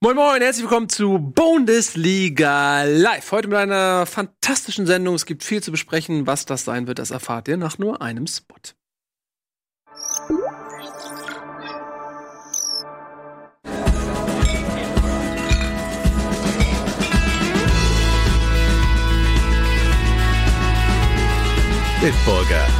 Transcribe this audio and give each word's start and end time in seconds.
Moin 0.00 0.16
Moin, 0.16 0.40
herzlich 0.40 0.64
willkommen 0.64 0.88
zu 0.88 1.18
Bundesliga 1.18 2.84
Live. 2.84 3.32
Heute 3.32 3.48
mit 3.48 3.58
einer 3.58 4.06
fantastischen 4.06 4.86
Sendung. 4.86 5.14
Es 5.14 5.26
gibt 5.26 5.44
viel 5.44 5.62
zu 5.62 5.70
besprechen. 5.70 6.26
Was 6.26 6.46
das 6.46 6.64
sein 6.64 6.86
wird, 6.86 6.98
das 6.98 7.10
erfahrt 7.10 7.48
ihr 7.48 7.56
nach 7.56 7.78
nur 7.78 8.00
einem 8.00 8.26
Spot. 8.26 8.56
Bitburger. 22.00 22.79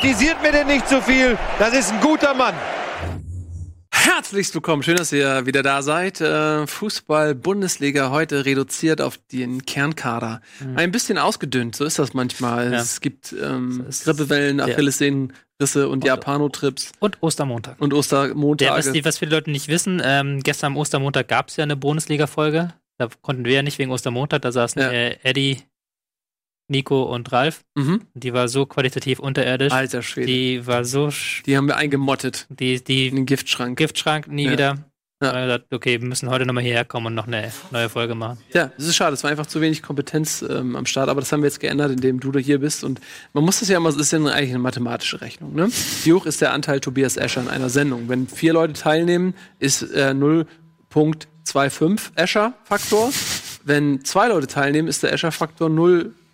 Kritisiert 0.00 0.40
mir 0.42 0.52
denn 0.52 0.66
nicht 0.66 0.88
zu 0.88 1.00
viel. 1.02 1.36
Das 1.58 1.74
ist 1.74 1.92
ein 1.92 2.00
guter 2.00 2.34
Mann. 2.34 2.54
Herzlich 3.92 4.52
willkommen, 4.54 4.82
schön, 4.82 4.96
dass 4.96 5.12
ihr 5.12 5.44
wieder 5.44 5.62
da 5.62 5.82
seid. 5.82 6.20
Äh, 6.22 6.66
Fußball-Bundesliga 6.66 8.10
heute 8.10 8.46
reduziert 8.46 9.00
auf 9.02 9.18
den 9.30 9.66
Kernkader. 9.66 10.40
Ein 10.74 10.90
bisschen 10.90 11.18
ausgedünnt, 11.18 11.76
so 11.76 11.84
ist 11.84 11.98
das 11.98 12.14
manchmal. 12.14 12.72
Ja. 12.72 12.78
Es 12.80 13.00
gibt 13.02 13.32
ähm, 13.32 13.84
Grippewellen, 14.04 14.56
der- 14.58 14.66
Achillessehnenrisse 14.68 15.88
und 15.88 16.04
Japanotrips 16.04 16.92
Und 16.98 17.18
Ostermontag. 17.22 17.76
und 17.80 17.92
Der, 17.92 17.98
Ostermontage. 17.98 18.70
was, 18.94 19.04
was 19.04 19.18
viele 19.18 19.32
Leute 19.32 19.50
nicht 19.50 19.68
wissen, 19.68 20.00
ähm, 20.02 20.40
gestern 20.42 20.68
am 20.72 20.76
Ostermontag 20.78 21.28
gab 21.28 21.48
es 21.48 21.56
ja 21.56 21.64
eine 21.64 21.76
Bundesliga-Folge. 21.76 22.72
Da 22.96 23.08
konnten 23.22 23.44
wir 23.44 23.52
ja 23.52 23.62
nicht 23.62 23.78
wegen 23.78 23.90
Ostermontag, 23.90 24.42
da 24.42 24.52
saßen 24.52 24.80
Ja. 24.80 24.90
äh, 24.90 25.16
Eddie, 25.22 25.58
Nico 26.70 27.02
und 27.02 27.30
Ralf. 27.32 27.60
mhm. 27.74 28.02
Die 28.14 28.32
war 28.32 28.48
so 28.48 28.64
qualitativ 28.64 29.18
unterirdisch. 29.18 29.72
Alter 29.72 30.02
Schwede. 30.02 30.26
Die, 30.28 30.32
Die 30.58 30.66
war 30.66 30.84
so, 30.84 31.08
sch- 31.08 31.56
haben 31.56 31.66
wir 31.66 31.76
eingemottet 31.76 32.46
die, 32.48 32.74
in 32.76 32.84
die 32.84 33.10
den 33.10 33.26
Giftschrank. 33.26 33.76
Giftschrank 33.76 34.28
nie 34.28 34.46
Ja. 34.46 34.52
wieder. 34.52 34.78
Ja. 35.22 35.32
Gesagt, 35.44 35.74
okay, 35.74 36.00
wir 36.00 36.08
müssen 36.08 36.30
heute 36.30 36.46
nochmal 36.46 36.62
hierher 36.64 36.86
kommen 36.86 37.08
und 37.08 37.14
noch 37.14 37.26
eine 37.26 37.52
neue 37.72 37.90
Folge 37.90 38.14
machen. 38.14 38.38
Ja, 38.54 38.72
es 38.78 38.86
ist 38.86 38.96
schade, 38.96 39.12
es 39.12 39.22
war 39.22 39.30
einfach 39.30 39.44
zu 39.44 39.60
wenig 39.60 39.82
Kompetenz 39.82 40.40
ähm, 40.40 40.76
am 40.76 40.86
Start, 40.86 41.10
aber 41.10 41.20
das 41.20 41.30
haben 41.30 41.42
wir 41.42 41.48
jetzt 41.48 41.60
geändert, 41.60 41.90
indem 41.90 42.20
du 42.20 42.32
da 42.32 42.38
hier 42.38 42.58
bist. 42.60 42.84
Und 42.84 43.02
man 43.34 43.44
muss 43.44 43.60
das 43.60 43.68
ja 43.68 43.76
immer, 43.76 43.90
es 43.90 43.96
ist 43.96 44.12
ja 44.12 44.18
eigentlich 44.18 44.48
eine 44.48 44.60
mathematische 44.60 45.20
Rechnung. 45.20 45.54
Ne? 45.54 45.68
Wie 46.04 46.14
hoch 46.14 46.24
ist 46.24 46.40
der 46.40 46.54
Anteil 46.54 46.80
Tobias 46.80 47.18
Escher 47.18 47.42
in 47.42 47.48
einer 47.48 47.68
Sendung? 47.68 48.08
Wenn 48.08 48.28
vier 48.28 48.54
Leute 48.54 48.72
teilnehmen, 48.72 49.34
ist 49.58 49.82
äh, 49.82 50.14
0.25 50.94 52.12
Escher-Faktor. 52.16 53.10
Wenn 53.64 54.02
zwei 54.04 54.28
Leute 54.28 54.46
teilnehmen, 54.46 54.88
ist 54.88 55.02
der 55.02 55.12
Escher-Faktor 55.12 55.68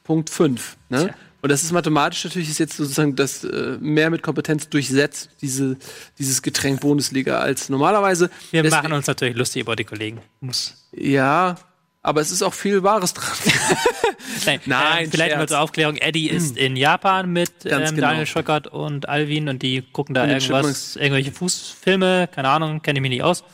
0.5. 0.08 0.60
Ne? 0.88 1.04
Tja. 1.06 1.14
Und 1.42 1.52
das 1.52 1.62
ist 1.62 1.70
mathematisch 1.70 2.24
natürlich 2.24 2.48
ist 2.50 2.58
jetzt 2.58 2.76
sozusagen 2.76 3.14
das 3.14 3.44
äh, 3.44 3.76
mehr 3.80 4.10
mit 4.10 4.22
Kompetenz 4.22 4.68
durchsetzt, 4.68 5.30
diese, 5.42 5.76
dieses 6.18 6.42
Getränk 6.42 6.80
Bundesliga 6.80 7.38
als 7.38 7.68
normalerweise. 7.68 8.30
Wir 8.50 8.62
Deswegen- 8.62 8.82
machen 8.82 8.92
uns 8.94 9.06
natürlich 9.06 9.36
lustig 9.36 9.62
über 9.62 9.76
die 9.76 9.84
Kollegen. 9.84 10.20
Muss. 10.40 10.88
Ja, 10.92 11.56
aber 12.02 12.20
es 12.20 12.30
ist 12.32 12.42
auch 12.42 12.54
viel 12.54 12.82
Wahres 12.82 13.14
dran. 13.14 13.28
Nein, 14.46 14.60
Nein, 14.66 15.04
ähm, 15.04 15.10
vielleicht 15.10 15.36
mal 15.36 15.48
zur 15.48 15.60
Aufklärung. 15.60 15.96
Eddie 15.96 16.30
ist 16.30 16.56
in 16.56 16.76
Japan 16.76 17.32
mit 17.32 17.50
ähm, 17.64 17.84
genau. 17.84 18.08
Daniel 18.08 18.26
Schröckert 18.26 18.66
und 18.68 19.08
Alvin 19.08 19.48
und 19.48 19.62
die 19.62 19.82
gucken 19.82 20.14
da 20.14 20.26
irgendwas, 20.26 20.96
irgendwelche 20.96 21.32
Fußfilme, 21.32 22.28
keine 22.32 22.48
Ahnung, 22.48 22.82
kenne 22.82 22.98
ich 22.98 23.02
mich 23.02 23.10
nicht 23.10 23.22
aus. 23.22 23.44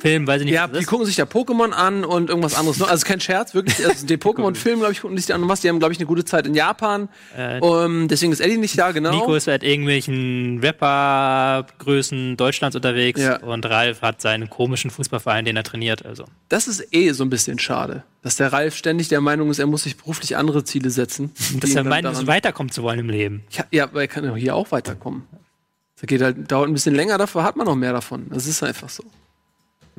Film, 0.00 0.26
weiß 0.26 0.40
ich 0.40 0.44
nicht. 0.46 0.54
Ja, 0.54 0.66
die 0.68 0.84
gucken 0.84 1.06
sich 1.06 1.16
ja 1.16 1.24
Pokémon 1.24 1.70
an 1.72 2.04
und 2.04 2.28
irgendwas 2.30 2.54
anderes. 2.54 2.78
noch. 2.78 2.88
Also 2.90 3.04
kein 3.06 3.20
Scherz, 3.20 3.54
wirklich. 3.54 3.84
Also 3.86 4.06
die 4.06 4.16
Pokémon-Film, 4.18 4.78
glaube 4.78 4.92
ich, 4.92 5.00
gucken 5.00 5.16
sich 5.16 5.26
die 5.26 5.32
an 5.32 5.42
und 5.42 5.48
was. 5.48 5.60
Die 5.60 5.68
haben, 5.68 5.78
glaube 5.78 5.92
ich, 5.92 5.98
eine 5.98 6.06
gute 6.06 6.24
Zeit 6.24 6.46
in 6.46 6.54
Japan. 6.54 7.08
Äh, 7.36 7.58
um, 7.60 8.08
deswegen 8.08 8.32
ist 8.32 8.40
Eddie 8.40 8.56
nicht 8.58 8.78
da, 8.78 8.92
genau. 8.92 9.10
Nico 9.10 9.34
ist 9.34 9.46
mit 9.46 9.62
irgendwelchen 9.62 10.60
Rapper-Größen 10.62 12.36
Deutschlands 12.36 12.76
unterwegs 12.76 13.20
Ja. 13.20 13.38
und 13.40 13.66
Ralf 13.66 14.02
hat 14.02 14.20
seinen 14.20 14.48
komischen 14.50 14.90
Fußballverein, 14.90 15.44
den 15.44 15.56
er 15.56 15.64
trainiert. 15.64 16.04
Also 16.04 16.24
Das 16.48 16.68
ist 16.68 16.86
eh 16.92 17.12
so 17.12 17.24
ein 17.24 17.30
bisschen 17.30 17.58
schade, 17.58 18.04
dass 18.22 18.36
der 18.36 18.52
Ralf 18.52 18.76
ständig 18.76 19.08
der 19.08 19.20
Meinung 19.20 19.50
ist, 19.50 19.58
er 19.58 19.66
muss 19.66 19.82
sich 19.84 19.96
beruflich 19.96 20.36
andere 20.36 20.64
Ziele 20.64 20.90
setzen. 20.90 21.32
dass 21.60 21.74
er 21.74 21.84
meint, 21.84 22.04
daran- 22.04 22.26
weiterkommen 22.26 22.70
zu 22.72 22.82
wollen 22.82 22.98
im 23.00 23.10
Leben. 23.10 23.42
Ja, 23.50 23.64
ja, 23.70 23.84
aber 23.84 24.02
er 24.02 24.08
kann 24.08 24.24
ja 24.24 24.34
hier 24.34 24.54
auch 24.54 24.70
weiterkommen. 24.70 25.24
Das 26.00 26.06
geht 26.06 26.22
halt, 26.22 26.50
dauert 26.50 26.68
ein 26.68 26.72
bisschen 26.74 26.94
länger, 26.94 27.18
dafür 27.18 27.42
hat 27.42 27.56
man 27.56 27.66
noch 27.66 27.74
mehr 27.74 27.92
davon. 27.92 28.26
Das 28.30 28.46
ist 28.46 28.62
einfach 28.62 28.88
so. 28.88 29.02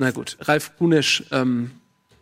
Na 0.00 0.10
gut, 0.12 0.38
Ralf 0.40 0.76
Kunesch, 0.78 1.24
ähm, 1.30 1.72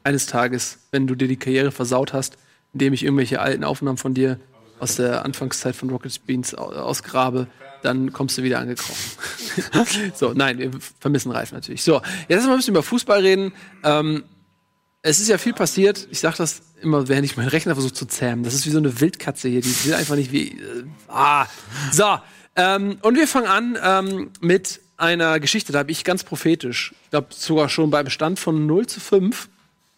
eines 0.03 0.27
Tages, 0.27 0.79
wenn 0.91 1.07
du 1.07 1.15
dir 1.15 1.29
die 1.29 1.37
Karriere 1.37 1.71
versaut 1.71 2.13
hast, 2.13 2.37
indem 2.73 2.93
ich 2.93 3.05
irgendwelche 3.05 3.41
alten 3.41 3.63
Aufnahmen 3.63 3.99
von 3.99 4.15
dir 4.15 4.41
aus 4.81 4.97
der 4.97 5.25
Anfangszeit 5.25 5.77
von 5.77 5.89
Rocket 5.91 6.27
Beans 6.27 6.57
au- 6.57 6.73
ausgrabe, 6.73 7.47
dann 7.83 8.13
kommst 8.13 8.37
du 8.37 8.43
wieder 8.43 8.59
angekrochen. 8.59 8.97
so, 10.15 10.33
nein, 10.33 10.59
wir 10.59 10.71
vermissen 10.99 11.31
Ralf 11.31 11.53
natürlich. 11.53 11.85
So, 11.85 12.03
jetzt 12.29 12.39
lass 12.39 12.47
mal 12.47 12.53
ein 12.53 12.57
bisschen 12.59 12.75
über 12.75 12.83
Fußball 12.83 13.21
reden. 13.21 13.53
Ähm, 13.85 14.25
es 15.03 15.21
ist 15.21 15.29
ja 15.29 15.39
viel 15.39 15.53
passiert. 15.53 16.09
Ich 16.11 16.19
sag 16.19 16.35
das 16.37 16.63
immer, 16.83 17.07
während 17.07 17.25
ich 17.27 17.37
meinen 17.37 17.49
Rechner 17.49 17.75
versuche 17.75 17.93
zu 17.95 18.07
zähmen. 18.07 18.43
Das 18.43 18.55
ist 18.55 18.67
wie 18.67 18.71
so 18.71 18.79
eine 18.79 19.01
Wildkatze 19.01 19.49
hier. 19.49 19.61
Die 19.61 19.85
will 19.85 19.95
einfach 19.95 20.17
nicht 20.17 20.33
wie. 20.33 20.49
Äh, 20.49 20.85
ah. 21.07 21.47
So. 21.93 22.19
Ähm, 22.57 22.99
und 23.03 23.15
wir 23.15 23.29
fangen 23.29 23.47
an 23.47 23.79
ähm, 23.81 24.31
mit 24.41 24.81
einer 24.99 25.41
Geschichte. 25.41 25.73
Da 25.73 25.81
habe 25.81 25.91
ich 25.91 26.05
ganz 26.05 26.25
prophetisch, 26.25 26.95
ich 27.05 27.11
glaube 27.11 27.29
sogar 27.31 27.69
schon 27.69 27.91
beim 27.91 28.11
Stand 28.11 28.39
von 28.39 28.67
0 28.67 28.87
zu 28.87 29.01
5, 29.01 29.49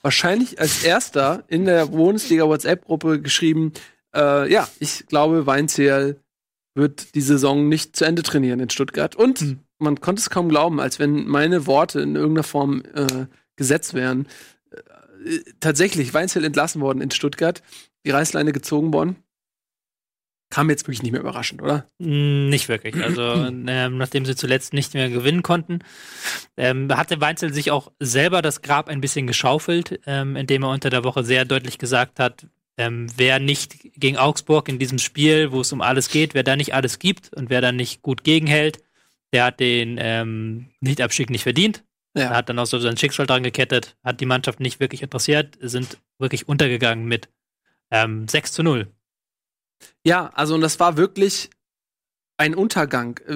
wahrscheinlich 0.02 0.60
als 0.60 0.84
erster 0.84 1.44
in 1.48 1.64
der 1.64 1.86
Bundesliga 1.86 2.46
WhatsApp-Gruppe 2.46 3.20
geschrieben, 3.20 3.72
äh, 4.14 4.50
ja, 4.52 4.68
ich 4.78 5.06
glaube, 5.06 5.46
Weinzierl 5.46 6.20
wird 6.74 7.14
die 7.14 7.20
Saison 7.20 7.68
nicht 7.68 7.96
zu 7.96 8.04
Ende 8.04 8.22
trainieren 8.22 8.60
in 8.60 8.70
Stuttgart. 8.70 9.16
Und 9.16 9.56
man 9.78 10.00
konnte 10.00 10.20
es 10.20 10.30
kaum 10.30 10.48
glauben, 10.48 10.80
als 10.80 10.98
wenn 10.98 11.26
meine 11.26 11.66
Worte 11.66 12.00
in 12.00 12.16
irgendeiner 12.16 12.44
Form 12.44 12.82
äh, 12.94 13.26
gesetzt 13.56 13.94
wären. 13.94 14.26
Äh, 15.24 15.40
tatsächlich, 15.60 16.14
Weinzierl 16.14 16.44
entlassen 16.44 16.80
worden 16.80 17.00
in 17.00 17.10
Stuttgart, 17.10 17.62
die 18.04 18.10
Reißleine 18.10 18.52
gezogen 18.52 18.92
worden. 18.92 19.16
Kam 20.50 20.68
jetzt 20.68 20.82
wirklich 20.82 21.02
nicht 21.02 21.12
mehr 21.12 21.20
überraschend, 21.20 21.62
oder? 21.62 21.86
Mm, 21.98 22.48
Nicht 22.48 22.68
wirklich. 22.68 22.96
Also, 22.96 23.22
ähm, 23.66 23.98
nachdem 23.98 24.24
sie 24.26 24.34
zuletzt 24.34 24.72
nicht 24.72 24.94
mehr 24.94 25.08
gewinnen 25.08 25.42
konnten, 25.42 25.78
ähm, 26.56 26.94
hatte 26.94 27.20
Weinzel 27.20 27.54
sich 27.54 27.70
auch 27.70 27.92
selber 28.00 28.42
das 28.42 28.60
Grab 28.60 28.88
ein 28.88 29.00
bisschen 29.00 29.26
geschaufelt, 29.26 30.00
ähm, 30.06 30.34
indem 30.36 30.64
er 30.64 30.70
unter 30.70 30.90
der 30.90 31.04
Woche 31.04 31.22
sehr 31.24 31.44
deutlich 31.44 31.78
gesagt 31.78 32.18
hat, 32.18 32.46
ähm, 32.76 33.06
wer 33.16 33.38
nicht 33.38 33.76
gegen 33.94 34.16
Augsburg 34.16 34.68
in 34.68 34.78
diesem 34.78 34.98
Spiel, 34.98 35.52
wo 35.52 35.60
es 35.60 35.72
um 35.72 35.82
alles 35.82 36.08
geht, 36.08 36.34
wer 36.34 36.42
da 36.42 36.56
nicht 36.56 36.74
alles 36.74 36.98
gibt 36.98 37.32
und 37.34 37.48
wer 37.50 37.60
da 37.60 37.72
nicht 37.72 38.02
gut 38.02 38.24
gegenhält, 38.24 38.82
der 39.32 39.44
hat 39.44 39.60
den 39.60 39.98
ähm, 40.00 40.66
Nichtabstieg 40.80 41.30
nicht 41.30 41.42
verdient. 41.44 41.84
Er 42.14 42.30
hat 42.30 42.48
dann 42.48 42.58
auch 42.58 42.66
so 42.66 42.78
sein 42.80 42.96
Schicksal 42.96 43.26
dran 43.26 43.44
gekettet, 43.44 43.96
hat 44.02 44.20
die 44.20 44.26
Mannschaft 44.26 44.58
nicht 44.58 44.80
wirklich 44.80 45.02
interessiert, 45.02 45.56
sind 45.60 45.98
wirklich 46.18 46.48
untergegangen 46.48 47.04
mit 47.04 47.28
ähm, 47.92 48.26
6 48.26 48.52
zu 48.52 48.62
0. 48.64 48.88
Ja, 50.04 50.30
also 50.34 50.54
und 50.54 50.60
das 50.60 50.80
war 50.80 50.96
wirklich 50.96 51.50
ein 52.36 52.54
Untergang. 52.54 53.18
Äh, 53.26 53.34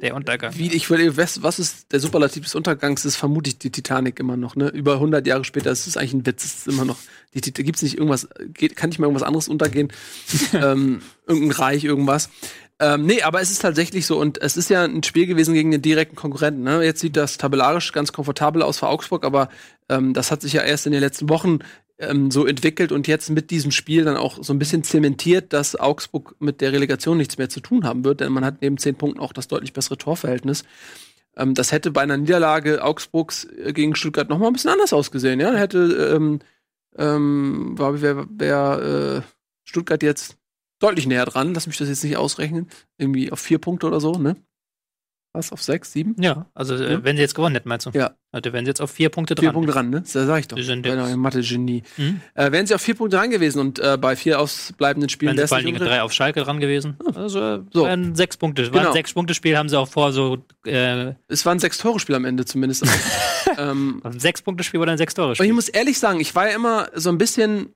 Der 0.00 0.14
Untergang. 0.14 0.56
wie, 0.56 0.72
ich 0.72 0.88
würde, 0.88 1.18
was, 1.18 1.42
was 1.42 1.58
ist 1.58 1.92
der 1.92 2.00
Superlativ 2.00 2.44
des 2.44 2.54
Untergangs? 2.54 3.04
Ist 3.04 3.16
vermutlich 3.16 3.58
die 3.58 3.70
Titanic 3.70 4.18
immer 4.18 4.38
noch. 4.38 4.56
Ne? 4.56 4.68
Über 4.68 4.94
100 4.94 5.26
Jahre 5.26 5.44
später 5.44 5.70
ist 5.70 5.86
es 5.86 5.98
eigentlich 5.98 6.14
ein 6.14 6.26
Witz. 6.26 6.42
Ist 6.44 6.68
immer 6.68 6.86
noch. 6.86 6.96
Die 7.34 7.42
Tit- 7.42 7.62
Gibt's 7.62 7.82
nicht 7.82 7.98
irgendwas? 7.98 8.26
Geht, 8.54 8.76
kann 8.76 8.88
nicht 8.88 8.98
mal 8.98 9.06
irgendwas 9.08 9.26
anderes 9.26 9.46
untergehen? 9.48 9.92
ähm, 10.54 11.02
irgendein 11.26 11.50
Reich, 11.58 11.84
irgendwas. 11.84 12.30
Ähm, 12.80 13.04
nee, 13.04 13.20
aber 13.22 13.42
es 13.42 13.50
ist 13.50 13.60
tatsächlich 13.60 14.06
so 14.06 14.18
und 14.18 14.40
es 14.40 14.56
ist 14.56 14.70
ja 14.70 14.84
ein 14.84 15.02
Spiel 15.02 15.26
gewesen 15.26 15.52
gegen 15.52 15.70
den 15.72 15.82
direkten 15.82 16.16
Konkurrenten. 16.16 16.62
Ne? 16.62 16.82
Jetzt 16.84 17.00
sieht 17.00 17.16
das 17.16 17.36
tabellarisch 17.36 17.92
ganz 17.92 18.12
komfortabel 18.12 18.62
aus 18.62 18.78
für 18.78 18.86
Augsburg, 18.86 19.24
aber 19.26 19.50
ähm, 19.90 20.14
das 20.14 20.30
hat 20.30 20.40
sich 20.40 20.52
ja 20.54 20.62
erst 20.62 20.86
in 20.86 20.92
den 20.92 21.00
letzten 21.02 21.28
Wochen 21.28 21.58
ähm, 21.98 22.30
so 22.30 22.46
entwickelt 22.46 22.92
und 22.92 23.08
jetzt 23.08 23.30
mit 23.30 23.50
diesem 23.50 23.70
Spiel 23.70 24.04
dann 24.04 24.16
auch 24.16 24.42
so 24.42 24.52
ein 24.52 24.58
bisschen 24.58 24.84
zementiert, 24.84 25.52
dass 25.52 25.76
Augsburg 25.76 26.36
mit 26.38 26.60
der 26.60 26.72
Relegation 26.72 27.16
nichts 27.16 27.38
mehr 27.38 27.48
zu 27.48 27.60
tun 27.60 27.84
haben 27.84 28.04
wird, 28.04 28.20
denn 28.20 28.32
man 28.32 28.44
hat 28.44 28.62
neben 28.62 28.78
zehn 28.78 28.94
Punkten 28.94 29.20
auch 29.20 29.32
das 29.32 29.48
deutlich 29.48 29.72
bessere 29.72 29.98
Torverhältnis. 29.98 30.64
Ähm, 31.36 31.54
das 31.54 31.72
hätte 31.72 31.90
bei 31.90 32.02
einer 32.02 32.16
Niederlage 32.16 32.84
Augsburgs 32.84 33.44
äh, 33.44 33.72
gegen 33.72 33.94
Stuttgart 33.94 34.28
noch 34.28 34.38
mal 34.38 34.48
ein 34.48 34.52
bisschen 34.52 34.70
anders 34.70 34.92
ausgesehen. 34.92 35.40
Ja, 35.40 35.54
hätte 35.54 36.14
ähm, 36.14 36.40
ähm, 36.96 37.78
war 37.78 38.00
wär, 38.02 39.22
äh, 39.22 39.22
Stuttgart 39.64 40.02
jetzt 40.02 40.36
deutlich 40.80 41.06
näher 41.06 41.26
dran. 41.26 41.54
Lass 41.54 41.66
mich 41.66 41.78
das 41.78 41.88
jetzt 41.88 42.04
nicht 42.04 42.16
ausrechnen. 42.16 42.68
Irgendwie 42.96 43.32
auf 43.32 43.40
vier 43.40 43.58
Punkte 43.58 43.86
oder 43.86 44.00
so, 44.00 44.12
ne? 44.12 44.36
Was, 45.34 45.52
auf 45.52 45.62
sechs, 45.62 45.92
sieben? 45.92 46.16
Ja, 46.18 46.46
also 46.54 46.74
äh, 46.74 46.92
Ja. 46.94 47.04
wenn 47.04 47.16
sie 47.16 47.22
jetzt 47.22 47.34
gewonnen 47.34 47.54
hätten, 47.54 47.68
meinst 47.68 47.84
du? 47.86 47.90
Ja. 47.90 48.16
Also 48.32 48.52
wären 48.52 48.64
sie 48.64 48.70
jetzt 48.70 48.80
auf 48.80 48.90
vier 48.90 49.10
Punkte 49.10 49.34
dran. 49.34 49.44
Vier 49.44 49.52
Punkte 49.52 49.72
dran, 49.72 49.90
ne? 49.90 50.00
Das 50.00 50.12
sag 50.12 50.40
ich 50.40 50.48
doch. 50.48 50.56
Genau, 50.56 50.74
jetzt- 51.04 51.12
ein 51.12 51.18
Mathe-Genie. 51.18 51.82
Mhm. 51.98 52.20
Äh, 52.34 52.50
wären 52.50 52.66
sie 52.66 52.74
auf 52.74 52.80
vier 52.80 52.94
Punkte 52.94 53.18
dran 53.18 53.28
gewesen 53.30 53.60
und 53.60 53.78
äh, 53.78 53.98
bei 54.00 54.16
vier 54.16 54.40
ausbleibenden 54.40 55.10
Spielen 55.10 55.36
Wären 55.36 55.46
sie 55.46 55.48
vor 55.48 55.58
allen 55.58 55.66
Dingen 55.66 55.78
drei 55.78 56.02
auf 56.02 56.12
Schalke 56.14 56.40
dran 56.42 56.60
gewesen. 56.60 56.96
Also 57.14 57.40
äh, 57.40 57.60
So. 57.72 57.84
wären 57.84 58.14
sechs 58.14 58.36
Punkte. 58.38 58.64
War 58.64 58.70
Genau. 58.72 58.86
ein 58.88 58.92
Sechs-Punkte-Spiel, 58.94 59.56
haben 59.56 59.68
sie 59.68 59.78
auch 59.78 59.88
vor 59.88 60.12
so 60.12 60.38
äh, 60.66 61.12
Es 61.28 61.44
war 61.44 61.54
ein 61.54 61.58
Sechs-Tore-Spiel 61.58 62.14
am 62.14 62.24
Ende 62.24 62.44
zumindest. 62.46 62.84
ähm, 63.58 64.00
ein 64.04 64.18
Sechs-Punkte-Spiel 64.18 64.80
oder 64.80 64.92
ein 64.92 64.94
Und 64.94 64.96
ich 64.96 65.00
Sechs-Tore-Spiel. 65.00 65.52
muss 65.52 65.68
ehrlich 65.68 65.98
sagen, 65.98 66.20
ich 66.20 66.34
war 66.34 66.48
ja 66.48 66.54
immer 66.54 66.88
so 66.94 67.10
ein 67.10 67.18
bisschen 67.18 67.74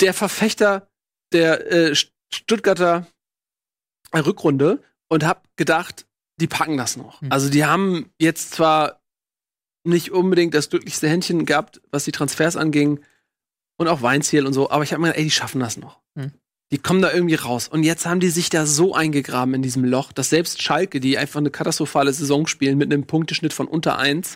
der 0.00 0.12
Verfechter 0.12 0.88
der 1.32 1.70
äh, 1.72 1.90
St- 1.92 2.10
Stuttgarter 2.34 3.06
Rückrunde 4.14 4.82
und 5.08 5.24
habe 5.24 5.40
gedacht, 5.56 6.06
die 6.40 6.46
packen 6.46 6.76
das 6.76 6.96
noch. 6.96 7.20
Hm. 7.20 7.32
Also 7.32 7.50
die 7.50 7.64
haben 7.64 8.10
jetzt 8.18 8.52
zwar 8.52 9.00
nicht 9.84 10.12
unbedingt 10.12 10.54
das 10.54 10.70
glücklichste 10.70 11.08
Händchen 11.08 11.46
gehabt, 11.46 11.80
was 11.90 12.04
die 12.04 12.12
Transfers 12.12 12.56
anging 12.56 13.00
und 13.76 13.88
auch 13.88 14.02
Weinziel 14.02 14.46
und 14.46 14.52
so, 14.52 14.70
aber 14.70 14.82
ich 14.84 14.92
habe 14.92 15.00
mir 15.00 15.08
gedacht, 15.08 15.18
ey, 15.18 15.24
die 15.24 15.30
schaffen 15.30 15.60
das 15.60 15.76
noch. 15.76 16.00
Hm. 16.16 16.32
Die 16.70 16.78
kommen 16.78 17.00
da 17.00 17.10
irgendwie 17.10 17.36
raus. 17.36 17.66
Und 17.66 17.82
jetzt 17.82 18.04
haben 18.04 18.20
die 18.20 18.28
sich 18.28 18.50
da 18.50 18.66
so 18.66 18.94
eingegraben 18.94 19.54
in 19.54 19.62
diesem 19.62 19.84
Loch, 19.84 20.12
dass 20.12 20.28
selbst 20.28 20.60
Schalke, 20.60 21.00
die 21.00 21.16
einfach 21.16 21.40
eine 21.40 21.50
katastrophale 21.50 22.12
Saison 22.12 22.46
spielen 22.46 22.76
mit 22.76 22.92
einem 22.92 23.06
Punkteschnitt 23.06 23.54
von 23.54 23.66
unter 23.66 23.98
eins, 23.98 24.34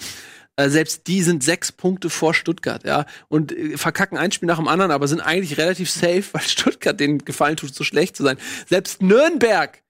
äh, 0.56 0.70
selbst 0.70 1.06
die 1.08 1.22
sind 1.22 1.42
sechs 1.42 1.72
Punkte 1.72 2.08
vor 2.08 2.32
Stuttgart, 2.32 2.84
ja. 2.84 3.06
Und 3.28 3.52
äh, 3.52 3.76
verkacken 3.76 4.16
ein 4.16 4.32
Spiel 4.32 4.46
nach 4.46 4.58
dem 4.58 4.68
anderen, 4.68 4.90
aber 4.90 5.08
sind 5.08 5.20
eigentlich 5.20 5.58
relativ 5.58 5.90
safe, 5.90 6.24
weil 6.32 6.42
Stuttgart 6.46 6.98
denen 6.98 7.18
gefallen 7.24 7.56
tut, 7.56 7.74
so 7.74 7.84
schlecht 7.84 8.16
zu 8.16 8.22
sein. 8.22 8.38
Selbst 8.66 9.02
Nürnberg 9.02 9.81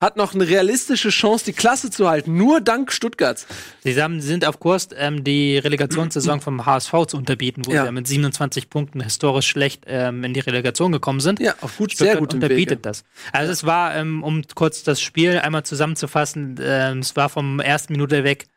hat 0.00 0.16
noch 0.18 0.34
eine 0.34 0.46
realistische 0.46 1.08
Chance, 1.08 1.46
die 1.46 1.52
Klasse 1.54 1.90
zu 1.90 2.08
halten, 2.08 2.36
nur 2.36 2.60
dank 2.60 2.92
Stuttgarts. 2.92 3.46
Sie 3.82 3.92
sind 3.94 4.44
auf 4.44 4.60
Kurs, 4.60 4.90
ähm, 4.94 5.24
die 5.24 5.56
Relegationssaison 5.56 6.42
vom 6.42 6.66
HSV 6.66 6.92
zu 7.08 7.16
unterbieten, 7.16 7.64
wo 7.64 7.72
Ja. 7.72 7.86
sie 7.86 7.92
mit 7.92 8.06
27 8.06 8.68
Punkten 8.68 9.00
historisch 9.00 9.48
schlecht 9.48 9.84
ähm, 9.86 10.22
in 10.22 10.34
die 10.34 10.40
Relegation 10.40 10.92
gekommen 10.92 11.20
sind. 11.20 11.40
Ja, 11.40 11.54
auf 11.62 11.78
gut, 11.78 11.92
Stuttgart 11.92 12.12
sehr 12.12 12.20
gut 12.20 12.34
unterbietet 12.34 12.84
das. 12.84 13.04
Also 13.32 13.52
es 13.52 13.64
war, 13.64 13.94
ähm, 13.96 14.22
um 14.22 14.42
kurz 14.54 14.82
das 14.82 15.00
Spiel 15.00 15.38
einmal 15.38 15.64
zusammenzufassen, 15.64 16.56
ähm, 16.60 16.98
es 16.98 17.16
war 17.16 17.30
vom 17.30 17.58
ersten 17.60 17.94
Minute 17.94 18.22
weg 18.22 18.48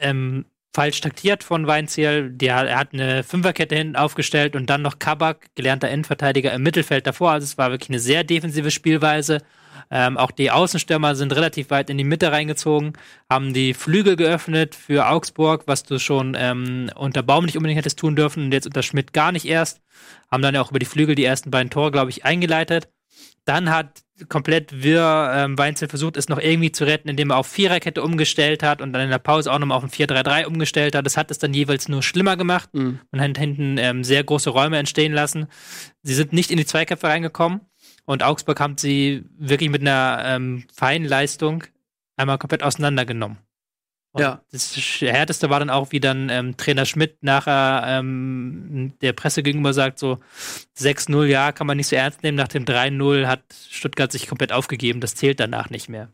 ähm, 0.00 0.44
falsch 0.72 1.00
taktiert 1.00 1.42
von 1.42 1.66
Weinziel. 1.66 2.30
Der, 2.30 2.54
er 2.58 2.78
hat 2.78 2.92
eine 2.92 3.24
Fünferkette 3.24 3.74
hinten 3.74 3.96
aufgestellt 3.96 4.54
und 4.54 4.70
dann 4.70 4.82
noch 4.82 5.00
Kabak, 5.00 5.46
gelernter 5.56 5.88
Endverteidiger, 5.88 6.52
im 6.52 6.62
Mittelfeld 6.62 7.08
davor. 7.08 7.32
Also 7.32 7.44
es 7.46 7.58
war 7.58 7.72
wirklich 7.72 7.90
eine 7.90 7.98
sehr 7.98 8.22
defensive 8.22 8.70
Spielweise. 8.70 9.38
Ähm, 9.90 10.16
auch 10.16 10.30
die 10.30 10.50
Außenstürmer 10.50 11.14
sind 11.14 11.34
relativ 11.34 11.70
weit 11.70 11.90
in 11.90 11.98
die 11.98 12.04
Mitte 12.04 12.30
reingezogen, 12.32 12.92
haben 13.28 13.52
die 13.52 13.74
Flügel 13.74 14.16
geöffnet 14.16 14.74
für 14.74 15.08
Augsburg, 15.08 15.64
was 15.66 15.82
du 15.84 15.98
schon 15.98 16.36
ähm, 16.38 16.90
unter 16.94 17.22
Baum 17.22 17.44
nicht 17.44 17.56
unbedingt 17.56 17.78
hättest 17.78 17.98
tun 17.98 18.16
dürfen 18.16 18.44
und 18.44 18.52
jetzt 18.52 18.66
unter 18.66 18.82
Schmidt 18.82 19.12
gar 19.12 19.32
nicht 19.32 19.46
erst. 19.46 19.80
Haben 20.30 20.42
dann 20.42 20.54
ja 20.54 20.60
auch 20.62 20.70
über 20.70 20.78
die 20.78 20.86
Flügel 20.86 21.14
die 21.14 21.24
ersten 21.24 21.50
beiden 21.50 21.70
Tore, 21.70 21.90
glaube 21.90 22.10
ich, 22.10 22.24
eingeleitet. 22.24 22.88
Dann 23.44 23.70
hat 23.70 24.02
komplett 24.28 24.82
wirr 24.82 25.32
ähm, 25.34 25.56
Weinzel 25.56 25.88
versucht, 25.88 26.16
es 26.16 26.28
noch 26.28 26.38
irgendwie 26.40 26.72
zu 26.72 26.84
retten, 26.84 27.08
indem 27.08 27.30
er 27.30 27.36
auf 27.38 27.46
Viererkette 27.46 28.02
umgestellt 28.02 28.62
hat 28.62 28.82
und 28.82 28.92
dann 28.92 29.02
in 29.02 29.10
der 29.10 29.18
Pause 29.18 29.52
auch 29.52 29.58
nochmal 29.58 29.78
auf 29.78 29.84
ein 29.84 29.90
4-3-3 29.90 30.44
umgestellt 30.44 30.94
hat. 30.94 31.06
Das 31.06 31.16
hat 31.16 31.30
es 31.30 31.38
dann 31.38 31.54
jeweils 31.54 31.88
nur 31.88 32.02
schlimmer 32.02 32.36
gemacht 32.36 32.68
Mhm. 32.74 32.98
und 33.10 33.20
hat 33.20 33.38
hinten 33.38 33.78
ähm, 33.78 34.04
sehr 34.04 34.22
große 34.24 34.50
Räume 34.50 34.76
entstehen 34.78 35.12
lassen. 35.12 35.46
Sie 36.02 36.14
sind 36.14 36.32
nicht 36.32 36.50
in 36.50 36.58
die 36.58 36.66
Zweikämpfe 36.66 37.06
reingekommen 37.06 37.60
und 38.08 38.22
Augsburg 38.22 38.58
haben 38.58 38.78
sie 38.78 39.24
wirklich 39.38 39.68
mit 39.70 39.82
einer 39.82 40.22
ähm, 40.24 40.64
feinen 40.72 41.06
Leistung 41.06 41.64
einmal 42.16 42.38
komplett 42.38 42.62
auseinandergenommen. 42.62 43.38
Und 44.12 44.22
Ja. 44.22 44.42
Das 44.50 44.74
härteste 45.00 45.50
war 45.50 45.58
dann 45.60 45.68
auch, 45.68 45.92
wie 45.92 46.00
dann 46.00 46.30
ähm, 46.30 46.56
Trainer 46.56 46.86
Schmidt 46.86 47.22
nachher 47.22 47.84
ähm, 47.86 48.94
der 49.02 49.12
Presse 49.12 49.42
gegenüber 49.42 49.74
sagt, 49.74 49.98
so 49.98 50.18
6-0, 50.78 51.26
ja, 51.26 51.52
kann 51.52 51.66
man 51.66 51.76
nicht 51.76 51.88
so 51.88 51.96
ernst 51.96 52.22
nehmen. 52.22 52.36
Nach 52.38 52.48
dem 52.48 52.64
3-0 52.64 53.26
hat 53.26 53.42
Stuttgart 53.68 54.10
sich 54.10 54.26
komplett 54.26 54.52
aufgegeben. 54.52 55.00
Das 55.00 55.14
zählt 55.14 55.38
danach 55.38 55.68
nicht 55.68 55.90
mehr. 55.90 56.08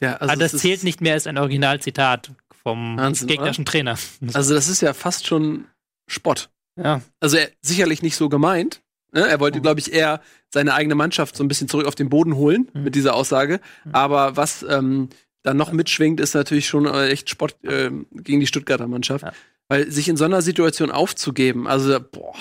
Ja, 0.00 0.16
Also, 0.16 0.34
das 0.36 0.46
es 0.46 0.54
ist- 0.54 0.60
zählt 0.62 0.82
nicht 0.84 1.02
mehr, 1.02 1.14
ist 1.16 1.26
ein 1.26 1.36
Originalzitat 1.38 2.32
vom 2.62 2.96
Wahnsinn, 2.96 3.28
gegnerischen 3.28 3.66
Trainer. 3.66 3.98
Also 4.32 4.54
das 4.54 4.68
ist 4.68 4.80
ja 4.80 4.94
fast 4.94 5.26
schon 5.26 5.66
Spott. 6.08 6.48
ja. 6.76 7.02
Also 7.20 7.36
er, 7.36 7.50
sicherlich 7.60 8.00
nicht 8.02 8.16
so 8.16 8.28
gemeint. 8.30 8.80
Ne? 9.12 9.26
Er 9.28 9.40
wollte, 9.40 9.58
Mhm. 9.58 9.62
glaube 9.62 9.80
ich, 9.80 9.92
eher 9.92 10.20
seine 10.50 10.74
eigene 10.74 10.94
Mannschaft 10.94 11.36
so 11.36 11.44
ein 11.44 11.48
bisschen 11.48 11.68
zurück 11.68 11.86
auf 11.86 11.94
den 11.94 12.08
Boden 12.08 12.34
holen 12.36 12.68
Mhm. 12.72 12.82
mit 12.84 12.94
dieser 12.94 13.14
Aussage. 13.14 13.60
Mhm. 13.84 13.94
Aber 13.94 14.36
was 14.36 14.64
ähm, 14.68 15.08
dann 15.42 15.56
noch 15.56 15.72
mitschwingt, 15.72 16.20
ist 16.20 16.34
natürlich 16.34 16.66
schon 16.68 16.86
äh, 16.86 17.08
echt 17.08 17.28
Spott 17.30 17.56
ähm, 17.64 18.06
gegen 18.12 18.40
die 18.40 18.46
Stuttgarter 18.46 18.86
Mannschaft. 18.88 19.24
Ja. 19.24 19.32
Weil 19.68 19.90
sich 19.90 20.08
in 20.08 20.16
so 20.16 20.24
einer 20.24 20.42
Situation 20.42 20.90
aufzugeben, 20.90 21.66
also 21.66 21.98
boah, 22.00 22.34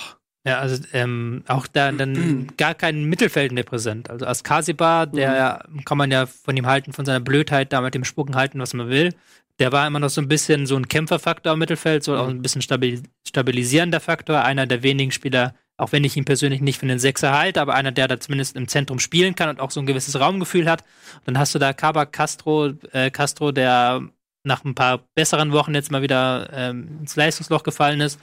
Ja, 0.46 0.60
also 0.60 0.82
ähm, 0.94 1.44
auch 1.48 1.68
da 1.68 1.92
dann 1.92 2.48
gar 2.58 2.74
kein 2.74 3.06
Mittelfeld 3.06 3.52
mehr 3.52 3.64
präsent. 3.64 4.10
Also 4.10 4.26
Askasiba, 4.26 5.06
der 5.06 5.64
kann 5.86 5.98
man 5.98 6.10
ja 6.12 6.26
von 6.26 6.58
ihm 6.58 6.66
halten, 6.66 6.94
von 6.94 7.06
seiner 7.06 7.20
Blödheit, 7.20 7.72
da 7.74 7.82
mit 7.82 7.94
dem 7.96 8.04
Spucken 8.06 8.36
halten, 8.36 8.60
was 8.60 8.74
man 8.74 8.90
will. 8.90 9.14
Der 9.60 9.72
war 9.72 9.86
immer 9.86 10.00
noch 10.00 10.10
so 10.10 10.20
ein 10.22 10.28
bisschen 10.28 10.66
so 10.66 10.76
ein 10.76 10.88
Kämpferfaktor 10.88 11.54
im 11.54 11.60
Mittelfeld, 11.60 12.04
so 12.04 12.16
auch 12.16 12.28
ein 12.28 12.42
bisschen 12.42 12.62
stabil 12.64 13.04
stabilisierender 13.28 14.00
Faktor. 14.00 14.42
Einer 14.44 14.66
der 14.66 14.82
wenigen 14.84 15.12
Spieler, 15.12 15.54
auch 15.82 15.92
wenn 15.92 16.04
ich 16.04 16.16
ihn 16.16 16.26
persönlich 16.26 16.62
nicht 16.62 16.80
für 16.80 16.86
den 16.86 17.00
Sechser 17.00 17.36
halte, 17.36 17.60
aber 17.60 17.74
einer, 17.74 17.92
der 17.92 18.08
da 18.08 18.20
zumindest 18.20 18.56
im 18.56 18.68
Zentrum 18.68 19.00
spielen 19.00 19.34
kann 19.36 19.50
und 19.50 19.60
auch 19.60 19.72
so 19.72 19.80
ein 19.80 19.88
gewisses 19.88 20.20
Raumgefühl 20.20 20.70
hat. 20.70 20.84
Dann 21.26 21.40
hast 21.40 21.56
du 21.56 21.60
da 21.60 21.74
Kabak 21.74 22.14
Castro, 22.14 22.74
äh, 22.92 23.10
Castro, 23.10 23.52
der 23.52 24.02
nach 24.44 24.64
ein 24.64 24.76
paar 24.76 25.00
besseren 25.16 25.52
Wochen 25.52 25.74
jetzt 25.74 25.92
mal 25.92 26.02
wieder 26.04 26.50
ähm, 26.54 27.00
ins 27.02 27.16
Leistungsloch 27.16 27.64
gefallen 27.64 28.00
ist. 28.02 28.20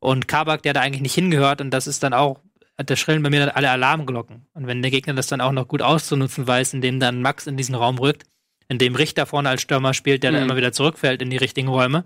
Und 0.00 0.26
Kabak, 0.26 0.62
der 0.62 0.72
da 0.72 0.80
eigentlich 0.80 1.02
nicht 1.02 1.14
hingehört. 1.14 1.60
Und 1.60 1.70
das 1.70 1.86
ist 1.86 2.02
dann 2.02 2.12
auch, 2.12 2.40
da 2.76 2.96
schrillen 2.96 3.22
bei 3.22 3.30
mir 3.30 3.40
dann 3.40 3.50
alle 3.50 3.70
Alarmglocken. 3.70 4.46
Und 4.54 4.66
wenn 4.66 4.82
der 4.82 4.90
Gegner 4.90 5.14
das 5.14 5.28
dann 5.28 5.40
auch 5.40 5.52
noch 5.52 5.68
gut 5.68 5.82
auszunutzen 5.82 6.46
weiß, 6.46 6.74
indem 6.74 6.98
dann 6.98 7.22
Max 7.22 7.46
in 7.46 7.56
diesen 7.56 7.74
Raum 7.76 7.98
rückt, 7.98 8.24
in 8.68 8.78
dem 8.78 8.96
Richter 8.96 9.26
vorne 9.26 9.48
als 9.48 9.62
Stürmer 9.62 9.94
spielt, 9.94 10.24
der 10.24 10.32
dann 10.32 10.40
Mhm. 10.42 10.50
immer 10.50 10.56
wieder 10.56 10.72
zurückfällt 10.72 11.22
in 11.22 11.30
die 11.30 11.36
richtigen 11.36 11.68
Räume. 11.68 12.04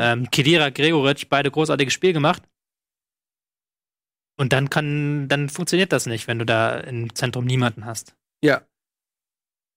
Ähm, 0.00 0.28
Kedira, 0.30 0.70
Gregoritsch, 0.70 1.26
beide 1.30 1.50
großartiges 1.50 1.94
Spiel 1.94 2.12
gemacht. 2.12 2.42
Und 4.40 4.54
dann 4.54 4.70
kann, 4.70 5.28
dann 5.28 5.50
funktioniert 5.50 5.92
das 5.92 6.06
nicht, 6.06 6.26
wenn 6.26 6.38
du 6.38 6.46
da 6.46 6.78
im 6.78 7.14
Zentrum 7.14 7.44
niemanden 7.44 7.84
hast. 7.84 8.14
ja. 8.42 8.62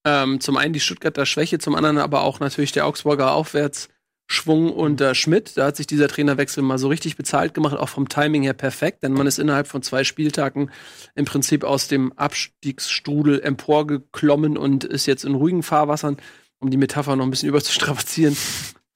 Ähm, 0.06 0.40
zum 0.40 0.56
einen 0.56 0.72
die 0.72 0.80
Stuttgarter 0.80 1.26
Schwäche, 1.26 1.58
zum 1.58 1.74
anderen 1.74 1.98
aber 1.98 2.22
auch 2.22 2.40
natürlich 2.40 2.72
der 2.72 2.86
Augsburger 2.86 3.32
Aufwärtsschwung 3.32 4.72
unter 4.72 5.14
Schmidt. 5.14 5.58
Da 5.58 5.66
hat 5.66 5.76
sich 5.76 5.86
dieser 5.86 6.08
Trainerwechsel 6.08 6.62
mal 6.62 6.78
so 6.78 6.88
richtig 6.88 7.16
bezahlt 7.16 7.52
gemacht, 7.52 7.76
auch 7.76 7.90
vom 7.90 8.08
Timing 8.08 8.42
her 8.42 8.54
perfekt, 8.54 9.02
denn 9.02 9.12
man 9.12 9.26
ist 9.26 9.38
innerhalb 9.38 9.66
von 9.66 9.82
zwei 9.82 10.02
Spieltagen 10.02 10.70
im 11.14 11.26
Prinzip 11.26 11.62
aus 11.62 11.86
dem 11.86 12.14
Abstiegsstrudel 12.14 13.42
emporgeklommen 13.42 14.56
und 14.56 14.84
ist 14.84 15.04
jetzt 15.04 15.26
in 15.26 15.34
ruhigen 15.34 15.62
Fahrwassern, 15.62 16.16
um 16.58 16.70
die 16.70 16.78
Metapher 16.78 17.16
noch 17.16 17.24
ein 17.24 17.30
bisschen 17.30 17.48
überzustrapazieren. 17.50 18.34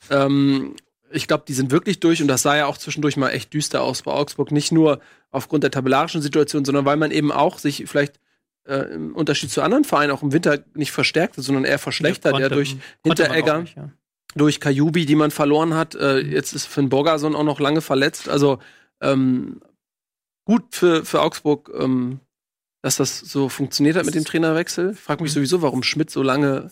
ähm, 0.08 0.76
ich 1.10 1.26
glaube, 1.26 1.44
die 1.46 1.54
sind 1.54 1.70
wirklich 1.70 2.00
durch 2.00 2.20
und 2.22 2.28
das 2.28 2.42
sah 2.42 2.56
ja 2.56 2.66
auch 2.66 2.78
zwischendurch 2.78 3.16
mal 3.16 3.30
echt 3.30 3.52
düster 3.52 3.82
aus 3.82 4.02
bei 4.02 4.12
Augsburg. 4.12 4.52
Nicht 4.52 4.72
nur 4.72 5.00
aufgrund 5.30 5.64
der 5.64 5.70
tabellarischen 5.70 6.22
Situation, 6.22 6.64
sondern 6.64 6.84
weil 6.84 6.96
man 6.96 7.10
eben 7.10 7.32
auch 7.32 7.58
sich 7.58 7.84
vielleicht 7.86 8.20
äh, 8.64 8.94
im 8.94 9.14
Unterschied 9.14 9.50
zu 9.50 9.62
anderen 9.62 9.84
Vereinen 9.84 10.10
auch 10.12 10.22
im 10.22 10.32
Winter 10.32 10.58
nicht 10.74 10.92
verstärkt 10.92 11.36
hat, 11.36 11.44
sondern 11.44 11.64
eher 11.64 11.78
verschlechtert, 11.78 12.32
Konnte- 12.32 12.48
ja 12.48 12.54
durch 12.54 12.70
konnte 12.70 12.82
man 12.82 13.30
auch 13.30 13.34
Hinteregger, 13.34 13.58
nicht, 13.62 13.76
ja. 13.76 13.90
durch 14.34 14.60
Kajubi, 14.60 15.06
die 15.06 15.16
man 15.16 15.30
verloren 15.30 15.74
hat. 15.74 15.94
Äh, 15.94 16.18
jetzt 16.18 16.52
ist 16.52 16.66
Finn 16.66 16.88
Borgerson 16.88 17.34
auch 17.34 17.44
noch 17.44 17.60
lange 17.60 17.80
verletzt. 17.80 18.28
Also 18.28 18.58
ähm, 19.00 19.60
gut 20.44 20.64
für, 20.74 21.04
für 21.04 21.20
Augsburg, 21.22 21.70
ähm, 21.78 22.20
dass 22.82 22.96
das 22.96 23.18
so 23.18 23.48
funktioniert 23.48 23.96
hat 23.96 24.06
mit 24.06 24.14
dem 24.14 24.24
Trainerwechsel. 24.24 24.92
Ich 24.92 25.00
frage 25.00 25.22
mich 25.22 25.32
sowieso, 25.32 25.62
warum 25.62 25.82
Schmidt 25.82 26.10
so 26.10 26.22
lange 26.22 26.70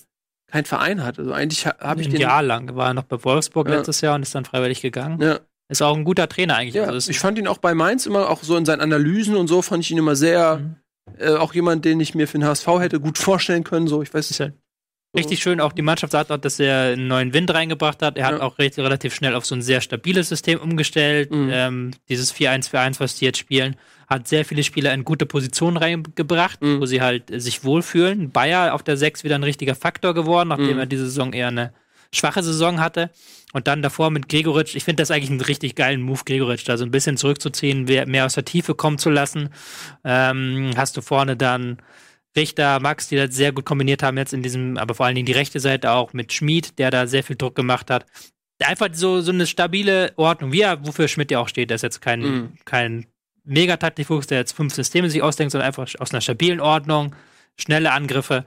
keinen 0.48 0.64
Verein 0.64 1.02
hat. 1.04 1.18
Also 1.18 1.32
eigentlich 1.32 1.66
ha 1.66 1.74
habe 1.80 2.00
ich 2.00 2.06
Ein 2.08 2.12
den. 2.12 2.20
Jahr 2.20 2.42
lang 2.42 2.74
war 2.76 2.88
er 2.88 2.94
noch 2.94 3.04
bei 3.04 3.22
Wolfsburg 3.24 3.68
Ja. 3.68 3.76
letztes 3.76 4.00
Jahr 4.00 4.14
und 4.14 4.22
ist 4.22 4.34
dann 4.34 4.44
freiwillig 4.44 4.80
gegangen. 4.82 5.20
Ja, 5.20 5.40
Ist 5.68 5.82
auch 5.82 5.96
ein 5.96 6.04
guter 6.04 6.28
Trainer 6.28 6.56
eigentlich. 6.56 6.74
ja. 6.74 6.84
Also 6.84 7.10
ich 7.10 7.18
fand 7.18 7.38
ihn 7.38 7.48
auch 7.48 7.58
bei 7.58 7.74
Mainz 7.74 8.06
immer 8.06 8.28
auch 8.30 8.42
so 8.42 8.56
in 8.56 8.64
seinen 8.64 8.80
Analysen 8.80 9.36
und 9.36 9.48
so 9.48 9.62
fand 9.62 9.82
ich 9.84 9.90
ihn 9.90 9.98
immer 9.98 10.14
sehr, 10.14 10.58
Mhm. 10.58 10.76
äh, 11.18 11.30
auch 11.34 11.52
jemand, 11.54 11.84
den 11.84 11.98
ich 12.00 12.14
mir 12.14 12.28
für 12.28 12.38
den 12.38 12.44
HSV 12.46 12.66
hätte 12.78 13.00
gut 13.00 13.18
vorstellen 13.18 13.64
können. 13.64 13.88
So, 13.88 14.02
ich 14.02 14.12
weiß 14.14 14.28
so. 14.28 14.48
richtig 15.16 15.40
schön. 15.42 15.60
Auch 15.60 15.72
die 15.72 15.80
Mannschaft 15.82 16.12
sagt 16.12 16.30
auch, 16.30 16.36
dass 16.36 16.60
er 16.60 16.92
einen 16.92 17.06
neuen 17.08 17.32
Wind 17.32 17.52
reingebracht 17.52 18.02
hat. 18.02 18.18
Er 18.18 18.26
hat 18.26 18.32
Ja. 18.38 18.42
auch 18.42 18.58
recht, 18.58 18.76
relativ 18.78 19.14
schnell 19.14 19.34
auf 19.34 19.46
so 19.46 19.54
ein 19.54 19.62
sehr 19.62 19.80
stabiles 19.80 20.28
System 20.28 20.60
umgestellt. 20.60 21.30
Mhm. 21.32 21.48
Ähm, 21.50 21.90
dieses 22.10 22.30
4-1-4-1, 22.32 23.00
was 23.00 23.14
die 23.16 23.24
jetzt 23.24 23.38
spielen, 23.38 23.76
hat 24.06 24.28
sehr 24.28 24.44
viele 24.44 24.62
Spieler 24.62 24.92
in 24.94 25.04
gute 25.04 25.26
Positionen 25.26 25.76
reingebracht, 25.76 26.62
Mhm. 26.62 26.80
wo 26.80 26.86
sie 26.86 27.00
halt 27.00 27.30
äh, 27.30 27.40
sich 27.40 27.64
wohlfühlen. 27.64 28.30
Bayer 28.30 28.74
auf 28.74 28.82
der 28.82 28.96
6 28.96 29.24
wieder 29.24 29.34
ein 29.34 29.42
richtiger 29.42 29.74
Faktor 29.74 30.14
geworden, 30.14 30.48
nachdem 30.48 30.74
Mhm. 30.74 30.78
er 30.78 30.86
diese 30.86 31.06
Saison 31.06 31.32
eher 31.32 31.48
eine 31.48 31.72
schwache 32.14 32.42
Saison 32.42 32.80
hatte. 32.80 33.10
Und 33.52 33.66
dann 33.66 33.82
davor 33.82 34.10
mit 34.10 34.28
Gregoritsch, 34.28 34.74
ich 34.76 34.84
finde 34.84 35.02
das 35.02 35.10
eigentlich 35.10 35.30
einen 35.30 35.40
richtig 35.40 35.74
geilen 35.74 36.00
Move, 36.02 36.20
Gregoritsch, 36.24 36.66
da 36.68 36.76
so 36.76 36.84
ein 36.84 36.90
bisschen 36.90 37.16
zurückzuziehen, 37.16 37.84
mehr 37.84 38.26
aus 38.26 38.34
der 38.34 38.44
Tiefe 38.44 38.74
kommen 38.74 38.98
zu 38.98 39.10
lassen. 39.10 39.48
Ähm, 40.04 40.70
hast 40.76 40.96
du 40.96 41.00
vorne 41.02 41.36
dann 41.36 41.78
Richter, 42.36 42.80
Max, 42.80 43.08
die 43.08 43.16
das 43.16 43.34
sehr 43.34 43.52
gut 43.52 43.64
kombiniert 43.64 44.02
haben 44.02 44.18
jetzt 44.18 44.34
in 44.34 44.42
diesem, 44.42 44.76
aber 44.76 44.94
vor 44.94 45.06
allen 45.06 45.14
Dingen 45.14 45.26
die 45.26 45.32
rechte 45.32 45.58
Seite 45.58 45.90
auch 45.92 46.12
mit 46.12 46.32
Schmid, 46.32 46.78
der 46.78 46.90
da 46.90 47.06
sehr 47.06 47.24
viel 47.24 47.36
Druck 47.36 47.54
gemacht 47.54 47.90
hat. 47.90 48.04
Einfach 48.62 48.88
so, 48.92 49.20
so 49.20 49.32
eine 49.32 49.46
stabile 49.46 50.12
Ordnung, 50.16 50.52
wie 50.52 50.60
er, 50.60 50.86
wofür 50.86 51.08
Schmidt 51.08 51.30
ja 51.30 51.38
auch 51.40 51.48
steht. 51.48 51.70
Der 51.70 51.74
ist 51.76 51.82
jetzt 51.82 52.00
kein, 52.00 52.20
Mhm. 52.20 52.52
kein 52.64 53.06
Megataktikfuchs, 53.46 54.26
der 54.26 54.38
jetzt 54.38 54.52
fünf 54.52 54.74
Systeme 54.74 55.08
sich 55.10 55.22
ausdenkt, 55.22 55.52
sondern 55.52 55.66
einfach 55.68 55.88
aus 55.98 56.12
einer 56.12 56.20
stabilen 56.20 56.60
Ordnung, 56.60 57.14
schnelle 57.58 57.92
Angriffe. 57.92 58.44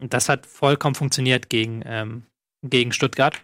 Und 0.00 0.14
das 0.14 0.28
hat 0.28 0.46
vollkommen 0.46 0.94
funktioniert 0.94 1.48
gegen, 1.50 1.82
ähm, 1.84 2.22
gegen 2.62 2.92
Stuttgart. 2.92 3.42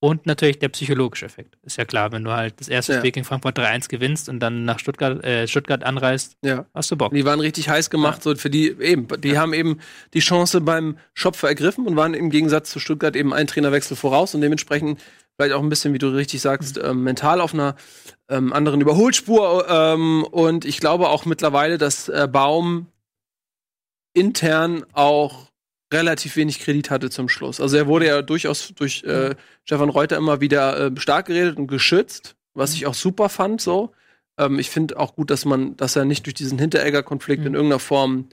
Und 0.00 0.26
natürlich 0.26 0.58
der 0.58 0.68
psychologische 0.70 1.26
Effekt. 1.26 1.56
Ist 1.62 1.76
ja 1.76 1.84
klar, 1.84 2.10
wenn 2.10 2.24
du 2.24 2.32
halt 2.32 2.54
das 2.58 2.66
erste 2.66 2.94
Ja. 2.94 2.98
Spiel 2.98 3.12
gegen 3.12 3.24
Frankfurt 3.24 3.56
3-1 3.56 3.88
gewinnst 3.88 4.28
und 4.28 4.40
dann 4.40 4.64
nach 4.64 4.80
Stuttgart, 4.80 5.22
äh, 5.24 5.46
Stuttgart 5.46 5.84
anreist, 5.84 6.36
Ja. 6.42 6.66
hast 6.74 6.90
du 6.90 6.96
Bock. 6.96 7.14
Die 7.14 7.24
waren 7.24 7.38
richtig 7.38 7.68
heiß 7.68 7.88
gemacht, 7.88 8.20
so 8.20 8.34
für 8.34 8.50
die 8.50 8.70
eben. 8.80 9.06
Die 9.20 9.38
haben 9.38 9.52
eben 9.54 9.78
die 10.12 10.18
Chance 10.18 10.60
beim 10.60 10.98
Schopfer 11.14 11.46
ergriffen 11.46 11.86
und 11.86 11.94
waren 11.94 12.14
im 12.14 12.30
Gegensatz 12.30 12.70
zu 12.70 12.80
Stuttgart 12.80 13.14
eben 13.14 13.32
einen 13.32 13.46
Trainerwechsel 13.46 13.96
voraus 13.96 14.34
und 14.34 14.40
dementsprechend 14.40 15.00
vielleicht 15.36 15.54
auch 15.54 15.62
ein 15.62 15.68
bisschen, 15.68 15.92
wie 15.94 15.98
du 15.98 16.08
richtig 16.08 16.40
sagst, 16.40 16.78
ähm, 16.78 17.02
mental 17.02 17.40
auf 17.40 17.54
einer 17.54 17.74
ähm, 18.28 18.52
anderen 18.52 18.80
Überholspur. 18.80 19.66
Ähm, 19.68 20.24
und 20.30 20.64
ich 20.64 20.78
glaube 20.78 21.08
auch 21.08 21.24
mittlerweile, 21.24 21.78
dass 21.78 22.08
äh, 22.08 22.28
Baum 22.30 22.86
intern 24.14 24.84
auch 24.92 25.48
relativ 25.92 26.36
wenig 26.36 26.60
Kredit 26.60 26.90
hatte 26.90 27.10
zum 27.10 27.28
Schluss. 27.28 27.60
Also 27.60 27.76
er 27.76 27.86
wurde 27.86 28.06
ja 28.06 28.22
durchaus 28.22 28.72
durch 28.74 29.04
äh, 29.04 29.34
Stefan 29.64 29.90
Reuter 29.90 30.16
immer 30.16 30.40
wieder 30.40 30.86
äh, 30.90 31.00
stark 31.00 31.26
geredet 31.26 31.56
und 31.58 31.66
geschützt, 31.66 32.34
was 32.54 32.74
ich 32.74 32.86
auch 32.86 32.94
super 32.94 33.28
fand 33.28 33.60
so. 33.60 33.92
Ähm, 34.38 34.58
ich 34.58 34.70
finde 34.70 34.98
auch 34.98 35.14
gut, 35.14 35.30
dass 35.30 35.44
man, 35.44 35.76
dass 35.76 35.96
er 35.96 36.04
nicht 36.04 36.24
durch 36.26 36.34
diesen 36.34 36.58
Hinteregger-Konflikt 36.58 37.40
Mhm. 37.42 37.46
in 37.48 37.54
irgendeiner 37.54 37.78
Form 37.78 38.28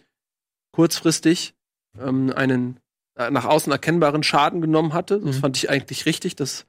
kurzfristig 0.71 1.53
ähm, 1.99 2.31
einen 2.33 2.79
äh, 3.17 3.29
nach 3.31 3.45
außen 3.45 3.71
erkennbaren 3.71 4.23
Schaden 4.23 4.61
genommen 4.61 4.93
hatte. 4.93 5.19
Das 5.19 5.37
Mhm. 5.37 5.39
fand 5.41 5.57
ich 5.57 5.69
eigentlich 5.69 6.05
richtig, 6.05 6.35
dass 6.37 6.65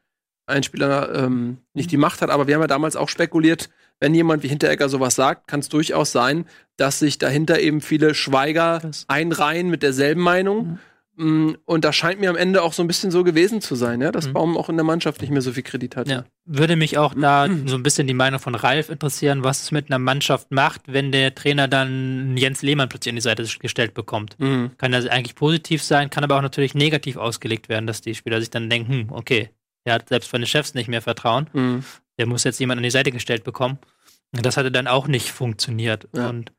ein 0.47 0.63
Spieler 0.63 1.15
ähm, 1.15 1.59
nicht 1.75 1.91
die 1.93 1.97
Macht 1.97 2.23
hat. 2.23 2.31
Aber 2.31 2.47
wir 2.47 2.55
haben 2.55 2.63
ja 2.63 2.67
damals 2.67 2.97
auch 2.97 3.09
spekuliert, 3.09 3.71
wenn 4.01 4.15
jemand 4.15 4.43
wie 4.43 4.49
Hinteregger 4.49 4.89
sowas 4.89 5.15
sagt, 5.15 5.47
kann 5.47 5.61
es 5.61 5.69
durchaus 5.69 6.11
sein, 6.13 6.47
dass 6.77 6.99
sich 6.99 7.19
dahinter 7.19 7.61
eben 7.61 7.81
viele 7.81 8.15
Schweiger 8.15 8.81
Das- 8.83 9.05
einreihen 9.09 9.69
mit 9.69 9.83
derselben 9.83 10.23
Meinung. 10.23 10.79
Mm, 11.17 11.51
Und 11.67 11.85
das 11.85 11.97
scheint 11.97 12.19
mir 12.19 12.31
am 12.31 12.37
Ende 12.37 12.63
auch 12.63 12.73
so 12.73 12.83
ein 12.83 12.87
bisschen 12.87 13.11
so 13.11 13.25
gewesen 13.25 13.61
zu 13.61 13.75
sein, 13.75 14.01
ja, 14.01 14.11
dass 14.11 14.29
Mhm. 14.29 14.33
Baum 14.33 14.57
auch 14.57 14.71
in 14.71 14.77
der 14.77 14.85
Mannschaft 14.85 15.21
nicht 15.21 15.31
mehr 15.31 15.43
so 15.43 15.53
viel 15.53 15.65
Kredit 15.65 15.95
hatte. 15.97 16.11
Ja. 16.11 16.25
Würde 16.47 16.77
mich 16.77 16.97
auch 16.97 17.13
da 17.15 17.47
so 17.67 17.77
ein 17.77 17.83
bisschen 17.83 18.07
die 18.07 18.15
Meinung 18.15 18.41
von 18.41 18.55
Ralf 18.55 18.89
interessieren, 18.89 19.45
was 19.45 19.65
es 19.65 19.71
mit 19.71 19.91
einer 19.91 19.99
Mannschaft 19.99 20.51
macht, 20.51 20.83
wenn 20.87 21.13
der 21.13 21.35
Trainer 21.35 21.69
dann 21.69 22.39
Jens 22.39 22.63
Lehmann 22.63 22.89
plötzlich 22.89 23.13
an 23.13 23.17
die 23.17 23.23
Seite 23.23 23.45
gestellt 23.59 23.93
bekommt. 23.93 24.37
Mhm. 24.39 24.71
Kann 24.79 24.93
das 24.93 25.07
eigentlich 25.09 25.35
positiv 25.35 25.83
sein, 25.83 26.09
kann 26.09 26.25
aber 26.25 26.37
auch 26.37 26.43
natürlich 26.43 26.75
negativ 26.75 27.19
ausgelegt 27.19 27.69
werden, 27.69 27.87
dass 27.87 28.01
die 28.01 28.15
Spieler 28.15 28.41
sich 28.41 28.49
dann 28.51 28.71
denken, 28.71 28.93
hm, 28.93 29.07
okay, 29.13 29.51
der 29.87 29.95
hat 29.95 30.09
selbst 30.09 30.31
seine 30.31 30.47
Chefs 30.47 30.75
nicht 30.75 30.89
mehr 30.89 31.03
Vertrauen, 31.03 31.49
Mhm. 31.53 31.85
der 32.19 32.27
muss 32.27 32.45
jetzt 32.45 32.59
jemand 32.61 32.79
an 32.79 32.83
die 32.85 32.91
Seite 32.91 33.13
gestellt 33.13 33.45
bekommen. 33.45 33.79
Und 34.35 34.45
das 34.47 34.57
hatte 34.57 34.71
dann 34.71 34.87
auch 34.87 35.09
nicht 35.09 35.31
funktioniert. 35.33 36.09
Ja. 36.15 36.29
Und 36.29 36.53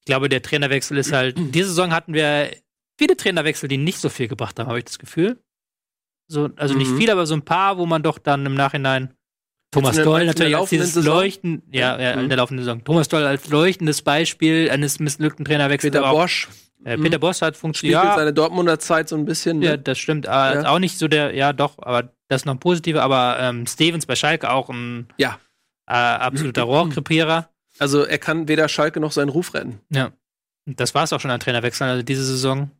ich 0.00 0.06
glaube, 0.06 0.28
der 0.28 0.40
Trainerwechsel 0.42 0.96
ist 0.98 1.12
halt, 1.12 1.36
diese 1.54 1.68
Saison 1.68 1.92
hatten 1.92 2.14
wir 2.14 2.50
viele 2.98 3.16
Trainerwechsel, 3.16 3.68
die 3.68 3.76
nicht 3.78 3.98
so 3.98 4.08
viel 4.08 4.28
gebracht 4.28 4.58
haben, 4.58 4.68
habe 4.68 4.78
ich 4.78 4.84
das 4.84 4.98
Gefühl. 4.98 5.38
So, 6.28 6.48
also 6.56 6.74
nicht 6.74 6.90
Mhm. 6.92 6.98
viel, 6.98 7.10
aber 7.10 7.26
so 7.26 7.34
ein 7.34 7.42
paar, 7.42 7.76
wo 7.78 7.86
man 7.86 8.02
doch 8.02 8.18
dann 8.18 8.46
im 8.46 8.54
Nachhinein 8.54 9.14
Thomas 9.72 9.96
Doll 9.96 10.26
natürlich 10.26 10.56
als 10.56 10.70
dieses 10.70 10.94
Saison? 10.94 11.14
Leuchten, 11.14 11.62
ja, 11.70 11.98
ja, 12.00 12.16
Mhm. 12.16 12.22
in 12.24 12.28
der 12.28 12.38
laufenden 12.38 12.64
Saison. 12.64 12.82
Thomas 12.84 13.08
Doll 13.08 13.24
als 13.24 13.48
leuchtendes 13.48 14.02
Beispiel 14.02 14.68
eines 14.70 14.98
missglückten 14.98 15.44
Trainerwechsels. 15.44 15.92
Peter 15.92 16.10
Bosch 16.10 16.48
äh, 16.84 16.96
Mhm. 16.96 17.02
Peter 17.02 17.18
Bosch 17.18 17.40
hat 17.42 17.56
funktioniert. 17.56 18.02
Ja, 18.02 18.16
seine 18.16 18.32
Dortmunder 18.32 18.78
Zeit 18.78 19.08
so 19.08 19.14
ein 19.16 19.26
bisschen. 19.26 19.60
ja, 19.62 19.72
Ne? 19.72 19.78
das 19.78 19.98
stimmt. 19.98 20.26
Äh, 20.26 20.30
Ja. 20.30 20.70
Auch 20.70 20.78
nicht 20.78 20.96
so 20.98 21.08
der, 21.08 21.34
ja 21.34 21.52
doch, 21.52 21.78
aber 21.78 22.12
das 22.30 22.42
ist 22.42 22.46
noch 22.46 22.54
ein 22.54 22.60
positiver, 22.60 23.02
aber 23.02 23.38
ähm, 23.40 23.66
Stevens 23.66 24.06
bei 24.06 24.14
Schalke 24.14 24.50
auch 24.50 24.70
ein 24.70 25.08
Ja. 25.18 25.38
äh, 25.86 25.92
absoluter 25.94 26.62
Rohrkrepierer. 26.64 27.50
Also 27.78 28.04
er 28.04 28.18
kann 28.18 28.46
weder 28.48 28.68
Schalke 28.68 29.00
noch 29.00 29.12
seinen 29.12 29.28
Ruf 29.30 29.52
retten. 29.54 29.80
Ja. 29.90 30.12
Das 30.66 30.94
war 30.94 31.02
es 31.04 31.12
auch 31.12 31.20
schon 31.20 31.30
an 31.30 31.40
Trainerwechseln. 31.40 31.90
Also 31.90 32.02
diese 32.02 32.24
Saison 32.24 32.70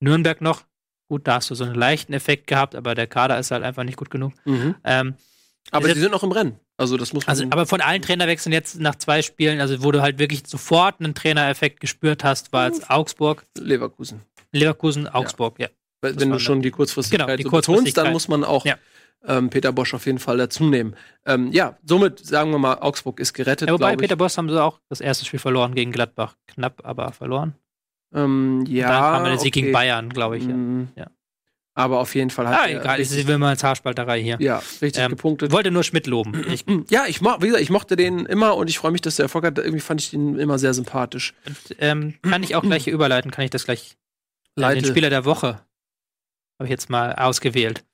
Nürnberg 0.00 0.40
noch. 0.40 0.62
Gut, 1.08 1.26
da 1.28 1.34
hast 1.36 1.50
du 1.50 1.54
so 1.54 1.64
einen 1.64 1.74
leichten 1.74 2.12
Effekt 2.12 2.46
gehabt, 2.46 2.74
aber 2.74 2.94
der 2.94 3.06
Kader 3.06 3.38
ist 3.38 3.50
halt 3.50 3.62
einfach 3.62 3.84
nicht 3.84 3.96
gut 3.96 4.10
genug. 4.10 4.32
Ähm, 4.46 5.14
Aber 5.70 5.86
Ist 5.88 5.94
die 5.96 6.00
sind 6.00 6.12
noch 6.12 6.22
im 6.22 6.32
Rennen. 6.32 6.58
Also 6.78 6.96
das 6.96 7.12
muss 7.12 7.26
man. 7.26 7.30
also, 7.30 7.44
aber 7.50 7.66
von 7.66 7.80
allen 7.80 8.02
Trainerwechseln 8.02 8.52
jetzt 8.52 8.78
nach 8.80 8.94
zwei 8.96 9.22
Spielen, 9.22 9.60
also 9.60 9.82
wo 9.84 9.92
du 9.92 10.00
halt 10.02 10.18
wirklich 10.18 10.42
sofort 10.46 11.00
einen 11.00 11.14
Trainereffekt 11.14 11.80
gespürt 11.80 12.24
hast, 12.24 12.52
war 12.52 12.66
jetzt 12.66 12.90
Augsburg, 12.90 13.44
Leverkusen. 13.58 14.22
Leverkusen, 14.52 15.06
Augsburg, 15.08 15.58
ja. 15.58 15.68
Das 15.68 15.76
wenn 16.00 16.30
du 16.30 16.38
schon 16.38 16.62
die 16.62 16.70
Kurzfristigkeit 16.70 17.26
Genau, 17.26 17.36
die 17.36 17.42
so 17.44 17.50
betonst, 17.50 17.68
dann 17.68 17.74
Kurzfristigkeit. 18.06 18.12
muss 18.12 18.28
man 18.28 18.44
auch 18.44 18.64
Ja. 18.64 18.76
ähm, 19.26 19.50
Peter 19.50 19.72
Bosch 19.72 19.94
auf 19.94 20.06
jeden 20.06 20.18
Fall 20.18 20.36
dazu 20.38 20.64
nehmen. 20.64 20.94
Ähm, 21.24 21.50
ja, 21.52 21.76
somit 21.84 22.24
sagen 22.24 22.50
wir 22.50 22.58
mal, 22.58 22.74
Augsburg 22.80 23.18
ist 23.20 23.32
gerettet. 23.32 23.68
ja 23.68 23.74
wobei. 23.74 23.96
Peter 23.96 24.16
Boss 24.16 24.36
haben 24.38 24.48
sie 24.48 24.62
auch 24.62 24.80
das 24.88 25.00
erste 25.00 25.24
Spiel 25.24 25.40
verloren 25.40 25.74
gegen 25.74 25.92
Gladbach. 25.92 26.36
Knapp, 26.46 26.82
aber 26.84 27.12
verloren. 27.12 27.54
ähm, 28.14 28.64
ja, 28.68 28.88
Dann 28.88 29.14
kam 29.14 29.24
der 29.24 29.38
Sieg 29.38 29.52
okay. 29.54 29.60
gegen 29.62 29.72
Bayern, 29.72 30.08
glaube 30.10 30.36
ich. 30.38 30.44
Ja. 30.44 30.54
Mhm. 30.54 30.88
Ja. 30.96 31.06
Aber 31.78 32.00
auf 32.00 32.14
jeden 32.14 32.30
Fall 32.30 32.48
hat 32.48 32.58
Ah, 32.58 32.66
er 32.68 32.80
egal, 32.80 33.00
ich 33.00 33.26
will 33.26 33.36
mal 33.36 33.54
Haarspalterei 33.54 34.22
hier. 34.22 34.38
ja, 34.40 34.62
richtig 34.80 35.02
Ähm, 35.02 35.10
gepunktet. 35.10 35.50
Ich 35.50 35.54
wollte 35.54 35.70
nur 35.70 35.82
Schmidt 35.84 36.06
loben. 36.06 36.42
Ich, 36.50 36.64
Ja, 36.90 37.04
ich 37.06 37.20
mo 37.20 37.36
wie 37.40 37.46
gesagt, 37.48 37.62
ich 37.62 37.68
mochte 37.68 37.96
den 37.96 38.24
immer 38.24 38.56
und 38.56 38.70
ich 38.70 38.78
freue 38.78 38.92
mich, 38.92 39.02
dass 39.02 39.16
der 39.16 39.24
Erfolg 39.24 39.44
hat. 39.44 39.58
Irgendwie 39.58 39.80
fand 39.80 40.00
ich 40.00 40.08
den 40.10 40.38
immer 40.38 40.58
sehr 40.58 40.72
sympathisch. 40.72 41.34
ähm, 41.78 42.14
kann 42.22 42.42
ich 42.42 42.54
auch 42.54 42.62
gleich 42.62 42.84
hier 42.84 42.94
überleiten, 42.94 43.30
kann 43.30 43.44
ich 43.44 43.50
das 43.50 43.64
gleich 43.66 43.96
äh, 44.56 44.60
Leite. 44.62 44.80
den 44.82 44.90
Spieler 44.90 45.10
der 45.10 45.26
Woche 45.26 45.60
habe 46.58 46.64
ich 46.64 46.70
jetzt 46.70 46.90
mal 46.90 47.12
ausgewählt. 47.14 47.84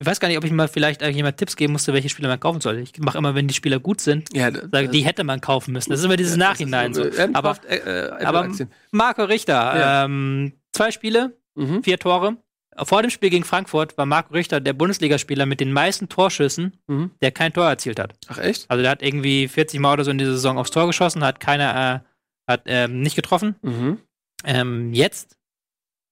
Ich 0.00 0.06
weiß 0.06 0.20
gar 0.20 0.28
nicht, 0.28 0.38
ob 0.38 0.44
ich 0.44 0.52
mal 0.52 0.68
vielleicht 0.68 1.02
jemand 1.02 1.38
Tipps 1.38 1.56
geben 1.56 1.72
musste, 1.72 1.92
welche 1.92 2.08
Spieler 2.08 2.28
man 2.28 2.38
kaufen 2.38 2.60
soll. 2.60 2.78
Ich 2.78 2.96
mache 3.00 3.18
immer, 3.18 3.34
wenn 3.34 3.48
die 3.48 3.54
Spieler 3.54 3.80
gut 3.80 4.00
sind, 4.00 4.28
Ja, 4.32 4.52
sage, 4.52 4.88
die 4.88 5.00
hätte 5.00 5.24
man 5.24 5.40
kaufen 5.40 5.72
müssen. 5.72 5.90
Das 5.90 5.98
ist 5.98 6.04
immer 6.06 6.16
dieses 6.16 6.36
Nachhinein 6.36 6.94
so. 6.94 7.02
Äh, 7.04 7.30
Aber, 7.32 7.56
äh, 7.68 7.76
äh, 7.78 8.24
aber. 8.24 8.48
Marco 8.92 9.24
Richter, 9.24 9.54
Ja. 9.54 10.04
ähm, 10.04 10.52
zwei 10.72 10.92
Spiele, 10.92 11.36
Mhm. 11.56 11.82
vier 11.82 11.98
Tore. 11.98 12.36
Vor 12.84 13.02
dem 13.02 13.10
Spiel 13.10 13.30
gegen 13.30 13.42
Frankfurt 13.42 13.98
war 13.98 14.06
Marco 14.06 14.32
Richter 14.34 14.60
der 14.60 14.72
Bundesligaspieler 14.72 15.46
mit 15.46 15.58
den 15.58 15.72
meisten 15.72 16.08
Torschüssen, 16.08 16.76
Mhm. 16.86 17.10
der 17.20 17.32
kein 17.32 17.52
Tor 17.52 17.66
erzielt 17.68 17.98
hat. 17.98 18.14
Ach 18.28 18.38
echt? 18.38 18.70
Also 18.70 18.82
der 18.82 18.92
hat 18.92 19.02
irgendwie 19.02 19.48
40 19.48 19.80
Mal 19.80 19.94
oder 19.94 20.04
so 20.04 20.12
in 20.12 20.18
dieser 20.18 20.30
Saison 20.34 20.58
aufs 20.58 20.70
Tor 20.70 20.86
geschossen, 20.86 21.24
hat 21.24 21.40
keiner, 21.40 22.04
äh, 22.04 22.48
hat 22.48 22.62
ähm, 22.66 23.00
nicht 23.00 23.16
getroffen. 23.16 23.56
Mhm. 23.62 23.98
Ähm, 24.44 24.92
jetzt 24.94 25.36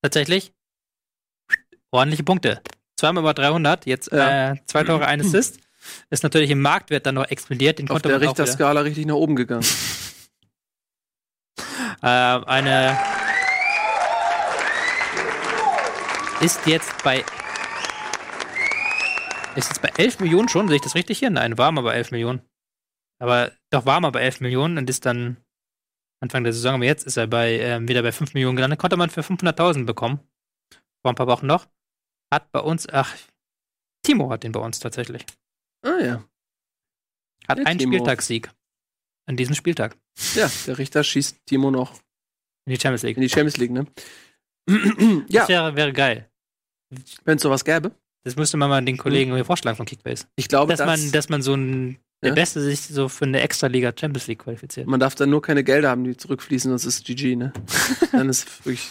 tatsächlich 0.02 0.52
ordentliche 1.96 2.22
Punkte. 2.22 2.60
Zweimal 2.96 3.22
über 3.22 3.34
300, 3.34 3.86
jetzt 3.86 4.12
Ja. 4.12 4.52
äh, 4.52 4.56
zwei 4.66 4.84
Tore, 4.84 5.06
ein 5.06 5.20
Assist. 5.20 5.58
Ist 6.10 6.22
natürlich 6.22 6.50
im 6.50 6.62
Marktwert 6.62 7.06
dann 7.06 7.14
noch 7.14 7.30
explodiert. 7.30 7.78
Den 7.78 7.88
Auf 7.88 7.94
konnte 7.94 8.08
der 8.08 8.20
Richterskala 8.20 8.80
richtig 8.80 9.06
nach 9.06 9.14
oben 9.14 9.36
gegangen. 9.36 9.64
äh, 12.02 12.06
eine 12.06 12.98
ist 16.40 16.66
jetzt 16.66 17.02
bei 17.02 17.24
ist 19.54 19.68
jetzt 19.68 19.80
bei 19.80 19.90
11 19.96 20.20
Millionen 20.20 20.48
schon, 20.48 20.68
sehe 20.68 20.76
ich 20.76 20.82
das 20.82 20.94
richtig 20.94 21.18
hier? 21.18 21.30
Nein, 21.30 21.56
war 21.56 21.72
mal 21.72 21.80
bei 21.80 21.94
11 21.94 22.10
Millionen. 22.10 22.42
Aber 23.18 23.52
doch 23.70 23.86
war 23.86 24.00
mal 24.00 24.10
bei 24.10 24.20
11 24.20 24.40
Millionen 24.40 24.76
und 24.76 24.90
ist 24.90 25.06
dann 25.06 25.38
Anfang 26.20 26.44
der 26.44 26.52
Saison, 26.52 26.74
aber 26.74 26.84
jetzt 26.84 27.06
ist 27.06 27.16
er 27.16 27.26
bei 27.26 27.58
ähm, 27.58 27.88
wieder 27.88 28.02
bei 28.02 28.12
5 28.12 28.34
Millionen 28.34 28.56
gelandet. 28.56 28.78
Konnte 28.78 28.96
man 28.96 29.10
für 29.10 29.22
500.000 29.22 29.86
bekommen. 29.86 30.20
Vor 31.02 31.12
ein 31.12 31.14
paar 31.14 31.26
Wochen 31.26 31.46
noch. 31.46 31.66
Hat 32.32 32.50
bei 32.52 32.60
uns, 32.60 32.88
ach, 32.88 33.14
Timo 34.02 34.30
hat 34.30 34.42
den 34.42 34.52
bei 34.52 34.60
uns 34.60 34.78
tatsächlich. 34.78 35.24
Ah 35.82 35.98
ja. 36.00 36.24
Hat 37.48 37.58
Der 37.58 37.66
einen 37.66 37.78
Timo. 37.78 37.92
Spieltagssieg. 37.94 38.50
An 39.28 39.36
diesem 39.36 39.54
Spieltag. 39.54 39.96
Ja, 40.34 40.50
der 40.66 40.78
Richter 40.78 41.02
schießt 41.04 41.38
Timo 41.46 41.70
noch 41.70 41.94
In 42.66 42.74
die 42.74 42.80
Champions 42.80 43.02
League. 43.02 43.16
in 43.16 43.22
die 43.22 43.28
Champions 43.28 43.56
League, 43.56 43.70
ne? 43.72 43.86
ja, 45.28 45.40
Das 45.40 45.48
wäre, 45.48 45.76
wäre 45.76 45.92
geil. 45.92 46.28
wenn 47.24 47.36
es 47.36 47.42
sowas 47.42 47.64
gäbe. 47.64 47.92
Das 48.24 48.34
müsste 48.36 48.56
man 48.56 48.68
mal 48.68 48.84
den 48.84 48.96
Kollegen 48.96 49.34
hier 49.34 49.44
vorschlagen 49.44 49.76
von 49.76 49.86
Kickbase. 49.86 50.26
Ich 50.36 50.48
glaube, 50.48 50.72
Dass 50.72 50.78
dass 50.78 50.86
man, 50.86 51.12
dass 51.12 51.28
man 51.28 51.42
so 51.42 51.54
ein, 51.54 51.98
der 52.22 52.30
Ja. 52.30 52.34
Beste 52.34 52.60
sich 52.60 52.80
so 52.80 53.08
für 53.08 53.24
eine 53.24 53.40
Extraliga 53.40 53.92
Champions 53.96 54.26
League 54.26 54.40
qualifiziert. 54.40 54.86
man 54.88 54.98
darf 54.98 55.14
dann 55.14 55.30
nur 55.30 55.42
keine 55.42 55.62
Gelder 55.62 55.90
haben, 55.90 56.02
die 56.04 56.16
zurückfließen, 56.16 56.70
sonst 56.70 56.84
ist 56.86 57.04
GG, 57.04 57.36
ne? 57.36 57.52
dann 58.12 58.28
ist 58.28 58.64
wirklich, 58.64 58.88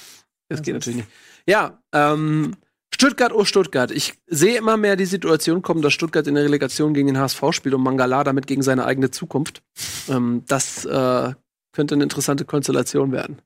das 0.47 0.61
geht 0.61 0.73
natürlich 0.75 0.97
nicht. 0.97 1.09
Ja, 1.47 1.81
ähm, 1.93 2.55
Stuttgart, 2.95 3.33
oh 3.33 3.43
Stuttgart. 3.43 3.91
Ich 3.91 4.13
sehe 4.25 4.57
immer 4.57 4.77
mehr 4.77 4.95
die 4.95 5.03
Situation 5.05 5.61
kommen, 5.61 5.81
dass 5.81 5.91
Stuttgart 5.91 6.25
in 6.27 6.35
der 6.35 6.45
Relegation 6.45 6.93
gegen 6.93 7.07
den 7.07 7.17
HSV 7.17 7.43
spielt 7.51 7.75
und 7.75 7.83
Mangala 7.83 8.23
damit 8.23 8.47
gegen 8.47 8.61
seine 8.61 8.85
eigene 8.85 9.11
Zukunft. 9.11 9.61
Ähm, 10.07 10.43
das 10.47 10.85
äh, 10.85 11.33
könnte 11.73 11.95
eine 11.95 12.03
interessante 12.05 12.45
Konstellation 12.45 13.11
werden. 13.11 13.41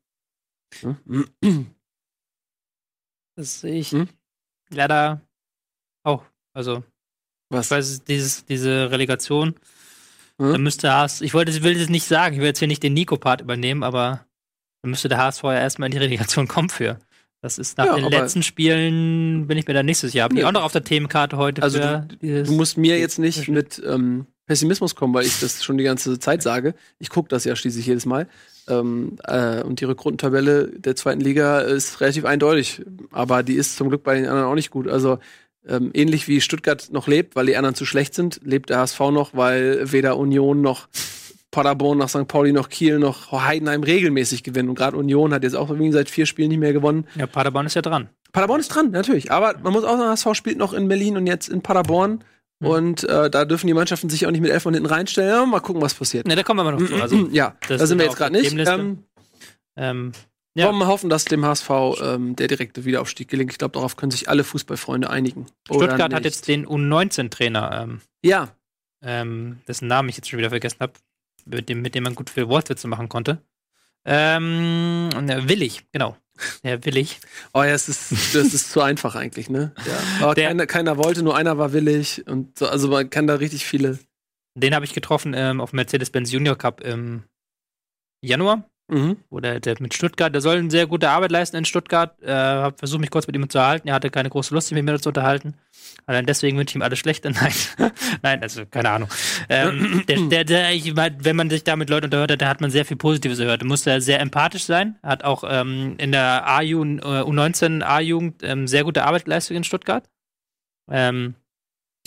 Hm? 0.81 1.65
Das 3.35 3.61
sehe 3.61 3.79
ich 3.79 3.91
Hm? 3.91 4.07
leider 4.69 5.21
auch. 6.03 6.23
Also, 6.53 6.83
Was? 7.49 7.65
ich 7.65 7.71
weiß, 7.71 8.03
dieses, 8.03 8.45
diese 8.45 8.91
Relegation, 8.91 9.55
Hm? 10.37 10.51
da 10.51 10.57
müsste 10.59 10.93
Haas, 10.93 11.21
ich 11.21 11.33
wollte, 11.33 11.63
will 11.63 11.73
das 11.73 11.89
nicht 11.89 12.05
sagen, 12.05 12.35
ich 12.35 12.39
will 12.39 12.47
jetzt 12.47 12.59
hier 12.59 12.67
nicht 12.67 12.83
den 12.83 12.93
Nico-Part 12.93 13.41
übernehmen, 13.41 13.81
aber 13.81 14.27
dann 14.83 14.91
müsste 14.91 15.09
der 15.09 15.17
HSV 15.17 15.41
ja 15.43 15.53
erstmal 15.55 15.87
in 15.87 15.93
die 15.93 15.97
Relegation 15.97 16.47
kommen 16.47 16.69
für. 16.69 16.99
Das 17.41 17.57
ist 17.57 17.77
nach 17.77 17.85
Ja, 17.85 17.95
den 17.95 18.09
letzten 18.09 18.43
Spielen, 18.43 19.47
bin 19.47 19.57
ich 19.57 19.65
mir 19.65 19.73
da 19.73 19.81
nächstes 19.83 20.13
Jahr. 20.13 20.25
Hab 20.25 20.33
ich 20.33 20.39
Nee. 20.39 20.43
auch 20.43 20.51
noch 20.51 20.63
auf 20.63 20.73
der 20.73 20.83
Themenkarte 20.83 21.37
heute. 21.37 21.63
Also 21.63 21.79
dieses- 22.21 22.47
Du 22.49 22.53
musst 22.53 22.77
mir 22.77 22.99
jetzt 22.99 23.17
nicht 23.17 23.47
mit 23.47 23.81
ähm, 23.85 24.25
Pessimismus 24.45 24.95
kommen, 24.95 25.13
weil 25.13 25.25
ich 25.25 25.39
das 25.39 25.63
schon 25.63 25.77
die 25.77 25.83
ganze 25.85 26.19
Zeit 26.19 26.41
sage. 26.41 26.73
Ich 26.97 27.09
gucke 27.09 27.29
das 27.29 27.45
ja 27.45 27.55
schließlich 27.55 27.85
jedes 27.85 28.05
Mal. 28.05 28.27
Ähm, 28.67 29.15
äh, 29.23 29.61
und 29.63 29.79
die 29.79 29.85
Rückrundentabelle 29.85 30.67
der 30.77 30.95
zweiten 30.97 31.21
Liga 31.21 31.59
ist 31.61 32.01
relativ 32.01 32.25
eindeutig. 32.25 32.81
Aber 33.11 33.41
die 33.41 33.55
ist 33.55 33.77
zum 33.77 33.87
Glück 33.89 34.03
bei 34.03 34.15
den 34.15 34.25
anderen 34.25 34.45
auch 34.49 34.55
nicht 34.55 34.69
gut. 34.69 34.87
Also 34.89 35.19
ähm, 35.67 35.91
ähnlich 35.93 36.27
wie 36.27 36.41
Stuttgart 36.41 36.89
noch 36.91 37.07
lebt, 37.07 37.35
weil 37.37 37.45
die 37.45 37.55
anderen 37.55 37.75
zu 37.75 37.85
schlecht 37.85 38.15
sind, 38.15 38.41
lebt 38.43 38.69
der 38.69 38.79
HSV 38.79 38.99
noch, 39.11 39.33
weil 39.33 39.91
weder 39.91 40.17
Union 40.17 40.61
noch 40.61 40.87
Paderborn 41.51 41.97
noch 41.97 42.09
St. 42.09 42.27
Pauli 42.27 42.51
noch 42.51 42.69
Kiel 42.69 42.99
noch 42.99 43.31
Heidenheim 43.31 43.83
regelmäßig 43.83 44.43
gewinnen. 44.43 44.69
Und 44.69 44.75
gerade 44.75 44.97
Union 44.97 45.33
hat 45.33 45.43
jetzt 45.43 45.55
auch 45.55 45.69
irgendwie 45.69 45.91
seit 45.91 46.09
vier 46.09 46.25
Spielen 46.25 46.49
nicht 46.49 46.59
mehr 46.59 46.73
gewonnen. 46.73 47.07
ja, 47.15 47.27
Paderborn 47.27 47.65
ist 47.65 47.75
ja 47.75 47.81
dran. 47.81 48.09
Paderborn 48.31 48.59
ist 48.59 48.69
dran, 48.69 48.91
natürlich. 48.91 49.31
Aber 49.31 49.57
man 49.63 49.73
muss 49.73 49.83
auch 49.83 49.97
sagen, 49.97 50.09
HSV 50.09 50.35
spielt 50.35 50.57
noch 50.57 50.73
in 50.73 50.87
Berlin 50.87 51.17
und 51.17 51.25
jetzt 51.25 51.49
in 51.49 51.61
Paderborn. 51.61 52.23
Und 52.61 53.05
äh, 53.05 53.29
da 53.29 53.45
dürfen 53.45 53.67
die 53.67 53.73
Mannschaften 53.73 54.09
sich 54.09 54.27
auch 54.27 54.31
nicht 54.31 54.41
mit 54.41 54.51
elf 54.51 54.63
von 54.63 54.73
hinten 54.73 54.89
reinstellen. 54.89 55.29
Ja, 55.29 55.45
mal 55.45 55.61
gucken, 55.61 55.81
was 55.81 55.93
passiert. 55.93 56.27
Ne, 56.27 56.35
da 56.35 56.43
kommen 56.43 56.65
wir 56.65 56.71
noch 56.71 56.85
zu. 56.85 57.01
Also, 57.01 57.27
ja, 57.31 57.55
da 57.67 57.85
sind 57.85 57.97
wir 57.97 58.05
jetzt 58.05 58.17
gerade 58.17 58.33
nicht. 58.33 58.53
Ähm, 58.53 59.03
ähm, 59.77 60.11
ja. 60.55 60.67
Wollen 60.67 60.77
wir 60.77 60.87
hoffen, 60.87 61.09
dass 61.09 61.23
dem 61.23 61.45
HSV 61.45 61.69
ähm, 62.01 62.35
der 62.35 62.49
direkte 62.49 62.83
Wiederaufstieg 62.83 63.29
gelingt. 63.29 63.51
Ich 63.51 63.57
glaube, 63.57 63.73
darauf 63.73 63.95
können 63.95 64.11
sich 64.11 64.27
alle 64.27 64.43
Fußballfreunde 64.43 65.09
einigen. 65.09 65.45
Stuttgart 65.65 66.13
hat 66.13 66.25
jetzt 66.25 66.49
den 66.49 66.67
U19-Trainer, 66.67 67.83
ähm, 67.83 68.01
Ja, 68.25 68.49
ähm, 69.01 69.59
dessen 69.67 69.87
Namen 69.87 70.09
ich 70.09 70.17
jetzt 70.17 70.29
schon 70.29 70.39
wieder 70.39 70.49
vergessen 70.49 70.79
habe, 70.81 70.93
mit 71.49 71.69
dem, 71.69 71.81
mit 71.81 71.95
dem 71.95 72.03
man 72.03 72.15
gut 72.15 72.29
viel 72.29 72.47
Wortwitze 72.47 72.87
machen 72.87 73.09
konnte. 73.09 73.41
Ähm, 74.05 75.09
äh, 75.13 75.47
Willig, 75.49 75.85
genau. 75.91 76.15
Ja, 76.63 76.83
Willig. 76.85 77.19
oh 77.53 77.63
ja, 77.63 77.71
es 77.71 77.89
ist, 77.89 78.33
das 78.33 78.53
ist 78.53 78.71
zu 78.71 78.81
einfach 78.81 79.15
eigentlich, 79.15 79.49
ne? 79.49 79.73
Ja. 79.85 80.23
Aber 80.25 80.35
Der- 80.35 80.47
keiner, 80.47 80.65
keiner 80.67 80.97
wollte, 80.97 81.21
nur 81.21 81.35
einer 81.35 81.57
war 81.57 81.73
willig. 81.73 82.25
Und 82.27 82.57
so, 82.57 82.67
also 82.67 82.87
man 82.87 83.09
kann 83.09 83.27
da 83.27 83.35
richtig 83.35 83.65
viele. 83.65 83.99
Den 84.55 84.73
habe 84.73 84.85
ich 84.85 84.93
getroffen 84.93 85.33
ähm, 85.35 85.61
auf 85.61 85.71
dem 85.71 85.77
Mercedes-Benz 85.77 86.31
Junior 86.31 86.57
Cup 86.57 86.81
im 86.81 87.23
Januar. 88.21 88.69
Mhm. 88.89 89.17
Oder 89.29 89.59
der 89.59 89.75
mit 89.79 89.93
Stuttgart, 89.93 90.33
der 90.33 90.41
soll 90.41 90.57
eine 90.57 90.71
sehr 90.71 90.87
gute 90.87 91.09
Arbeit 91.09 91.31
leisten 91.31 91.55
in 91.57 91.65
Stuttgart. 91.65 92.21
Äh, 92.21 92.31
habe 92.31 92.97
mich 92.97 93.11
kurz 93.11 93.27
mit 93.27 93.35
ihm 93.35 93.49
zu 93.49 93.57
unterhalten. 93.57 93.87
Er 93.87 93.93
hatte 93.93 94.09
keine 94.09 94.29
große 94.29 94.53
Lust, 94.53 94.67
sich 94.67 94.75
mit 94.75 94.83
mir 94.83 94.99
zu 94.99 95.09
unterhalten. 95.09 95.53
Allein 96.05 96.25
deswegen 96.25 96.57
wünsche 96.57 96.71
ich 96.71 96.75
ihm 96.75 96.81
alles 96.81 96.99
Schlechte. 96.99 97.31
Nein, 97.39 97.53
nein, 98.23 98.41
also 98.41 98.65
keine 98.65 98.89
Ahnung. 98.89 99.09
Ähm, 99.47 100.03
der, 100.07 100.17
der, 100.17 100.43
der, 100.43 100.73
ich 100.73 100.93
mein, 100.95 101.23
wenn 101.23 101.35
man 101.35 101.49
sich 101.49 101.63
da 101.63 101.75
mit 101.75 101.89
Leuten 101.89 102.05
unterhört 102.05 102.31
hat, 102.31 102.41
da 102.41 102.47
hat 102.47 102.61
man 102.61 102.71
sehr 102.71 102.85
viel 102.85 102.97
Positives 102.97 103.37
gehört. 103.37 103.61
Da 103.61 103.65
musste 103.65 103.91
er 103.91 104.01
sehr 104.01 104.19
empathisch 104.19 104.63
sein. 104.63 104.97
Hat 105.03 105.23
auch 105.23 105.43
ähm, 105.47 105.95
in 105.97 106.11
der 106.11 106.47
A-Jugend, 106.47 107.01
äh, 107.03 107.21
U19 107.21 107.83
A-Jugend 107.83 108.41
ähm, 108.43 108.67
sehr 108.67 108.83
gute 108.83 109.05
Arbeit 109.05 109.25
geleistet 109.25 109.55
in 109.55 109.63
Stuttgart. 109.63 110.09
Ähm, 110.89 111.35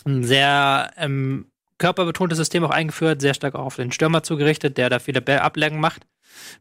ein 0.05 0.25
sehr 0.25 0.91
ähm, 0.97 1.47
körperbetontes 1.79 2.39
System 2.39 2.65
auch 2.65 2.71
eingeführt, 2.71 3.21
sehr 3.21 3.35
stark 3.35 3.55
auch 3.55 3.67
auf 3.67 3.77
den 3.77 3.93
Stürmer 3.93 4.23
zugerichtet, 4.23 4.79
der 4.79 4.91
da 4.91 4.99
viele 4.99 5.43
ablenken 5.43 5.81
macht. 5.81 6.07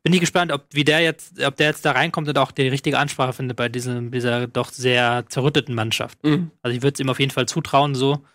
Bin 0.03 0.13
ich 0.13 0.19
gespannt, 0.19 0.51
ob 0.51 0.65
wie 0.71 0.83
der 0.83 0.99
jetzt, 1.01 1.41
ob 1.43 1.55
der 1.55 1.67
jetzt 1.67 1.85
da 1.85 1.91
reinkommt 1.91 2.27
und 2.27 2.37
auch 2.37 2.51
die 2.51 2.67
richtige 2.67 2.97
Ansprache 2.97 3.33
findet 3.33 3.57
bei 3.57 3.69
diesem, 3.69 4.11
dieser 4.11 4.47
doch 4.47 4.69
sehr 4.71 5.25
zerrütteten 5.29 5.75
Mannschaft. 5.75 6.23
Mhm. 6.23 6.51
Also 6.61 6.75
ich 6.75 6.83
würde 6.83 6.95
es 6.95 6.99
ihm 6.99 7.09
auf 7.09 7.19
jeden 7.19 7.31
Fall 7.31 7.47
zutrauen, 7.47 7.95
so, 7.95 8.25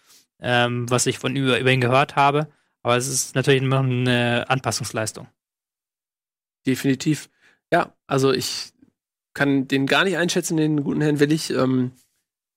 ähm, 0.40 0.88
was 0.90 1.06
ich 1.06 1.18
von 1.18 1.34
über, 1.34 1.58
über 1.58 1.72
ihn 1.72 1.80
gehört 1.80 2.16
habe. 2.16 2.48
Aber 2.82 2.96
es 2.96 3.08
ist 3.08 3.34
natürlich 3.34 3.62
immer 3.62 3.80
eine 3.80 4.44
Anpassungsleistung. 4.48 5.26
Definitiv. 6.66 7.28
Ja, 7.72 7.92
also 8.06 8.32
ich 8.32 8.72
kann 9.34 9.66
den 9.68 9.86
gar 9.86 10.04
nicht 10.04 10.16
einschätzen, 10.16 10.56
den 10.56 10.84
guten 10.84 11.00
Herrn 11.00 11.20
Willig. 11.20 11.50
Ähm, 11.50 11.92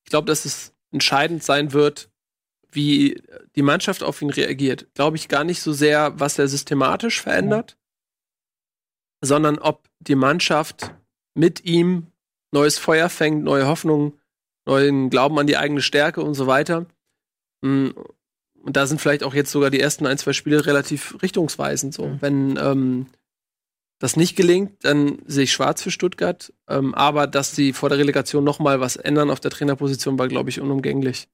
ich 0.03 0.11
glaube, 0.11 0.27
dass 0.27 0.45
es 0.45 0.73
entscheidend 0.91 1.43
sein 1.43 1.73
wird, 1.73 2.09
wie 2.71 3.21
die 3.55 3.61
Mannschaft 3.61 4.03
auf 4.03 4.21
ihn 4.21 4.29
reagiert. 4.29 4.87
Glaube 4.93 5.17
ich 5.17 5.27
gar 5.27 5.43
nicht 5.43 5.61
so 5.61 5.73
sehr, 5.73 6.19
was 6.19 6.37
er 6.39 6.47
systematisch 6.47 7.21
verändert, 7.21 7.78
sondern 9.21 9.57
ob 9.59 9.87
die 9.99 10.15
Mannschaft 10.15 10.93
mit 11.35 11.65
ihm 11.65 12.07
neues 12.51 12.77
Feuer 12.77 13.09
fängt, 13.09 13.43
neue 13.43 13.67
Hoffnung, 13.67 14.13
neuen 14.65 15.09
Glauben 15.09 15.37
an 15.39 15.47
die 15.47 15.57
eigene 15.57 15.81
Stärke 15.81 16.21
und 16.21 16.33
so 16.33 16.47
weiter. 16.47 16.85
Mm, 17.61 17.89
Und 18.61 18.75
da 18.75 18.87
sind 18.87 18.99
vielleicht 18.99 19.23
auch 19.23 19.33
jetzt 19.33 19.51
sogar 19.51 19.69
die 19.69 19.79
ersten 19.79 20.05
ein, 20.05 20.17
zwei 20.17 20.33
Spiele 20.33 20.65
relativ 20.65 21.21
richtungsweisend 21.21 21.93
so. 21.93 22.07
Mhm. 22.07 22.21
Wenn 22.21 22.57
ähm, 22.57 23.07
das 23.99 24.15
nicht 24.15 24.35
gelingt, 24.35 24.83
dann 24.83 25.19
sehe 25.25 25.43
ich 25.43 25.51
schwarz 25.51 25.81
für 25.81 25.91
Stuttgart. 25.91 26.53
Ähm, 26.67 26.93
aber 26.93 27.27
dass 27.27 27.55
sie 27.55 27.73
vor 27.73 27.89
der 27.89 27.97
Relegation 27.97 28.43
noch 28.43 28.59
mal 28.59 28.79
was 28.79 28.95
ändern 28.95 29.29
auf 29.29 29.39
der 29.39 29.51
Trainerposition, 29.51 30.17
war, 30.17 30.27
glaube 30.27 30.49
ich, 30.49 30.59
unumgänglich. 30.61 31.27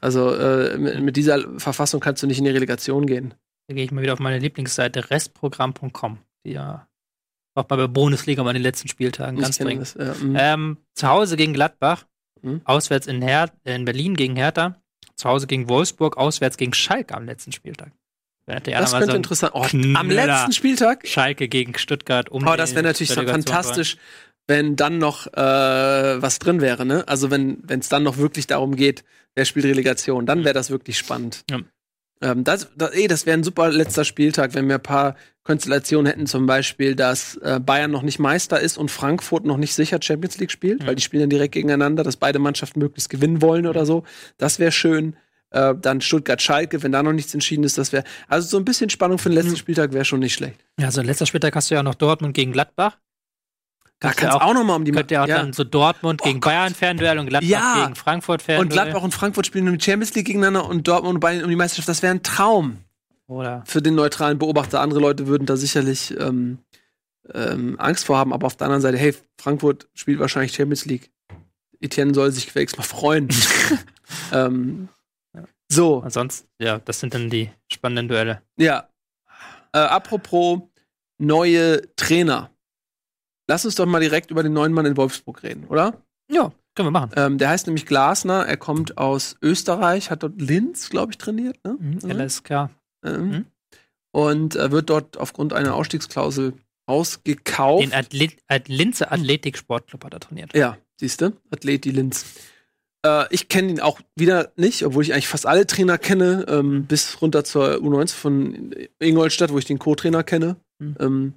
Also 0.00 0.34
äh, 0.34 0.78
mit, 0.78 1.00
mit 1.00 1.16
dieser 1.16 1.58
Verfassung 1.58 2.00
kannst 2.00 2.22
du 2.22 2.26
nicht 2.26 2.38
in 2.38 2.44
die 2.44 2.50
Relegation 2.50 3.06
gehen. 3.06 3.34
Da 3.68 3.74
gehe 3.74 3.84
ich 3.84 3.92
mal 3.92 4.02
wieder 4.02 4.14
auf 4.14 4.18
meine 4.18 4.38
Lieblingsseite 4.38 5.10
restprogramm.com. 5.10 6.18
Die 6.44 6.52
ja 6.52 6.88
auch 7.54 7.68
mal 7.68 7.76
bei 7.76 7.86
Bundesliga 7.86 8.42
mal 8.42 8.50
in 8.50 8.54
den 8.56 8.62
letzten 8.62 8.88
Spieltagen 8.88 9.36
Ich 9.36 9.42
ganz 9.42 9.58
dringend. 9.58 9.94
Ja, 9.98 10.14
mm. 10.14 10.36
Ähm, 10.38 10.76
zu 10.94 11.08
Hause 11.08 11.36
gegen 11.36 11.52
Gladbach, 11.52 12.04
Mhm. 12.42 12.62
auswärts 12.64 13.06
in, 13.06 13.20
Her 13.20 13.50
in 13.64 13.84
Berlin 13.84 14.14
gegen 14.14 14.34
Hertha, 14.36 14.80
zu 15.14 15.28
Hause 15.28 15.46
gegen 15.46 15.68
Wolfsburg, 15.68 16.16
auswärts 16.16 16.56
gegen 16.56 16.72
Schalke 16.72 17.14
am 17.14 17.26
letzten 17.26 17.52
Spieltag. 17.52 17.92
Das 18.46 18.92
könnte 18.92 19.10
so 19.12 19.16
interessant. 19.16 19.52
Oh, 19.54 19.64
am 19.94 20.10
letzten 20.10 20.52
Spieltag. 20.52 21.06
Schalke 21.06 21.48
gegen 21.48 21.76
Stuttgart 21.78 22.30
um 22.30 22.46
Oh, 22.46 22.56
das 22.56 22.74
wäre 22.74 22.82
natürlich 22.82 23.10
so 23.10 23.22
fantastisch, 23.22 23.96
wenn 24.48 24.74
dann 24.74 24.98
noch 24.98 25.26
äh, 25.28 26.22
was 26.22 26.38
drin 26.40 26.60
wäre, 26.60 26.84
ne? 26.84 27.06
Also 27.06 27.30
wenn 27.30 27.62
es 27.68 27.88
dann 27.88 28.02
noch 28.02 28.16
wirklich 28.16 28.46
darum 28.48 28.74
geht, 28.74 29.04
wer 29.36 29.44
spielt 29.44 29.66
Relegation, 29.66 30.26
dann 30.26 30.44
wäre 30.44 30.54
das 30.54 30.70
wirklich 30.70 30.98
spannend. 30.98 31.44
Ja. 31.50 31.60
Ähm, 32.22 32.44
das, 32.44 32.68
das, 32.76 32.94
eh, 32.94 33.06
das 33.08 33.26
wäre 33.26 33.38
ein 33.38 33.44
super 33.44 33.70
letzter 33.70 34.04
Spieltag, 34.04 34.54
wenn 34.54 34.68
wir 34.68 34.74
ein 34.76 34.82
paar 34.82 35.16
Konstellationen 35.42 36.06
hätten, 36.06 36.26
zum 36.26 36.46
Beispiel, 36.46 36.94
dass 36.94 37.36
äh, 37.38 37.58
Bayern 37.60 37.90
noch 37.90 38.02
nicht 38.02 38.18
Meister 38.18 38.60
ist 38.60 38.76
und 38.76 38.90
Frankfurt 38.90 39.44
noch 39.46 39.56
nicht 39.56 39.74
sicher 39.74 39.98
Champions 40.02 40.38
League 40.38 40.50
spielt, 40.50 40.82
Mhm. 40.82 40.86
weil 40.86 40.94
die 40.96 41.02
spielen 41.02 41.22
dann 41.22 41.30
direkt 41.30 41.54
gegeneinander, 41.54 42.02
dass 42.04 42.16
beide 42.16 42.38
Mannschaften 42.38 42.78
möglichst 42.80 43.08
gewinnen 43.10 43.40
wollen 43.40 43.66
oder 43.66 43.86
so. 43.86 44.04
Das 44.36 44.58
wäre 44.58 44.70
schön. 44.72 45.16
Äh, 45.52 45.74
dann 45.80 46.00
Stuttgart-Schalke, 46.00 46.82
wenn 46.84 46.92
da 46.92 47.02
noch 47.02 47.12
nichts 47.12 47.34
entschieden 47.34 47.64
ist, 47.64 47.76
das 47.78 47.90
wäre. 47.92 48.04
Also 48.28 48.46
so 48.48 48.56
ein 48.58 48.64
bisschen 48.64 48.88
Spannung 48.90 49.18
für 49.18 49.30
den 49.30 49.34
letzten 49.36 49.52
Mhm. 49.52 49.56
Spieltag 49.56 49.92
wäre 49.92 50.04
schon 50.04 50.20
nicht 50.20 50.34
schlecht. 50.34 50.60
Ja, 50.78 50.86
also 50.86 51.02
letzter 51.02 51.26
Spieltag 51.26 51.56
hast 51.56 51.70
du 51.70 51.74
ja 51.74 51.82
noch 51.82 51.96
Dortmund 51.96 52.34
gegen 52.34 52.52
Gladbach. 52.52 52.98
Da 54.00 54.08
Könnte 54.08 54.20
kann 54.20 54.28
es 54.30 54.34
auch- 54.36 54.42
auch, 54.42 54.54
noch 54.54 54.64
mal 54.64 54.76
um 54.76 54.84
die 54.84 54.92
Könnt 54.92 55.10
ihr 55.10 55.22
auch 55.22 55.28
ja. 55.28 55.36
dann 55.38 55.52
so 55.52 55.62
Dortmund 55.62 56.20
Oh 56.22 56.26
gegen 56.26 56.40
Gott. 56.40 56.50
Bayern 56.52 56.74
Fernduell 56.74 57.18
und 57.18 57.26
Gladbach 57.26 57.48
Ja. 57.48 57.82
gegen 57.84 57.94
Frankfurt 57.94 58.40
Fernduell. 58.42 58.66
Und 58.66 58.72
Gladbach 58.72 59.02
und 59.02 59.12
Frankfurt 59.14 59.46
spielen 59.46 59.68
um 59.68 59.76
die 59.78 59.84
Champions 59.84 60.14
League 60.14 60.26
gegeneinander 60.26 60.66
und 60.66 60.88
Dortmund 60.88 61.14
und 61.16 61.20
Bayern 61.20 61.44
um 61.44 61.50
die 61.50 61.56
Meisterschaft. 61.56 61.88
Das 61.88 62.02
wäre 62.02 62.14
ein 62.14 62.22
Traum 62.22 62.78
Oder 63.26 63.62
für 63.66 63.82
den 63.82 63.94
neutralen 63.94 64.38
Beobachter. 64.38 64.80
Andere 64.80 65.00
Leute 65.00 65.26
würden 65.26 65.44
da 65.46 65.56
sicherlich 65.56 66.14
ähm, 66.18 66.58
ähm, 67.34 67.76
Angst 67.78 68.06
vor 68.06 68.16
haben, 68.16 68.32
aber 68.32 68.46
auf 68.46 68.56
der 68.56 68.66
anderen 68.66 68.80
Seite, 68.80 68.96
hey, 68.96 69.14
Frankfurt 69.38 69.86
spielt 69.94 70.18
wahrscheinlich 70.18 70.52
Champions 70.54 70.86
League. 70.86 71.10
Etienne 71.80 72.14
soll 72.14 72.32
sich 72.32 72.54
wenigstens 72.54 72.78
mal 72.78 72.84
freuen. 72.96 73.28
ähm, 74.32 74.88
so, 75.68 75.98
und 75.98 76.12
sonst, 76.12 76.46
ja, 76.58 76.78
das 76.80 77.00
sind 77.00 77.14
dann 77.14 77.30
die 77.30 77.50
spannenden 77.70 78.08
Duelle. 78.08 78.42
ja. 78.56 78.88
Äh, 79.72 79.78
apropos 79.78 80.62
neue 81.18 81.82
Trainer. 81.94 82.50
Lass 83.50 83.64
uns 83.64 83.74
doch 83.74 83.84
mal 83.84 83.98
direkt 84.00 84.30
über 84.30 84.44
den 84.44 84.52
neuen 84.52 84.72
Mann 84.72 84.86
in 84.86 84.96
Wolfsburg 84.96 85.42
reden, 85.42 85.64
oder? 85.68 85.94
Ja, 86.30 86.52
können 86.76 86.86
wir 86.86 86.92
machen. 86.92 87.10
Ähm, 87.16 87.36
der 87.36 87.48
heißt 87.48 87.66
nämlich 87.66 87.84
Glasner, 87.84 88.46
er 88.46 88.56
kommt 88.56 88.96
aus 88.96 89.34
Österreich, 89.42 90.08
hat 90.12 90.22
dort 90.22 90.40
Linz, 90.40 90.88
glaube 90.88 91.10
ich, 91.10 91.18
trainiert. 91.18 91.58
Ne? 91.64 91.76
Mhm. 91.80 91.98
Mhm. 92.00 92.10
LSK. 92.10 92.50
Ähm, 93.04 93.28
Mhm. 93.30 93.44
Und 94.12 94.54
äh, 94.54 94.70
wird 94.70 94.88
dort 94.88 95.16
aufgrund 95.18 95.52
einer 95.52 95.74
Ausstiegsklausel 95.74 96.52
ausgekauft. 96.86 97.82
Den 97.82 97.92
Athlet 97.92 98.36
Ath 98.46 98.68
Linzer 98.68 99.10
Athletik 99.12 99.58
Sportclub 99.58 100.04
hat 100.04 100.14
er 100.14 100.20
trainiert. 100.20 100.54
ja, 100.54 100.76
siehste, 101.00 101.32
Athleti 101.50 101.90
Linz. 101.90 102.24
Äh, 103.04 103.24
ich 103.34 103.48
kenne 103.48 103.68
ihn 103.68 103.80
auch 103.80 104.00
wieder 104.14 104.52
nicht, 104.56 104.84
obwohl 104.84 105.02
ich 105.02 105.12
eigentlich 105.12 105.26
fast 105.28 105.46
alle 105.46 105.66
Trainer 105.66 105.98
kenne, 105.98 106.44
ähm, 106.48 106.84
bis 106.86 107.20
runter 107.20 107.42
zur 107.42 107.74
U19 107.78 108.14
von 108.14 108.74
Ingolstadt, 109.00 109.52
wo 109.52 109.58
ich 109.58 109.64
den 109.64 109.78
Co-Trainer 109.80 110.22
kenne. 110.22 110.54
Mhm. 110.78 111.34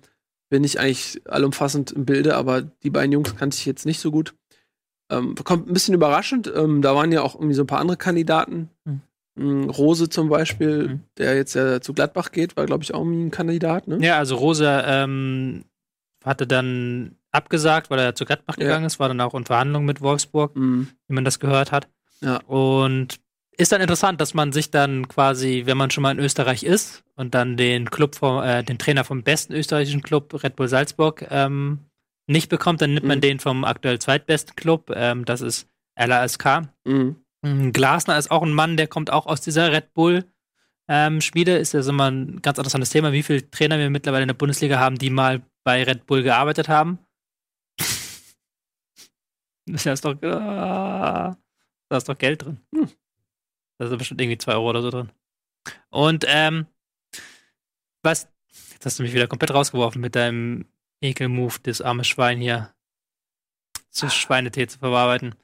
Bin 0.54 0.64
ich 0.64 0.80
eigentlich 0.80 1.20
allumfassend 1.28 1.92
im 1.94 2.06
Bilde, 2.06 2.36
aber 2.36 2.62
die 2.62 2.92
beiden 2.92 3.12
Jungs 3.12 3.36
kannte 3.36 3.58
ich 3.58 3.66
jetzt 3.66 3.88
nicht 3.88 4.00
so 4.00 4.12
gut. 4.12 4.36
Ähm, 5.12 5.34
kommt 5.34 5.68
ein 5.68 5.74
bisschen 5.74 5.96
überraschend. 5.96 6.52
Ähm, 6.56 6.84
da 6.84 6.94
waren 6.96 7.12
ja 7.12 7.24
auch 7.24 7.34
irgendwie 7.34 7.56
so 7.56 7.64
ein 7.64 7.68
paar 7.68 7.80
andere 7.80 7.98
Kandidaten. 7.98 8.70
Mhm. 9.36 9.68
Rose 9.72 10.10
zum 10.10 10.30
Beispiel, 10.30 10.88
Mhm. 10.88 11.00
der 11.18 11.36
jetzt 11.36 11.56
ja 11.56 11.82
zu 11.82 11.94
Gladbach 11.96 12.32
geht, 12.32 12.56
war, 12.56 12.68
glaube 12.68 12.84
ich, 12.84 12.94
auch 12.94 13.02
ein 13.04 13.32
Kandidat. 13.32 13.88
Ne? 13.88 13.98
Ja, 14.06 14.20
also 14.20 14.36
Rosa 14.36 15.04
ähm, 15.04 15.64
hatte 16.24 16.46
dann 16.46 17.16
abgesagt, 17.32 17.90
weil 17.90 17.98
er 17.98 18.14
zu 18.14 18.26
Gladbach 18.26 18.58
Ja. 18.60 18.66
gegangen 18.66 18.86
ist, 18.86 19.00
war 19.00 19.08
dann 19.08 19.22
auch 19.22 19.34
in 19.34 19.46
Verhandlungen 19.46 19.88
mit 19.88 20.02
Wolfsburg, 20.02 20.56
Mhm. 20.56 20.90
wie 21.08 21.16
man 21.16 21.26
das 21.26 21.40
gehört 21.40 21.72
hat. 21.72 21.88
Ja. 22.22 22.38
Und 22.46 23.20
ist 23.58 23.72
dann 23.72 23.82
interessant, 23.82 24.20
dass 24.22 24.34
man 24.34 24.52
sich 24.52 24.72
dann 24.72 25.08
quasi, 25.08 25.64
wenn 25.66 25.78
man 25.78 25.92
schon 25.92 26.02
mal 26.02 26.12
in 26.12 26.20
Österreich 26.20 26.64
ist 26.64 27.04
und 27.16 27.34
dann 27.36 27.58
den 27.58 27.90
Club 27.90 28.16
vom, 28.16 28.42
äh, 28.44 28.64
den 28.64 28.78
Trainer 28.78 29.04
vom 29.04 29.24
besten 29.24 29.54
österreichischen 29.54 30.02
Club 30.02 30.44
Red 30.44 30.56
Bull 30.56 30.68
Salzburg 30.68 31.26
ähm, 31.30 31.80
nicht 32.28 32.50
bekommt, 32.50 32.82
dann 32.82 32.94
nimmt 32.94 33.06
man 33.06 33.18
Mhm. 33.20 33.22
den 33.22 33.40
vom 33.40 33.64
aktuell 33.64 34.00
zweitbesten 34.00 34.56
Club. 34.56 34.92
Ähm, 34.96 35.26
das 35.26 35.42
ist 35.42 35.68
LASK. 35.96 36.64
Mhm. 36.86 37.18
Mhm, 37.44 37.74
Glasner 37.74 38.18
ist 38.18 38.32
auch 38.32 38.42
ein 38.44 38.54
Mann, 38.54 38.78
der 38.78 38.88
kommt 38.88 39.12
auch 39.12 39.26
aus 39.26 39.42
dieser 39.42 39.72
Red 39.72 39.94
Bull. 39.94 40.26
Ähm, 40.88 41.22
Schmiede 41.22 41.58
ist 41.58 41.74
ja 41.74 41.82
so 41.82 41.94
mal 41.94 42.12
ein 42.12 42.42
ganz 42.42 42.58
interessantes 42.58 42.90
Thema, 42.90 43.12
wie 43.12 43.24
viele 43.24 43.50
Trainer 43.52 43.78
wir 43.78 43.90
mittlerweile 43.90 44.24
in 44.24 44.28
der 44.30 44.34
Bundesliga 44.36 44.80
haben, 44.80 44.98
die 44.98 45.10
mal 45.10 45.42
bei 45.64 45.84
Red 45.84 46.06
Bull 46.06 46.24
gearbeitet 46.24 46.70
haben. 46.70 47.00
Da 49.66 49.94
ist 49.94 50.04
doch, 50.04 50.22
ah, 50.24 51.38
da 51.90 51.98
ist 51.98 52.10
doch 52.10 52.18
Geld 52.18 52.42
drin. 52.42 52.60
Hm. 52.76 52.90
Da 53.78 53.88
sind 53.88 53.98
bestimmt 53.98 54.22
irgendwie 54.22 54.38
2 54.38 54.54
Euro 54.54 54.70
oder 54.70 54.82
so 54.82 54.90
drin. 54.90 55.12
Und 55.90 56.26
ähm, 56.28 56.68
was, 58.02 58.28
jetzt 58.72 58.86
hast 58.86 59.00
du 59.00 59.04
mich 59.04 59.14
wieder 59.14 59.28
komplett 59.28 59.54
rausgeworfen 59.54 60.02
mit 60.02 60.16
deinem 60.16 60.66
Ekelmove, 61.02 61.60
das 61.64 61.82
arme 61.82 62.04
Schwein 62.04 62.40
hier 62.40 62.74
zu 63.90 64.10
Schweinetee 64.10 64.68
zu 64.68 64.80
verarbeiten. 64.80 65.36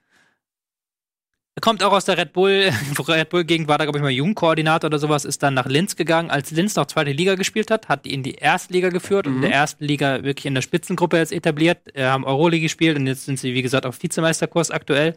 Er 1.59 1.61
kommt 1.61 1.83
auch 1.83 1.91
aus 1.91 2.05
der 2.05 2.17
Red 2.17 2.31
Bull, 2.31 2.71
Red 3.09 3.27
Bull 3.27 3.43
Gegend 3.43 3.67
war 3.67 3.77
da, 3.77 3.83
glaube 3.83 3.97
ich, 3.97 4.01
mal 4.01 4.09
Jugendkoordinator 4.09 4.87
oder 4.87 4.97
sowas, 4.97 5.25
ist 5.25 5.43
dann 5.43 5.55
nach 5.55 5.65
Linz 5.65 5.97
gegangen. 5.97 6.31
Als 6.31 6.51
Linz 6.51 6.77
noch 6.77 6.85
zweite 6.85 7.11
Liga 7.11 7.35
gespielt 7.35 7.69
hat, 7.69 7.89
hat 7.89 8.05
die 8.05 8.13
in 8.13 8.23
die 8.23 8.35
erste 8.35 8.71
Liga 8.71 8.87
geführt 8.87 9.27
und 9.27 9.35
in 9.35 9.41
der 9.41 9.51
ersten 9.51 9.83
Liga 9.83 10.23
wirklich 10.23 10.45
in 10.45 10.55
der 10.55 10.61
Spitzengruppe 10.61 11.17
jetzt 11.17 11.33
etabliert. 11.33 11.79
Äh, 11.95 12.05
haben 12.05 12.23
Euroleague 12.23 12.61
gespielt 12.61 12.97
und 12.97 13.07
jetzt 13.07 13.25
sind 13.25 13.41
sie, 13.41 13.55
wie 13.55 13.61
gesagt, 13.61 13.85
auf 13.85 14.01
Vizemeisterkurs 14.01 14.71
aktuell. 14.71 15.15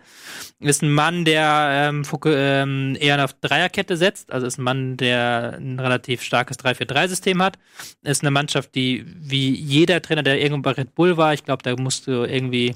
Ist 0.59 0.83
ein 0.83 0.93
Mann, 0.93 1.25
der 1.25 1.93
ähm, 1.93 2.03
ähm, 2.25 2.97
eher 2.99 3.25
auf 3.25 3.35
Dreierkette 3.35 3.97
setzt, 3.97 4.33
also 4.33 4.45
ist 4.45 4.59
ein 4.59 4.65
Mann, 4.65 4.97
der 4.97 5.59
ein 5.61 5.79
relativ 5.79 6.23
starkes 6.23 6.59
3-4-3-System 6.59 7.41
hat. 7.41 7.57
Ist 8.03 8.25
eine 8.25 8.33
Mannschaft, 8.33 8.75
die 8.75 9.05
wie 9.07 9.55
jeder 9.55 10.03
Trainer, 10.03 10.25
der 10.25 10.43
irgendwo 10.43 10.63
bei 10.63 10.73
Red 10.73 10.97
Bull 10.97 11.17
war, 11.17 11.35
ich 11.35 11.45
glaube, 11.45 11.63
da 11.63 11.81
musst 11.81 12.09
du 12.09 12.25
irgendwie 12.25 12.75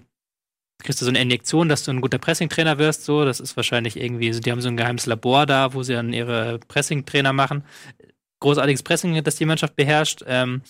kriegst 0.83 1.01
du 1.01 1.05
so 1.05 1.11
eine 1.11 1.21
Injektion, 1.21 1.69
dass 1.69 1.85
du 1.85 1.91
ein 1.91 2.01
guter 2.01 2.19
Pressing-Trainer 2.19 2.79
wirst. 2.79 3.05
So, 3.05 3.25
das 3.25 3.41
ist 3.41 3.57
wahrscheinlich 3.57 3.97
irgendwie, 3.97 4.33
so, 4.33 4.41
die 4.41 4.51
haben 4.53 4.61
so 4.61 4.69
ein 4.69 4.77
geheimes 4.77 5.07
Labor 5.07 5.47
da, 5.47 5.73
wo 5.75 5.83
sie 5.83 5.95
dann 5.95 6.13
ihre 6.13 6.59
Pressing-Trainer 6.69 7.33
machen. 7.33 7.65
Großartiges 8.41 8.83
Pressing, 8.83 9.23
das 9.25 9.37
die 9.37 9.47
Mannschaft 9.47 9.77
beherrscht. 9.77 10.23
Ähm, 10.27 10.61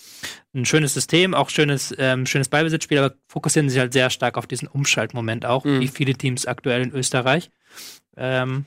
ein 0.55 0.65
schönes 0.65 0.93
System, 0.93 1.33
auch 1.33 1.49
schönes, 1.49 1.93
ähm, 1.97 2.25
schönes 2.25 2.47
Ballbesitzspiel, 2.47 2.97
aber 2.99 3.15
fokussieren 3.27 3.69
sich 3.69 3.77
halt 3.79 3.91
sehr 3.91 4.09
stark 4.09 4.37
auf 4.37 4.47
diesen 4.47 4.69
Umschaltmoment 4.69 5.45
auch, 5.45 5.65
Mhm. 5.65 5.81
wie 5.81 5.87
viele 5.89 6.13
Teams 6.13 6.45
aktuell 6.45 6.81
in 6.81 6.91
Österreich. 6.93 7.51
Ähm, 8.15 8.65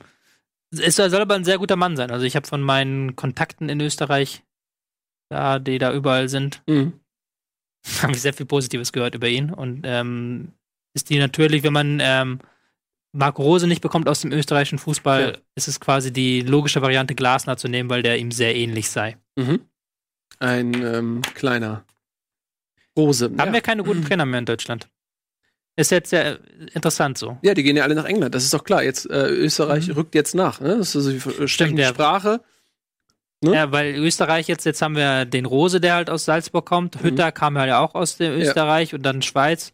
es 0.71 0.95
soll 0.95 1.09
soll 1.09 1.21
aber 1.21 1.33
ein 1.35 1.43
sehr 1.43 1.57
guter 1.57 1.75
Mann 1.75 1.97
sein. 1.97 2.11
Also 2.11 2.25
ich 2.25 2.35
habe 2.35 2.47
von 2.47 2.61
meinen 2.61 3.15
Kontakten 3.15 3.67
in 3.67 3.81
Österreich, 3.81 4.43
da, 5.29 5.57
die 5.59 5.79
da 5.79 5.91
überall 5.93 6.29
sind, 6.29 6.61
Mhm. 6.67 6.93
habe 8.03 8.13
ich 8.13 8.21
sehr 8.21 8.33
viel 8.33 8.45
Positives 8.45 8.93
gehört 8.93 9.15
über 9.15 9.27
ihn. 9.27 9.49
Und 9.51 9.81
ähm, 9.83 10.53
ist 10.93 11.09
die 11.09 11.19
natürlich, 11.19 11.63
wenn 11.63 11.73
man 11.73 11.99
ähm, 12.01 12.39
Marco 13.13 13.43
Rose 13.43 13.67
nicht 13.67 13.81
bekommt 13.81 14.07
aus 14.07 14.21
dem 14.21 14.31
österreichischen 14.31 14.79
Fußball, 14.79 15.21
Ja. 15.33 15.37
ist 15.55 15.67
es 15.67 15.79
quasi 15.79 16.11
die 16.13 16.41
logische 16.41 16.81
Variante, 16.81 17.15
Glasner 17.15 17.57
zu 17.57 17.67
nehmen, 17.67 17.89
weil 17.89 18.03
der 18.03 18.17
ihm 18.17 18.31
sehr 18.31 18.55
ähnlich 18.55 18.89
sei. 18.89 19.17
Mhm. 19.35 19.61
Ein 20.39 20.73
ähm, 20.81 21.21
kleiner 21.35 21.83
Rose. 22.97 23.25
Haben 23.25 23.37
ja. 23.37 23.53
wir 23.53 23.61
keine 23.61 23.83
guten 23.83 24.03
Trainer 24.05 24.25
mehr 24.25 24.39
in 24.39 24.45
Deutschland. 24.45 24.87
Ist 25.77 25.91
jetzt 25.91 26.09
sehr 26.09 26.39
interessant 26.73 27.17
so. 27.17 27.37
ja, 27.41 27.53
die 27.53 27.63
gehen 27.63 27.77
ja 27.77 27.83
alle 27.83 27.95
nach 27.95 28.05
England. 28.05 28.35
Das 28.35 28.43
ist 28.43 28.53
doch 28.53 28.63
klar. 28.63 28.83
Jetzt 28.83 29.09
äh, 29.09 29.27
Österreich 29.29 29.87
Mhm. 29.87 29.93
rückt 29.93 30.15
jetzt 30.15 30.35
nach. 30.35 30.59
Ne? 30.59 30.77
Das 30.77 30.89
ist 30.89 30.95
also 30.97 31.11
die 31.11 31.81
ja. 31.81 31.89
Sprache. 31.89 32.41
Ne? 33.43 33.55
Ja, 33.55 33.71
weil 33.71 33.95
Österreich 33.95 34.47
jetzt, 34.47 34.65
jetzt 34.65 34.81
haben 34.81 34.95
wir 34.95 35.25
den 35.25 35.45
Rose, 35.45 35.79
der 35.79 35.95
halt 35.95 36.09
aus 36.09 36.25
Salzburg 36.25 36.65
kommt. 36.65 37.01
Hütter 37.01 37.31
kam 37.31 37.55
ja 37.55 37.79
auch 37.79 37.95
aus 37.95 38.17
dem 38.17 38.33
Österreich 38.33 38.93
und 38.93 39.03
dann 39.03 39.21
Schweiz. 39.21 39.73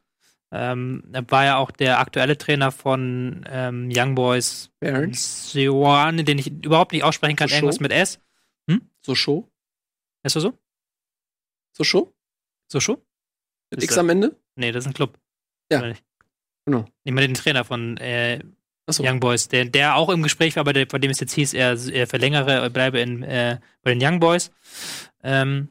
Ähm, 0.51 1.03
er 1.11 1.29
war 1.29 1.45
ja 1.45 1.57
auch 1.57 1.71
der 1.71 1.99
aktuelle 1.99 2.37
Trainer 2.37 2.71
von 2.71 3.45
ähm, 3.49 3.89
Young 3.93 4.15
Boys. 4.15 4.69
Seoane, 4.81 6.23
den 6.23 6.39
ich 6.39 6.47
überhaupt 6.63 6.93
nicht 6.93 7.03
aussprechen 7.03 7.35
kann, 7.35 7.49
So 7.49 7.55
irgendwas 7.55 7.75
Show? 7.77 7.81
mit 7.83 7.91
S. 7.91 8.19
So 9.01 9.15
Show. 9.15 9.49
Ist 10.23 10.35
das 10.35 10.43
so? 10.43 10.57
So 11.71 11.83
Show. 11.83 12.13
So 12.69 12.79
schon? 12.79 12.97
Mit 13.71 13.79
Ist 13.79 13.85
X 13.85 13.97
am 13.97 14.09
Ende. 14.09 14.35
Nee, 14.55 14.71
das 14.71 14.83
ist 14.83 14.87
ein 14.87 14.93
Club. 14.93 15.17
Ja, 15.71 15.93
genau. 16.65 16.85
Ich 17.03 17.13
meine 17.13 17.27
den 17.27 17.35
Trainer 17.35 17.63
von 17.63 17.95
äh, 17.97 18.43
Achso. 18.85 19.03
Young 19.05 19.19
Boys, 19.19 19.47
der, 19.47 19.65
der 19.65 19.95
auch 19.95 20.09
im 20.09 20.23
Gespräch 20.23 20.55
war, 20.55 20.63
bei, 20.63 20.73
der, 20.73 20.85
bei 20.85 20.97
dem 20.97 21.11
es 21.11 21.19
jetzt 21.19 21.33
hieß, 21.33 21.53
er, 21.53 21.77
er 21.89 22.07
verlängere, 22.07 22.53
er 22.53 22.69
bleibe 22.69 22.99
in, 22.99 23.23
äh, 23.23 23.59
bei 23.81 23.93
den 23.93 24.03
Young 24.03 24.19
Boys. 24.19 24.51
Ähm, 25.23 25.69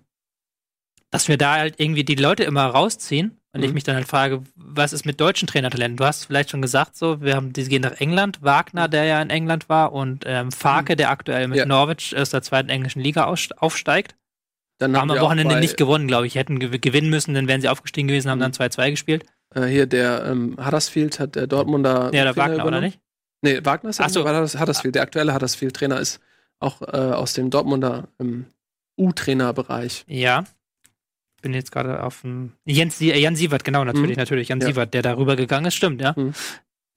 dass 1.11 1.29
wir 1.29 1.37
da 1.39 1.57
halt 1.57 1.79
irgendwie 1.79 2.05
die 2.05 2.15
Leute 2.15 2.45
immer 2.45 2.67
rausziehen 2.67 3.39
und 3.57 3.62
ich 3.64 3.69
Mhm. 3.71 3.75
mich 3.75 3.85
dann 3.85 3.97
halt 3.97 4.07
frage, 4.09 4.42
was 4.55 4.92
ist 4.92 5.05
mit 5.07 5.21
deutschen 5.21 5.49
Trainertalenten? 5.49 5.97
Du 5.97 6.05
hast 6.05 6.27
vielleicht 6.27 6.51
schon 6.51 6.62
gesagt, 6.62 6.97
so, 6.97 7.21
wir 7.21 7.35
haben, 7.35 7.53
die 7.53 7.64
gehen 7.64 7.83
nach 7.83 8.01
England, 8.01 8.42
Wagner, 8.42 8.88
der 8.88 9.05
ja 9.05 9.21
in 9.21 9.31
England 9.31 9.69
war, 9.69 9.92
und 9.92 10.25
ähm, 10.27 10.53
Farke, 10.53 10.97
der 10.97 11.11
aktuell 11.11 11.49
mit 11.49 11.57
Mhm. 11.57 11.59
Ja. 11.61 11.66
Norwich 11.66 12.16
aus 12.16 12.31
der 12.31 12.42
zweiten 12.42 12.69
englischen 12.69 13.01
Liga 13.01 13.25
aufsteigt. 13.25 14.14
Dann 14.79 14.95
Haben 14.97 15.11
am 15.11 15.16
wir 15.16 15.23
auch 15.23 15.27
Wochenende 15.29 15.59
nicht 15.59 15.77
gewonnen, 15.79 16.07
glaube 16.07 16.27
ich. 16.27 16.35
Hätten 16.35 16.59
gew 16.59 16.79
gewinnen 16.79 17.09
müssen, 17.11 17.33
dann 17.35 17.49
wären 17.49 17.61
sie 17.62 17.69
aufgestiegen 17.69 18.09
gewesen, 18.09 18.31
haben 18.31 18.38
Mhm. 18.38 18.42
dann 18.42 18.53
2-2 18.53 18.90
gespielt. 18.90 19.25
Äh, 19.55 19.64
hier 19.66 19.87
der 19.87 20.27
ähm, 20.27 20.57
Huddersfield 20.62 21.19
hat 21.19 21.35
der 21.35 21.47
Dortmunder. 21.47 22.11
Ja, 22.12 22.25
der 22.25 22.35
Trainer 22.35 22.37
Wagner, 22.37 22.55
oder 22.55 22.62
übernommen. 22.62 22.85
nicht? 22.85 23.01
Nee, 23.42 23.61
Wagner 23.64 23.90
ist 23.90 24.01
ja 24.01 24.09
so. 24.09 24.21
Huddersfield. 24.29 24.95
Der 24.95 25.03
aktuelle 25.03 25.33
Huddersfield-Trainer 25.35 25.99
ist 26.01 26.21
auch 26.59 26.83
äh, 26.83 26.87
aus 26.97 27.33
dem 27.35 27.49
Dortmunder 27.51 28.09
ähm, 28.21 28.47
U-Trainer-Bereich. 28.99 30.05
Ja. 30.09 30.45
Bin 31.42 31.53
jetzt 31.55 31.70
gerade 31.70 32.03
auf 32.03 32.22
dem. 32.22 32.53
Jens, 32.64 33.01
äh, 33.01 33.18
Jan 33.18 33.37
Sievert, 33.37 33.64
genau, 33.64 33.85
natürlich, 33.85 34.16
Mhm. 34.16 34.20
natürlich. 34.22 34.49
Jan 34.49 34.61
Ja. 34.61 34.66
Sievert, 34.68 34.94
der 34.94 35.03
darüber 35.03 35.37
gegangen 35.37 35.66
ist, 35.66 35.75
stimmt, 35.75 36.01
ja. 36.01 36.14
Mhm. 36.16 36.33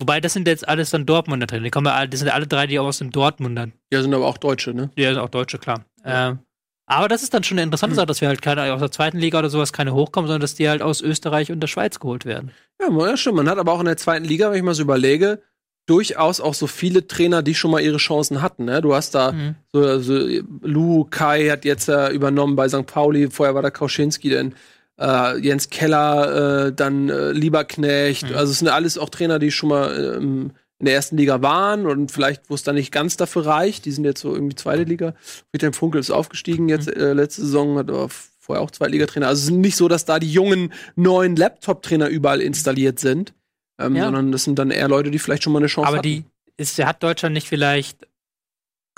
Wobei, 0.01 0.21
das 0.21 0.31
sind 0.33 0.47
jetzt 0.47 0.67
alles 0.67 0.91
dann 0.91 1.05
Dortmunder 1.05 1.45
drin. 1.45 1.63
Die 1.63 1.69
kommen 1.71 1.87
ja 1.87 1.93
alle, 1.93 2.07
das 2.07 2.19
sind 2.21 2.27
ja 2.27 2.33
alle 2.33 2.47
drei, 2.47 2.67
die 2.67 2.79
auch 2.79 2.85
aus 2.85 2.99
dem 2.99 3.11
Dortmunder. 3.11 3.67
Ja, 3.91 4.01
sind 4.01 4.13
aber 4.13 4.27
auch 4.27 4.37
Deutsche, 4.37 4.73
ne? 4.73 4.89
Die 4.97 5.03
sind 5.03 5.17
auch 5.17 5.27
Deutsche, 5.29 5.57
klar. 5.57 5.83
Ähm, 6.05 6.39
aber 6.85 7.09
das 7.09 7.21
ist 7.21 7.33
dann 7.33 7.43
schon 7.43 7.55
eine 7.57 7.63
interessante 7.65 7.93
Mhm. 7.93 7.97
Sache, 7.97 8.05
dass 8.07 8.21
wir 8.21 8.29
halt 8.29 8.41
keine 8.41 8.73
aus 8.73 8.79
der 8.79 8.91
zweiten 8.91 9.17
Liga 9.17 9.39
oder 9.39 9.49
sowas 9.49 9.73
keine 9.73 9.93
hochkommen, 9.93 10.27
sondern 10.27 10.41
dass 10.41 10.55
die 10.55 10.69
halt 10.69 10.81
aus 10.81 11.01
Österreich 11.01 11.51
und 11.51 11.59
der 11.59 11.67
Schweiz 11.67 11.99
geholt 11.99 12.23
werden. 12.25 12.51
Ja, 12.81 12.87
ja, 13.07 13.17
stimmt. 13.17 13.35
Man 13.35 13.49
hat 13.49 13.57
aber 13.57 13.73
auch 13.73 13.79
in 13.81 13.85
der 13.87 13.97
zweiten 13.97 14.23
Liga, 14.23 14.49
wenn 14.49 14.57
ich 14.57 14.63
mal 14.63 14.73
so 14.73 14.83
überlege, 14.83 15.41
durchaus 15.89 16.39
auch 16.39 16.53
so 16.53 16.67
viele 16.67 17.07
Trainer, 17.07 17.41
die 17.41 17.55
schon 17.55 17.71
mal 17.71 17.81
ihre 17.81 17.97
Chancen 17.97 18.41
hatten. 18.41 18.65
Ne? 18.65 18.81
Du 18.81 18.93
hast 18.93 19.15
da 19.15 19.31
Mhm. 19.31 19.55
so, 19.73 19.99
so 19.99 20.13
Lou 20.61 21.05
Kai 21.05 21.49
hat 21.49 21.65
jetzt 21.65 21.89
äh, 21.89 22.09
übernommen 22.11 22.55
bei 22.55 22.67
St. 22.69 22.85
Pauli, 22.85 23.29
vorher 23.31 23.55
war 23.55 23.61
da 23.61 23.71
Kauschinski, 23.71 24.29
dann 24.29 24.53
äh, 24.99 25.37
Jens 25.39 25.69
Keller, 25.69 26.67
äh, 26.67 26.73
dann 26.73 27.09
äh, 27.09 27.31
Lieberknecht. 27.31 28.29
Mhm. 28.29 28.35
Also 28.35 28.51
es 28.51 28.59
sind 28.59 28.67
alles 28.67 28.97
auch 28.97 29.09
Trainer, 29.09 29.39
die 29.39 29.51
schon 29.51 29.69
mal 29.69 30.15
ähm, 30.17 30.51
in 30.79 30.85
der 30.85 30.95
ersten 30.95 31.17
Liga 31.17 31.41
waren 31.41 31.85
und 31.85 32.11
vielleicht, 32.11 32.49
wo 32.49 32.55
es 32.55 32.63
dann 32.63 32.75
nicht 32.75 32.91
ganz 32.91 33.17
dafür 33.17 33.45
reicht. 33.45 33.85
Die 33.85 33.91
sind 33.91 34.05
jetzt 34.05 34.21
so 34.21 34.33
irgendwie 34.33 34.55
zweite 34.55 34.83
Liga. 34.83 35.13
Friedhelm 35.51 35.73
Funkel 35.73 35.99
ist 35.99 36.11
aufgestiegen 36.11 36.69
jetzt 36.69 36.87
Mhm. 36.87 37.01
äh, 37.01 37.13
letzte 37.13 37.41
Saison, 37.41 37.77
hat 37.77 37.89
aber 37.89 38.09
vorher 38.39 38.63
auch 38.63 38.71
Zweitligatrainer. 38.71 39.27
Also 39.27 39.39
es 39.41 39.45
ist 39.49 39.55
nicht 39.55 39.75
so, 39.75 39.87
dass 39.87 40.05
da 40.05 40.19
die 40.19 40.31
jungen 40.31 40.71
neuen 40.95 41.35
Laptop-Trainer 41.35 42.07
überall 42.07 42.41
installiert 42.41 42.99
sind, 42.99 43.33
ähm, 43.79 43.95
Ja. 43.95 44.05
sondern 44.05 44.31
das 44.31 44.43
sind 44.43 44.59
dann 44.59 44.69
eher 44.71 44.87
Leute, 44.87 45.09
die 45.11 45.19
vielleicht 45.19 45.43
schon 45.43 45.53
mal 45.53 45.59
eine 45.59 45.67
Chance 45.67 45.87
Aber 45.87 45.97
hatten. 45.97 46.07
die 46.07 46.23
ist, 46.57 46.77
hat 46.83 47.01
Deutschland 47.01 47.33
nicht 47.33 47.47
vielleicht 47.47 48.07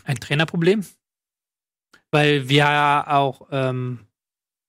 ein 0.03 0.17
Trainerproblem? 0.17 0.83
Weil 2.11 2.49
wir 2.49 2.57
ja 2.57 3.05
auch, 3.07 3.47
ähm, 3.51 3.99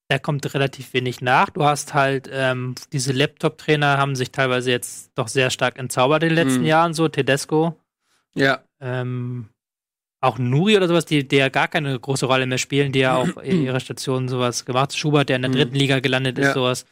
da 0.09 0.19
kommt 0.19 0.53
relativ 0.55 0.93
wenig 0.93 1.21
nach. 1.23 1.51
Du 1.51 1.65
hast 1.65 1.95
halt, 1.95 2.29
ähm, 2.31 2.75
diese 2.93 3.13
Laptop-Trainer 3.13 3.97
haben 3.99 4.15
sich 4.15 4.31
teilweise 4.31 4.71
jetzt 4.71 5.11
doch 5.17 5.27
sehr 5.29 5.51
stark 5.51 5.79
entzaubert 5.79 6.23
in 6.23 6.29
den 6.31 6.37
letzten 6.37 6.61
Mhm. 6.61 6.67
Jahren, 6.67 6.95
so 6.95 7.09
Tedesco, 7.09 7.77
ja. 8.35 8.61
ähm, 8.81 9.49
auch 10.23 10.39
Nuri 10.39 10.77
oder 10.77 10.89
sowas, 10.89 11.05
die, 11.05 11.27
die 11.27 11.37
ja 11.37 11.49
gar 11.51 11.69
keine 11.69 11.99
große 11.99 12.27
Rolle 12.27 12.47
mehr 12.47 12.57
spielen, 12.59 12.93
die 12.93 13.01
ja 13.01 13.17
auch 13.17 13.37
in 13.43 13.63
ihrer 13.63 13.81
Station 13.81 14.29
sowas 14.29 14.65
gemacht. 14.65 14.97
Schubert, 14.97 15.29
der 15.29 15.37
in 15.37 15.43
der 15.43 15.51
Mhm. 15.51 15.55
dritten 15.57 15.75
Liga 15.77 16.01
gelandet 16.01 16.39
ist, 16.39 16.47
Ja. 16.49 16.53
sowas. 16.55 16.87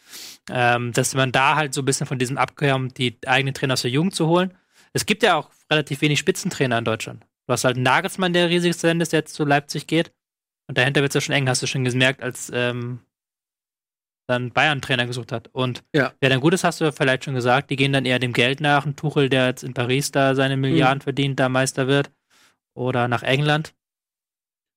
Ähm, 0.50 0.92
dass 0.92 1.14
man 1.14 1.30
da 1.32 1.54
halt 1.56 1.72
so 1.72 1.80
ein 1.82 1.84
bisschen 1.84 2.06
von 2.06 2.18
diesem 2.18 2.36
abkommt, 2.36 2.98
die 2.98 3.16
eigenen 3.26 3.54
Trainer 3.54 3.74
aus 3.74 3.82
der 3.82 3.90
Jugend 3.90 4.14
zu 4.14 4.26
holen. 4.26 4.52
Es 4.92 5.06
gibt 5.06 5.22
ja 5.22 5.36
auch 5.36 5.48
relativ 5.70 6.00
wenig 6.02 6.18
Spitzentrainer 6.18 6.76
in 6.78 6.84
Deutschland. 6.84 7.24
Du 7.46 7.52
hast 7.52 7.64
halt 7.64 7.76
Nagelsmann, 7.76 8.32
der 8.32 8.48
riesiges 8.50 8.78
Talent 8.78 9.00
ist, 9.02 9.12
der 9.12 9.20
jetzt 9.20 9.34
zu 9.34 9.44
Leipzig 9.44 9.86
geht. 9.86 10.12
Und 10.68 10.76
dahinter 10.78 11.00
wird 11.02 11.10
es 11.10 11.14
ja 11.14 11.20
schon 11.20 11.34
eng, 11.34 11.48
hast 11.48 11.62
du 11.62 11.66
schon 11.66 11.84
gemerkt, 11.84 12.22
als 12.22 12.50
ähm, 12.54 13.00
dann 14.28 14.50
Bayern-Trainer 14.52 15.06
gesucht 15.06 15.32
hat. 15.32 15.48
Und 15.52 15.82
Ja. 15.94 16.12
wer 16.20 16.30
dann 16.30 16.40
gut 16.40 16.54
ist, 16.54 16.62
hast 16.64 16.80
du 16.80 16.84
ja 16.84 16.92
vielleicht 16.92 17.24
schon 17.24 17.34
gesagt, 17.34 17.70
die 17.70 17.76
gehen 17.76 17.92
dann 17.92 18.04
eher 18.06 18.18
dem 18.20 18.32
Geld 18.32 18.60
nach. 18.60 18.86
Ein 18.86 18.94
Tuchel, 18.96 19.28
der 19.28 19.46
jetzt 19.46 19.64
in 19.64 19.74
Paris 19.74 20.12
da 20.12 20.34
seine 20.34 20.56
Mhm. 20.56 20.60
Milliarden 20.62 21.00
verdient, 21.00 21.40
da 21.40 21.48
Meister 21.48 21.86
wird. 21.88 22.10
Oder 22.80 23.08
nach 23.08 23.22
England. 23.22 23.74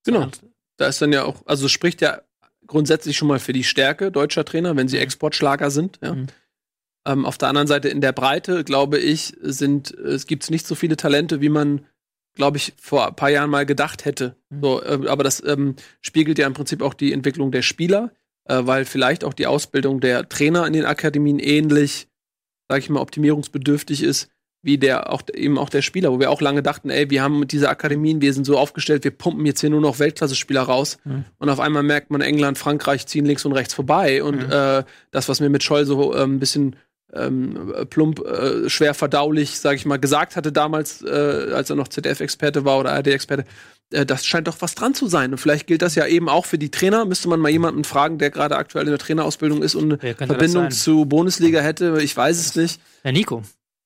Genau. 0.06 0.24
Und, 0.24 0.42
Da 0.78 0.88
ist 0.88 1.02
dann 1.02 1.14
ja 1.14 1.24
auch, 1.24 1.46
also 1.46 1.68
es 1.68 1.72
spricht 1.72 2.02
ja 2.02 2.22
grundsätzlich 2.68 3.16
schon 3.16 3.28
mal 3.28 3.40
für 3.40 3.54
die 3.54 3.64
Stärke 3.64 4.12
deutscher 4.12 4.44
Trainer, 4.44 4.76
wenn 4.76 4.88
sie 4.88 4.98
Exportschlager 4.98 5.72
sind. 5.72 6.00
Ja. 6.02 6.14
Mhm. 6.14 6.28
Ähm, 7.06 7.26
auf 7.26 7.38
der 7.38 7.50
anderen 7.50 7.68
Seite 7.68 7.90
in 7.90 8.02
der 8.02 8.12
Breite, 8.12 8.64
glaube 8.64 8.98
ich, 8.98 9.36
sind 9.42 9.92
es 9.92 10.28
gibt 10.28 10.50
nicht 10.50 10.68
so 10.68 10.76
viele 10.76 10.98
Talente, 10.98 11.42
wie 11.42 11.50
man 11.50 11.86
glaube 12.36 12.58
ich, 12.58 12.74
vor 12.80 13.08
ein 13.08 13.16
paar 13.16 13.30
Jahren 13.30 13.50
mal 13.50 13.66
gedacht 13.66 14.06
hätte. 14.06 14.36
Mhm. 14.50 14.62
So, 14.62 14.84
äh, 14.84 15.08
aber 15.08 15.24
das 15.24 15.44
ähm, 15.46 15.76
spiegelt 16.02 16.40
ja 16.40 16.48
im 16.48 16.54
Prinzip 16.54 16.82
auch 16.82 16.94
die 16.94 17.14
Entwicklung 17.14 17.52
der 17.52 17.62
Spieler, 17.62 18.12
äh, 18.46 18.62
weil 18.64 18.86
vielleicht 18.86 19.24
auch 19.24 19.34
die 19.34 19.48
Ausbildung 19.48 20.00
der 20.00 20.28
Trainer 20.28 20.66
in 20.68 20.74
den 20.74 20.86
Akademien 20.86 21.40
ähnlich, 21.40 22.08
sag 22.68 22.80
ich 22.80 22.90
mal, 22.90 23.02
optimierungsbedürftig 23.02 24.04
ist, 24.04 24.30
wie 24.64 24.78
der 24.78 25.12
auch 25.12 25.22
eben 25.34 25.58
auch 25.60 25.70
der 25.70 25.82
Spieler, 25.82 26.12
wo 26.12 26.20
wir 26.20 26.32
auch 26.32 26.42
lange 26.42 26.64
dachten, 26.64 26.90
ey, 26.90 27.10
wir 27.10 27.22
haben 27.22 27.46
diese 27.48 27.70
Akademien, 27.70 28.22
wir 28.22 28.34
sind 28.34 28.46
so 28.46 28.58
aufgestellt, 28.58 29.04
wir 29.04 29.12
pumpen 29.12 29.46
jetzt 29.46 29.60
hier 29.62 29.70
nur 29.70 29.82
noch 29.82 30.00
Weltklasse-Spieler 30.00 30.62
raus. 30.62 30.98
Mhm. 31.04 31.26
Und 31.38 31.50
auf 31.50 31.60
einmal 31.60 31.84
merkt 31.84 32.10
man, 32.12 32.22
England, 32.22 32.58
Frankreich 32.58 33.06
ziehen 33.06 33.26
links 33.26 33.44
und 33.46 33.52
rechts 33.52 33.74
vorbei. 33.74 34.24
Und 34.24 34.48
Mhm. 34.48 34.52
äh, 34.52 34.84
das, 35.12 35.28
was 35.30 35.42
mir 35.42 35.50
mit 35.50 35.64
Scholl 35.64 35.86
so 35.86 36.16
ähm, 36.16 36.36
ein 36.36 36.40
bisschen 36.40 36.78
ähm, 37.14 37.74
plump, 37.90 38.22
äh, 38.26 38.70
schwer 38.70 38.94
verdaulich, 38.94 39.60
sag 39.60 39.76
ich 39.76 39.86
mal, 39.86 39.98
gesagt 40.00 40.36
hatte 40.36 40.52
damals, 40.52 41.04
äh, 41.04 41.52
als 41.54 41.70
er 41.70 41.76
noch 41.76 41.88
ZDF-Experte 41.90 42.66
war 42.66 42.80
oder 42.80 42.92
ARD-Experte, 42.94 43.44
äh, 43.92 44.06
das 44.06 44.26
scheint 44.26 44.48
doch 44.48 44.56
was 44.62 44.74
dran 44.76 44.96
zu 44.96 45.08
sein. 45.08 45.32
Und 45.32 45.38
vielleicht 45.38 45.68
gilt 45.68 45.82
das 45.84 45.94
ja 45.94 46.08
eben 46.08 46.28
auch 46.30 46.46
für 46.46 46.58
die 46.58 46.72
Trainer. 46.72 47.06
Müsste 47.06 47.28
man 47.30 47.40
mal 47.40 47.50
jemanden 47.50 47.84
fragen, 47.84 48.18
der 48.18 48.32
gerade 48.32 48.56
aktuell 48.56 48.86
in 48.86 48.92
der 48.92 48.98
Trainerausbildung 48.98 49.62
ist 49.62 49.76
und 49.76 50.02
eine 50.04 50.16
Verbindung 50.16 50.72
zu 50.72 51.06
Bundesliga 51.06 51.60
hätte. 51.60 52.00
Ich 52.02 52.16
weiß 52.18 52.40
es 52.40 52.56
nicht. 52.56 52.82
Ja, 53.04 53.12
Nico. 53.12 53.44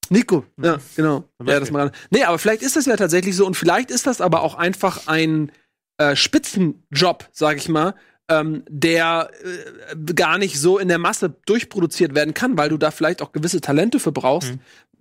Nico, 0.09 0.45
ja, 0.61 0.77
genau. 0.95 1.23
Ja, 1.45 1.59
das 1.59 1.71
mal. 1.71 1.91
Nee, 2.09 2.23
aber 2.23 2.39
vielleicht 2.39 2.61
ist 2.61 2.75
das 2.75 2.85
ja 2.85 2.95
tatsächlich 2.95 3.35
so 3.35 3.45
und 3.45 3.55
vielleicht 3.55 3.91
ist 3.91 4.07
das 4.07 4.21
aber 4.21 4.41
auch 4.41 4.55
einfach 4.55 5.07
ein 5.07 5.51
äh, 5.97 6.15
Spitzenjob, 6.15 7.27
sag 7.31 7.57
ich 7.57 7.69
mal, 7.69 7.95
ähm, 8.29 8.63
der 8.69 9.29
äh, 9.43 10.13
gar 10.13 10.37
nicht 10.37 10.59
so 10.59 10.77
in 10.79 10.87
der 10.87 10.97
Masse 10.97 11.35
durchproduziert 11.45 12.13
werden 12.15 12.33
kann, 12.33 12.57
weil 12.57 12.69
du 12.69 12.77
da 12.77 12.91
vielleicht 12.91 13.21
auch 13.21 13.31
gewisse 13.31 13.61
Talente 13.61 13.99
für 13.99 14.11
brauchst. 14.11 14.53
Mhm. 14.53 14.59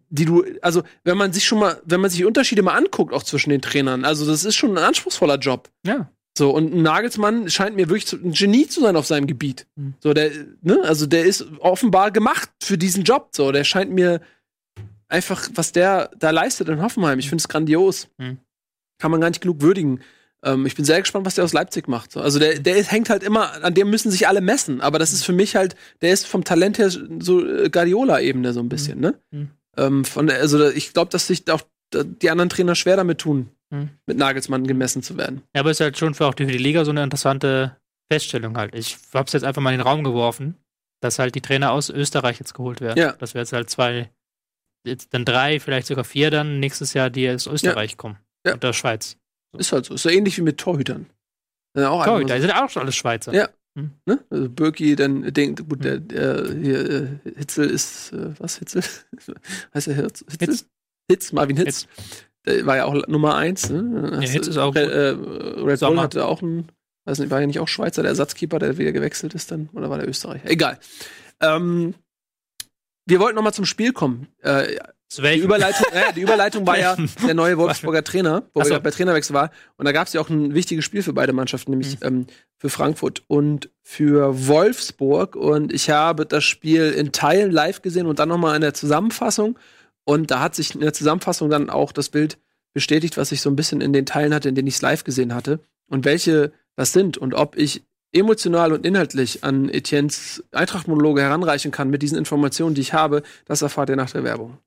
Die 0.08 0.24
du, 0.24 0.44
also 0.62 0.84
wenn 1.02 1.16
man 1.18 1.32
sich 1.32 1.44
schon 1.44 1.58
mal, 1.58 1.80
wenn 1.84 2.00
man 2.00 2.10
sich 2.10 2.18
die 2.18 2.24
Unterschiede 2.24 2.62
mal 2.62 2.76
anguckt, 2.76 3.12
auch 3.12 3.24
zwischen 3.24 3.50
den 3.50 3.60
Trainern, 3.60 4.04
also 4.04 4.24
das 4.24 4.44
ist 4.44 4.54
schon 4.54 4.78
ein 4.78 4.84
anspruchsvoller 4.84 5.38
Job. 5.38 5.68
Ja. 5.84 6.10
So, 6.38 6.50
und 6.50 6.72
ein 6.72 6.82
Nagelsmann 6.82 7.48
scheint 7.50 7.76
mir 7.76 7.88
wirklich 7.88 8.06
zu- 8.06 8.16
ein 8.16 8.32
Genie 8.32 8.68
zu 8.68 8.82
sein 8.82 8.94
auf 8.94 9.06
seinem 9.06 9.26
Gebiet. 9.26 9.66
Mhm. 9.74 9.94
So, 10.00 10.12
der, 10.14 10.30
ne, 10.60 10.80
also 10.84 11.06
der 11.06 11.24
ist 11.24 11.46
offenbar 11.58 12.10
gemacht 12.12 12.50
für 12.62 12.78
diesen 12.78 13.02
Job. 13.04 13.30
So, 13.32 13.50
der 13.50 13.64
scheint 13.64 13.90
mir 13.90 14.20
einfach, 15.08 15.48
was 15.54 15.72
der 15.72 16.10
da 16.18 16.30
leistet 16.30 16.68
in 16.68 16.82
Hoffenheim, 16.82 17.18
ich 17.18 17.28
finde 17.28 17.42
es 17.42 17.48
grandios. 17.48 18.08
Mhm. 18.18 18.38
Kann 18.98 19.10
man 19.10 19.20
gar 19.20 19.28
nicht 19.28 19.40
genug 19.42 19.60
würdigen. 19.60 20.00
Ähm, 20.42 20.66
ich 20.66 20.74
bin 20.74 20.84
sehr 20.84 21.00
gespannt, 21.00 21.26
was 21.26 21.34
der 21.34 21.44
aus 21.44 21.52
Leipzig 21.52 21.88
macht. 21.88 22.12
So, 22.12 22.20
also 22.20 22.38
der, 22.38 22.58
der 22.58 22.82
hängt 22.84 23.10
halt 23.10 23.22
immer, 23.22 23.62
an 23.64 23.74
dem 23.74 23.90
müssen 23.90 24.10
sich 24.10 24.26
alle 24.28 24.40
messen. 24.40 24.80
Aber 24.80 24.98
das 24.98 25.12
ist 25.12 25.24
für 25.24 25.32
mich 25.32 25.56
halt, 25.56 25.76
der 26.00 26.12
ist 26.12 26.26
vom 26.26 26.44
Talent 26.44 26.78
her 26.78 26.90
so 26.90 27.46
äh, 27.46 27.68
Guardiola-Ebene 27.70 28.52
so 28.52 28.60
ein 28.60 28.68
bisschen, 28.68 29.00
ne? 29.00 29.14
Mhm. 29.30 29.50
Ähm, 29.76 30.04
von 30.04 30.30
also 30.30 30.68
ich 30.70 30.92
glaube, 30.94 31.10
dass 31.10 31.26
sich 31.26 31.50
auch 31.50 31.62
die 31.92 32.30
anderen 32.30 32.48
Trainer 32.48 32.74
schwer 32.74 32.96
damit 32.96 33.18
tun, 33.18 33.50
Mhm. 33.70 33.90
mit 34.06 34.16
Nagelsmann 34.16 34.64
gemessen 34.66 35.02
zu 35.02 35.16
werden. 35.16 35.42
Ja, 35.54 35.60
aber 35.60 35.72
ist 35.72 35.80
halt 35.80 35.98
schon 35.98 36.14
für 36.14 36.26
auch 36.26 36.34
die, 36.34 36.44
für 36.46 36.52
die 36.52 36.58
Liga 36.58 36.84
so 36.84 36.92
eine 36.92 37.02
interessante 37.02 37.76
Feststellung 38.10 38.56
halt. 38.56 38.74
Ich 38.76 38.96
hab's 39.12 39.32
jetzt 39.32 39.42
einfach 39.42 39.60
mal 39.60 39.72
in 39.72 39.78
den 39.80 39.86
Raum 39.86 40.04
geworfen, 40.04 40.54
dass 41.00 41.18
halt 41.18 41.34
die 41.34 41.40
Trainer 41.40 41.72
aus 41.72 41.90
Österreich 41.90 42.38
jetzt 42.38 42.54
geholt 42.54 42.80
werden. 42.80 42.96
Ja. 42.96 43.12
Dass 43.12 43.34
wir 43.34 43.40
jetzt 43.40 43.52
halt 43.52 43.68
zwei, 43.68 44.08
dann 45.10 45.24
drei, 45.24 45.60
vielleicht 45.60 45.86
sogar 45.86 46.04
vier 46.04 46.30
dann 46.30 46.60
nächstes 46.60 46.94
Jahr, 46.94 47.10
die 47.10 47.28
aus 47.28 47.46
Österreich 47.46 47.96
kommen. 47.96 48.18
Ja. 48.46 48.54
Und 48.54 48.62
der 48.62 48.72
Schweiz. 48.72 49.16
Ist 49.56 49.72
halt 49.72 49.86
so. 49.86 49.94
Ist 49.94 50.02
so 50.02 50.08
ähnlich 50.08 50.36
wie 50.38 50.42
mit 50.42 50.58
Torhütern. 50.58 51.06
Ja, 51.76 51.90
auch 51.90 52.04
da 52.04 52.36
so, 52.36 52.40
sind 52.40 52.50
auch 52.52 52.70
schon 52.70 52.82
alles 52.82 52.96
Schweizer. 52.96 53.34
Ja. 53.34 53.48
ne? 53.74 54.24
also 54.30 54.48
Birki, 54.48 54.96
dann 54.96 55.22
denkt, 55.32 55.68
gut, 55.68 55.84
der, 55.84 55.98
der 55.98 56.54
hier, 56.54 56.90
äh, 56.90 57.08
Hitzel 57.36 57.68
ist, 57.68 58.12
äh, 58.12 58.30
was, 58.38 58.58
Hitzel? 58.58 58.82
heißt 59.74 59.88
er 59.88 59.94
Hitz? 59.94 60.24
Hitzel? 60.30 60.48
Hitz. 60.48 60.66
Hitz, 61.08 61.32
Marvin 61.32 61.56
Hitz. 61.56 61.86
Der 62.46 62.64
war 62.64 62.76
ja 62.76 62.84
auch 62.86 63.06
Nummer 63.08 63.36
eins. 63.36 63.68
Ne? 63.68 64.10
Ja, 64.12 64.20
Hitz 64.20 64.46
ist 64.46 64.56
auch 64.56 64.74
Red, 64.74 64.90
äh, 64.90 65.08
Red 65.08 65.64
Bull 65.64 65.76
Sommer. 65.76 66.02
hatte 66.02 66.24
auch 66.24 66.42
einen, 66.42 66.68
weiß 67.04 67.18
nicht, 67.18 67.30
war 67.30 67.40
ja 67.40 67.46
nicht 67.46 67.60
auch 67.60 67.68
Schweizer, 67.68 68.02
der 68.02 68.10
Ersatzkeeper, 68.10 68.58
der 68.58 68.78
wieder 68.78 68.92
gewechselt 68.92 69.34
ist 69.34 69.50
dann, 69.50 69.68
oder 69.74 69.90
war 69.90 69.98
der 69.98 70.08
Österreicher? 70.08 70.48
Egal. 70.48 70.78
Ähm, 71.40 71.94
wir 73.06 73.20
wollten 73.20 73.36
noch 73.36 73.42
mal 73.42 73.52
zum 73.52 73.64
Spiel 73.64 73.92
kommen. 73.92 74.28
Äh, 74.42 74.76
die? 75.16 75.38
Überleitung, 75.38 75.86
ja, 75.94 76.12
die 76.12 76.20
Überleitung 76.20 76.66
war 76.66 76.78
ja 76.78 76.96
der 77.24 77.34
neue 77.34 77.56
Wolfsburger 77.56 78.02
Trainer, 78.02 78.48
wo 78.52 78.62
so. 78.64 78.70
wir 78.70 78.80
bei 78.80 78.90
Trainerwechsel 78.90 79.34
war. 79.34 79.50
Und 79.76 79.84
da 79.86 79.92
gab 79.92 80.08
es 80.08 80.12
ja 80.12 80.20
auch 80.20 80.28
ein 80.28 80.54
wichtiges 80.54 80.84
Spiel 80.84 81.02
für 81.02 81.12
beide 81.12 81.32
Mannschaften, 81.32 81.70
nämlich 81.70 81.98
ähm, 82.02 82.26
für 82.58 82.68
Frankfurt 82.68 83.22
und 83.28 83.70
für 83.82 84.48
Wolfsburg. 84.48 85.36
Und 85.36 85.72
ich 85.72 85.90
habe 85.90 86.26
das 86.26 86.44
Spiel 86.44 86.90
in 86.90 87.12
Teilen 87.12 87.52
live 87.52 87.82
gesehen 87.82 88.06
und 88.06 88.18
dann 88.18 88.28
nochmal 88.28 88.56
in 88.56 88.62
der 88.62 88.74
Zusammenfassung. 88.74 89.58
Und 90.04 90.30
da 90.30 90.40
hat 90.40 90.54
sich 90.56 90.74
in 90.74 90.80
der 90.80 90.92
Zusammenfassung 90.92 91.50
dann 91.50 91.70
auch 91.70 91.92
das 91.92 92.08
Bild 92.08 92.38
bestätigt, 92.74 93.16
was 93.16 93.32
ich 93.32 93.40
so 93.40 93.48
ein 93.48 93.56
bisschen 93.56 93.80
in 93.80 93.92
den 93.92 94.06
Teilen 94.06 94.34
hatte, 94.34 94.48
in 94.48 94.54
denen 94.54 94.68
ich 94.68 94.74
es 94.74 94.82
live 94.82 95.04
gesehen 95.04 95.34
hatte. 95.34 95.60
Und 95.88 96.04
welche 96.04 96.52
das 96.74 96.92
sind 96.92 97.16
und 97.16 97.34
ob 97.34 97.56
ich 97.56 97.84
emotional 98.12 98.72
und 98.72 98.86
inhaltlich 98.86 99.44
an 99.44 99.68
Etiennes 99.68 100.44
Eintracht-Monologe 100.52 101.22
heranreichen 101.22 101.70
kann 101.70 101.90
mit 101.90 102.02
diesen 102.02 102.18
Informationen, 102.18 102.74
die 102.74 102.80
ich 102.80 102.92
habe, 102.92 103.22
das 103.46 103.62
erfahrt 103.62 103.90
ihr 103.90 103.96
nach 103.96 104.10
der 104.10 104.24
Werbung. 104.24 104.58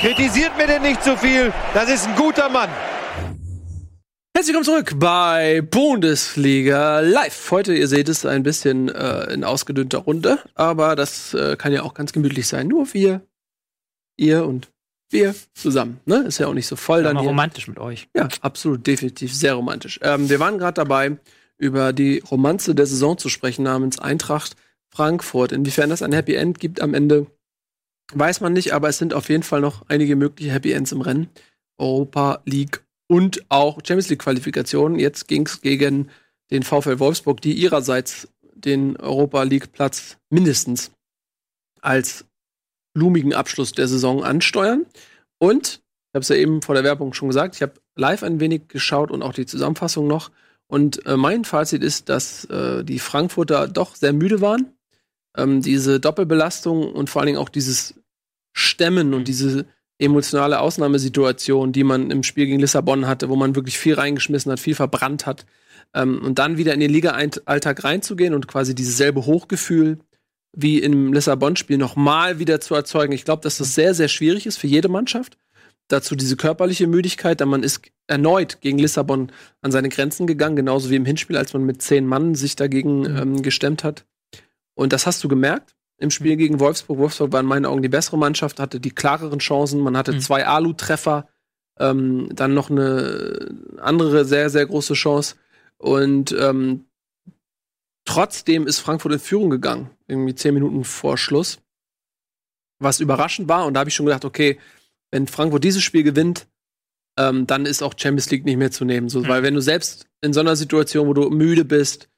Kritisiert 0.00 0.56
mir 0.56 0.68
denn 0.68 0.82
nicht 0.82 1.02
zu 1.02 1.16
viel. 1.16 1.52
Das 1.74 1.90
ist 1.90 2.06
ein 2.06 2.14
guter 2.14 2.48
Mann. 2.48 2.70
Herzlich 4.32 4.54
willkommen 4.54 4.64
zurück 4.64 5.00
bei 5.00 5.60
Bundesliga 5.62 7.00
Live. 7.00 7.50
Heute, 7.50 7.74
ihr 7.74 7.88
seht 7.88 8.08
es, 8.08 8.24
ein 8.24 8.44
bisschen 8.44 8.88
äh, 8.88 9.32
in 9.32 9.42
ausgedünnter 9.42 9.98
Runde, 9.98 10.38
aber 10.54 10.94
das 10.94 11.34
äh, 11.34 11.56
kann 11.56 11.72
ja 11.72 11.82
auch 11.82 11.94
ganz 11.94 12.12
gemütlich 12.12 12.46
sein. 12.46 12.68
Nur 12.68 12.94
wir, 12.94 13.22
ihr 14.18 14.44
und 14.44 14.70
wir 15.10 15.34
zusammen. 15.54 16.00
Ne? 16.04 16.18
Ist 16.18 16.38
ja 16.38 16.48
auch 16.48 16.54
nicht 16.54 16.66
so 16.66 16.76
voll 16.76 17.02
Dann 17.02 17.18
hier. 17.18 17.28
romantisch 17.28 17.66
mit 17.66 17.78
euch. 17.78 18.08
Ja, 18.14 18.28
absolut, 18.42 18.86
definitiv 18.86 19.34
sehr 19.34 19.54
romantisch. 19.54 19.98
Ähm, 20.02 20.28
wir 20.28 20.38
waren 20.40 20.58
gerade 20.58 20.74
dabei, 20.74 21.16
über 21.56 21.92
die 21.92 22.18
Romanze 22.30 22.74
der 22.74 22.86
Saison 22.86 23.18
zu 23.18 23.28
sprechen 23.28 23.62
namens 23.62 23.98
Eintracht 23.98 24.54
Frankfurt. 24.90 25.52
Inwiefern 25.52 25.90
das 25.90 26.02
ein 26.02 26.12
Happy 26.12 26.34
End 26.34 26.60
gibt 26.60 26.80
am 26.80 26.94
Ende, 26.94 27.26
weiß 28.12 28.40
man 28.40 28.52
nicht, 28.52 28.72
aber 28.72 28.88
es 28.88 28.98
sind 28.98 29.12
auf 29.12 29.28
jeden 29.28 29.42
Fall 29.42 29.60
noch 29.60 29.82
einige 29.88 30.14
mögliche 30.14 30.52
Happy 30.52 30.72
Ends 30.72 30.92
im 30.92 31.00
Rennen. 31.00 31.28
Europa 31.78 32.42
League 32.44 32.84
und 33.08 33.44
auch 33.48 33.78
Champions 33.78 34.08
League 34.08 34.20
Qualifikationen. 34.20 34.98
Jetzt 34.98 35.28
ging 35.28 35.46
es 35.46 35.60
gegen 35.60 36.10
den 36.50 36.62
VfL 36.62 36.98
Wolfsburg, 36.98 37.40
die 37.40 37.54
ihrerseits 37.54 38.28
den 38.54 38.96
Europa 38.96 39.42
League 39.42 39.72
Platz 39.72 40.16
mindestens 40.30 40.90
als 41.80 42.24
blumigen 42.98 43.32
Abschluss 43.32 43.72
der 43.72 43.86
Saison 43.86 44.24
ansteuern. 44.24 44.84
Und 45.38 45.80
ich 46.10 46.14
habe 46.14 46.22
es 46.22 46.28
ja 46.28 46.36
eben 46.36 46.62
vor 46.62 46.74
der 46.74 46.84
Werbung 46.84 47.12
schon 47.12 47.28
gesagt, 47.28 47.54
ich 47.54 47.62
habe 47.62 47.74
live 47.96 48.22
ein 48.22 48.40
wenig 48.40 48.68
geschaut 48.68 49.10
und 49.10 49.22
auch 49.22 49.32
die 49.32 49.46
Zusammenfassung 49.46 50.06
noch. 50.06 50.30
Und 50.66 51.06
äh, 51.06 51.16
mein 51.16 51.44
Fazit 51.44 51.82
ist, 51.82 52.08
dass 52.08 52.44
äh, 52.46 52.84
die 52.84 52.98
Frankfurter 52.98 53.68
doch 53.68 53.94
sehr 53.94 54.12
müde 54.12 54.40
waren. 54.40 54.72
Ähm, 55.36 55.62
diese 55.62 56.00
Doppelbelastung 56.00 56.92
und 56.92 57.08
vor 57.08 57.22
allen 57.22 57.28
Dingen 57.28 57.38
auch 57.38 57.48
dieses 57.48 57.94
Stemmen 58.52 59.14
und 59.14 59.28
diese 59.28 59.66
emotionale 59.98 60.60
Ausnahmesituation, 60.60 61.72
die 61.72 61.84
man 61.84 62.10
im 62.10 62.22
Spiel 62.22 62.46
gegen 62.46 62.60
Lissabon 62.60 63.06
hatte, 63.06 63.28
wo 63.28 63.36
man 63.36 63.54
wirklich 63.54 63.78
viel 63.78 63.94
reingeschmissen 63.94 64.52
hat, 64.52 64.60
viel 64.60 64.74
verbrannt 64.74 65.26
hat. 65.26 65.46
Ähm, 65.94 66.22
und 66.22 66.38
dann 66.38 66.58
wieder 66.58 66.74
in 66.74 66.80
den 66.80 66.90
Liga-Alltag 66.90 67.84
reinzugehen 67.84 68.34
und 68.34 68.48
quasi 68.48 68.74
dieses 68.74 68.96
selbe 68.96 69.26
Hochgefühl 69.26 69.98
wie 70.52 70.78
im 70.78 71.12
Lissabon-Spiel 71.12 71.78
nochmal 71.78 72.38
wieder 72.38 72.60
zu 72.60 72.74
erzeugen. 72.74 73.12
Ich 73.12 73.24
glaube, 73.24 73.42
dass 73.42 73.58
das 73.58 73.74
sehr, 73.74 73.94
sehr 73.94 74.08
schwierig 74.08 74.46
ist 74.46 74.56
für 74.56 74.66
jede 74.66 74.88
Mannschaft. 74.88 75.36
Dazu 75.88 76.16
diese 76.16 76.36
körperliche 76.36 76.86
Müdigkeit, 76.86 77.40
denn 77.40 77.48
man 77.48 77.62
ist 77.62 77.80
erneut 78.06 78.60
gegen 78.60 78.78
Lissabon 78.78 79.32
an 79.62 79.72
seine 79.72 79.88
Grenzen 79.88 80.26
gegangen, 80.26 80.56
genauso 80.56 80.90
wie 80.90 80.96
im 80.96 81.06
Hinspiel, 81.06 81.36
als 81.36 81.54
man 81.54 81.64
mit 81.64 81.80
zehn 81.80 82.06
Mann 82.06 82.34
sich 82.34 82.56
dagegen 82.56 83.04
ähm, 83.06 83.42
gestemmt 83.42 83.84
hat. 83.84 84.04
Und 84.74 84.92
das 84.92 85.06
hast 85.06 85.24
du 85.24 85.28
gemerkt 85.28 85.74
im 85.96 86.10
Spiel 86.10 86.36
gegen 86.36 86.60
Wolfsburg. 86.60 86.98
Wolfsburg 86.98 87.32
war 87.32 87.40
in 87.40 87.46
meinen 87.46 87.66
Augen 87.66 87.82
die 87.82 87.88
bessere 87.88 88.18
Mannschaft, 88.18 88.60
hatte 88.60 88.80
die 88.80 88.90
klareren 88.90 89.38
Chancen. 89.40 89.80
Man 89.80 89.96
hatte 89.96 90.12
Mhm. 90.12 90.20
zwei 90.20 90.46
Alu-Treffer, 90.46 91.28
ähm, 91.80 92.28
dann 92.32 92.54
noch 92.54 92.70
eine 92.70 93.48
andere 93.78 94.24
sehr, 94.24 94.50
sehr 94.50 94.66
große 94.66 94.94
Chance. 94.94 95.36
Und 95.78 96.34
ähm, 96.38 96.84
trotzdem 98.08 98.66
ist 98.66 98.80
Frankfurt 98.80 99.12
in 99.12 99.18
Führung 99.18 99.50
gegangen, 99.50 99.90
irgendwie 100.06 100.34
zehn 100.34 100.54
Minuten 100.54 100.84
vor 100.84 101.18
Schluss. 101.18 101.58
Was 102.80 103.00
überraschend 103.00 103.48
war. 103.48 103.66
Und 103.66 103.74
da 103.74 103.80
habe 103.80 103.90
ich 103.90 103.94
schon 103.96 104.06
gedacht, 104.06 104.24
okay, 104.24 104.58
wenn 105.10 105.26
Frankfurt 105.26 105.64
dieses 105.64 105.82
Spiel 105.82 106.02
gewinnt, 106.04 106.46
ähm, 107.18 107.46
dann 107.46 107.66
ist 107.66 107.82
auch 107.82 107.94
Champions 107.96 108.30
League 108.30 108.44
nicht 108.44 108.56
mehr 108.56 108.70
zu 108.70 108.84
nehmen. 108.84 109.08
So, 109.08 109.20
Mhm. 109.20 109.28
Weil 109.28 109.42
wenn 109.42 109.54
du 109.54 109.60
selbst 109.60 110.06
in 110.22 110.32
so 110.32 110.40
einer 110.40 110.54
Situation, 110.56 111.06
wo 111.08 111.12
du 111.14 111.28
müde 111.30 111.64
bist, 111.64 112.08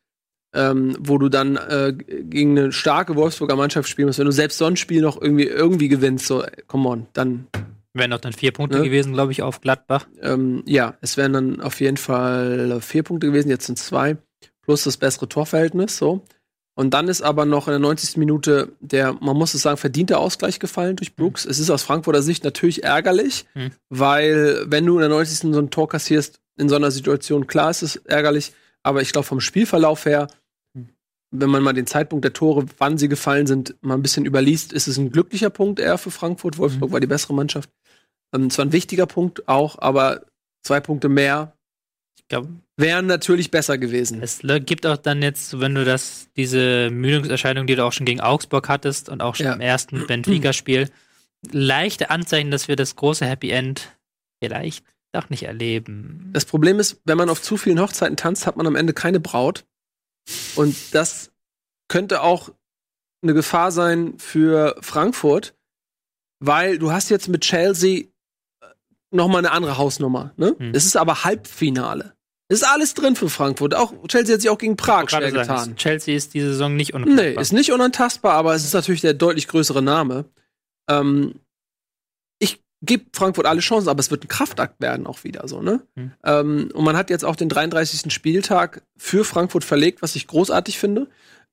ähm, 0.55 0.97
wo 1.01 1.17
du 1.19 1.29
dann 1.29 1.57
äh, 1.57 1.95
gegen 1.97 2.59
eine 2.59 2.73
starke 2.73 3.17
Wolfsburger 3.17 3.57
Mannschaft 3.57 3.89
spielen 3.89 4.07
musst, 4.09 4.19
wenn 4.19 4.27
du 4.27 4.33
selbst 4.33 4.59
so 4.59 4.67
ein 4.67 4.77
Spiel 4.77 5.01
noch 5.01 5.21
irgendwie, 5.21 5.47
irgendwie 5.47 5.89
gewinnst, 5.89 6.27
so, 6.27 6.43
äh, 6.43 6.51
come 6.67 6.89
on, 6.89 7.07
dann, 7.15 7.47
Wären 7.95 8.11
doch 8.13 8.21
dann 8.21 8.33
vier 8.33 8.53
Punkte 8.53 8.79
Ne? 8.79 8.85
gewesen, 8.85 9.15
glaube 9.15 9.33
ich, 9.33 9.43
auf 9.43 9.61
Gladbach. 9.63 10.07
ähm, 10.23 10.63
ja, 10.67 10.97
es 11.01 11.17
wären 11.17 11.33
dann 11.33 11.61
auf 11.61 11.81
jeden 11.81 11.97
Fall 11.97 12.81
vier 12.81 13.03
Punkte 13.03 13.27
gewesen, 13.29 13.49
jetzt 13.49 13.67
sind 13.67 13.79
zwei, 13.79 14.17
plus 14.71 14.85
das 14.85 14.99
bessere 14.99 15.29
Torverhältnis, 15.29 15.97
so. 15.97 16.23
Und 16.77 16.95
dann 16.95 17.09
ist 17.09 17.23
aber 17.23 17.45
noch 17.45 17.67
in 17.67 17.73
der 17.73 17.81
90. 17.81 18.17
Minute 18.19 18.73
der, 18.79 19.15
man 19.15 19.37
muss 19.37 19.53
es 19.53 19.63
sagen, 19.63 19.77
verdiente 19.77 20.17
Ausgleich 20.17 20.61
gefallen 20.61 20.95
durch 20.95 21.17
Brooks. 21.17 21.45
Es 21.45 21.59
ist 21.59 21.71
aus 21.71 21.83
Frankfurter 21.83 22.23
Sicht 22.23 22.45
natürlich 22.45 22.85
ärgerlich, 22.85 23.47
Mhm. 23.55 23.73
weil 23.89 24.65
wenn 24.67 24.87
du 24.87 24.95
in 24.95 25.01
der 25.01 25.09
90. 25.09 25.53
so 25.53 25.59
ein 25.61 25.71
Tor 25.71 25.89
kassierst, 25.89 26.41
in 26.57 26.69
so 26.69 26.77
einer 26.77 26.93
Situation, 26.93 27.49
klar 27.49 27.71
ist 27.71 27.83
es 27.83 27.97
ärgerlich, 27.97 28.53
aber 28.85 29.03
ich 29.03 29.11
glaube 29.11 29.27
vom 29.27 29.41
Spielverlauf 29.41 30.05
her, 30.05 30.29
wenn 31.33 31.51
man 31.51 31.65
mal 31.65 31.73
den 31.73 31.89
Zeitpunkt 31.89 32.25
der 32.25 32.33
Tore, 32.33 32.67
wann 32.79 32.97
sie 32.97 33.09
gefallen 33.09 33.49
sind, 33.49 33.75
mal 33.81 33.95
ein 33.95 34.03
bisschen 34.03 34.25
überliest, 34.25 34.73
ist 34.73 34.87
es 34.87 34.99
ein 34.99 35.11
glücklicher 35.11 35.51
Punkt 35.51 35.81
eher 35.81 35.99
für 35.99 36.13
Frankfurt. 36.13 36.59
Wolfsburg 36.59 36.93
war 36.93 37.01
die 37.01 37.09
bessere 37.09 37.35
Mannschaft. 37.35 37.71
Ähm, 38.33 38.51
zwar 38.51 38.67
ein 38.67 38.73
wichtiger 38.73 39.07
Punkt 39.07 39.49
auch, 39.49 39.79
aber 39.81 40.27
zwei 40.63 40.79
Punkte 40.79 41.09
mehr 41.09 41.57
glaube, 42.31 42.49
wären 42.79 43.07
natürlich 43.07 43.51
besser 43.51 43.77
gewesen. 43.77 44.23
es 44.23 44.41
gibt 44.65 44.87
auch 44.87 44.97
dann 44.97 45.21
jetzt, 45.21 45.61
wenn 45.61 45.75
du 45.75 45.85
das, 45.85 46.29
diese 46.37 46.89
Müdungserscheinung, 46.91 47.67
die 47.67 47.75
du 47.77 47.85
auch 47.85 47.93
schon 47.93 48.07
gegen 48.07 48.21
Augsburg 48.23 48.69
hattest 48.69 49.11
und 49.11 49.21
auch 49.21 49.35
schon 49.35 49.47
Ja. 49.47 49.53
im 49.53 49.61
ersten 49.61 50.07
Benfica-Spiel, 50.07 50.89
leichte 51.53 52.09
Anzeichen, 52.11 52.51
dass 52.51 52.69
wir 52.69 52.77
das 52.77 52.97
große 52.97 53.27
Happy 53.27 53.51
End 53.51 53.97
vielleicht 54.43 54.85
doch 55.13 55.29
nicht 55.29 55.43
erleben. 55.43 56.31
Das 56.33 56.45
Problem 56.45 56.79
ist, 56.79 57.01
wenn 57.05 57.19
man 57.19 57.29
auf 57.29 57.43
zu 57.43 57.57
vielen 57.57 57.81
Hochzeiten 57.81 58.17
tanzt, 58.17 58.47
hat 58.47 58.57
man 58.57 58.67
am 58.67 58.77
Ende 58.77 58.95
keine 58.95 59.21
Braut. 59.21 59.65
Und 60.55 60.77
das 60.95 61.33
könnte 61.89 62.23
auch 62.23 62.51
eine 63.23 63.35
Gefahr 63.35 63.73
sein 63.73 64.15
für 64.19 64.77
Frankfurt, 64.81 65.55
weil 66.39 66.79
du 66.79 66.93
hast 66.93 67.11
jetzt 67.11 67.29
mit 67.29 67.43
Chelsea 67.43 68.05
noch 69.11 69.27
mal 69.29 69.39
eine 69.39 69.51
andere 69.51 69.77
Hausnummer. 69.77 70.33
Ne? 70.37 70.55
Hm. 70.57 70.73
Es 70.73 70.87
ist 70.87 70.97
aber 70.97 71.25
Halbfinale. 71.25 72.15
Es 72.51 72.63
ist 72.63 72.69
alles 72.69 72.95
drin 72.95 73.15
für 73.15 73.29
Frankfurt. 73.31 73.77
Auch 73.77 73.93
Chelsea 74.09 74.35
hat 74.35 74.41
sich 74.41 74.51
auch 74.51 74.59
gegen 74.59 74.77
Prag 74.77 75.09
schwer 75.09 75.21
sagen, 75.31 75.35
getan. 75.35 75.77
Chelsea 75.77 76.17
ist 76.17 76.35
diese 76.35 76.49
Saison 76.49 76.75
nicht 76.75 76.93
Nee, 76.95 77.03
unantastbar. 77.03 77.43
ist 77.43 77.53
nicht 77.53 77.71
unantastbar, 77.73 78.33
aber 78.35 78.55
es 78.57 78.65
ist 78.65 78.75
natürlich 78.75 79.03
der 79.03 79.15
deutlich 79.15 79.47
größere 79.47 79.83
Name. 79.83 80.25
Ähm, 80.91 81.37
ich 82.41 82.61
gebe 82.83 83.05
Frankfurt 83.15 83.47
alle 83.47 83.61
Chancen, 83.61 83.89
aber 83.89 84.01
es 84.01 84.11
wird 84.11 84.25
ein 84.25 84.29
Kraftakt 84.29 84.81
werden 84.81 85.07
auch 85.07 85.23
wieder 85.23 85.47
so, 85.47 85.63
ne? 85.63 85.87
Hm. 85.95 86.13
Ähm, 86.25 86.71
und 86.75 86.85
man 86.85 86.97
hat 86.97 87.09
jetzt 87.09 87.25
auch 87.25 87.37
den 87.37 87.49
33. 87.49 88.13
Spieltag 88.13 88.83
für 88.97 89.25
Frankfurt 89.25 89.63
verlegt, 89.63 90.03
was 90.03 90.17
ich 90.17 90.27
großartig 90.27 90.77
finde. 90.77 91.07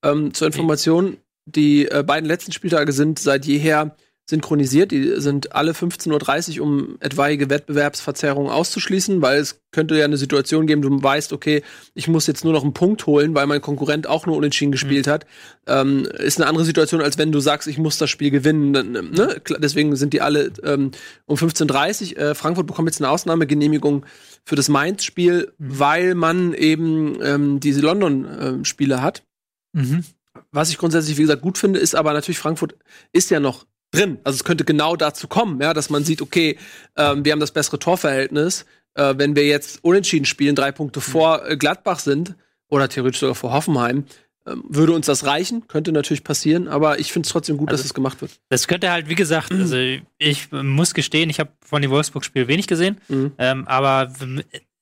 Ähm, 0.03 0.33
zur 0.33 0.47
Information, 0.47 1.17
die 1.45 1.87
äh, 1.87 2.03
beiden 2.03 2.27
letzten 2.27 2.53
Spieltage 2.53 2.91
sind 2.91 3.19
seit 3.19 3.45
jeher 3.45 3.95
synchronisiert. 4.29 4.91
Die 4.91 5.21
sind 5.21 5.55
alle 5.55 5.71
15.30 5.71 6.59
Uhr, 6.59 6.65
um 6.65 6.97
etwaige 6.99 7.49
Wettbewerbsverzerrungen 7.49 8.51
auszuschließen, 8.51 9.21
weil 9.21 9.39
es 9.39 9.61
könnte 9.71 9.97
ja 9.97 10.05
eine 10.05 10.17
Situation 10.17 10.67
geben, 10.67 10.81
du 10.81 11.01
weißt, 11.01 11.31
okay, 11.31 11.63
ich 11.93 12.07
muss 12.09 12.27
jetzt 12.27 12.43
nur 12.43 12.51
noch 12.51 12.63
einen 12.63 12.73
Punkt 12.73 13.05
holen, 13.05 13.35
weil 13.35 13.47
mein 13.47 13.61
Konkurrent 13.61 14.07
auch 14.07 14.25
nur 14.25 14.35
unentschieden 14.35 14.71
gespielt 14.71 15.07
hat. 15.07 15.25
Ähm, 15.65 16.05
ist 16.17 16.39
eine 16.39 16.47
andere 16.47 16.65
Situation, 16.65 17.01
als 17.01 17.17
wenn 17.17 17.31
du 17.31 17.39
sagst, 17.39 17.67
ich 17.67 17.77
muss 17.77 17.97
das 17.97 18.09
Spiel 18.09 18.29
gewinnen. 18.29 18.75
Ähm, 18.75 19.11
ne? 19.11 19.41
Deswegen 19.59 19.95
sind 19.95 20.13
die 20.13 20.21
alle 20.21 20.51
ähm, 20.63 20.91
um 21.25 21.37
15.30 21.37 22.15
Uhr. 22.15 22.17
Äh, 22.17 22.35
Frankfurt 22.35 22.67
bekommt 22.67 22.89
jetzt 22.89 23.01
eine 23.01 23.09
Ausnahmegenehmigung 23.09 24.05
für 24.43 24.55
das 24.55 24.67
Mainz-Spiel, 24.67 25.53
weil 25.57 26.15
man 26.15 26.53
eben 26.53 27.17
ähm, 27.21 27.59
diese 27.61 27.79
London-Spiele 27.81 29.01
hat. 29.01 29.23
Mhm. 29.71 30.03
Was 30.51 30.69
ich 30.69 30.77
grundsätzlich, 30.77 31.17
wie 31.17 31.21
gesagt, 31.21 31.41
gut 31.41 31.57
finde, 31.57 31.79
ist 31.79 31.95
aber 31.95 32.13
natürlich, 32.13 32.39
Frankfurt 32.39 32.75
ist 33.13 33.29
ja 33.29 33.39
noch 33.39 33.65
drin. 33.91 34.19
Also 34.23 34.35
es 34.37 34.43
könnte 34.43 34.65
genau 34.65 34.95
dazu 34.95 35.27
kommen, 35.27 35.61
ja, 35.61 35.73
dass 35.73 35.89
man 35.89 36.03
sieht, 36.03 36.21
okay, 36.21 36.57
ähm, 36.97 37.23
wir 37.25 37.31
haben 37.31 37.39
das 37.39 37.51
bessere 37.51 37.79
Torverhältnis. 37.79 38.65
Äh, 38.95 39.13
wenn 39.17 39.35
wir 39.35 39.45
jetzt 39.45 39.83
unentschieden 39.83 40.25
spielen, 40.25 40.55
drei 40.55 40.71
Punkte 40.71 41.01
vor 41.01 41.47
äh, 41.47 41.57
Gladbach 41.57 41.99
sind, 41.99 42.35
oder 42.69 42.89
theoretisch 42.89 43.21
sogar 43.21 43.35
vor 43.35 43.53
Hoffenheim, 43.53 44.03
ähm, 44.45 44.63
würde 44.67 44.91
uns 44.93 45.05
das 45.05 45.25
reichen. 45.25 45.67
Könnte 45.67 45.91
natürlich 45.93 46.23
passieren, 46.25 46.67
aber 46.67 46.99
ich 46.99 47.13
finde 47.13 47.27
es 47.27 47.31
trotzdem 47.31 47.55
gut, 47.57 47.69
Also- 47.69 47.81
dass 47.81 47.85
es 47.85 47.93
gemacht 47.93 48.19
wird. 48.21 48.31
Das 48.49 48.67
könnte 48.67 48.91
halt, 48.91 49.07
wie 49.07 49.15
gesagt, 49.15 49.51
also 49.53 49.77
ich 50.17 50.51
muss 50.51 50.93
gestehen, 50.93 51.29
ich 51.29 51.39
habe 51.39 51.51
von 51.65 51.81
dem 51.81 51.91
Wolfsburg-Spiel 51.91 52.47
wenig 52.49 52.67
gesehen, 52.67 52.97
Mhm. 53.07 53.31
ähm, 53.37 53.67
aber 53.67 54.11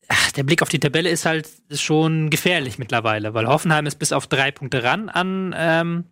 ach, 0.08 0.32
der 0.32 0.44
Blick 0.44 0.62
auf 0.63 0.70
die 0.70 0.80
Tabelle 0.80 1.10
ist 1.10 1.26
halt 1.26 1.48
schon 1.74 2.30
gefährlich 2.30 2.78
mittlerweile, 2.80 3.34
weil 3.36 3.48
Hoffenheim 3.48 3.86
ist 3.86 4.00
bis 4.00 4.12
auf 4.13 4.26
drei 4.28 4.52
Punkte 4.52 4.84
ran 4.84 5.10
an, 5.10 5.54
ähm, 5.58 6.04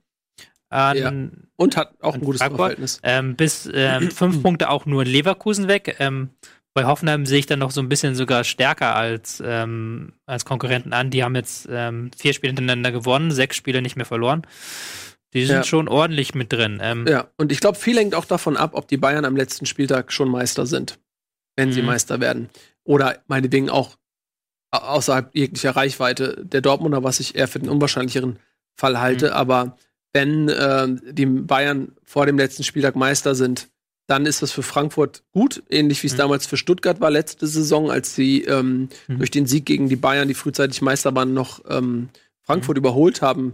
an 0.73 0.97
Ja. 0.97 1.11
Und 1.55 1.77
hat 1.77 1.93
auch 2.01 2.15
ein 2.15 2.21
gutes? 2.21 2.41
Torverhältnis. 2.41 2.99
ähm, 3.03 3.35
bis 3.35 3.69
ähm, 3.73 4.11
fünf 4.11 4.41
Punkte 4.41 4.69
auch 4.69 4.85
nur 4.85 5.05
Leverkusen 5.05 5.67
weg. 5.67 5.95
Ähm, 5.99 6.29
bei 6.73 6.85
Hoffenheim 6.85 7.25
sehe 7.27 7.37
ich 7.39 7.45
dann 7.45 7.59
noch 7.59 7.69
so 7.71 7.81
ein 7.81 7.89
bisschen 7.89 8.15
sogar 8.15 8.43
stärker 8.43 8.95
als, 8.95 9.41
ähm, 9.45 10.13
als 10.25 10.43
Konkurrenten 10.45 10.91
an. 10.91 11.11
Die 11.11 11.23
haben 11.23 11.35
jetzt 11.35 11.67
ähm, 11.71 12.09
vier 12.17 12.33
Spiele 12.33 12.49
hintereinander 12.49 12.91
gewonnen, 12.91 13.29
sechs 13.31 13.55
Spiele 13.55 13.81
nicht 13.83 13.95
mehr 13.95 14.07
verloren. 14.07 14.41
Die 15.33 15.45
sind 15.45 15.57
Ja. 15.57 15.63
schon 15.63 15.87
ordentlich 15.87 16.33
mit 16.33 16.51
drin. 16.51 16.79
Ähm, 16.81 17.05
Ja, 17.07 17.27
und 17.37 17.51
ich 17.51 17.59
glaube, 17.59 17.77
viel 17.77 17.97
hängt 17.97 18.15
auch 18.15 18.25
davon 18.25 18.57
ab, 18.57 18.71
ob 18.73 18.87
die 18.87 18.97
Bayern 18.97 19.25
am 19.25 19.35
letzten 19.35 19.65
Spieltag 19.67 20.11
schon 20.11 20.29
Meister 20.29 20.65
sind, 20.65 20.99
wenn 21.55 21.71
sie 21.71 21.81
Mhm. 21.81 21.87
Meister 21.87 22.19
werden. 22.19 22.49
Oder 22.83 23.19
meinetwegen 23.27 23.69
auch 23.69 23.95
au- 24.71 24.77
außerhalb 24.77 25.33
jeglicher 25.35 25.75
Reichweite 25.75 26.43
der 26.43 26.61
Dortmunder, 26.61 27.03
was 27.03 27.19
ich 27.19 27.35
eher 27.35 27.47
für 27.47 27.59
den 27.59 27.69
unwahrscheinlicheren 27.69 28.39
Fall 28.75 28.99
halte. 28.99 29.27
Mhm. 29.27 29.33
Aber 29.33 29.77
wenn 30.13 30.47
äh, 30.49 30.87
die 31.11 31.25
Bayern 31.25 31.93
vor 32.03 32.25
dem 32.25 32.37
letzten 32.37 32.63
Spieltag 32.63 32.95
Meister 32.95 33.35
sind, 33.35 33.69
dann 34.07 34.25
ist 34.25 34.41
das 34.41 34.51
für 34.51 34.63
Frankfurt 34.63 35.23
gut, 35.31 35.63
ähnlich 35.69 36.03
wie 36.03 36.07
es 36.07 36.13
Mhm. 36.13 36.17
damals 36.17 36.45
für 36.45 36.57
Stuttgart 36.57 36.99
war 37.01 37.09
letzte 37.09 37.47
Saison, 37.47 37.89
als 37.89 38.15
sie 38.15 38.43
ähm, 38.43 38.89
Mhm. 39.07 39.17
durch 39.17 39.31
den 39.31 39.45
Sieg 39.47 39.65
gegen 39.65 39.89
die 39.89 39.95
Bayern, 39.95 40.27
die 40.27 40.33
frühzeitig 40.33 40.81
Meister 40.81 41.15
waren, 41.15 41.33
noch 41.33 41.61
ähm, 41.69 42.09
Frankfurt 42.41 42.77
überholt 42.77 43.21
haben, 43.21 43.53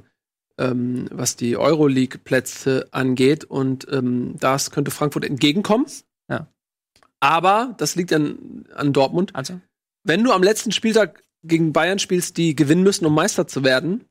ähm, 0.58 1.08
was 1.12 1.36
die 1.36 1.56
Euroleague-Plätze 1.56 2.88
angeht. 2.92 3.46
Und 3.46 3.88
ähm, 3.92 4.36
das 4.40 4.72
könnte 4.72 4.92
Frankfurt 4.92 5.24
entgegenkommen. 5.26 5.86
Ja. 6.30 6.48
Aber 7.20 7.76
das 7.78 7.96
liegt 7.96 8.12
an, 8.14 8.66
an 8.74 8.92
Dortmund. 8.92 9.36
Also? 9.36 9.60
Wenn 10.04 10.24
du 10.24 10.32
am 10.32 10.42
letzten 10.44 10.72
Spieltag 10.72 11.24
gegen 11.44 11.74
Bayern 11.74 12.00
spielst, 12.00 12.38
die 12.38 12.56
gewinnen 12.56 12.84
müssen, 12.84 13.06
um 13.06 13.14
Meister 13.14 13.48
zu 13.48 13.64
werden, 13.64 14.06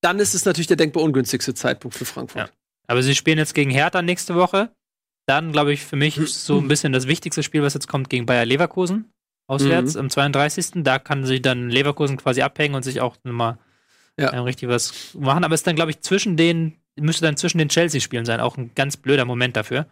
dann 0.00 0.18
ist 0.18 0.34
es 0.34 0.44
natürlich 0.44 0.66
der 0.68 0.76
denkbar 0.76 1.02
ungünstigste 1.02 1.54
Zeitpunkt 1.54 1.96
für 1.96 2.04
Frankfurt. 2.04 2.48
Ja. 2.48 2.48
Aber 2.86 3.02
sie 3.02 3.14
spielen 3.14 3.38
jetzt 3.38 3.54
gegen 3.54 3.70
Hertha 3.70 4.00
nächste 4.02 4.34
Woche. 4.34 4.70
Dann, 5.26 5.52
glaube 5.52 5.72
ich, 5.72 5.84
für 5.84 5.96
mich 5.96 6.16
ist 6.16 6.46
so 6.46 6.58
ein 6.58 6.68
bisschen 6.68 6.92
das 6.92 7.06
wichtigste 7.06 7.42
Spiel, 7.42 7.62
was 7.62 7.74
jetzt 7.74 7.86
kommt, 7.88 8.08
gegen 8.08 8.24
Bayer 8.24 8.46
Leverkusen. 8.46 9.12
Auswärts 9.46 9.94
Mhm. 9.94 10.00
am 10.00 10.10
32. 10.10 10.82
Da 10.84 10.98
kann 10.98 11.24
sie 11.26 11.42
dann 11.42 11.68
Leverkusen 11.70 12.16
quasi 12.16 12.42
abhängen 12.42 12.74
und 12.74 12.82
sich 12.82 13.00
auch 13.00 13.16
nochmal 13.24 13.58
Ja. 14.18 14.32
ähm, 14.32 14.44
richtig 14.44 14.68
was 14.68 15.14
machen. 15.14 15.44
Aber 15.44 15.54
es 15.54 15.60
ist 15.60 15.66
dann, 15.66 15.76
glaube 15.76 15.90
ich, 15.90 16.00
zwischen 16.00 16.36
den, 16.36 16.76
müsste 16.98 17.24
dann 17.26 17.36
zwischen 17.36 17.58
den 17.58 17.68
Chelsea-Spielen 17.68 18.24
sein. 18.24 18.40
Auch 18.40 18.56
ein 18.56 18.72
ganz 18.74 18.96
blöder 18.96 19.24
Moment 19.26 19.56
dafür. 19.56 19.86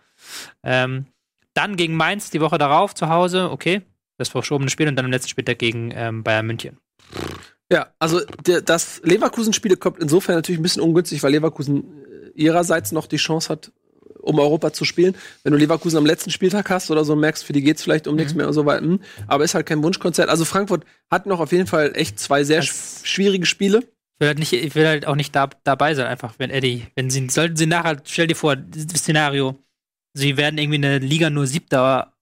Ähm, 0.62 1.06
dann 1.54 1.76
gegen 1.76 1.94
Mainz 1.96 2.30
die 2.30 2.40
Woche 2.40 2.58
darauf 2.58 2.94
zu 2.94 3.08
Hause, 3.08 3.50
okay. 3.50 3.82
Das 4.18 4.28
verschobene 4.30 4.70
Spiel 4.70 4.88
und 4.88 4.96
dann 4.96 5.04
im 5.04 5.10
letzten 5.10 5.28
Spieltag 5.28 5.58
gegen 5.58 5.90
ähm, 5.94 6.22
Bayern 6.22 6.46
München. 6.46 6.78
Ja, 7.72 7.92
also 7.98 8.20
der, 8.46 8.60
das 8.62 9.00
Leverkusen-Spiel 9.02 9.76
kommt 9.76 9.98
insofern 9.98 10.36
natürlich 10.36 10.60
ein 10.60 10.62
bisschen 10.62 10.82
ungünstig, 10.82 11.22
weil 11.22 11.32
Leverkusen 11.32 11.82
äh, 11.82 12.30
ihrerseits 12.40 12.92
noch 12.92 13.06
die 13.06 13.16
Chance 13.16 13.48
hat, 13.48 13.72
um 14.20 14.38
Europa 14.38 14.72
zu 14.72 14.84
spielen. 14.84 15.16
Wenn 15.42 15.52
du 15.52 15.58
Leverkusen 15.58 15.98
am 15.98 16.06
letzten 16.06 16.30
Spieltag 16.30 16.70
hast 16.70 16.90
oder 16.90 17.04
so, 17.04 17.16
merkst, 17.16 17.44
für 17.44 17.52
die 17.52 17.62
geht's 17.62 17.82
vielleicht 17.82 18.06
um 18.06 18.14
nichts 18.16 18.34
mehr 18.34 18.46
und 18.46 18.52
so 18.54 18.66
weiter. 18.66 18.84
hm. 18.84 19.00
Aber 19.26 19.42
ist 19.44 19.54
halt 19.54 19.66
kein 19.66 19.82
Wunschkonzert. 19.82 20.28
Also 20.28 20.44
Frankfurt 20.44 20.84
hat 21.10 21.26
noch 21.26 21.40
auf 21.40 21.50
jeden 21.52 21.66
Fall 21.66 21.92
echt 21.96 22.20
zwei 22.20 22.44
sehr 22.44 22.62
sch 22.62 22.72
schwierige 23.04 23.46
Spiele. 23.46 23.78
Ich 23.78 24.20
will 24.20 24.28
halt, 24.28 24.38
nicht, 24.38 24.52
ich 24.52 24.74
will 24.74 24.86
halt 24.86 25.06
auch 25.06 25.14
nicht 25.16 25.34
da, 25.36 25.50
dabei 25.64 25.94
sein, 25.94 26.06
einfach, 26.06 26.34
wenn 26.38 26.50
Eddie, 26.50 26.86
wenn 26.94 27.10
sie, 27.10 27.28
sollten 27.28 27.56
sie 27.56 27.66
nachher, 27.66 28.00
stell 28.04 28.26
dir 28.28 28.34
vor, 28.36 28.56
das 28.56 28.84
Szenario, 29.00 29.58
sie 30.14 30.36
werden 30.38 30.56
irgendwie 30.56 30.76
in 30.76 30.82
der 30.82 31.00
Liga 31.00 31.28
nur 31.30 31.46
Siebter. 31.46 32.14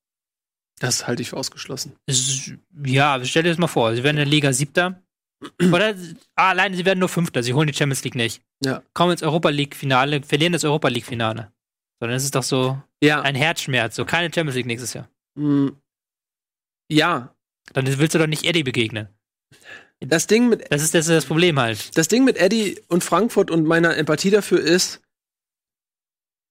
Das 0.81 1.07
halte 1.07 1.23
ich 1.23 1.31
für 1.31 1.37
ausgeschlossen. 1.37 1.93
ist- 2.07 2.53
Ja, 2.85 3.21
stell 3.25 3.45
dir 3.45 3.51
das 3.51 3.59
mal 3.59 3.69
vor, 3.69 3.95
sie 3.95 4.03
werden 4.03 4.17
in 4.17 4.25
der 4.25 4.31
Liga 4.35 4.53
Siebter. 4.53 5.01
Oder 5.73 5.95
ah, 6.37 6.51
alleine 6.51 6.77
sie 6.77 6.85
werden 6.85 6.99
nur 7.01 7.09
Fünfter, 7.09 7.43
sie 7.43 7.55
holen 7.55 7.67
die 7.67 7.75
Champions 7.75 8.05
League 8.05 8.15
nicht. 8.15 8.43
Ja. 8.65 8.83
Kommen 8.95 9.13
ins 9.13 9.23
Europa 9.23 9.49
League-Finale, 9.51 10.23
verlieren 10.23 10.53
das 10.53 10.65
Europa 10.65 10.89
League-Finale. 10.89 11.53
Sondern 12.01 12.17
es 12.17 12.25
ist 12.25 12.35
doch 12.35 12.43
so 12.43 12.81
Ja. 13.03 13.23
ein 13.23 13.35
Herzschmerz, 13.35 13.97
so 13.97 14.05
keine 14.05 14.33
Champions 14.35 14.57
League 14.57 14.67
nächstes 14.67 14.93
Jahr. 14.95 15.09
hm. 15.39 15.77
Ja. 16.91 17.35
Dann 17.73 17.87
willst 17.99 18.15
du 18.15 18.19
doch 18.19 18.27
nicht 18.27 18.45
Eddie 18.45 18.63
begegnen. 18.63 19.09
Das 20.01 20.27
Ding 20.27 20.49
mit 20.51 20.71
Das 20.71 20.83
ist 20.83 20.92
das, 20.95 21.07
ist 21.07 21.15
das 21.15 21.25
Problem 21.27 21.59
halt. 21.59 21.97
das 21.97 22.09
Ding 22.09 22.25
mit 22.25 22.37
Eddie 22.37 22.79
und 22.88 23.03
Frankfurt 23.03 23.51
und 23.51 23.65
meiner 23.65 23.97
Empathie 23.97 24.31
dafür 24.31 24.61
ist, 24.61 25.01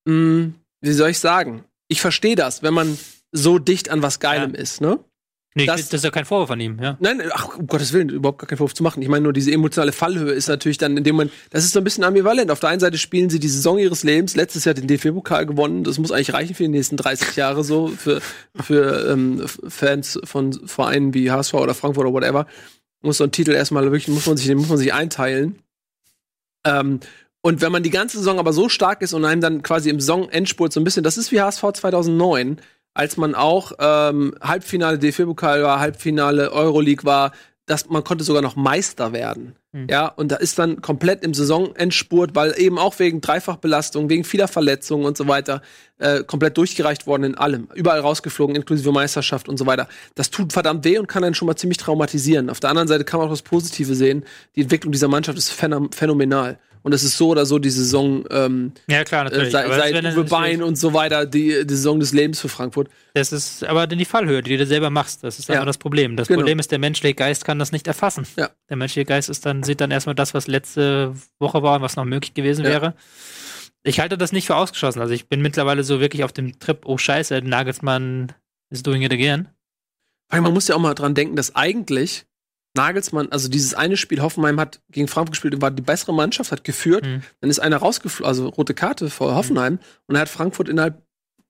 mh, 0.07 0.53
wie 0.81 0.93
soll 0.93 1.09
ich 1.11 1.19
sagen? 1.19 1.63
Ich 1.87 2.01
verstehe 2.01 2.35
das, 2.35 2.63
wenn 2.63 2.73
man 2.73 2.97
so 3.31 3.59
dicht 3.59 3.89
an 3.89 4.01
was 4.01 4.19
Geilem 4.19 4.55
ist, 4.55 4.81
ne? 4.81 5.03
Nee, 5.55 5.65
Das- 5.67 5.87
das, 5.89 5.99
ist 5.99 6.03
ja 6.03 6.09
kein 6.09 6.25
Vorwurf 6.25 6.47
von 6.49 6.59
ihm, 6.59 6.79
ja. 6.81 6.97
Nein, 6.99 7.21
ach, 7.31 7.57
um 7.57 7.67
Gottes 7.67 7.93
Willen, 7.93 8.09
überhaupt 8.09 8.39
gar 8.39 8.47
keinen 8.47 8.57
Vorwurf 8.57 8.73
zu 8.73 8.81
machen. 8.81 9.03
Ich 9.03 9.07
meine 9.07 9.21
nur, 9.23 9.33
diese 9.33 9.51
emotionale 9.51 9.91
Fallhöhe 9.91 10.31
ist 10.31 10.47
natürlich 10.47 10.79
dann 10.79 10.97
in 10.97 11.03
dem 11.03 11.15
Moment, 11.15 11.31
das 11.51 11.63
ist 11.63 11.73
so 11.73 11.79
ein 11.79 11.83
bisschen 11.83 12.03
ambivalent. 12.03 12.49
Auf 12.49 12.59
der 12.59 12.69
einen 12.69 12.79
Seite 12.79 12.97
spielen 12.97 13.29
sie 13.29 13.39
die 13.39 13.47
Saison 13.47 13.77
ihres 13.77 14.03
Lebens, 14.03 14.35
letztes 14.35 14.65
Jahr 14.65 14.73
den 14.73 14.87
DFB-Pokal 14.87 15.45
gewonnen. 15.45 15.83
Das 15.83 15.99
muss 15.99 16.11
eigentlich 16.11 16.33
reichen 16.33 16.55
für 16.55 16.63
die 16.63 16.69
nächsten 16.69 16.97
30 16.97 17.35
Jahre 17.35 17.63
so, 17.63 17.87
für, 17.89 18.19
für 18.59 19.11
ähm, 19.11 19.43
Fans 19.67 20.19
von 20.23 20.53
Vereinen 20.67 21.13
wie 21.13 21.29
HSV 21.29 21.53
oder 21.53 21.75
Frankfurt 21.75 22.05
oder 22.05 22.13
whatever. 22.13 22.47
Muss 23.01 23.17
so 23.17 23.23
ein 23.23 23.31
Titel 23.31 23.51
erstmal 23.51 23.83
wirklich, 23.83 24.07
muss 24.07 24.25
man 24.25 24.37
sich, 24.37 24.47
den 24.47 24.57
muss 24.57 24.69
man 24.69 24.77
sich 24.79 24.93
einteilen. 24.93 25.59
Ähm, 26.65 26.99
und 27.41 27.61
wenn 27.61 27.71
man 27.71 27.83
die 27.83 27.89
ganze 27.89 28.17
Saison 28.17 28.39
aber 28.39 28.53
so 28.53 28.69
stark 28.69 29.01
ist 29.01 29.13
und 29.13 29.25
einem 29.25 29.41
dann 29.41 29.61
quasi 29.63 29.89
im 29.89 29.99
Saisonendspurt 29.99 30.71
so 30.71 30.79
ein 30.79 30.83
bisschen, 30.85 31.03
das 31.03 31.17
ist 31.17 31.31
wie 31.31 31.41
HSV 31.41 31.61
2009, 31.73 32.57
als 32.93 33.17
man 33.17 33.35
auch 33.35 33.73
ähm, 33.79 34.35
Halbfinale 34.41 34.99
DFB-Pokal 34.99 35.63
war, 35.63 35.79
Halbfinale 35.79 36.51
Euroleague 36.51 37.05
war, 37.05 37.31
dass 37.65 37.89
man 37.89 38.03
konnte 38.03 38.25
sogar 38.25 38.41
noch 38.41 38.57
Meister 38.57 39.13
werden. 39.13 39.55
Mhm. 39.71 39.87
Ja, 39.89 40.07
und 40.07 40.31
da 40.33 40.35
ist 40.35 40.59
dann 40.59 40.81
komplett 40.81 41.23
im 41.23 41.33
Saisonendspurt, 41.33 42.35
weil 42.35 42.53
eben 42.57 42.77
auch 42.77 42.99
wegen 42.99 43.21
Dreifachbelastung, 43.21 44.09
wegen 44.09 44.25
vieler 44.25 44.49
Verletzungen 44.49 45.05
und 45.05 45.15
so 45.15 45.29
weiter, 45.29 45.61
äh, 45.97 46.23
komplett 46.25 46.57
durchgereicht 46.57 47.07
worden 47.07 47.23
in 47.23 47.35
allem. 47.35 47.69
Überall 47.73 48.01
rausgeflogen, 48.01 48.55
inklusive 48.57 48.91
Meisterschaft 48.91 49.47
und 49.47 49.57
so 49.57 49.65
weiter. 49.65 49.87
Das 50.15 50.29
tut 50.29 50.51
verdammt 50.51 50.83
weh 50.83 50.97
und 50.97 51.07
kann 51.07 51.23
einen 51.23 51.35
schon 51.35 51.45
mal 51.45 51.55
ziemlich 51.55 51.77
traumatisieren. 51.77 52.49
Auf 52.49 52.59
der 52.59 52.69
anderen 52.69 52.89
Seite 52.89 53.05
kann 53.05 53.19
man 53.19 53.27
auch 53.27 53.33
das 53.33 53.41
Positive 53.43 53.95
sehen. 53.95 54.25
Die 54.57 54.61
Entwicklung 54.61 54.91
dieser 54.91 55.07
Mannschaft 55.07 55.37
ist 55.37 55.49
phänom- 55.51 55.95
phänomenal. 55.95 56.59
Und 56.83 56.93
es 56.93 57.01
ist 57.03 57.17
so 57.17 57.29
oder 57.29 57.45
so 57.45 57.59
die 57.59 57.69
Saison, 57.69 58.25
ähm, 58.29 58.73
Ja, 58.87 59.03
klar, 59.05 59.21
äh, 59.21 59.29
natürlich. 59.29 59.51
seit, 59.51 59.67
das 59.69 59.77
seit 59.77 59.95
dann 59.95 60.13
Uwe 60.17 60.25
Bein 60.25 60.61
und 60.61 60.77
so 60.77 60.93
weiter, 60.93 61.25
die, 61.25 61.65
die 61.65 61.73
Saison 61.75 61.99
des 61.99 62.11
Lebens 62.11 62.41
für 62.41 62.49
Frankfurt. 62.49 62.89
Das 63.13 63.31
ist 63.31 63.63
aber 63.63 63.87
dann 63.87 63.97
die 63.99 64.05
Fallhöhe, 64.05 64.43
die 64.43 64.57
du 64.57 64.65
selber 64.65 64.89
machst. 64.89 65.23
Das 65.23 65.39
ist 65.39 65.47
Ja. 65.47 65.55
einfach 65.55 65.67
das 65.67 65.77
Problem. 65.77 66.17
Das 66.17 66.27
Genau. 66.27 66.39
Problem 66.41 66.59
ist, 66.59 66.71
der 66.71 66.79
menschliche 66.79 67.15
Geist 67.15 67.45
kann 67.45 67.57
das 67.57 67.71
nicht 67.71 67.87
erfassen. 67.87 68.27
Ja. 68.35 68.49
Der 68.69 68.75
menschliche 68.77 69.05
Geist 69.05 69.29
ist 69.29 69.45
dann, 69.45 69.63
sieht 69.63 69.79
dann 69.79 69.91
erstmal 69.91 70.15
das, 70.15 70.33
was 70.33 70.47
letzte 70.47 71.13
Woche 71.39 71.63
war 71.63 71.77
und 71.77 71.81
was 71.83 71.95
noch 71.95 72.03
möglich 72.05 72.33
gewesen 72.33 72.65
Ja. 72.65 72.71
wäre. 72.71 72.93
Ich 73.83 73.99
halte 73.99 74.17
das 74.17 74.31
nicht 74.33 74.47
für 74.47 74.55
ausgeschlossen. 74.55 74.99
Also 75.01 75.13
ich 75.13 75.27
bin 75.29 75.41
mittlerweile 75.41 75.83
so 75.83 75.99
wirklich 76.01 76.23
auf 76.23 76.33
dem 76.33 76.59
Trip, 76.59 76.81
oh 76.85 76.97
scheiße, 76.97 77.41
Nagelsmann 77.43 78.31
is 78.69 78.83
doing 78.83 79.01
it 79.03 79.11
again. 79.13 79.47
Weil 80.29 80.41
man 80.41 80.53
muss 80.53 80.67
ja 80.67 80.75
auch 80.75 80.79
mal 80.79 80.93
dran 80.95 81.15
denken, 81.15 81.35
dass 81.35 81.55
eigentlich 81.55 82.25
Nagelsmann, 82.75 83.31
also 83.31 83.49
dieses 83.49 83.73
eine 83.75 83.97
Spiel, 83.97 84.21
Hoffenheim 84.21 84.59
hat 84.59 84.81
gegen 84.89 85.07
Frankfurt 85.07 85.33
gespielt, 85.33 85.61
war 85.61 85.69
die 85.71 85.81
bessere 85.83 86.13
Mannschaft, 86.13 86.51
hat 86.51 86.63
geführt. 86.63 87.05
Mhm. 87.05 87.21
Dann 87.41 87.49
ist 87.49 87.59
einer 87.59 87.77
rausgeflogen, 87.77 88.27
also 88.27 88.49
rote 88.49 88.73
Karte 88.73 89.09
vor 89.09 89.35
Hoffenheim. 89.35 89.79
Und 90.07 90.15
er 90.15 90.21
hat 90.21 90.29
Frankfurt 90.29 90.69
innerhalb, 90.69 91.01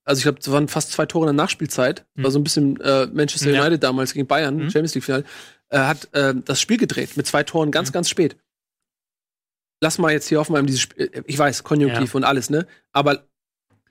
also 0.04 0.20
ich 0.20 0.24
glaube, 0.24 0.40
es 0.40 0.52
waren 0.52 0.68
fast 0.68 0.92
zwei 0.92 1.06
Tore 1.06 1.26
in 1.30 1.36
der 1.38 1.44
Nachspielzeit. 1.44 2.06
Mhm. 2.16 2.24
War 2.24 2.32
so 2.32 2.40
ein 2.40 2.44
bisschen 2.44 2.80
äh, 2.82 3.08
Manchester 3.08 3.52
Ja. 3.52 3.62
United 3.62 3.84
damals 3.84 4.14
gegen 4.14 4.28
Bayern, 4.28 4.56
Mhm. 4.58 4.64
Champions 4.70 4.96
League-Finale. 4.96 5.24
äh, 5.70 5.78
hat 5.80 6.14
äh, 6.14 6.34
das 6.36 6.60
Spiel 6.62 6.78
gedreht 6.78 7.16
mit 7.18 7.26
zwei 7.26 7.44
Toren 7.44 7.72
ganz, 7.72 7.90
Mhm. 7.90 7.94
ganz 7.94 8.10
spät. 8.10 8.36
Lass 9.82 9.98
mal 9.98 10.12
jetzt 10.12 10.28
hier 10.28 10.40
Hoffenheim 10.40 10.66
dieses 10.66 10.82
Spiel, 10.82 11.10
äh, 11.12 11.22
ich 11.26 11.38
weiß, 11.38 11.64
Konjunktiv 11.64 12.14
und 12.16 12.24
alles, 12.24 12.50
ne? 12.50 12.68
Aber 12.92 13.24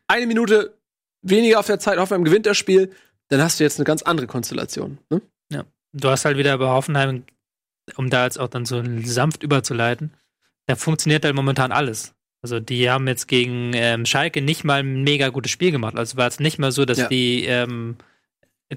eine 0.07 0.27
Minute 0.27 0.79
weniger 1.23 1.59
auf 1.59 1.67
der 1.67 1.79
Zeit, 1.79 1.99
Hoffenheim 1.99 2.25
gewinnt 2.25 2.47
das 2.47 2.57
Spiel, 2.57 2.93
dann 3.29 3.41
hast 3.43 3.59
du 3.59 3.65
jetzt 3.65 3.79
eine 3.79 3.85
ganz 3.85 4.03
andere 4.03 4.27
Konstellation. 4.27 4.99
Ne? 5.11 5.23
Du 5.93 6.09
hast 6.09 6.25
halt 6.25 6.37
wieder 6.39 6.57
bei 6.59 6.67
Hoffenheim, 6.69 7.25
um 7.97 8.11
da 8.11 8.25
jetzt 8.25 8.39
auch 8.41 8.49
dann 8.49 8.65
so 8.65 8.83
sanft 9.05 9.43
überzuleiten, 9.43 10.13
da 10.67 10.77
funktioniert 10.77 11.25
halt 11.25 11.35
momentan 11.35 11.73
alles. 11.73 12.15
Also 12.43 12.59
die 12.61 12.91
haben 12.91 13.07
jetzt 13.07 13.29
gegen 13.29 13.73
ähm, 13.75 14.05
Schalke 14.07 14.43
nicht 14.43 14.65
mal 14.65 14.81
ein 14.81 15.03
mega 15.05 15.29
gutes 15.29 15.53
Spiel 15.53 15.71
gemacht. 15.71 15.97
Also 15.97 16.17
war 16.17 16.27
es 16.27 16.41
nicht 16.41 16.59
mal 16.59 16.73
so, 16.73 16.85
dass 16.85 16.99
Ja. 16.99 17.09
die 17.09 17.45
ähm, 17.45 17.97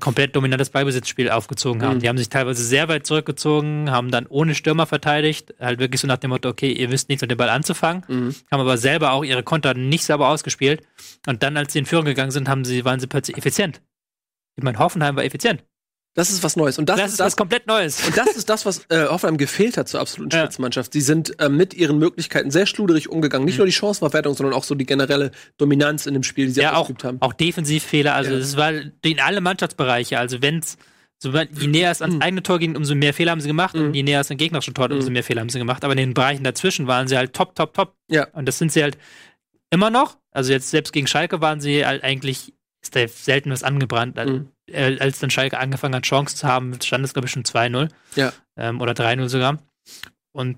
komplett 0.02 0.36
dominantes 0.36 0.72
Ballbesitzspiel 0.72 1.30
aufgezogen 1.32 1.82
haben. 1.82 1.96
Mhm. 1.96 2.00
Die 2.02 2.10
haben 2.10 2.18
sich 2.18 2.28
teilweise 2.30 2.62
sehr 2.64 2.90
weit 2.90 3.08
zurückgezogen, 3.08 3.90
haben 3.90 4.12
dann 4.12 4.28
ohne 4.28 4.54
Stürmer 4.54 4.86
verteidigt, 4.86 5.54
halt 5.60 5.80
wirklich 5.80 6.02
so 6.02 6.08
nach 6.08 6.18
dem 6.18 6.32
Motto, 6.32 6.50
okay, 6.50 6.72
ihr 6.74 6.92
wisst 6.92 7.08
nichts 7.08 7.22
mit 7.22 7.32
dem 7.32 7.38
Ball 7.38 7.50
anzufangen, 7.50 8.04
Mhm. 8.08 8.36
haben 8.52 8.60
aber 8.60 8.78
selber 8.78 9.14
auch 9.14 9.24
ihre 9.24 9.42
Konter 9.42 9.74
nicht 9.74 10.04
sauber 10.04 10.28
ausgespielt. 10.28 10.86
Und 11.28 11.44
dann, 11.44 11.56
als 11.56 11.72
sie 11.72 11.80
in 11.80 11.86
Führung 11.86 12.04
gegangen 12.06 12.32
sind, 12.32 12.50
haben 12.50 12.66
sie, 12.66 12.84
waren 12.84 13.00
sie 13.00 13.08
plötzlich 13.08 13.38
effizient. 13.38 13.82
Ich 14.58 14.64
meine, 14.66 14.78
Hoffenheim 14.80 15.16
war 15.16 15.24
effizient. 15.24 15.64
Das 16.16 16.30
ist 16.32 16.42
was 16.44 16.56
Neues. 16.56 16.80
Und 16.80 16.88
das, 16.90 16.98
Das, 16.98 17.12
ist 17.12 17.20
das, 17.20 17.26
was 17.28 17.36
komplett 17.38 17.68
Neues. 17.68 18.04
Und 18.08 18.18
das 18.18 18.36
ist 18.38 18.50
das, 18.50 18.66
was 18.66 18.86
äh, 18.90 19.06
Hoffenheim 19.06 19.38
gefehlt 19.38 19.78
hat 19.78 19.88
zur 19.90 20.00
absoluten 20.00 20.36
Ja. 20.36 20.44
Spitzenmannschaft. 20.46 20.94
Sie 20.94 21.02
sind 21.02 21.34
ähm, 21.40 21.58
mit 21.58 21.74
ihren 21.74 22.00
Möglichkeiten 22.00 22.52
sehr 22.52 22.66
schluderig 22.66 23.10
umgegangen. 23.10 23.44
Mhm. 23.44 23.48
Nicht 23.50 23.58
nur 23.58 23.68
die 23.68 23.74
Chancenverwertung, 23.74 24.34
sondern 24.34 24.56
auch 24.56 24.64
so 24.64 24.76
die 24.76 24.86
generelle 24.86 25.32
Dominanz 25.58 26.06
in 26.06 26.14
dem 26.14 26.24
Spiel, 26.24 26.46
die 26.48 26.54
sie 26.54 26.62
ja, 26.62 26.74
auch, 26.76 26.90
haben. 27.04 27.18
auch 27.22 27.34
Defensivfehler. 27.34 28.16
Also 28.16 28.32
Ja. 28.32 28.38
es 28.38 28.56
war 28.58 28.72
in 28.72 29.20
alle 29.20 29.42
Mannschaftsbereiche. 29.42 30.18
Also 30.18 30.42
wenn's 30.42 30.78
so, 31.18 31.32
je 31.34 31.68
näher 31.68 31.92
es 31.92 32.02
ans 32.02 32.22
eigene 32.22 32.44
Tor 32.44 32.60
ging, 32.60 32.76
umso 32.76 32.96
mehr 32.96 33.14
Fehler 33.14 33.32
haben 33.32 33.42
sie 33.42 33.48
gemacht. 33.48 33.76
Und 33.76 33.94
je 33.94 34.04
näher 34.04 34.22
es 34.22 34.32
an 34.32 34.38
gegnerische 34.38 34.74
Tor, 34.74 34.90
umso 34.92 35.08
Mhm. 35.08 35.14
mehr 35.14 35.24
Fehler 35.24 35.42
haben 35.42 35.50
sie 35.50 35.60
gemacht. 35.60 35.84
Aber 35.84 35.94
in 35.94 35.98
den 35.98 36.14
Bereichen 36.14 36.44
dazwischen 36.46 36.88
waren 36.88 37.08
sie 37.10 37.18
halt 37.18 37.34
top, 37.34 37.56
top, 37.56 37.74
top. 37.74 37.94
Ja. 38.10 38.28
Und 38.34 38.46
das 38.48 38.58
sind 38.58 38.72
sie 38.72 38.84
halt 38.84 38.98
immer 39.70 39.90
noch. 39.90 40.18
Also 40.32 40.54
jetzt 40.54 40.70
selbst 40.70 40.94
gegen 40.94 41.08
Schalke 41.08 41.42
waren 41.42 41.60
sie 41.60 41.86
halt 41.86 42.04
eigentlich, 42.06 42.54
ist 42.82 42.96
da 42.96 43.06
selten 43.08 43.52
was 43.52 43.64
angebrannt. 43.64 44.18
Also, 44.18 44.34
Mhm. 44.34 44.48
Äh, 44.72 44.98
als 45.00 45.20
dann 45.20 45.30
Schalke 45.30 45.58
angefangen 45.60 45.96
hat, 45.96 46.04
Chancen 46.04 46.36
zu 46.38 46.48
haben, 46.48 46.80
stand 46.82 47.06
es, 47.06 47.14
glaube 47.14 47.28
ich, 47.28 47.32
schon 47.32 47.44
2-0. 47.44 47.90
Ja. 48.16 48.34
Ähm, 48.58 48.82
oder 48.82 48.94
3-0 48.94 49.28
sogar. 49.30 49.60
Und 50.32 50.58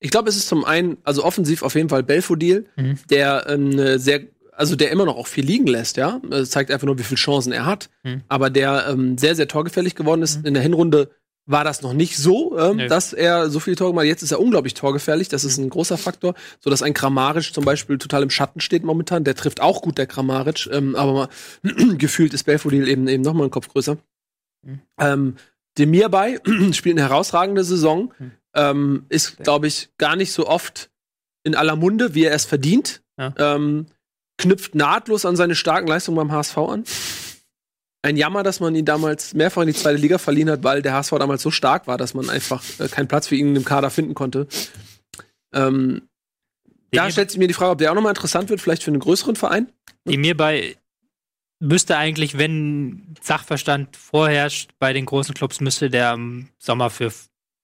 Ich 0.00 0.10
glaube, 0.10 0.28
es 0.28 0.36
ist 0.36 0.48
zum 0.48 0.64
einen, 0.64 0.96
also 1.02 1.24
offensiv 1.24 1.62
auf 1.64 1.74
jeden 1.74 1.88
Fall 1.88 2.02
Belfodil, 2.04 2.66
Mhm. 2.76 2.98
der 3.10 3.46
ähm, 3.48 3.76
äh, 3.78 3.98
sehr, 3.98 4.20
also 4.52 4.76
der 4.76 4.90
immer 4.92 5.04
noch 5.04 5.16
auch 5.16 5.26
viel 5.26 5.44
liegen 5.44 5.66
lässt, 5.66 5.96
ja. 5.96 6.20
Das 6.28 6.50
zeigt 6.50 6.70
einfach 6.70 6.86
nur, 6.86 6.98
wie 6.98 7.02
viele 7.02 7.18
Chancen 7.18 7.52
er 7.52 7.66
hat. 7.66 7.90
Mhm. 8.04 8.22
Aber 8.28 8.48
der 8.50 8.86
ähm, 8.88 9.18
sehr, 9.18 9.34
sehr 9.34 9.48
torgefällig 9.48 9.94
geworden 9.96 10.22
ist. 10.22 10.44
In 10.46 10.54
der 10.54 10.62
Hinrunde 10.62 11.10
war 11.48 11.64
das 11.64 11.80
noch 11.82 11.94
nicht 11.94 12.16
so, 12.18 12.58
ähm, 12.58 12.76
Nee. 12.76 12.88
dass 12.88 13.12
er 13.14 13.48
so 13.48 13.58
viele 13.58 13.74
Tore 13.74 13.90
gemacht 13.90 14.02
hat. 14.02 14.08
Jetzt 14.08 14.22
ist 14.22 14.32
er 14.32 14.40
unglaublich 14.40 14.74
torgefährlich. 14.74 15.28
Das 15.28 15.44
ist 15.44 15.56
ein 15.56 15.70
großer 15.70 15.96
Faktor. 15.96 16.34
So 16.60 16.68
dass 16.68 16.82
ein 16.82 16.92
Kramaric 16.94 17.54
zum 17.54 17.64
Beispiel 17.64 17.96
total 17.96 18.22
im 18.22 18.30
Schatten 18.30 18.60
steht 18.60 18.84
momentan. 18.84 19.24
Der 19.24 19.34
trifft 19.34 19.60
auch 19.60 19.80
gut, 19.80 19.96
der 19.96 20.06
Kramaric. 20.06 20.68
Ähm, 20.70 20.94
aber 20.94 21.12
mal, 21.12 21.28
gefühlt 21.96 22.34
ist 22.34 22.44
Belfodil 22.44 22.86
eben, 22.86 23.08
eben 23.08 23.22
noch 23.22 23.32
mal 23.32 23.44
einen 23.44 23.50
Kopf 23.50 23.68
größer. 23.68 23.96
Mhm. 24.62 24.80
Ähm, 25.00 25.36
Demir 25.78 26.10
bei 26.10 26.38
spielt 26.72 26.98
eine 26.98 27.08
herausragende 27.08 27.64
Saison. 27.64 28.12
Mhm. 28.18 28.30
Ähm, 28.54 29.06
ist, 29.08 29.38
glaube 29.38 29.68
ich, 29.68 29.88
gar 29.96 30.16
nicht 30.16 30.32
so 30.32 30.46
oft 30.46 30.90
in 31.44 31.54
aller 31.54 31.76
Munde, 31.76 32.14
wie 32.14 32.24
er 32.24 32.34
es 32.34 32.44
verdient. 32.44 33.00
Ja. 33.16 33.32
Ähm, 33.38 33.86
knüpft 34.36 34.74
nahtlos 34.74 35.24
an 35.24 35.36
seine 35.36 35.54
starken 35.54 35.88
Leistungen 35.88 36.16
beim 36.16 36.32
HSV 36.32 36.58
an. 36.58 36.84
Ein 38.02 38.16
Jammer, 38.16 38.42
dass 38.42 38.60
man 38.60 38.74
ihn 38.74 38.84
damals 38.84 39.34
mehrfach 39.34 39.62
in 39.62 39.68
die 39.68 39.74
zweite 39.74 39.98
Liga 39.98 40.18
verliehen 40.18 40.48
hat, 40.50 40.62
weil 40.62 40.82
der 40.82 40.92
HSV 40.92 41.10
damals 41.18 41.42
so 41.42 41.50
stark 41.50 41.86
war, 41.86 41.98
dass 41.98 42.14
man 42.14 42.30
einfach 42.30 42.62
äh, 42.78 42.88
keinen 42.88 43.08
Platz 43.08 43.26
für 43.26 43.34
ihn 43.34 43.56
im 43.56 43.64
Kader 43.64 43.90
finden 43.90 44.14
konnte. 44.14 44.46
Ähm, 45.52 46.08
da 46.92 47.10
stellt 47.10 47.30
sich 47.30 47.38
mir 47.38 47.48
die 47.48 47.54
Frage, 47.54 47.72
ob 47.72 47.78
der 47.78 47.90
auch 47.90 47.94
nochmal 47.94 48.12
interessant 48.12 48.50
wird, 48.50 48.60
vielleicht 48.60 48.82
für 48.82 48.90
einen 48.90 49.00
größeren 49.00 49.36
Verein. 49.36 49.72
die 50.06 50.16
mir 50.16 50.36
bei 50.36 50.76
müsste 51.60 51.96
eigentlich, 51.96 52.38
wenn 52.38 53.14
Sachverstand 53.20 53.96
vorherrscht 53.96 54.70
bei 54.78 54.92
den 54.92 55.06
großen 55.06 55.34
Clubs, 55.34 55.60
müsste 55.60 55.90
der 55.90 56.14
im 56.14 56.48
Sommer 56.58 56.90
für 56.90 57.12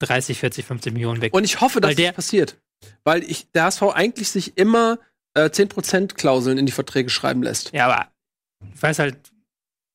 30, 0.01 0.39
40, 0.39 0.65
50 0.65 0.93
Millionen 0.93 1.21
weg. 1.21 1.33
Und 1.33 1.45
ich 1.45 1.61
hoffe, 1.61 1.81
dass 1.81 1.95
das 1.95 2.13
passiert. 2.13 2.59
Weil 3.05 3.23
ich, 3.23 3.51
der 3.53 3.65
HSV 3.65 3.83
eigentlich 3.83 4.29
sich 4.31 4.59
immer 4.59 4.99
äh, 5.35 5.45
10% 5.45 6.15
Klauseln 6.15 6.59
in 6.59 6.67
die 6.67 6.73
Verträge 6.73 7.09
schreiben 7.09 7.43
lässt. 7.43 7.73
ja, 7.73 7.87
aber 7.87 8.09
ich 8.75 8.83
weiß 8.83 8.99
halt, 8.99 9.17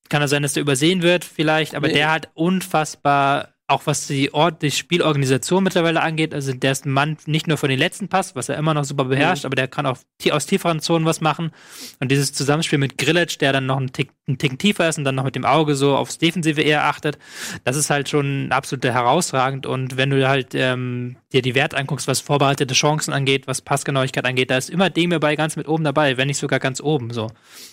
kann 0.10 0.22
ja 0.22 0.28
sein, 0.28 0.44
dass 0.44 0.54
der 0.54 0.62
übersehen 0.62 1.02
wird, 1.02 1.24
vielleicht, 1.24 1.76
aber 1.76 1.88
Nee. 1.88 1.94
der 1.94 2.12
hat 2.12 2.30
unfassbar, 2.34 3.50
auch 3.68 3.86
was 3.86 4.08
die 4.08 4.34
Ort, 4.34 4.64
die 4.64 4.72
Spielorganisation 4.72 5.64
mittlerweile 5.64 6.02
angeht, 6.02 6.34
also 6.34 6.52
der 6.54 6.72
ist 6.72 6.88
ein 6.88 6.92
Mann 6.92 7.18
nicht 7.28 7.46
nur 7.48 7.56
von 7.58 7.70
den 7.70 7.78
letzten 7.78 8.08
Pass, 8.08 8.36
was 8.36 8.50
er 8.50 8.58
immer 8.58 8.74
noch 8.74 8.84
super 8.84 9.06
beherrscht, 9.06 9.46
aber 9.46 9.56
der 9.56 9.68
kann 9.68 9.86
auch 9.86 10.00
aus 10.32 10.46
tieferen 10.48 10.80
Zonen 10.80 11.06
was 11.06 11.22
machen. 11.22 11.52
Und 12.00 12.10
dieses 12.12 12.34
Zusammenspiel 12.34 12.80
mit 12.80 12.98
Grillitsch, 12.98 13.38
der 13.40 13.54
dann 13.54 13.68
noch 13.68 13.78
einen, 13.78 13.94
Tick, 13.94 14.10
einen 14.28 14.40
Ticken 14.40 14.58
tiefer 14.58 14.90
ist 14.90 14.98
und 14.98 15.04
dann 15.04 15.14
noch 15.14 15.24
mit 15.24 15.36
dem 15.36 15.46
Auge 15.46 15.76
so 15.76 15.96
aufs 15.96 16.18
Defensive 16.18 16.60
eher 16.60 16.86
achtet, 16.86 17.20
das 17.64 17.76
ist 17.78 17.92
halt 17.92 18.10
schon 18.10 18.52
absolut 18.52 18.84
herausragend. 18.86 19.68
Und 19.68 19.98
wenn 19.98 20.10
du 20.10 20.28
halt 20.28 20.56
ähm, 20.56 21.18
dir 21.32 21.44
die 21.44 21.54
Werte 21.54 21.78
anguckst, 21.78 22.08
was 22.08 22.22
vorbereitete 22.22 22.74
Chancen 22.74 23.14
angeht, 23.14 23.46
was 23.46 23.62
Passgenauigkeit 23.62 24.26
angeht, 24.26 24.50
da 24.50 24.58
ist 24.58 24.72
immer 24.72 24.90
dem 24.90 25.12
dabei 25.12 25.36
ganz 25.36 25.56
mit 25.58 25.68
oben 25.68 25.84
dabei, 25.84 26.18
wenn 26.18 26.28
nicht 26.28 26.40
sogar 26.40 26.60
ganz 26.60 26.82
oben. 26.82 27.12
So, 27.14 27.28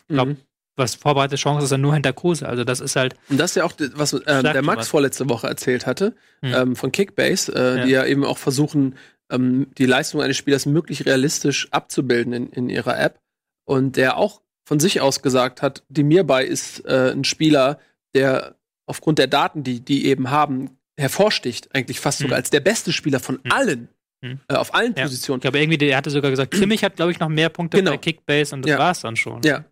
ich 0.08 0.14
glaub, 0.14 0.28
Mhm. 0.28 0.36
Was 0.76 0.94
vorbereitete 0.94 1.36
Chancen 1.40 1.64
ist 1.64 1.70
er 1.72 1.78
nur 1.78 1.94
hinter 1.94 2.12
Kruse. 2.12 2.48
Also 2.48 2.64
das 2.64 2.80
ist 2.80 2.96
halt 2.96 3.14
Und 3.28 3.38
das 3.38 3.52
ist 3.52 3.54
ja 3.56 3.64
auch, 3.64 3.72
was 3.94 4.10
Sag 4.10 4.24
der 4.52 4.62
Max 4.62 4.88
vorletzte 4.88 5.28
Woche 5.28 5.46
erzählt 5.46 5.86
hatte, 5.86 6.14
Hm. 6.42 6.54
ähm, 6.54 6.76
von 6.76 6.92
Kickbase, 6.92 7.52
äh, 7.54 7.78
Ja. 7.78 7.84
die 7.84 7.90
ja 7.92 8.04
eben 8.06 8.24
auch 8.24 8.38
versuchen, 8.38 8.96
ähm, 9.30 9.66
die 9.78 9.86
Leistung 9.86 10.20
eines 10.22 10.36
Spielers 10.36 10.66
möglichst 10.66 11.06
realistisch 11.06 11.68
abzubilden 11.72 12.32
in, 12.32 12.48
in 12.50 12.68
ihrer 12.68 12.98
App. 12.98 13.18
Und 13.64 13.96
der 13.96 14.16
auch 14.16 14.42
von 14.64 14.78
sich 14.78 15.00
aus 15.00 15.22
gesagt 15.22 15.62
hat, 15.62 15.82
die 15.88 16.04
mir 16.04 16.24
bei 16.24 16.44
ist 16.44 16.84
äh, 16.86 17.10
ein 17.12 17.24
Spieler, 17.24 17.78
der 18.14 18.54
aufgrund 18.86 19.18
der 19.18 19.26
Daten, 19.26 19.64
die 19.64 19.80
die 19.80 20.06
eben 20.06 20.30
haben, 20.30 20.70
hervorsticht, 20.98 21.74
eigentlich 21.74 22.00
fast 22.00 22.18
sogar 22.18 22.36
Hm. 22.36 22.42
als 22.42 22.50
der 22.50 22.60
beste 22.60 22.92
Spieler 22.92 23.20
von 23.20 23.36
Hm. 23.42 23.52
allen, 23.52 23.88
Hm. 24.24 24.40
äh, 24.48 24.54
auf 24.54 24.74
allen 24.74 24.94
Ja. 24.96 25.04
Positionen. 25.04 25.38
Ich 25.38 25.42
glaube, 25.42 25.58
irgendwie, 25.58 25.78
der 25.78 25.96
hatte 25.96 26.10
sogar 26.10 26.30
gesagt, 26.30 26.52
Kimmich 26.52 26.82
hat, 26.84 26.96
glaube 26.96 27.12
ich, 27.12 27.18
noch 27.20 27.28
mehr 27.28 27.48
Punkte 27.48 27.78
Genau. 27.78 27.92
bei 27.92 27.96
Kickbase 27.98 28.54
und 28.54 28.62
das 28.62 28.70
Ja. 28.70 28.78
war's 28.78 29.00
dann 29.00 29.16
schon. 29.16 29.42
Ja. 29.42 29.64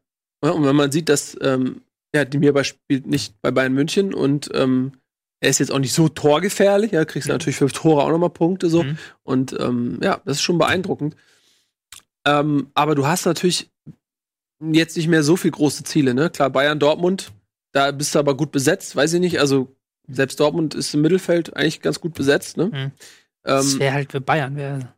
Und 0.53 0.65
wenn 0.65 0.77
man 0.77 0.93
sieht, 0.93 1.09
dass 1.09 1.37
ähm, 1.41 1.83
ja, 2.15 2.25
die 2.25 2.39
mir 2.39 2.65
spielt 2.65 3.07
nicht 3.07 3.41
bei 3.43 3.51
Bayern 3.51 3.73
München 3.73 4.15
und 4.15 4.51
ähm, 4.55 4.93
er 5.41 5.51
ist 5.51 5.59
jetzt 5.59 5.73
auch 5.73 5.79
nicht 5.79 5.93
so 5.93 6.09
torgefährlich, 6.09 6.93
ja, 6.93 7.05
kriegst 7.05 7.29
du 7.29 7.33
Mhm. 7.33 7.35
natürlich 7.35 7.57
für 7.57 7.67
Tore 7.69 8.03
auch 8.03 8.09
nochmal 8.11 8.31
Punkte 8.31 8.69
so. 8.71 8.83
Mhm. 8.85 8.99
Und 9.25 9.57
ähm, 9.59 9.99
ja, 10.03 10.21
das 10.25 10.37
ist 10.37 10.43
schon 10.43 10.59
beeindruckend. 10.59 11.17
Ähm, 12.27 12.71
aber 12.75 12.95
du 12.95 13.07
hast 13.07 13.27
natürlich 13.27 13.71
jetzt 14.61 14.97
nicht 14.97 15.09
mehr 15.09 15.23
so 15.23 15.37
viel 15.37 15.51
große 15.51 15.85
Ziele, 15.85 16.15
ne? 16.15 16.31
Klar, 16.31 16.51
Bayern, 16.51 16.79
Dortmund, 16.79 17.33
da 17.73 17.91
bist 17.91 18.15
du 18.15 18.19
aber 18.19 18.37
gut 18.37 18.53
besetzt, 18.53 18.97
weiß 18.97 19.13
ich 19.15 19.21
nicht. 19.21 19.41
Also 19.41 19.75
selbst 20.09 20.41
Dortmund 20.41 20.75
ist 20.75 20.95
im 20.95 21.03
Mittelfeld 21.03 21.55
eigentlich 21.57 21.83
ganz 21.83 22.01
gut 22.01 22.15
besetzt, 22.15 22.57
ne? 22.57 22.67
Mhm. 22.67 22.91
Das 23.43 23.75
Ähm, 23.75 23.81
wäre 23.81 23.95
halt 23.95 24.13
für 24.13 24.21
Bayern. 24.23 24.57
Wär, 24.57 24.95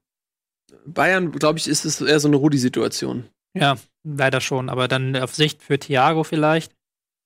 Bayern, 0.85 1.33
glaube 1.33 1.59
ich, 1.59 1.67
ist 1.67 1.85
es 1.85 2.01
eher 2.01 2.21
so 2.21 2.29
eine 2.29 2.37
Rudi-Situation. 2.37 3.25
Ja, 3.55 3.77
leider 4.07 4.41
schon. 4.41 4.69
Aber 4.69 4.89
dann 4.89 5.17
auf 5.17 5.35
Sicht 5.35 5.63
für 5.63 5.79
Thiago 5.79 6.25
vielleicht. 6.25 6.73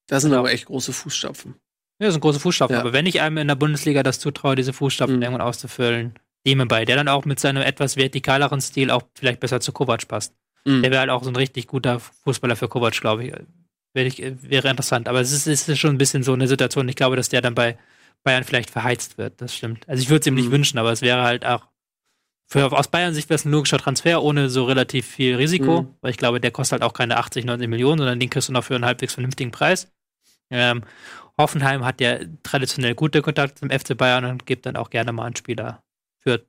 Das 0.08 0.22
sind 0.22 0.32
Ja. 0.32 0.38
aber 0.40 0.50
echt 0.52 0.66
große 0.66 0.92
Fußstapfen. 0.92 1.54
Ja, 2.00 2.06
das 2.06 2.14
sind 2.14 2.20
große 2.22 2.40
Fußstapfen. 2.40 2.74
Ja. 2.74 2.80
Aber 2.80 2.92
wenn 2.92 3.06
ich 3.06 3.20
einem 3.20 3.36
in 3.38 3.48
der 3.48 3.54
Bundesliga 3.54 4.02
das 4.02 4.18
zutraue, 4.18 4.56
diese 4.56 4.72
Fußstapfen 4.72 5.16
Mhm. 5.16 5.22
irgendwann 5.22 5.46
auszufüllen, 5.46 6.14
dem 6.46 6.66
bei, 6.68 6.84
der 6.84 6.96
dann 6.96 7.08
auch 7.08 7.24
mit 7.26 7.38
seinem 7.38 7.62
etwas 7.62 7.96
vertikaleren 7.96 8.60
Stil 8.60 8.90
auch 8.90 9.02
vielleicht 9.14 9.40
besser 9.40 9.60
zu 9.60 9.72
Kovac 9.72 10.08
passt. 10.08 10.34
Mhm. 10.64 10.82
Der 10.82 10.90
wäre 10.90 11.00
halt 11.00 11.10
auch 11.10 11.22
so 11.22 11.30
ein 11.30 11.36
richtig 11.36 11.66
guter 11.66 12.00
Fußballer 12.00 12.56
für 12.56 12.68
Kovac, 12.68 12.98
glaube 13.00 13.24
ich. 13.24 13.32
Wäre 13.92 14.06
ich. 14.08 14.18
Wäre 14.42 14.68
interessant. 14.70 15.08
Aber 15.08 15.20
es 15.20 15.32
ist, 15.32 15.46
es 15.46 15.68
ist 15.68 15.78
schon 15.78 15.94
ein 15.94 15.98
bisschen 15.98 16.22
so 16.22 16.32
eine 16.32 16.48
Situation. 16.48 16.88
Ich 16.88 16.96
glaube, 16.96 17.16
dass 17.16 17.28
der 17.28 17.42
dann 17.42 17.54
bei 17.54 17.76
Bayern 18.24 18.44
vielleicht 18.44 18.70
verheizt 18.70 19.18
wird. 19.18 19.40
Das 19.40 19.54
stimmt. 19.54 19.88
Also 19.88 20.02
ich 20.02 20.08
würde 20.10 20.20
es 20.20 20.26
ihm 20.26 20.34
nicht 20.34 20.48
Mhm. 20.48 20.52
wünschen, 20.52 20.78
aber 20.78 20.92
es 20.92 21.02
wäre 21.02 21.22
halt 21.22 21.44
auch. 21.44 21.66
Für, 22.52 22.72
aus 22.76 22.88
Bayern 22.88 23.14
Sicht 23.14 23.28
wäre 23.30 23.36
es 23.36 23.44
ein 23.44 23.52
logischer 23.52 23.78
Transfer 23.78 24.22
ohne 24.22 24.50
so 24.50 24.64
relativ 24.64 25.06
viel 25.06 25.36
Risiko, 25.36 25.82
Mhm. 25.82 25.94
weil 26.00 26.10
ich 26.10 26.16
glaube, 26.16 26.40
der 26.40 26.50
kostet 26.50 26.80
halt 26.80 26.82
auch 26.82 26.94
keine 26.94 27.16
80, 27.16 27.44
90 27.44 27.68
Millionen, 27.68 27.98
sondern 27.98 28.18
den 28.18 28.28
kriegst 28.28 28.48
du 28.48 28.52
noch 28.52 28.64
für 28.64 28.74
einen 28.74 28.84
halbwegs 28.84 29.14
vernünftigen 29.14 29.52
Preis. 29.52 29.92
Ähm, 30.50 30.82
Hoffenheim 31.38 31.84
hat 31.84 32.00
ja 32.00 32.18
traditionell 32.42 32.94
gute 32.96 33.22
Kontakte 33.22 33.60
zum 33.60 33.70
FC 33.70 33.96
Bayern 33.96 34.24
und 34.24 34.46
gibt 34.46 34.66
dann 34.66 34.74
auch 34.76 34.90
gerne 34.90 35.12
mal 35.12 35.26
einen 35.26 35.36
Spieler 35.36 35.82
für 36.18 36.34
ein 36.34 36.40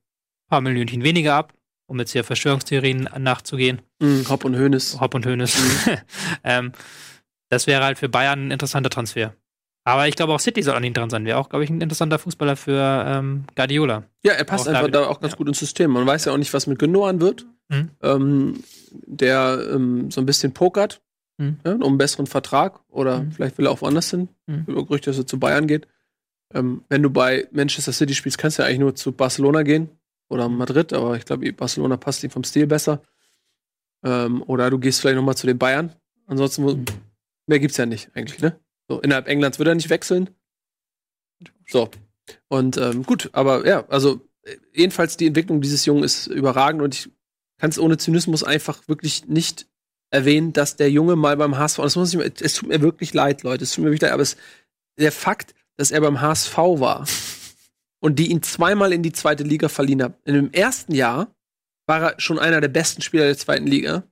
paar 0.50 0.62
Millionchen 0.62 1.04
weniger 1.04 1.36
ab, 1.36 1.54
um 1.86 2.00
jetzt 2.00 2.12
hier 2.14 2.24
Verschwörungstheorien 2.24 3.08
nachzugehen. 3.20 3.84
Mhm, 4.00 4.26
Hopp 4.28 4.44
und 4.44 4.56
Hönes. 4.56 5.00
Hopp 5.00 5.14
und 5.14 5.26
Hönes. 5.26 5.56
ähm, 6.44 6.72
das 7.50 7.68
wäre 7.68 7.84
halt 7.84 8.00
für 8.00 8.10
Bayern 8.10 8.48
ein 8.48 8.52
interessanter 8.52 8.90
Transfer. 8.90 9.36
Aber 9.84 10.08
ich 10.08 10.16
glaube 10.16 10.34
auch 10.34 10.40
City 10.40 10.62
soll 10.62 10.76
an 10.76 10.84
ihn 10.84 10.94
dran 10.94 11.10
sein. 11.10 11.26
Wäre 11.26 11.38
auch, 11.40 11.50
glaube 11.50 11.64
ich, 11.64 11.70
ein 11.70 11.82
interessanter 11.82 12.20
Fußballer 12.20 12.56
für 12.56 13.04
ähm, 13.08 13.46
Guardiola. 13.56 14.04
Ja, 14.24 14.34
er 14.34 14.44
passt 14.44 14.62
Auch 14.62 14.66
da 14.66 14.78
einfach 14.78 14.88
wieder. 14.88 15.02
da 15.02 15.08
auch 15.08 15.20
ganz 15.20 15.34
Ja. 15.34 15.38
gut 15.38 15.48
ins 15.48 15.60
System. 15.60 15.92
Man 15.92 16.06
weiß 16.06 16.26
ja 16.26 16.34
auch 16.34 16.38
nicht, 16.38 16.54
was 16.54 16.68
mit 16.68 16.78
Gündogan 16.80 17.20
wird. 17.20 17.46
Mhm. 17.70 17.90
Ähm, 18.04 18.64
der 18.92 19.70
ähm, 19.74 20.12
so 20.12 20.22
ein 20.22 20.26
bisschen 20.26 20.54
pokert 20.54 21.02
Mhm. 21.38 21.58
ja, 21.66 21.72
um 21.74 21.84
einen 21.84 21.98
besseren 21.98 22.28
Vertrag 22.28 22.82
oder 22.90 23.22
Mhm. 23.24 23.32
vielleicht 23.32 23.58
will 23.58 23.66
er 23.66 23.72
auch 23.72 23.82
woanders 23.82 24.12
hin. 24.12 24.28
Mhm. 24.46 24.66
Über 24.68 24.84
Gerüchte, 24.86 25.10
dass 25.10 25.18
er 25.18 25.26
zu 25.26 25.40
Bayern 25.40 25.66
geht. 25.66 25.88
Ähm, 26.54 26.84
wenn 26.90 27.02
du 27.02 27.10
bei 27.10 27.48
Manchester 27.52 27.94
City 27.94 28.14
spielst, 28.14 28.38
kannst 28.38 28.60
du 28.60 28.62
ja 28.64 28.68
eigentlich 28.68 28.80
nur 28.82 28.94
zu 28.96 29.12
Barcelona 29.14 29.64
gehen 29.64 29.90
oder 30.30 30.48
Madrid, 30.50 30.94
aber 30.94 31.16
ich 31.16 31.26
glaube, 31.26 31.52
Barcelona 31.54 31.98
passt 31.98 32.24
ihm 32.24 32.30
vom 32.30 32.44
Stil 32.44 32.68
besser. 32.68 33.02
Ähm, 34.04 34.44
oder 34.46 34.70
du 34.70 34.78
gehst 34.78 35.02
vielleicht 35.02 35.16
noch 35.16 35.24
mal 35.24 35.36
zu 35.36 35.48
den 35.48 35.58
Bayern. 35.58 35.94
Ansonsten 36.28 36.64
Mhm. 36.66 36.86
mehr 37.48 37.60
gibt's 37.60 37.78
ja 37.78 37.86
nicht 37.86 38.10
eigentlich, 38.14 38.40
ne? 38.42 38.60
So, 38.92 39.00
innerhalb 39.00 39.30
Englands 39.30 39.58
wird 39.58 39.70
er 39.70 39.76
nicht 39.76 39.90
wechseln. 39.90 40.32
So. 41.66 41.90
Und 42.50 42.76
ähm, 42.76 43.04
gut, 43.04 43.30
aber 43.32 43.66
ja, 43.66 43.88
also 43.88 44.20
äh, 44.44 44.58
jedenfalls 44.74 45.16
die 45.16 45.28
Entwicklung 45.28 45.62
dieses 45.62 45.86
Jungen 45.86 46.04
ist 46.04 46.28
überragend 46.28 46.82
und 46.82 46.94
ich 46.94 47.10
kann 47.58 47.70
es 47.70 47.80
ohne 47.80 47.98
Zynismus 47.98 48.44
einfach 48.44 48.90
wirklich 48.90 49.28
nicht 49.28 49.66
erwähnen, 50.10 50.52
dass 50.52 50.76
der 50.76 50.92
Junge 50.92 51.16
mal 51.16 51.38
beim 51.38 51.58
HSV, 51.58 51.78
das 51.78 51.96
muss 51.96 52.14
ich, 52.14 52.42
es 52.42 52.56
tut 52.56 52.68
mir 52.68 52.82
wirklich 52.82 53.14
leid, 53.14 53.44
Leute, 53.44 53.64
es 53.64 53.72
tut 53.72 53.86
mir 53.86 53.92
wirklich 53.92 54.02
leid, 54.02 54.12
aber 54.12 54.24
es, 54.24 54.36
der 55.00 55.14
Fakt, 55.14 55.56
dass 55.78 55.92
er 55.92 56.02
beim 56.02 56.20
HSV 56.20 56.58
war 56.58 57.08
und 58.02 58.20
die 58.20 58.30
ihn 58.30 58.44
zweimal 58.44 58.92
in 58.92 59.04
die 59.04 59.14
zweite 59.14 59.44
Liga 59.44 59.70
verliehen 59.70 60.04
haben. 60.04 60.16
In 60.26 60.34
dem 60.34 60.52
ersten 60.52 60.94
Jahr 60.94 61.34
war 61.88 62.02
er 62.02 62.20
schon 62.20 62.40
einer 62.40 62.60
der 62.60 62.68
besten 62.68 63.02
Spieler 63.02 63.24
der 63.24 63.38
zweiten 63.38 63.68
Liga. 63.68 64.04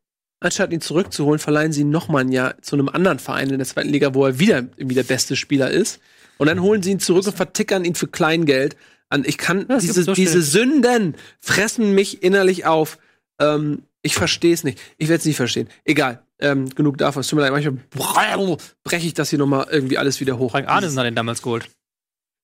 Anstatt 0.42 0.72
ihn 0.72 0.80
zurückzuholen, 0.82 1.40
verleihen 1.40 1.74
sie 1.74 1.82
ihn 1.82 1.90
noch 1.90 2.08
mal 2.08 2.20
ein 2.20 2.32
Jahr 2.32 2.62
zu 2.62 2.76
einem 2.76 2.88
anderen 2.90 3.20
Verein 3.20 3.50
in 3.50 3.58
der 3.58 3.68
zweiten 3.68 3.90
Liga, 3.90 4.14
wo 4.14 4.26
er 4.26 4.40
wieder 4.40 4.60
irgendwie 4.78 4.96
der 4.96 5.04
beste 5.04 5.36
Spieler 5.36 5.70
ist. 5.70 6.00
Und 6.38 6.48
dann 6.48 6.62
holen 6.62 6.82
sie 6.82 6.92
ihn 6.92 7.00
zurück 7.02 7.28
und 7.28 7.36
vertickern 7.36 7.84
ihn 7.84 7.96
für 7.96 8.08
Kleingeld. 8.08 8.78
An, 9.10 9.26
ich 9.26 9.38
kann, 9.38 9.66
Ja, 9.68 9.76
es 9.76 9.82
diese, 9.84 10.04
so 10.04 10.14
diese. 10.14 10.42
Sünden 10.42 11.16
fressen 11.42 11.94
mich 11.94 12.24
innerlich 12.24 12.66
auf. 12.66 13.00
Ähm, 13.40 13.84
ich 14.02 14.16
verstehe 14.16 14.54
es 14.54 14.64
nicht. 14.64 14.80
Ich 14.98 15.10
werde 15.10 15.20
es 15.20 15.26
nicht 15.26 15.36
verstehen. 15.36 15.68
Egal. 15.84 16.24
Ähm, 16.40 16.70
genug 16.70 16.98
davon. 16.98 17.20
Es 17.20 17.28
tut 17.28 17.36
mir 17.38 17.42
leid, 17.50 17.52
manchmal 17.52 18.58
breche 18.84 19.06
ich 19.08 19.14
das 19.14 19.30
hier 19.30 19.40
noch 19.40 19.48
mal 19.48 19.68
irgendwie 19.70 19.98
alles 19.98 20.22
wieder 20.22 20.38
hoch. 20.38 20.52
Frank 20.52 20.70
Arnesen 20.70 20.98
hat 21.00 21.08
ihn 21.08 21.16
damals 21.16 21.42
geholt. 21.42 21.70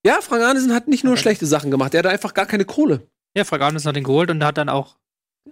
Ja, 0.06 0.20
Frank 0.22 0.44
Arnesen 0.44 0.74
hat 0.74 0.90
nicht 0.90 1.04
nur 1.06 1.14
Okay. 1.14 1.22
schlechte 1.22 1.46
Sachen 1.46 1.72
gemacht. 1.72 1.94
Der 1.94 2.00
hatte 2.00 2.10
einfach 2.10 2.34
gar 2.34 2.46
keine 2.46 2.66
Kohle. 2.66 3.08
Ja, 3.38 3.46
Frank 3.46 3.62
Arnesen 3.64 3.88
hat 3.88 3.96
ihn 3.96 4.04
geholt 4.04 4.30
und 4.32 4.44
hat 4.44 4.58
dann 4.58 4.68
auch 4.68 4.98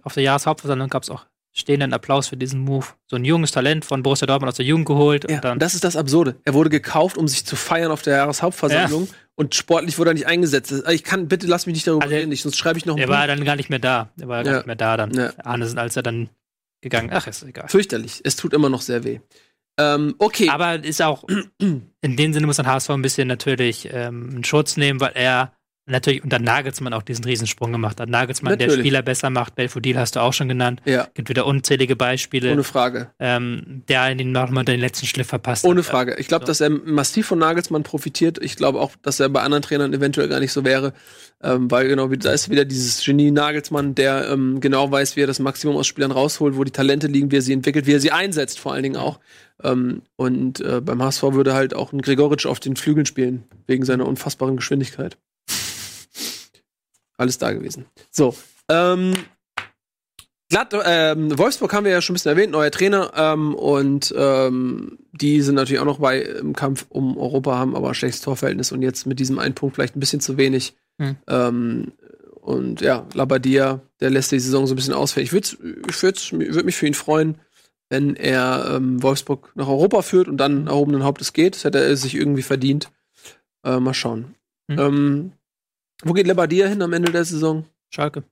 auf 0.02 0.14
der 0.14 0.24
Jahreshauptversammlung 0.24 0.90
gab 0.90 1.04
es 1.04 1.10
auch 1.10 1.26
stehenden 1.56 1.94
Applaus 1.94 2.28
für 2.28 2.38
diesen 2.38 2.60
Move. 2.62 2.88
So 3.08 3.16
ein 3.16 3.24
junges 3.26 3.52
Talent 3.52 3.86
von 3.86 4.02
Borussia 4.04 4.26
Dortmund 4.26 4.50
aus 4.50 4.56
der 4.58 4.66
Jugend 4.66 4.86
geholt 4.88 5.30
Ja, 5.30 5.36
und 5.38 5.44
dann 5.44 5.52
und 5.54 5.62
das 5.62 5.76
ist 5.76 5.84
das 5.84 5.96
Absurde. 5.96 6.36
Er 6.46 6.54
wurde 6.56 6.70
gekauft, 6.70 7.16
um 7.18 7.28
sich 7.28 7.46
zu 7.46 7.56
feiern 7.56 7.92
auf 7.92 8.02
der 8.02 8.18
Jahreshauptversammlung 8.18 9.08
und 9.36 9.54
sportlich 9.56 9.98
wurde 10.00 10.12
er 10.12 10.14
nicht 10.16 10.28
eingesetzt. 10.28 10.74
Ich 10.90 11.04
kann, 11.04 11.28
bitte 11.28 11.46
lass 11.48 11.66
mich 11.68 11.76
nicht 11.76 11.88
darüber 11.88 12.04
Also, 12.04 12.16
reden, 12.16 12.36
sonst 12.36 12.58
schreibe 12.58 12.80
ich 12.80 12.86
noch 12.86 12.98
er 12.98 13.08
war 13.08 13.28
dann 13.28 13.46
gar 13.46 13.56
nicht 13.56 13.70
mehr 13.70 13.80
da. 13.80 14.10
Er 14.20 14.28
war 14.28 14.44
gar 14.44 14.52
Ja. 14.52 14.58
nicht 14.60 14.68
mehr 14.68 14.76
da 14.76 14.98
dann. 14.98 15.14
Ja. 15.14 15.32
Arnesen, 15.44 15.78
als 15.78 15.96
er 15.96 16.04
dann 16.04 16.30
gegangen. 16.82 17.10
Ach, 17.14 17.28
ist 17.28 17.44
egal. 17.44 17.68
Fürchterlich. 17.70 18.22
Es 18.24 18.36
tut 18.36 18.54
immer 18.54 18.70
noch 18.70 18.82
sehr 18.82 19.04
weh. 19.04 19.20
Ähm, 19.80 20.16
okay. 20.20 20.50
Aber 20.50 20.84
ist 20.84 21.02
auch, 21.02 21.24
in 21.60 21.92
dem 22.18 22.34
Sinne 22.34 22.46
muss 22.48 22.60
ein 22.60 22.68
HSV 22.68 22.90
ein 22.92 23.02
bisschen 23.02 23.28
natürlich 23.28 23.90
ähm, 23.92 24.30
einen 24.32 24.44
Schutz 24.44 24.78
nehmen, 24.78 25.00
weil 25.00 25.14
er 25.16 25.54
natürlich 25.86 26.24
unter 26.24 26.40
Nagelsmann 26.40 26.94
auch 26.94 27.02
diesen 27.02 27.26
Riesensprung 27.26 27.72
gemacht 27.72 28.00
hat. 28.00 28.08
Nagelsmann, 28.10 28.58
der 28.58 28.68
Natürlich. 28.68 28.86
Spieler 28.86 29.02
besser 29.02 29.30
macht, 29.30 29.56
Belfodil 29.56 29.98
hast 29.98 30.16
du 30.16 30.22
auch 30.22 30.32
schon 30.34 30.48
genannt. 30.48 30.82
ja, 30.86 31.08
Gibt 31.14 31.30
wieder 31.30 31.46
unzählige 31.46 31.96
Beispiele, 31.96 32.52
ohne 32.54 32.64
Frage. 32.64 33.10
ähm, 33.20 33.84
der 33.90 34.10
ihn 34.12 34.32
nochmal 34.32 34.64
den 34.66 34.80
letzten 34.80 35.06
Schliff 35.08 35.28
verpasst 35.28 35.66
Ohne 35.66 35.80
hat. 35.82 35.86
Frage. 35.86 36.16
Ich 36.20 36.28
glaube, 36.28 36.46
So. 36.46 36.48
dass 36.48 36.62
er 36.62 36.70
massiv 36.70 37.28
von 37.28 37.40
Nagelsmann 37.40 37.84
profitiert. 37.84 38.38
Ich 38.42 38.56
glaube 38.56 38.80
auch, 38.80 38.92
dass 39.02 39.20
er 39.20 39.28
bei 39.30 39.42
anderen 39.42 39.62
Trainern 39.62 39.94
eventuell 39.94 40.30
gar 40.30 40.40
nicht 40.40 40.54
so 40.54 40.64
wäre. 40.64 40.94
Ähm, 41.44 41.70
weil 41.70 41.90
genau, 41.90 42.10
wie- 42.10 42.18
da 42.18 42.32
ist 42.32 42.50
wieder 42.50 42.64
dieses 42.64 43.04
Genie 43.04 43.32
Nagelsmann, 43.32 43.96
der 43.96 44.30
ähm, 44.30 44.62
genau 44.62 44.90
weiß, 44.90 45.18
wie 45.18 45.24
er 45.24 45.28
das 45.28 45.40
Maximum 45.40 45.76
aus 45.76 45.88
Spielern 45.88 46.12
rausholt, 46.12 46.56
wo 46.56 46.64
die 46.64 46.72
Talente 46.72 47.08
liegen, 47.08 47.32
wie 47.32 47.38
er 47.38 47.42
sie 47.42 47.52
entwickelt, 47.52 47.86
wie 47.86 47.94
er 47.94 48.00
sie 48.00 48.12
einsetzt, 48.12 48.60
vor 48.60 48.72
allen 48.72 48.84
Dingen 48.84 48.96
auch. 48.96 49.20
Ähm, 49.62 50.04
und 50.16 50.62
äh, 50.62 50.80
beim 50.80 51.04
HSV 51.04 51.24
würde 51.34 51.54
halt 51.54 51.74
auch 51.74 51.92
ein 51.92 52.02
Gregoritsch 52.02 52.46
auf 52.46 52.62
den 52.62 52.78
Flügeln 52.78 53.06
spielen, 53.06 53.44
wegen 53.68 53.84
seiner 53.84 54.08
unfassbaren 54.08 54.56
Geschwindigkeit. 54.56 55.18
Alles 57.24 57.38
da 57.38 57.54
gewesen. 57.54 57.86
So. 58.12 58.36
Ähm, 58.68 59.14
Glatt, 60.50 60.76
ähm, 60.86 61.38
Wolfsburg 61.38 61.74
haben 61.74 61.86
wir 61.86 61.94
ja 61.94 62.02
schon 62.02 62.14
ein 62.14 62.16
bisschen 62.16 62.32
erwähnt, 62.32 62.52
neuer 62.52 62.70
Trainer. 62.70 63.14
Ähm, 63.16 63.56
und 63.56 64.14
ähm, 64.18 65.00
die 65.14 65.40
sind 65.40 65.56
natürlich 65.56 65.80
auch 65.80 65.86
noch 65.86 66.00
bei 66.00 66.22
im 66.22 66.52
Kampf 66.52 66.86
um 66.90 67.18
Europa, 67.18 67.58
haben 67.58 67.78
aber 67.78 67.88
ein 67.88 67.94
schlechtes 67.94 68.20
Torverhältnis 68.20 68.74
und 68.74 68.82
jetzt 68.82 69.08
mit 69.08 69.22
diesem 69.22 69.40
einen 69.40 69.56
Punkt 69.56 69.76
vielleicht 69.76 69.96
ein 69.96 70.02
bisschen 70.02 70.20
zu 70.20 70.36
wenig. 70.36 70.76
Hm. 71.00 71.16
Ähm, 71.30 71.94
und 72.42 72.82
ja, 72.82 73.08
Labadia, 73.14 73.80
der 74.02 74.10
lässt 74.10 74.34
die 74.34 74.40
Saison 74.40 74.68
so 74.68 74.74
ein 74.74 74.76
bisschen 74.76 74.94
ausfällig. 74.94 75.30
Ich 75.30 75.34
würde 75.34 75.48
ich 75.88 76.56
würd 76.56 76.66
mich 76.66 76.76
für 76.76 76.88
ihn 76.88 76.94
freuen, 76.94 77.38
wenn 77.88 78.18
er 78.18 78.74
ähm, 78.76 79.02
Wolfsburg 79.02 79.54
nach 79.56 79.70
Europa 79.70 80.02
führt 80.02 80.28
und 80.28 80.36
dann 80.36 80.68
erhobenen 80.68 81.06
Hauptes 81.06 81.32
geht. 81.32 81.56
Das 81.56 81.64
hätte 81.64 81.82
er 81.82 81.96
sich 81.96 82.16
irgendwie 82.16 82.42
verdient. 82.42 82.92
Äh, 83.64 83.80
mal 83.80 83.94
schauen. 83.94 84.36
Hm. 84.70 85.32
Wo 86.04 86.14
geht 86.14 86.28
Labadia 86.28 86.68
hin 86.68 86.82
am 86.82 86.94
Ende 86.94 87.12
der 87.12 87.26
Saison? 87.26 87.66
Schalke. 87.94 88.24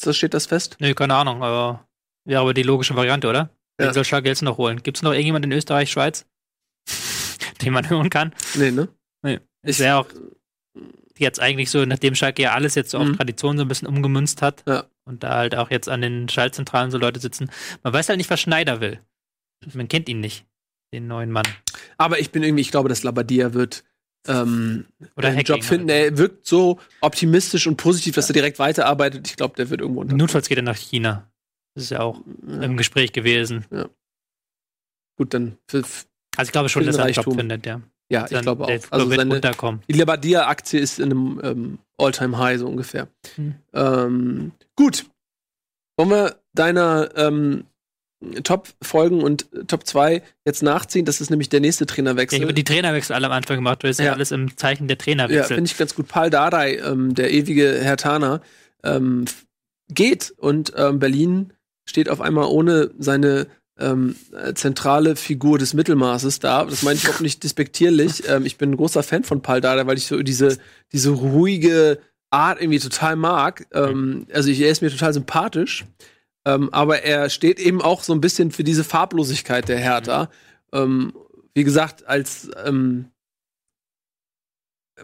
Das 0.00 0.16
steht 0.16 0.34
das 0.34 0.46
fest? 0.46 0.76
Nee, 0.80 0.94
keine 0.94 1.14
Ahnung, 1.14 1.42
aber 1.42 1.86
wäre 2.24 2.40
aber 2.40 2.54
die 2.54 2.62
logische 2.62 2.94
Variante, 2.96 3.28
oder? 3.28 3.50
Ja. 3.80 3.86
Wen 3.88 3.94
soll 3.94 4.04
Schalke 4.04 4.28
jetzt 4.28 4.42
noch 4.42 4.58
holen? 4.58 4.82
Gibt 4.82 4.96
es 4.98 5.02
noch 5.02 5.12
irgendjemand 5.12 5.44
in 5.44 5.52
Österreich, 5.52 5.90
Schweiz, 5.90 6.24
den 7.62 7.72
man 7.72 7.88
hören 7.88 8.10
kann? 8.10 8.34
Nee, 8.54 8.70
ne? 8.70 8.88
Es 9.62 9.80
wäre 9.80 9.96
auch 9.96 10.06
jetzt 11.18 11.40
eigentlich 11.40 11.68
so, 11.70 11.84
nachdem 11.84 12.14
Schalke 12.14 12.42
ja 12.42 12.52
alles 12.54 12.76
jetzt 12.76 12.90
so 12.92 12.98
auf 12.98 13.06
Mhm. 13.08 13.16
Tradition 13.16 13.56
so 13.58 13.64
ein 13.64 13.68
bisschen 13.68 13.88
umgemünzt 13.88 14.40
hat 14.40 14.62
Ja. 14.68 14.84
und 15.04 15.24
da 15.24 15.36
halt 15.36 15.56
auch 15.56 15.70
jetzt 15.70 15.88
an 15.88 16.00
den 16.00 16.28
Schaltzentralen 16.28 16.92
so 16.92 16.96
Leute 16.98 17.18
sitzen, 17.18 17.50
man 17.82 17.92
weiß 17.92 18.08
halt 18.08 18.18
nicht, 18.18 18.30
was 18.30 18.40
Schneider 18.40 18.80
will. 18.80 19.00
Man 19.74 19.88
kennt 19.88 20.08
ihn 20.08 20.20
nicht, 20.20 20.46
den 20.94 21.08
neuen 21.08 21.32
Mann. 21.32 21.46
Aber 21.98 22.20
ich 22.20 22.30
bin 22.30 22.44
irgendwie, 22.44 22.60
ich 22.62 22.70
glaube, 22.70 22.88
dass 22.88 23.02
Labadia 23.02 23.52
wird 23.52 23.82
ähm, 24.26 24.86
Oder 25.16 25.28
einen 25.28 25.38
Hacking 25.38 25.54
Job 25.56 25.64
finden. 25.64 25.90
halt. 25.90 26.04
Er 26.12 26.18
wirkt 26.18 26.46
so 26.46 26.78
optimistisch 27.00 27.66
und 27.66 27.76
positiv, 27.76 28.14
dass 28.14 28.28
er 28.28 28.34
direkt 28.34 28.58
weiterarbeitet. 28.58 29.26
Ich 29.28 29.36
glaube, 29.36 29.54
der 29.56 29.70
wird 29.70 29.80
irgendwo 29.80 30.00
unter. 30.00 30.16
Notfalls 30.16 30.48
geht 30.48 30.58
er 30.58 30.62
nach 30.64 30.76
China. 30.76 31.30
Das 31.74 31.84
ist 31.84 31.90
ja 31.90 32.00
auch 32.00 32.20
Ja. 32.46 32.62
im 32.62 32.76
Gespräch 32.76 33.12
gewesen. 33.12 33.64
Gut, 35.16 35.34
dann 35.34 35.56
für, 35.68 35.78
Also 35.78 36.48
ich 36.48 36.52
glaube 36.52 36.68
schon, 36.68 36.82
Für 36.82 36.86
dass 36.88 36.96
er 36.98 37.04
einen 37.04 37.14
Job 37.14 37.34
findet, 37.34 37.66
ja. 37.66 37.80
ja, 38.10 38.26
ich 38.30 38.40
glaube 38.40 38.64
auch. 38.64 38.68
Also 38.90 39.08
wird 39.10 39.20
seine 39.20 39.34
runterkommen. 39.34 39.82
die 39.88 39.94
Labadia-Aktie 39.94 40.78
ist 40.80 40.98
in 40.98 41.10
einem 41.10 41.40
ähm, 41.42 41.78
All-Time-High 41.98 42.58
so 42.60 42.66
ungefähr. 42.68 43.08
Hm. 43.36 43.54
Ähm, 43.72 44.52
gut. 44.76 45.06
Wollen 45.96 46.10
wir 46.10 46.36
deiner 46.54 47.10
ähm, 47.16 47.64
Top-Folgen 48.42 49.22
und 49.22 49.46
äh, 49.54 49.64
Top 49.64 49.86
2 49.86 50.22
jetzt 50.44 50.62
nachziehen? 50.62 51.04
Das 51.04 51.20
ist 51.20 51.30
nämlich 51.30 51.48
der 51.48 51.60
nächste 51.60 51.84
Ich 51.84 51.90
Trainerwechsel. 51.90 52.40
habe 52.40 52.54
die 52.54 52.64
Trainerwechsel 52.64 53.14
alle 53.14 53.26
am 53.26 53.32
Anfang 53.32 53.56
gemacht. 53.56 53.82
Du 53.82 53.88
hast 53.88 53.98
ja, 53.98 54.06
Ja. 54.06 54.12
alles 54.12 54.32
im 54.32 54.56
Zeichen 54.56 54.88
der 54.88 54.96
Ja, 54.96 55.02
Trainerwechsel. 55.04 55.56
finde 55.56 55.70
ich 55.70 55.76
ganz 55.76 55.94
gut. 55.94 56.08
Paul 56.08 56.30
Dardai, 56.30 56.76
ähm, 56.78 57.14
der 57.14 57.30
ewige 57.32 57.78
Herr 57.82 57.96
Tana, 57.96 58.40
ähm, 58.84 59.24
geht 59.92 60.34
und 60.36 60.72
ähm, 60.76 60.98
Berlin 60.98 61.52
steht 61.86 62.08
auf 62.10 62.20
einmal 62.20 62.46
ohne 62.46 62.90
seine 62.98 63.46
ähm, 63.78 64.16
äh, 64.36 64.54
zentrale 64.54 65.14
Figur 65.16 65.58
des 65.58 65.72
Mittelmaßes 65.72 66.40
da. 66.40 66.64
Das 66.64 66.82
meine 66.82 66.96
ich 66.96 67.04
überhaupt 67.04 67.22
nicht 67.22 67.44
despektierlich. 67.44 68.24
Ähm, 68.28 68.44
ich 68.44 68.58
bin 68.58 68.72
ein 68.72 68.76
großer 68.76 69.02
Fan 69.04 69.22
von 69.24 69.40
Paul 69.40 69.60
Dardai, 69.60 69.86
weil 69.86 69.96
ich 69.96 70.06
so 70.06 70.20
diese, 70.22 70.58
diese 70.92 71.10
ruhige 71.10 71.98
Art 72.30 72.60
irgendwie 72.60 72.80
total 72.80 73.16
mag. 73.16 73.66
Ähm, 73.72 74.26
also 74.32 74.50
ich, 74.50 74.60
er 74.60 74.70
ist 74.70 74.82
mir 74.82 74.90
total 74.90 75.14
sympathisch. 75.14 75.84
Ähm, 76.48 76.72
aber 76.72 77.02
er 77.02 77.28
steht 77.28 77.58
eben 77.60 77.82
auch 77.82 78.02
so 78.02 78.14
ein 78.14 78.22
bisschen 78.22 78.50
für 78.52 78.64
diese 78.64 78.82
Farblosigkeit 78.82 79.68
der 79.68 79.78
Hertha. 79.78 80.30
Ähm, 80.72 81.12
wie 81.54 81.64
gesagt, 81.64 82.06
als 82.08 82.50
ähm, 82.64 83.10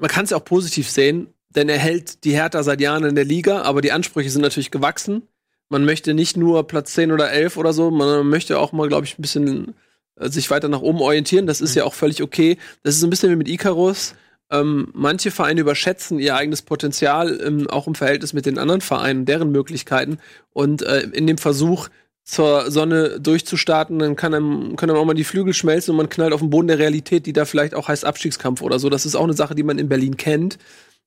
man 0.01 0.09
kann 0.09 0.25
es 0.25 0.31
ja 0.31 0.39
auch 0.39 0.45
positiv 0.45 0.89
sehen, 0.89 1.35
denn 1.51 1.69
er 1.69 1.79
hält 1.79 2.25
die 2.25 2.33
Hertha 2.33 2.63
seit 2.63 2.81
Jahren 2.81 3.05
in 3.05 3.15
der 3.15 3.25
Liga, 3.27 3.63
aber 3.63 3.83
die 3.83 3.93
Ansprüche 3.93 4.31
sind 4.31 4.41
natürlich 4.43 4.71
gewachsen. 4.71 5.23
Man 5.69 5.85
möchte 5.85 6.15
nicht 6.15 6.37
nur 6.37 6.67
Platz 6.67 6.95
10 6.95 7.13
oder 7.13 7.31
11 7.31 7.59
oder 7.59 7.73
so, 7.75 7.91
man 7.91 8.27
möchte 8.29 8.59
auch 8.59 8.73
mal, 8.73 8.89
glaube 8.89 9.05
ich, 9.07 9.19
ein 9.19 9.23
bisschen 9.23 9.75
äh, 10.17 10.31
sich 10.31 10.51
weiter 10.51 10.69
nach 10.69 10.81
oben 10.81 11.01
orientieren. 11.01 11.47
Das 11.47 11.61
ist 11.61 11.75
Mhm. 11.75 11.79
ja 11.79 11.85
auch 11.85 11.95
völlig 11.95 12.23
okay. 12.23 12.57
Das 12.83 12.95
ist 12.95 13.01
so 13.03 13.07
ein 13.07 13.11
bisschen 13.11 13.31
wie 13.31 13.37
mit 13.37 13.49
Icarus. 13.49 14.15
Ähm, 14.51 14.89
manche 14.93 15.31
Vereine 15.31 15.63
überschätzen 15.63 16.19
ihr 16.19 16.37
eigenes 16.37 16.63
Potenzial, 16.63 17.41
ähm, 17.43 17.69
auch 17.69 17.87
im 17.87 17.95
Verhältnis 17.95 18.33
mit 18.33 18.47
den 18.47 18.59
anderen 18.59 18.81
Vereinen, 18.81 19.25
deren 19.25 19.51
Möglichkeiten. 19.51 20.19
Und 20.53 20.83
äh, 20.83 21.01
in 21.13 21.27
dem 21.27 21.39
Versuch, 21.39 21.89
zur 22.25 22.71
Sonne 22.71 23.21
durchzustarten, 23.21 23.99
dann 23.99 24.17
kann 24.17 24.33
einem, 24.33 24.77
können 24.77 24.91
einem 24.91 25.01
auch 25.01 25.05
mal 25.05 25.15
die 25.15 25.25
Flügel 25.25 25.53
schmelzen 25.53 25.91
und 25.91 25.99
man 25.99 26.09
knallt 26.09 26.33
auf 26.33 26.41
den 26.41 26.49
Boden 26.51 26.69
der 26.69 26.79
Realität, 26.79 27.27
die 27.27 27.35
da 27.35 27.45
vielleicht 27.45 27.75
auch 27.75 27.89
heißt 27.89 28.05
Abstiegskampf 28.05 28.63
oder 28.63 28.79
so. 28.79 28.89
Das 28.89 29.05
ist 29.05 29.15
auch 29.15 29.25
eine 29.25 29.35
Sache, 29.35 29.55
die 29.55 29.63
man 29.63 29.79
in 29.79 29.91
Berlin 29.91 30.17
kennt. 30.17 30.59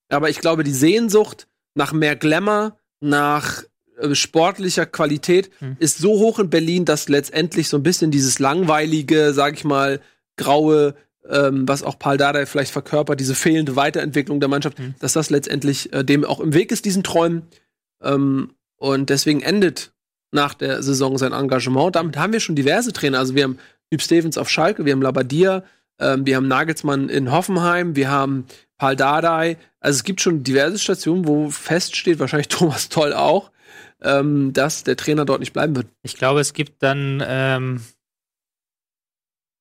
Aber 0.09 0.29
ich 0.29 0.39
glaube, 0.39 0.63
die 0.63 0.71
Sehnsucht 0.71 1.47
nach 1.73 1.91
mehr 1.91 2.15
Glamour, 2.15 2.77
nach 2.99 3.63
äh, 3.99 4.13
sportlicher 4.13 4.85
Qualität 4.85 5.49
Hm. 5.59 5.77
ist 5.79 5.97
so 5.97 6.11
hoch 6.11 6.37
in 6.37 6.51
Berlin, 6.51 6.85
dass 6.85 7.09
letztendlich 7.09 7.67
so 7.67 7.77
ein 7.77 7.83
bisschen 7.83 8.11
dieses 8.11 8.37
langweilige, 8.37 9.33
sag 9.33 9.55
ich 9.55 9.63
mal, 9.63 9.99
graue, 10.37 10.93
ähm, 11.29 11.67
was 11.67 11.83
auch 11.83 11.99
Paul 11.99 12.17
Dardai 12.17 12.45
vielleicht 12.45 12.71
verkörpert, 12.71 13.19
diese 13.19 13.35
fehlende 13.35 13.75
Weiterentwicklung 13.75 14.39
der 14.39 14.49
Mannschaft, 14.49 14.79
Hm. 14.79 14.95
dass 14.99 15.13
das 15.13 15.29
letztendlich 15.29 15.93
äh, 15.93 16.03
dem 16.03 16.25
auch 16.25 16.39
im 16.39 16.53
Weg 16.53 16.71
ist, 16.71 16.85
diesen 16.85 17.03
Träumen. 17.03 17.43
Ähm, 18.01 18.51
und 18.77 19.09
deswegen 19.09 19.41
endet 19.41 19.91
nach 20.31 20.53
der 20.53 20.83
Saison 20.83 21.17
sein 21.17 21.33
Engagement. 21.33 21.95
Damit 21.95 22.17
haben 22.17 22.33
wir 22.33 22.39
schon 22.39 22.55
diverse 22.55 22.93
Trainer. 22.93 23.19
Also 23.19 23.35
wir 23.35 23.43
haben 23.43 23.57
Hüb 23.91 24.01
Stevens 24.01 24.37
auf 24.37 24.49
Schalke, 24.49 24.85
wir 24.85 24.93
haben 24.93 25.01
Labadia, 25.01 25.63
ähm, 25.99 26.25
wir 26.25 26.35
haben 26.35 26.47
Nagelsmann 26.47 27.09
in 27.09 27.31
Hoffenheim, 27.31 27.95
wir 27.95 28.11
haben 28.11 28.45
Paul 28.77 28.95
Dardai. 28.95 29.57
Also 29.79 29.97
es 29.97 30.03
gibt 30.03 30.21
schon 30.21 30.43
diverse 30.43 30.77
Stationen, 30.79 31.27
wo 31.27 31.49
feststeht, 31.49 32.19
wahrscheinlich 32.19 32.47
Thomas 32.49 32.89
Toll 32.89 33.13
auch, 33.13 33.51
ähm, 34.01 34.53
dass 34.53 34.83
der 34.83 34.97
Trainer 34.97 35.25
dort 35.25 35.39
nicht 35.39 35.53
bleiben 35.53 35.75
wird. 35.75 35.87
Ich 36.03 36.15
glaube, 36.15 36.41
es 36.41 36.53
gibt 36.53 36.83
dann, 36.83 37.23
ähm, 37.25 37.81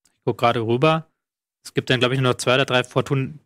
ich 0.05 0.25
gucke 0.25 0.41
gerade 0.41 0.61
rüber, 0.61 1.07
es 1.67 1.75
gibt 1.75 1.91
dann, 1.91 1.99
glaube 1.99 2.15
ich, 2.15 2.21
nur 2.21 2.31
noch 2.33 2.39
zwei 2.39 2.55
oder 2.55 2.65
drei 2.65 2.85
Fortun, 2.85 3.41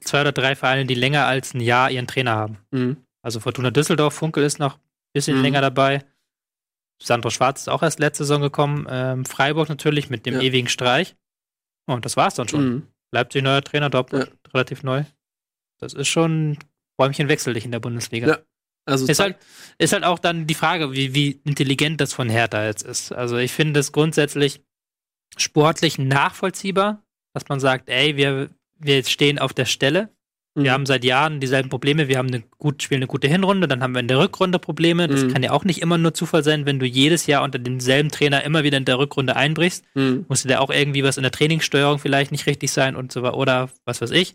zwei 0.00 0.20
oder 0.20 0.32
drei 0.32 0.54
Vereine, 0.54 0.86
die 0.86 0.94
länger 0.94 1.26
als 1.26 1.52
ein 1.52 1.60
Jahr 1.60 1.90
ihren 1.90 2.06
Trainer 2.06 2.32
haben. 2.36 2.58
Mhm. 2.70 2.96
Also 3.22 3.40
Fortuna 3.40 3.70
Düsseldorf, 3.70 4.14
Funkel 4.14 4.44
ist 4.44 4.58
noch 4.60 4.76
ein 4.76 4.80
bisschen 5.12 5.36
Mhm. 5.38 5.42
länger 5.42 5.60
dabei. 5.60 6.04
Sandro 7.02 7.30
Schwarz 7.30 7.62
ist 7.62 7.68
auch 7.68 7.82
erst 7.82 7.98
letzte 7.98 8.24
Saison 8.24 8.40
gekommen. 8.42 8.86
Ähm, 8.88 9.24
Freiburg 9.24 9.68
natürlich 9.68 10.10
mit 10.10 10.26
dem 10.26 10.34
Ja. 10.34 10.40
ewigen 10.42 10.68
Streich. 10.68 11.16
Und 11.86 12.04
das 12.04 12.16
war's 12.16 12.34
dann 12.34 12.46
schon. 12.48 12.68
Mhm. 12.68 12.86
Leipzig 13.12 13.42
neuer 13.42 13.62
Trainer, 13.62 13.90
Dortmund 13.90 14.30
relativ 14.54 14.82
neu. 14.84 15.02
Das 15.80 15.92
ist 15.94 16.08
schon 16.08 16.58
Räumchen 17.00 17.28
wechselig 17.28 17.64
in 17.64 17.72
der 17.72 17.80
Bundesliga. 17.80 18.28
Ja. 18.28 18.38
Also 18.86 19.06
Ist 19.06 19.18
halt, 19.20 19.36
ist 19.78 19.92
halt 19.92 20.04
auch 20.04 20.18
dann 20.18 20.46
die 20.46 20.54
Frage, 20.54 20.92
wie, 20.92 21.14
wie 21.14 21.40
intelligent 21.44 22.00
das 22.00 22.12
von 22.14 22.28
Hertha 22.28 22.64
jetzt 22.64 22.82
ist. 22.82 23.12
Also 23.12 23.36
ich 23.38 23.52
finde 23.52 23.80
es 23.80 23.92
grundsätzlich 23.92 24.62
sportlich 25.36 25.98
nachvollziehbar, 25.98 27.02
dass 27.32 27.48
man 27.48 27.60
sagt, 27.60 27.88
ey, 27.88 28.16
wir, 28.16 28.48
wir 28.78 29.04
stehen 29.04 29.38
auf 29.38 29.52
der 29.52 29.64
Stelle. 29.66 30.08
Wir 30.56 30.64
Mhm. 30.64 30.70
haben 30.74 30.86
seit 30.86 31.04
Jahren 31.04 31.38
dieselben 31.38 31.68
Probleme. 31.68 32.08
Wir 32.08 32.18
haben 32.18 32.26
eine 32.26 32.42
gut, 32.58 32.82
spielen 32.82 32.98
eine 32.98 33.06
gute 33.06 33.28
Hinrunde, 33.28 33.68
dann 33.68 33.82
haben 33.84 33.92
wir 33.92 34.00
in 34.00 34.08
der 34.08 34.18
Rückrunde 34.18 34.58
Probleme. 34.58 35.06
Das 35.06 35.22
Mhm. 35.22 35.32
kann 35.32 35.42
ja 35.44 35.52
auch 35.52 35.64
nicht 35.64 35.80
immer 35.80 35.96
nur 35.96 36.12
Zufall 36.12 36.42
sein, 36.42 36.66
wenn 36.66 36.80
du 36.80 36.86
jedes 36.86 37.26
Jahr 37.26 37.44
unter 37.44 37.60
demselben 37.60 38.10
Trainer 38.10 38.42
immer 38.42 38.64
wieder 38.64 38.76
in 38.76 38.84
der 38.84 38.98
Rückrunde 38.98 39.36
einbrichst. 39.36 39.84
Mhm. 39.94 40.26
Musste 40.28 40.48
da 40.48 40.58
auch 40.58 40.70
irgendwie 40.70 41.04
was 41.04 41.18
in 41.18 41.22
der 41.22 41.30
Trainingssteuerung 41.30 42.00
vielleicht 42.00 42.32
nicht 42.32 42.46
richtig 42.46 42.72
sein 42.72 42.96
und 42.96 43.12
so 43.12 43.22
weiter 43.22 43.36
oder 43.36 43.70
was 43.84 44.00
weiß 44.00 44.10
ich. 44.10 44.34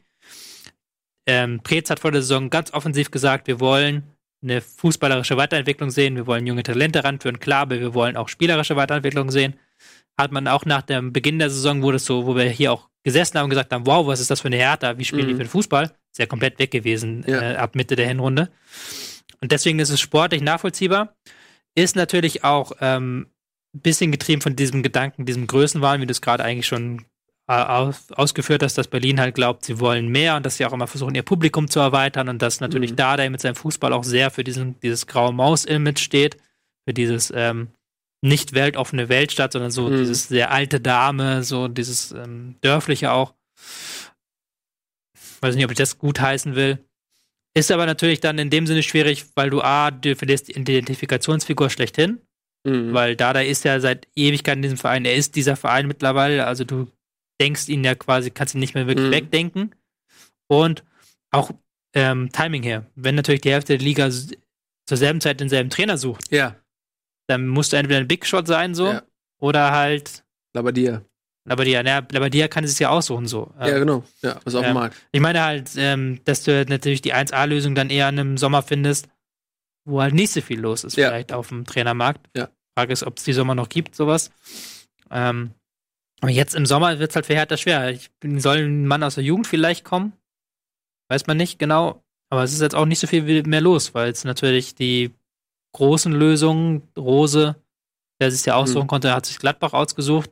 Ähm, 1.28 1.60
Preetz 1.64 1.89
hat 1.89 2.00
vor 2.00 2.12
der 2.12 2.22
Saison 2.22 2.50
ganz 2.50 2.72
offensiv 2.74 3.12
gesagt, 3.12 3.48
wir 3.48 3.60
wollen 3.60 4.04
eine 4.43 4.62
fußballerische 4.62 5.38
Weiterentwicklung 5.38 5.89
sehen, 5.89 6.16
wir 6.16 6.28
wollen 6.28 6.46
junge 6.46 6.62
Talente 6.64 7.04
ranführen, 7.04 7.39
klar, 7.39 7.62
aber 7.62 7.80
wir 7.80 7.93
wollen 7.96 8.16
auch 8.16 8.30
spielerische 8.30 8.76
Weiterentwicklung 8.76 9.32
sehen. 9.32 9.56
Hat 10.18 10.32
man 10.32 10.47
auch 10.47 10.66
nach 10.66 10.82
dem 10.82 11.11
Beginn 11.13 11.39
der 11.39 11.49
Saison, 11.49 11.84
wo 11.84 11.91
das 11.91 12.05
so, 12.05 12.26
wo 12.26 12.36
wir 12.36 12.43
hier 12.45 12.72
auch 12.72 12.88
gesessen 13.03 13.38
haben 13.38 13.45
und 13.45 13.49
gesagt 13.51 13.72
haben, 13.74 13.86
wow, 13.86 14.07
was 14.07 14.20
ist 14.20 14.32
das 14.32 14.41
für 14.41 14.47
eine 14.47 14.55
Hertha, 14.57 14.97
wie 14.97 15.05
spielen 15.05 15.28
die 15.28 15.34
Mhm. 15.34 15.38
für 15.38 15.43
den 15.43 15.49
Fußball? 15.49 15.84
Ist 16.11 16.20
ja 16.20 16.26
komplett 16.26 16.57
weg 16.59 16.72
gewesen 16.72 17.24
Ja. 17.28 17.41
äh, 17.51 17.55
ab 17.55 17.76
Mitte 17.76 17.95
der 17.95 18.07
Hinrunde. 18.07 18.49
Und 19.41 19.51
deswegen 19.51 19.80
ist 19.80 19.89
es 19.89 19.99
sportlich 19.99 20.41
nachvollziehbar. 20.41 21.16
Ist 21.76 21.95
natürlich 21.95 22.43
auch 22.43 22.72
ähm, 22.80 23.28
ein 23.76 23.82
bisschen 23.82 24.11
getrieben 24.11 24.41
von 24.41 24.55
diesem 24.55 24.82
Gedanken, 24.82 25.26
diesem 25.26 25.45
Größenwahn, 25.47 25.99
wie 26.01 26.05
du 26.05 26.11
es 26.11 26.22
gerade 26.22 26.43
eigentlich 26.43 26.66
schon 26.68 27.03
äh, 27.47 27.53
aus, 27.53 28.11
ausgeführt 28.13 28.63
hast, 28.63 28.78
dass 28.78 28.88
Berlin 28.88 29.20
halt 29.20 29.36
glaubt, 29.36 29.66
sie 29.66 29.80
wollen 29.80 30.07
mehr 30.07 30.36
und 30.38 30.45
dass 30.45 30.55
sie 30.57 30.66
auch 30.66 30.74
immer 30.74 30.88
versuchen, 30.88 31.13
ihr 31.13 31.22
Publikum 31.22 31.70
zu 31.70 31.80
erweitern 31.82 32.30
und 32.30 32.41
dass 32.41 32.59
natürlich 32.61 32.91
Mhm. 32.91 32.95
Dardai 32.95 33.30
mit 33.30 33.41
seinem 33.41 33.55
Fußball 33.55 33.91
auch 33.93 34.03
sehr 34.05 34.32
für 34.32 34.43
diesen, 34.45 34.80
dieses 34.80 35.05
graue 35.05 35.34
Maus-Image 35.34 35.99
steht, 35.99 36.38
für 36.88 36.93
dieses 36.93 37.32
ähm, 37.36 37.68
nicht 38.22 38.53
weltoffene 38.53 39.09
Weltstadt, 39.09 39.51
sondern 39.53 39.72
so 39.72 39.89
Mhm. 39.89 39.97
dieses 39.99 40.28
sehr 40.28 40.51
alte 40.51 40.80
Dame, 40.80 41.43
so 41.43 41.68
dieses 41.68 42.11
ähm, 42.11 42.55
dörfliche 42.61 43.11
auch. 43.11 43.34
Weiß 45.41 45.55
nicht, 45.55 45.66
ob 45.66 45.72
ich 45.72 45.78
das 45.78 45.97
gut 45.97 46.20
heißen 46.20 46.55
will. 46.55 46.80
Ist 47.53 47.72
aber 47.72 47.86
natürlich 47.86 48.20
dann 48.20 48.38
in 48.39 48.49
dem 48.49 48.68
Sinne 48.68 48.84
schwierig, 48.84 49.26
weil 49.36 49.49
du 49.49 49.61
A, 49.61 49.91
du 49.91 50.16
verlierst 50.16 50.47
die 50.49 50.53
Identifikationsfigur 50.57 51.70
schlechthin, 51.70 52.20
Mhm. 52.66 52.93
weil 52.93 53.16
Dada 53.16 53.41
ist 53.41 53.63
ja 53.63 53.80
seit 53.80 54.07
Ewigkeit 54.16 54.55
in 54.57 54.61
diesem 54.63 54.78
Verein. 54.78 55.05
Er 55.05 55.16
ist 55.16 55.36
dieser 55.36 55.55
Verein 55.55 55.88
mittlerweile, 55.88 56.47
also 56.47 56.63
du 56.63 56.88
denkst 57.39 57.70
ihn 57.70 57.84
ja 57.84 57.95
quasi, 57.95 58.32
kannst 58.32 58.55
ihn 58.55 58.59
nicht 58.59 58.74
mehr 58.76 58.88
wirklich 58.88 59.07
Mhm. 59.07 59.11
wegdenken. 59.13 59.76
Und 60.47 60.84
auch 61.32 61.51
ähm, 61.97 62.30
Timing 62.32 62.63
her. 62.63 62.86
Wenn 62.95 63.16
natürlich 63.16 63.41
die 63.41 63.51
Hälfte 63.51 63.78
der 63.78 63.86
Liga 63.86 64.09
zur 64.11 64.97
selben 64.97 65.22
Zeit 65.22 65.39
denselben 65.39 65.70
Trainer 65.70 65.97
sucht, 65.97 66.30
ja, 66.30 66.55
dann 67.28 67.48
musst 67.48 67.74
du 67.74 67.78
entweder 67.78 68.00
ein 68.00 68.08
Big 68.08 68.26
Shot 68.26 68.48
sein, 68.48 68.76
so, 68.76 68.88
Ja. 68.92 69.04
oder 69.40 69.72
halt 69.72 70.24
Labadia. 70.54 71.02
Labadia. 71.48 71.84
Naja, 71.84 72.02
Labadia 72.12 72.48
kann 72.48 72.64
es 72.64 72.72
sich 72.72 72.80
ja 72.80 72.90
aussuchen, 72.90 73.28
so. 73.28 73.54
Ja, 73.60 73.68
Ähm, 73.68 73.80
genau. 73.80 74.04
Ja, 74.22 74.40
was 74.44 74.56
auf 74.56 74.62
dem 74.64 74.70
ähm, 74.70 74.74
Markt. 74.74 74.96
Ich 75.12 75.22
meine 75.22 75.44
halt, 75.44 75.72
ähm, 75.78 76.20
dass 76.26 76.44
du 76.44 76.54
halt 76.56 76.70
natürlich 76.70 77.02
die 77.02 77.14
1A-Lösung 77.14 77.76
dann 77.76 77.90
eher 77.90 78.10
im 78.10 78.38
Sommer 78.38 78.64
findest, 78.64 79.08
wo 79.86 80.02
halt 80.02 80.14
nicht 80.16 80.32
so 80.34 80.42
viel 80.42 80.60
los 80.60 80.84
ist, 80.84 80.96
Ja. 80.98 81.10
vielleicht 81.10 81.34
auf 81.34 81.50
dem 81.50 81.66
Trainermarkt. 81.66 82.30
Ja. 82.36 82.50
Frage 82.78 82.94
ist, 82.94 83.04
ob 83.04 83.18
es 83.18 83.24
die 83.26 83.34
Sommer 83.34 83.54
noch 83.54 83.70
gibt, 83.70 83.96
sowas. 83.96 84.32
Ähm, 85.12 85.52
aber 86.22 86.32
jetzt 86.32 86.56
im 86.56 86.66
Sommer 86.66 86.98
wird 87.00 87.12
es 87.12 87.16
halt 87.16 87.26
für 87.28 87.36
Hertha 87.36 87.58
schwer. 87.58 87.90
Ich, 87.92 88.10
soll 88.38 88.58
ein 88.60 88.88
Mann 88.88 89.04
aus 89.04 89.16
der 89.16 89.24
Jugend 89.24 89.46
vielleicht 89.46 89.84
kommen? 89.86 90.14
Weiß 91.10 91.28
man 91.28 91.38
nicht 91.38 91.60
genau. 91.60 92.04
Aber 92.32 92.44
es 92.44 92.54
ist 92.54 92.62
jetzt 92.62 92.74
auch 92.76 92.86
nicht 92.88 93.00
so 93.00 93.06
viel 93.08 93.44
mehr 93.44 93.62
los, 93.62 93.94
weil 93.94 94.10
es 94.12 94.24
natürlich 94.24 94.74
die 94.74 95.12
großen 95.76 96.14
Lösungen, 96.14 96.84
Rose, 96.98 97.56
der 98.22 98.32
sich 98.32 98.46
ja 98.46 98.56
aussuchen 98.56 98.84
Mhm. 98.84 98.88
konnte, 98.88 99.14
hat 99.14 99.26
sich 99.26 99.40
Gladbach 99.40 99.74
ausgesucht. 99.74 100.30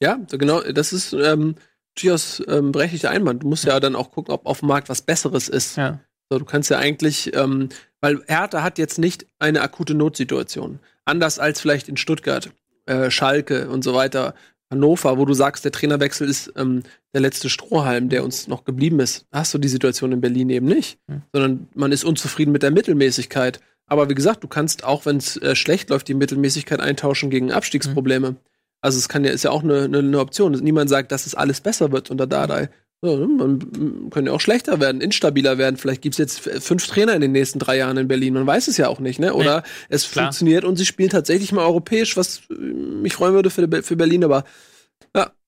Ja, 0.00 0.18
so 0.28 0.36
genau, 0.38 0.60
das 0.60 0.92
ist 0.92 1.12
ähm, 1.14 1.56
durchaus 1.96 2.42
ähm, 2.46 2.72
berechtigter 2.72 3.10
Einwand. 3.10 3.42
Du 3.42 3.48
musst 3.48 3.64
ja. 3.64 3.80
dann 3.80 3.96
auch 3.96 4.10
gucken, 4.10 4.32
ob 4.32 4.46
auf 4.46 4.60
dem 4.60 4.68
Markt 4.68 4.88
was 4.88 5.02
Besseres 5.02 5.48
ist. 5.48 5.76
Ja. 5.76 5.98
So, 6.30 6.38
du 6.38 6.44
kannst 6.44 6.70
ja 6.70 6.78
eigentlich, 6.78 7.34
ähm, 7.34 7.70
weil 8.00 8.22
Hertha 8.26 8.62
hat 8.62 8.78
jetzt 8.78 8.98
nicht 8.98 9.26
eine 9.38 9.62
akute 9.62 9.94
Notsituation. 9.94 10.78
Anders 11.06 11.38
als 11.38 11.60
vielleicht 11.60 11.88
in 11.88 11.96
Stuttgart, 11.96 12.50
äh, 12.84 13.10
Schalke 13.10 13.70
und 13.70 13.82
so 13.82 13.94
weiter, 13.94 14.34
Hannover, 14.70 15.16
wo 15.18 15.24
du 15.24 15.32
sagst, 15.34 15.64
der 15.64 15.72
Trainerwechsel 15.72 16.28
ist 16.28 16.52
ähm, 16.56 16.82
der 17.14 17.20
letzte 17.22 17.48
Strohhalm, 17.48 18.08
der 18.08 18.22
uns 18.22 18.48
noch 18.48 18.64
geblieben 18.64 19.00
ist. 19.00 19.26
Hast 19.32 19.54
du 19.54 19.58
die 19.58 19.68
Situation 19.68 20.12
in 20.12 20.20
Berlin 20.20 20.50
eben 20.50 20.66
nicht, 20.66 20.98
Hm. 21.08 21.22
sondern 21.32 21.68
man 21.74 21.92
ist 21.92 22.04
unzufrieden 22.04 22.52
mit 22.52 22.62
der 22.62 22.70
Mittelmäßigkeit. 22.70 23.60
Aber 23.86 24.10
wie 24.10 24.14
gesagt, 24.14 24.44
du 24.44 24.48
kannst 24.48 24.84
auch, 24.84 25.06
wenn 25.06 25.16
es 25.16 25.36
äh, 25.38 25.56
schlecht 25.56 25.88
läuft, 25.88 26.08
die 26.08 26.14
Mittelmäßigkeit 26.14 26.80
eintauschen 26.80 27.30
gegen 27.30 27.52
Abstiegsprobleme. 27.52 28.36
Also 28.80 28.98
es 28.98 29.08
kann 29.08 29.24
ja, 29.24 29.32
ist 29.32 29.44
ja 29.44 29.50
auch 29.50 29.64
eine, 29.64 29.84
eine, 29.84 29.98
eine 29.98 30.20
Option. 30.20 30.52
Niemand 30.52 30.90
sagt, 30.90 31.10
dass 31.10 31.26
es 31.26 31.34
alles 31.34 31.60
besser 31.60 31.90
wird 31.90 32.10
unter 32.10 32.26
Dardai. 32.26 32.68
Ja, 33.04 33.14
ne, 33.16 33.26
man 33.28 34.26
ja 34.26 34.32
auch 34.32 34.40
schlechter 34.40 34.80
werden, 34.80 35.00
instabiler 35.00 35.56
werden. 35.56 35.76
Vielleicht 35.76 36.02
gibt 36.02 36.14
es 36.14 36.18
jetzt 36.18 36.40
fünf 36.40 36.86
Trainer 36.86 37.14
in 37.14 37.20
den 37.20 37.30
nächsten 37.32 37.60
drei 37.60 37.76
Jahren 37.76 37.96
in 37.96 38.08
Berlin. 38.08 38.34
Man 38.34 38.46
weiß 38.46 38.66
es 38.66 38.76
ja 38.76 38.88
auch 38.88 38.98
nicht, 38.98 39.20
ne? 39.20 39.34
Oder 39.34 39.62
es 39.88 40.10
klar. 40.10 40.24
funktioniert 40.26 40.64
und 40.64 40.76
sie 40.76 40.86
spielen 40.86 41.10
tatsächlich 41.10 41.52
mal 41.52 41.64
europäisch, 41.64 42.16
was 42.16 42.42
äh, 42.50 42.54
mich 42.54 43.14
freuen 43.14 43.34
würde 43.34 43.50
für, 43.50 43.68
für 43.82 43.96
Berlin, 43.96 44.24
aber 44.24 44.44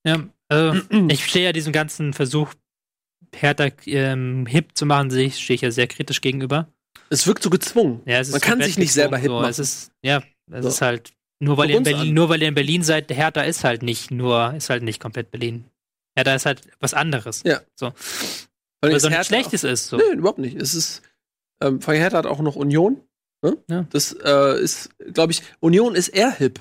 Ja, 0.07 0.29
also 0.49 0.81
ich 1.11 1.27
stehe 1.27 1.45
ja 1.47 1.53
diesem 1.53 1.73
ganzen 1.73 2.13
Versuch, 2.13 2.55
Hertha 3.35 3.69
ähm, 3.87 4.47
hip 4.47 4.71
zu 4.75 4.87
machen, 4.87 5.11
stehe 5.11 5.55
ich 5.55 5.61
ja 5.61 5.71
sehr 5.71 5.87
kritisch 5.87 6.21
gegenüber. 6.21 6.69
es 7.11 7.27
wirkt 7.27 7.43
so 7.43 7.51
gezwungen. 7.51 8.01
Ja, 8.07 8.19
es 8.21 8.31
Man 8.31 8.41
kann 8.41 8.63
sich 8.63 8.79
nicht 8.79 8.93
selber 8.93 9.19
hip 9.19 9.29
so. 9.29 9.37
Es 9.43 9.59
machen. 9.59 9.63
ist, 9.63 9.93
ja, 10.03 10.23
es 10.51 10.63
So. 10.63 10.69
ist 10.69 10.83
halt, 10.83 11.13
nur 11.39 11.57
weil, 11.57 11.69
Berlin, 11.83 12.15
nur 12.15 12.29
weil 12.29 12.43
ihr 12.43 12.49
in 12.49 12.55
Berlin 12.55 12.83
seid, 12.83 13.11
Hertha 13.15 13.43
ist 13.43 13.65
halt 13.65 13.83
nicht 13.83 14.11
nur, 14.11 14.55
ist 14.57 14.71
halt 14.71 14.83
nicht 14.83 15.01
komplett 15.01 15.31
Berlin. 15.31 15.65
Hertha 16.17 16.35
ist 16.35 16.47
halt 16.47 16.63
was 16.81 16.95
anderes. 16.95 17.43
Ja. 17.45 17.61
So. 17.75 17.93
Weil 18.81 18.99
so 18.99 19.09
nichts 19.09 19.27
Schlechtes 19.27 19.65
ist. 19.65 19.89
So. 19.89 19.97
Auch, 19.97 20.01
nee, 20.01 20.17
überhaupt 20.17 20.39
nicht. 20.39 20.61
Es 20.61 20.75
ist, 20.75 21.03
ähm, 21.61 21.81
vor 21.81 21.93
allem 21.93 22.01
Hertha 22.01 22.19
hat 22.19 22.27
auch 22.27 22.41
noch 22.41 22.57
Union. 22.57 23.01
Ne? 23.43 23.57
Ja. 23.69 23.87
Das 23.91 24.13
äh, 24.13 24.61
ist, 24.61 24.91
glaube 25.13 25.33
ich, 25.33 25.43
Union 25.61 25.95
ist 25.95 26.09
eher 26.09 26.31
hip. 26.31 26.61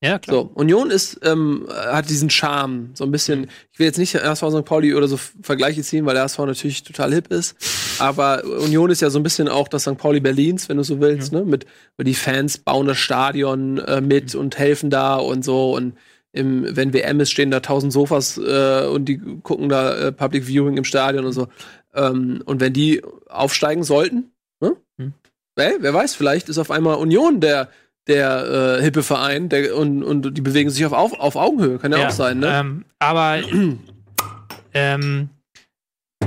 Ja, 0.00 0.20
klar. 0.20 0.36
So, 0.36 0.50
Union 0.54 0.92
ist, 0.92 1.18
ähm, 1.24 1.66
hat 1.68 2.08
diesen 2.08 2.30
Charme, 2.30 2.90
so 2.94 3.02
ein 3.02 3.10
bisschen. 3.10 3.50
Ich 3.72 3.80
will 3.80 3.86
jetzt 3.86 3.98
nicht 3.98 4.14
HSV 4.14 4.44
St. 4.50 4.64
Pauli 4.64 4.94
oder 4.94 5.08
so 5.08 5.16
Vergleiche 5.16 5.82
ziehen, 5.82 6.06
weil 6.06 6.14
der 6.14 6.22
HSV 6.22 6.38
natürlich 6.38 6.84
total 6.84 7.12
hip 7.12 7.32
ist. 7.32 7.56
Aber 7.98 8.44
Union 8.44 8.90
ist 8.90 9.02
ja 9.02 9.10
so 9.10 9.18
ein 9.18 9.24
bisschen 9.24 9.48
auch 9.48 9.66
das 9.66 9.82
St. 9.82 9.98
Pauli 9.98 10.20
Berlins, 10.20 10.68
wenn 10.68 10.76
du 10.76 10.84
so 10.84 11.00
willst, 11.00 11.32
ne? 11.32 11.44
Mit, 11.44 11.66
weil 11.96 12.04
die 12.04 12.14
Fans 12.14 12.58
bauen 12.58 12.86
das 12.86 12.98
Stadion 12.98 13.78
äh, 13.78 14.00
mit 14.00 14.36
und 14.36 14.56
helfen 14.56 14.88
da 14.88 15.16
und 15.16 15.44
so. 15.44 15.74
Und 15.74 15.94
im, 16.38 16.76
wenn 16.76 16.92
WM 16.92 17.20
ist, 17.20 17.30
stehen 17.30 17.50
da 17.50 17.60
tausend 17.60 17.92
Sofas 17.92 18.38
äh, 18.38 18.86
und 18.86 19.06
die 19.06 19.18
gucken 19.42 19.68
da 19.68 19.94
äh, 19.94 20.12
Public 20.12 20.46
Viewing 20.46 20.76
im 20.76 20.84
Stadion 20.84 21.26
und 21.26 21.32
so. 21.32 21.48
Ähm, 21.94 22.42
und 22.44 22.60
wenn 22.60 22.72
die 22.72 23.02
aufsteigen 23.28 23.82
sollten, 23.82 24.30
ne? 24.60 24.76
Hm. 24.98 25.12
Ey, 25.56 25.74
wer 25.80 25.92
weiß, 25.92 26.14
vielleicht 26.14 26.48
ist 26.48 26.58
auf 26.58 26.70
einmal 26.70 26.96
Union 26.96 27.40
der 27.40 27.68
der 28.06 28.78
äh, 28.78 28.82
hippe 28.82 29.02
Verein 29.02 29.50
der, 29.50 29.76
und, 29.76 30.02
und 30.02 30.36
die 30.36 30.40
bewegen 30.40 30.70
sich 30.70 30.86
auf, 30.86 30.92
auf, 30.92 31.20
auf 31.20 31.36
Augenhöhe, 31.36 31.78
kann 31.78 31.92
ja, 31.92 32.06
auch 32.06 32.10
sein, 32.10 32.38
ne? 32.38 32.60
Ähm, 32.60 32.84
aber 32.98 33.38
ähm, 34.74 35.28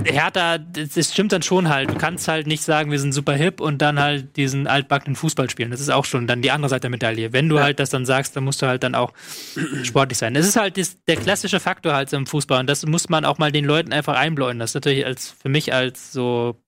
Hertha, 0.06 0.58
das, 0.58 1.12
stimmt 1.12 1.32
dann 1.32 1.42
schon 1.42 1.70
halt. 1.70 1.90
Du 1.92 1.96
kannst 1.96 2.28
halt 2.28 2.48
nicht 2.48 2.64
sagen, 2.64 2.92
wir 2.92 3.00
sind 3.00 3.14
super 3.14 3.34
hip 3.34 3.62
und 3.62 3.82
dann 3.82 4.00
halt 4.00 4.36
diesen 4.38 4.68
altbackenen 4.68 5.16
Fußball 5.16 5.50
spielen. 5.50 5.72
Das 5.72 5.80
ist 5.80 5.90
auch 5.90 6.06
schon 6.06 6.28
dann 6.28 6.42
die 6.42 6.52
andere 6.52 6.70
Seite 6.70 6.82
der 6.82 6.90
Medaille. 6.90 7.34
Wenn 7.34 7.50
du 7.50 7.58
Ja. 7.58 7.64
halt 7.64 7.80
das 7.80 7.90
dann 7.90 8.06
sagst, 8.06 8.36
dann 8.36 8.44
musst 8.44 8.62
du 8.62 8.68
halt 8.68 8.84
dann 8.84 8.96
auch 8.96 9.14
sportlich 9.84 10.18
sein. 10.18 10.34
Das 10.34 10.46
ist 10.48 10.56
halt 10.56 10.80
der 11.08 11.16
klassische 11.18 11.60
Faktor 11.60 11.94
halt 11.94 12.12
im 12.14 12.26
Fußball 12.26 12.60
und 12.60 12.68
das 12.68 12.86
muss 12.86 13.10
man 13.10 13.26
auch 13.26 13.38
mal 13.38 13.52
den 13.52 13.66
Leuten 13.66 13.94
einfach 13.94 14.16
einbläuen. 14.16 14.60
Das 14.60 14.72
ist 14.72 14.76
natürlich 14.76 15.06
als 15.06 15.30
für 15.32 15.50
mich 15.50 15.74
als 15.74 16.12
so 16.12 16.62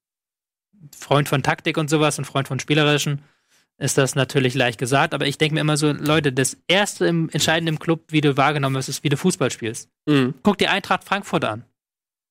Freund 0.97 1.29
von 1.29 1.43
Taktik 1.43 1.77
und 1.77 1.89
sowas 1.89 2.17
und 2.19 2.25
Freund 2.25 2.47
von 2.47 2.59
Spielerischen 2.59 3.21
ist 3.79 3.97
das 3.97 4.15
natürlich 4.15 4.53
leicht 4.53 4.77
gesagt, 4.79 5.13
aber 5.15 5.25
ich 5.25 5.37
denke 5.39 5.55
mir 5.55 5.61
immer 5.61 5.77
so, 5.77 5.91
Leute, 5.91 6.31
das 6.31 6.57
erste 6.67 7.07
im 7.07 7.29
entscheidenden 7.29 7.79
Club, 7.79 8.03
wie 8.09 8.21
du 8.21 8.37
wahrgenommen 8.37 8.75
wirst, 8.75 8.87
ist, 8.87 9.03
wie 9.03 9.09
du 9.09 9.17
Fußball 9.17 9.49
spielst. 9.51 9.89
Mhm. 10.05 10.35
Guck 10.43 10.59
dir 10.59 10.69
Eintracht 10.71 11.03
Frankfurt 11.03 11.43
an. 11.43 11.63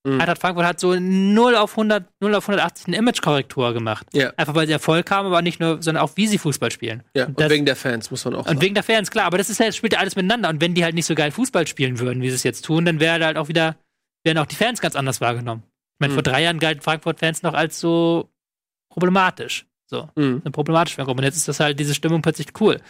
Mhm. 0.04 0.20
Eintracht 0.20 0.40
Frankfurt 0.40 0.66
hat 0.66 0.80
so 0.80 0.94
0 0.98 1.54
auf 1.56 1.72
100, 1.76 2.04
0 2.20 2.34
auf 2.34 2.48
180 2.48 2.88
eine 2.88 2.96
Image-Korrektur 2.96 3.72
gemacht. 3.72 4.06
Ja. 4.12 4.32
Einfach 4.36 4.54
weil 4.56 4.66
sie 4.66 4.72
Erfolg 4.72 5.08
haben, 5.12 5.26
aber 5.26 5.42
nicht 5.42 5.60
nur, 5.60 5.80
sondern 5.82 6.02
auch 6.02 6.10
wie 6.16 6.26
sie 6.26 6.38
Fußball 6.38 6.70
spielen. 6.72 7.04
Ja, 7.14 7.24
Und 7.24 7.30
und 7.30 7.40
das- 7.40 7.50
wegen 7.50 7.66
der 7.66 7.76
Fans, 7.76 8.10
muss 8.10 8.24
man 8.24 8.34
auch 8.34 8.38
Und 8.40 8.46
sagen. 8.48 8.60
wegen 8.62 8.74
der 8.74 8.82
Fans, 8.82 9.10
klar, 9.12 9.26
aber 9.26 9.38
das 9.38 9.48
ist 9.48 9.60
das 9.60 9.76
spielt 9.76 9.92
ja 9.92 10.00
alles 10.00 10.16
miteinander. 10.16 10.48
Und 10.48 10.60
wenn 10.60 10.74
die 10.74 10.82
halt 10.84 10.94
nicht 10.96 11.06
so 11.06 11.14
geil 11.14 11.30
Fußball 11.30 11.66
spielen 11.68 12.00
würden, 12.00 12.20
wie 12.22 12.30
sie 12.30 12.34
es 12.34 12.42
jetzt 12.42 12.64
tun, 12.64 12.84
dann 12.84 12.98
wäre 12.98 13.24
halt 13.24 13.36
auch 13.36 13.46
wieder, 13.48 13.76
wären 14.24 14.38
auch 14.38 14.46
die 14.46 14.56
Fans 14.56 14.80
ganz 14.80 14.96
anders 14.96 15.20
wahrgenommen. 15.20 15.62
Ich 15.94 16.00
meine, 16.00 16.12
Mhm. 16.12 16.16
vor 16.16 16.22
drei 16.24 16.42
Jahren 16.42 16.58
galten 16.58 16.82
Frankfurt-Fans 16.82 17.42
noch 17.44 17.54
als 17.54 17.78
so 17.78 18.28
problematisch. 18.90 19.66
So, 19.86 20.08
Mhm. 20.16 20.40
eine 20.44 20.50
problematische 20.52 20.96
Fangruppe. 20.96 21.18
Und 21.20 21.24
jetzt 21.24 21.36
ist 21.36 21.48
das 21.48 21.60
halt 21.60 21.78
diese 21.78 21.94
Stimmung 21.94 22.22
plötzlich 22.22 22.48
cool. 22.60 22.80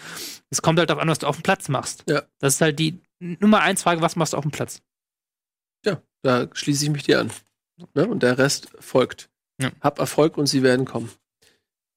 Es 0.51 0.63
kommt 0.63 0.79
halt 0.79 0.89
darauf 0.89 1.03
an, 1.03 1.09
was 1.09 1.19
du 1.19 1.27
auf 1.27 1.37
dem 1.37 1.43
Platz 1.43 1.69
machst. 1.69 2.05
Ja. 2.09 2.23
Das 2.39 2.55
ist 2.55 2.61
halt 2.61 2.79
die 2.79 3.01
Nummer 3.21 3.61
eins 3.61 3.83
Frage, 3.83 4.01
was 4.01 4.15
machst 4.17 4.33
du 4.33 4.37
auf 4.37 4.45
dem 4.45 4.51
Platz? 4.53 4.81
Ja, 5.85 6.03
da 6.23 6.49
schließe 6.53 6.85
ich 6.85 6.91
mich 6.91 7.03
dir 7.05 7.21
an. 7.21 7.31
Ne? 7.95 8.07
Und 8.07 8.23
der 8.23 8.39
Rest 8.39 8.69
folgt. 8.79 9.31
Ja. 9.61 9.71
Hab 9.81 9.99
Erfolg 9.99 10.39
und 10.39 10.47
sie 10.47 10.63
werden 10.63 10.85
kommen. 10.85 11.11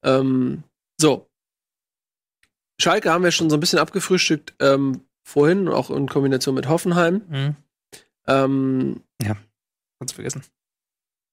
Ähm, 0.02 0.62
so. 1.00 1.28
Schalke 2.80 3.10
haben 3.10 3.24
wir 3.24 3.30
schon 3.30 3.50
so 3.50 3.56
ein 3.56 3.60
bisschen 3.60 3.78
abgefrühstückt 3.78 4.54
ähm, 4.60 5.02
vorhin, 5.24 5.68
auch 5.68 5.90
in 5.90 6.08
Kombination 6.08 6.54
mit 6.54 6.68
Hoffenheim. 6.68 7.22
Mhm. 7.28 7.56
Ähm, 8.26 9.02
Ganz 9.98 10.12
vergessen. 10.12 10.42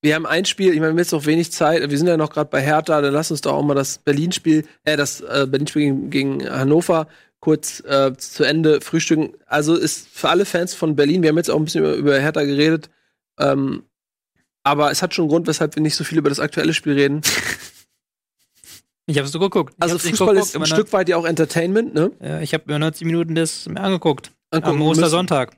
wir 0.02 0.16
haben 0.16 0.26
ein 0.26 0.46
Spiel, 0.46 0.70
ich 0.70 0.76
meine, 0.76 0.88
wir 0.88 0.90
haben 0.92 0.98
jetzt 0.98 1.12
noch 1.12 1.26
wenig 1.26 1.52
Zeit, 1.52 1.90
wir 1.90 1.98
sind 1.98 2.08
ja 2.08 2.18
noch 2.18 2.30
gerade 2.30 2.50
bei 2.50 2.62
Hertha, 2.62 3.02
dann 3.02 3.14
lass 3.14 3.32
uns 3.32 3.42
doch 3.42 3.54
auch 3.54 3.64
mal 3.64 3.74
das 3.74 3.98
Berlin-Spiel, 3.98 4.66
äh, 4.84 4.96
das 4.96 5.22
äh, 5.22 5.46
Berlin-Spiel 5.50 5.82
gegen, 5.82 6.10
gegen 6.10 6.50
Hannover 6.50 7.08
kurz 7.44 7.82
äh, 7.82 8.16
zu 8.16 8.46
Ende 8.46 8.80
frühstücken. 8.80 9.34
Also 9.48 9.76
ist 9.76 10.08
für 10.08 10.30
alle 10.30 10.46
Fans 10.46 10.74
von 10.74 10.96
Berlin, 10.96 11.24
wir 11.24 11.30
haben 11.30 11.36
jetzt 11.36 11.52
auch 11.52 11.58
ein 11.58 11.66
bisschen 11.66 11.84
über, 11.84 11.94
über 11.96 12.18
Hertha 12.18 12.42
geredet, 12.44 12.90
ähm, 13.38 13.84
aber 14.64 14.92
es 14.92 15.02
hat 15.02 15.14
schon 15.14 15.24
einen 15.24 15.30
Grund, 15.30 15.48
weshalb 15.48 15.76
wir 15.76 15.82
nicht 15.84 15.96
so 15.96 16.06
viel 16.06 16.20
über 16.20 16.30
das 16.30 16.40
aktuelle 16.40 16.74
Spiel 16.74 16.94
reden. 16.94 17.22
Ich 19.06 19.18
habe 19.18 19.26
es 19.26 19.34
so 19.34 19.40
geguckt. 19.40 19.74
Ich 19.76 19.84
Also 19.84 19.96
hab's 19.96 20.08
Fußball 20.08 20.30
geguckt, 20.30 20.48
ist 20.48 20.56
ein 20.56 20.60
immer 20.60 20.66
Stück 20.66 20.94
weit 20.94 21.10
ja 21.10 21.18
auch 21.18 21.26
Entertainment, 21.26 21.94
ne? 21.94 22.14
Ja, 22.22 22.40
ich 22.40 22.54
habe 22.54 22.64
mir 22.68 22.80
90 22.80 23.06
Minuten 23.06 23.36
das 23.36 23.68
mir 23.68 23.82
angeguckt. 23.82 24.32
Angucken 24.50 24.78
Am. 24.78 24.88
Ostersonntag. 24.88 25.58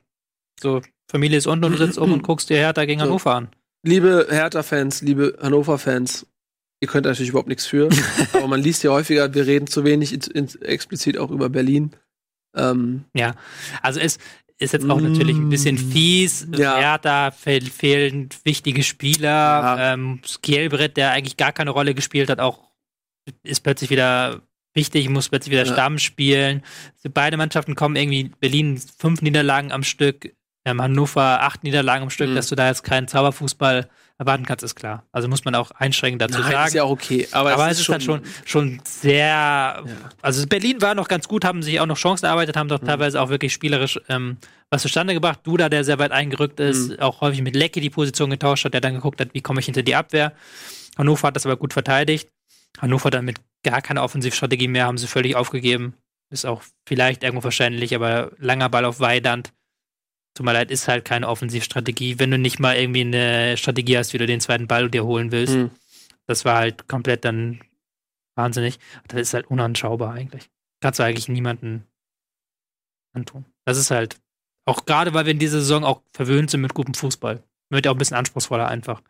So, 0.60 0.82
Familie 1.08 1.38
ist 1.38 1.46
unten 1.46 1.64
und 1.66 1.70
du 1.70 1.78
sitzt 1.78 1.96
oben 1.96 2.10
und 2.14 2.22
guckst 2.24 2.50
dir 2.50 2.56
Hertha 2.56 2.84
gegen 2.86 2.98
So. 2.98 3.06
Hannover 3.06 3.36
an. 3.36 3.48
Liebe 3.84 4.26
Hertha-Fans, 4.28 5.02
liebe 5.02 5.38
Hannover-Fans, 5.40 6.26
ihr 6.80 6.88
könnt 6.88 7.06
natürlich 7.06 7.30
überhaupt 7.30 7.48
nichts 7.48 7.66
für, 7.66 7.88
aber 8.32 8.46
man 8.48 8.60
liest 8.60 8.82
ja 8.84 8.90
häufiger, 8.90 9.32
wir 9.34 9.46
reden 9.46 9.66
zu 9.66 9.84
wenig 9.84 10.12
in, 10.12 10.20
in, 10.32 10.62
explizit 10.62 11.18
auch 11.18 11.30
über 11.30 11.48
Berlin. 11.48 11.92
Ähm, 12.54 13.04
Also 13.82 14.00
es 14.00 14.18
ist 14.58 14.72
jetzt 14.72 14.88
auch 14.88 15.00
natürlich 15.00 15.36
ein 15.36 15.50
bisschen 15.50 15.76
fies. 15.76 16.46
Mm. 16.46 16.54
Ja. 16.54 16.78
Hertha 16.78 17.30
fehl, 17.30 17.62
fehlen 17.66 18.30
wichtige 18.44 18.82
Spieler. 18.82 19.28
Ja. 19.28 19.92
Ähm, 19.92 20.20
Skielbrett, 20.24 20.96
der 20.96 21.12
eigentlich 21.12 21.36
gar 21.36 21.52
keine 21.52 21.70
Rolle 21.70 21.94
gespielt 21.94 22.30
hat, 22.30 22.40
auch 22.40 22.70
ist 23.42 23.60
plötzlich 23.62 23.90
wieder 23.90 24.40
wichtig, 24.72 25.08
muss 25.10 25.28
plötzlich 25.28 25.52
wieder 25.52 25.66
Ja. 25.66 25.72
Stamm 25.72 25.98
spielen. 25.98 26.62
Also 26.96 27.10
beide 27.12 27.36
Mannschaften 27.36 27.74
kommen 27.74 27.96
irgendwie 27.96 28.30
Berlin 28.40 28.80
fünf 28.98 29.20
Niederlagen 29.20 29.72
am 29.72 29.82
Stück, 29.82 30.34
ähm, 30.64 30.80
Hannover 30.80 31.42
acht 31.42 31.62
Niederlagen 31.64 32.04
am 32.04 32.10
Stück, 32.10 32.30
Mhm. 32.30 32.34
dass 32.36 32.48
du 32.48 32.54
da 32.54 32.68
jetzt 32.68 32.84
keinen 32.84 33.08
Zauberfußball 33.08 33.88
erwarten 34.18 34.46
kannst, 34.46 34.64
ist 34.64 34.74
klar. 34.74 35.04
Also 35.12 35.28
muss 35.28 35.44
man 35.44 35.54
auch 35.54 35.70
einschränkend 35.72 36.22
dazu 36.22 36.40
nein, 36.40 36.52
sagen. 36.52 36.66
ist 36.68 36.74
ja 36.74 36.84
auch 36.84 36.90
okay, 36.90 37.28
aber, 37.32 37.52
Aber, 37.52 37.68
es 37.70 37.80
ist 37.80 37.88
dann 37.88 38.00
schon, 38.00 38.22
schon 38.44 38.80
sehr. 38.84 39.84
Also 40.22 40.46
Berlin 40.46 40.80
war 40.80 40.94
noch 40.94 41.08
ganz 41.08 41.28
gut, 41.28 41.44
haben 41.44 41.62
sich 41.62 41.80
auch 41.80 41.86
noch 41.86 41.98
Chancen 41.98 42.26
erarbeitet, 42.26 42.56
haben 42.56 42.68
doch 42.68 42.80
Mhm. 42.80 42.86
teilweise 42.86 43.20
auch 43.20 43.28
wirklich 43.28 43.52
spielerisch 43.52 44.00
ähm, 44.08 44.38
was 44.70 44.82
zustande 44.82 45.12
gebracht. 45.14 45.40
Duda, 45.44 45.68
der 45.68 45.84
sehr 45.84 45.98
weit 45.98 46.12
eingerückt 46.12 46.60
ist, 46.60 46.90
Mhm. 46.90 47.00
auch 47.00 47.20
häufig 47.20 47.42
mit 47.42 47.54
Leckie 47.54 47.80
die 47.80 47.90
Position 47.90 48.30
getauscht 48.30 48.64
hat, 48.64 48.74
der 48.74 48.80
dann 48.80 48.94
geguckt 48.94 49.20
hat, 49.20 49.28
wie 49.34 49.40
komme 49.42 49.60
ich 49.60 49.66
hinter 49.66 49.82
die 49.82 49.94
Abwehr. 49.94 50.32
Hannover 50.96 51.28
hat 51.28 51.36
das 51.36 51.44
aber 51.46 51.56
gut 51.56 51.72
verteidigt. 51.72 52.28
Hannover 52.80 53.10
dann 53.10 53.24
mit 53.24 53.36
gar 53.62 53.82
keiner 53.82 54.02
Offensivstrategie 54.02 54.68
mehr, 54.68 54.86
haben 54.86 54.98
sie 54.98 55.06
völlig 55.06 55.36
aufgegeben. 55.36 55.94
Ist 56.30 56.46
auch 56.46 56.62
vielleicht 56.88 57.22
irgendwo 57.22 57.42
verständlich, 57.42 57.94
aber 57.94 58.32
langer 58.38 58.68
Ball 58.68 58.84
auf 58.84 58.98
Weidand. 59.00 59.52
Tut 60.36 60.44
mir 60.44 60.52
leid, 60.52 60.70
ist 60.70 60.86
halt 60.86 61.06
keine 61.06 61.28
Offensivstrategie, 61.28 62.18
wenn 62.18 62.30
du 62.30 62.36
nicht 62.36 62.60
mal 62.60 62.76
irgendwie 62.76 63.00
eine 63.00 63.56
Strategie 63.56 63.96
hast, 63.96 64.12
wie 64.12 64.18
du 64.18 64.26
den 64.26 64.40
zweiten 64.42 64.66
Ball 64.66 64.90
dir 64.90 65.06
holen 65.06 65.32
willst. 65.32 65.54
Mhm. 65.54 65.70
Das 66.26 66.44
war 66.44 66.56
halt 66.56 66.88
komplett 66.88 67.24
dann 67.24 67.60
wahnsinnig. 68.34 68.78
Das 69.08 69.18
ist 69.18 69.32
halt 69.32 69.46
unanschaubar 69.46 70.12
eigentlich. 70.12 70.50
Kannst 70.80 71.00
du 71.00 71.04
eigentlich 71.04 71.28
niemanden 71.28 71.86
antun. 73.14 73.46
Das 73.64 73.78
ist 73.78 73.90
halt, 73.90 74.18
auch 74.66 74.84
gerade 74.84 75.14
weil 75.14 75.24
wir 75.24 75.32
in 75.32 75.38
dieser 75.38 75.60
Saison 75.60 75.84
auch 75.84 76.02
verwöhnt 76.12 76.50
sind 76.50 76.60
mit 76.60 76.74
gutem 76.74 76.92
Fußball. 76.92 77.42
Wird 77.70 77.86
ja 77.86 77.90
auch 77.90 77.94
ein 77.94 77.98
bisschen 77.98 78.18
anspruchsvoller 78.18 78.68
einfach. 78.68 79.00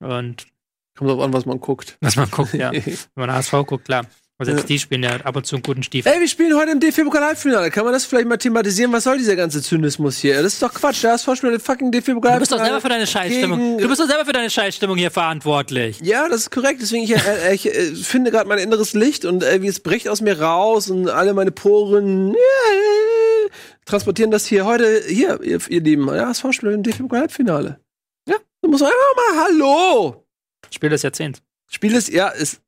Und 0.00 0.46
Kommt 0.94 1.10
drauf 1.10 1.20
an, 1.20 1.32
was 1.32 1.46
man 1.46 1.58
guckt. 1.58 1.96
was 2.02 2.16
man 2.16 2.30
guckt, 2.30 2.52
ja. 2.52 2.70
Wenn 2.74 2.98
man 3.14 3.32
HSV 3.32 3.52
guckt, 3.66 3.86
klar. 3.86 4.04
Also 4.38 4.52
jetzt 4.52 4.62
Ja. 4.62 4.66
die 4.66 4.78
spielen 4.78 5.02
ja 5.02 5.16
ab 5.16 5.34
und 5.34 5.46
zu 5.46 5.56
einen 5.56 5.62
guten 5.62 5.82
Stiefel. 5.82 6.12
Ey, 6.12 6.20
wir 6.20 6.28
spielen 6.28 6.54
heute 6.54 6.70
im 6.72 6.78
DFB-Pokal-Halbfinale. 6.78 7.70
Kann 7.70 7.84
man 7.84 7.94
das 7.94 8.04
vielleicht 8.04 8.28
mal 8.28 8.36
thematisieren? 8.36 8.92
Was 8.92 9.04
soll 9.04 9.16
dieser 9.16 9.34
ganze 9.34 9.62
Zynismus 9.62 10.18
hier? 10.18 10.42
Das 10.42 10.52
ist 10.52 10.62
doch 10.62 10.74
Quatsch. 10.74 11.02
Der 11.02 11.12
HSV 11.12 11.36
spielt 11.36 11.54
im 11.54 11.60
fucking 11.60 11.90
DFB-Pokal-Halbfinale. 11.90 12.34
Du 12.34 12.40
bist 12.40 12.52
doch 12.52 12.58
selber 12.58 12.80
für 12.82 12.88
deine 12.90 13.06
Scheißstimmung. 13.06 13.78
Du 13.78 13.88
bist 13.88 13.98
doch 13.98 14.06
selber 14.06 14.26
für 14.26 14.32
deine 14.34 14.50
Scheißstimmung 14.50 14.98
hier 14.98 15.10
verantwortlich. 15.10 16.00
Ja, 16.02 16.28
das 16.28 16.40
ist 16.40 16.50
korrekt. 16.50 16.82
Deswegen, 16.82 17.04
ich, 17.04 17.14
äh, 17.16 17.54
ich 17.54 17.66
äh, 17.66 17.94
finde 17.94 18.30
gerade 18.30 18.46
mein 18.46 18.58
inneres 18.58 18.92
Licht 18.92 19.24
und 19.24 19.42
äh, 19.42 19.62
wie 19.62 19.68
es 19.68 19.80
bricht 19.80 20.06
aus 20.06 20.20
mir 20.20 20.38
raus 20.38 20.90
und 20.90 21.08
alle 21.08 21.32
meine 21.32 21.50
Poren 21.50 22.34
äh, 22.34 23.48
transportieren 23.86 24.30
das 24.30 24.44
hier 24.44 24.66
heute. 24.66 25.02
Hier, 25.08 25.40
ihr, 25.42 25.60
ihr 25.70 25.80
Lieben, 25.80 26.08
ja, 26.14 26.26
HSV 26.28 26.52
spielt 26.52 26.74
im 26.74 26.82
DFB-Pokal-Halbfinale. 26.82 27.80
Ja, 28.28 28.36
da 28.60 28.68
muss 28.68 28.80
man 28.82 28.90
einfach 28.90 29.34
mal 29.34 29.44
Hallo. 29.46 30.26
Spiel 30.70 30.90
des 30.90 31.00
Jahrzehnts. 31.00 31.40
Spiel 31.70 31.94
ist, 31.94 32.08
ja, 32.10 32.28
ist, 32.28 32.60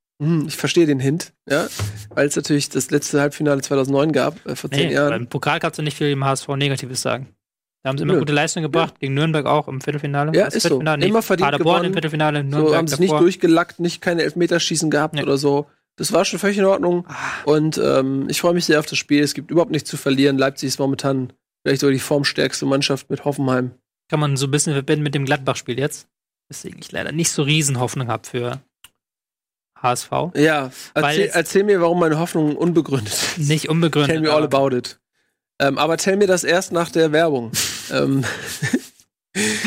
ich 0.46 0.56
verstehe 0.56 0.86
den 0.86 0.98
Hint, 1.00 1.32
ja, 1.48 1.68
weil 2.10 2.26
es 2.26 2.34
natürlich 2.34 2.68
das 2.70 2.90
letzte 2.90 3.20
Halbfinale 3.20 3.60
2009 3.62 4.12
gab, 4.12 4.44
äh, 4.46 4.56
vor 4.56 4.70
zehn 4.70 4.88
Nee, 4.88 4.94
Jahren. 4.94 5.10
beim 5.10 5.26
Pokal 5.28 5.60
kannst 5.60 5.78
du 5.78 5.82
nicht 5.82 5.96
viel 5.96 6.10
im 6.10 6.24
HSV 6.24 6.48
Negatives 6.56 7.00
sagen. 7.02 7.28
Da 7.84 7.90
haben 7.90 7.98
sie 7.98 8.02
immer 8.02 8.14
Nö. 8.14 8.18
gute 8.18 8.32
Leistungen 8.32 8.64
gebracht, 8.64 8.98
gegen 8.98 9.14
Nürnberg 9.14 9.46
auch 9.46 9.68
im 9.68 9.80
Viertelfinale. 9.80 10.32
Ja, 10.36 10.46
Das 10.46 10.56
ist 10.56 10.62
so. 10.64 10.68
Viertelfinale, 10.70 11.06
Immer 11.06 11.22
verdient 11.22 11.44
Paderborn 11.46 11.74
gewonnen. 11.76 11.86
im 11.86 11.92
Viertelfinale, 11.92 12.40
So 12.40 12.44
Nürnberg 12.48 12.76
haben 12.76 12.88
sie 12.88 12.94
es 12.94 13.00
nicht 13.00 13.12
durchgelackt, 13.12 13.78
nicht 13.78 14.00
keine 14.02 14.22
Elfmeterschießen 14.22 14.90
gehabt 14.90 15.14
Nee. 15.14 15.22
oder 15.22 15.38
so. 15.38 15.66
Das 15.96 16.12
war 16.12 16.24
schon 16.24 16.38
völlig 16.40 16.58
in 16.58 16.64
Ordnung. 16.64 17.04
Ah. 17.08 17.14
Und 17.44 17.78
ähm, 17.78 18.26
ich 18.28 18.40
freue 18.40 18.54
mich 18.54 18.64
sehr 18.64 18.80
auf 18.80 18.86
das 18.86 18.98
Spiel. 18.98 19.22
Es 19.22 19.34
gibt 19.34 19.50
überhaupt 19.52 19.70
nichts 19.70 19.88
zu 19.88 19.96
verlieren. 19.96 20.36
Leipzig 20.38 20.66
ist 20.68 20.78
momentan 20.80 21.32
vielleicht 21.64 21.80
sogar 21.80 21.92
die 21.92 21.98
formstärkste 22.00 22.66
Mannschaft 22.66 23.10
mit 23.10 23.24
Hoffenheim. 23.24 23.70
Kann 24.08 24.20
man 24.20 24.36
so 24.36 24.46
ein 24.46 24.50
bisschen 24.50 24.72
verbinden 24.72 25.02
mit 25.04 25.14
dem 25.14 25.24
Gladbach-Spiel 25.24 25.78
jetzt. 25.78 26.08
Deswegen 26.50 26.78
ich 26.80 26.90
leider 26.92 27.12
nicht 27.12 27.30
so 27.30 27.42
riesen 27.42 27.78
Hoffnung 27.78 28.08
habe 28.08 28.26
für 28.26 28.60
HSV. 29.82 30.10
Ja, 30.34 30.70
erzähl, 30.94 31.30
erzähl 31.32 31.64
mir, 31.64 31.80
warum 31.80 32.00
meine 32.00 32.18
Hoffnung 32.18 32.56
unbegründet 32.56 33.12
ist. 33.12 33.38
Nicht 33.38 33.68
unbegründet. 33.68 34.10
Tell 34.10 34.20
me 34.20 34.32
all 34.32 34.44
about 34.44 34.74
it. 34.76 34.98
Ähm, 35.60 35.78
aber 35.78 35.96
tell 35.96 36.16
mir 36.16 36.26
das 36.26 36.44
erst 36.44 36.72
nach 36.72 36.90
der 36.90 37.12
Werbung. 37.12 37.52
ähm, 37.92 38.24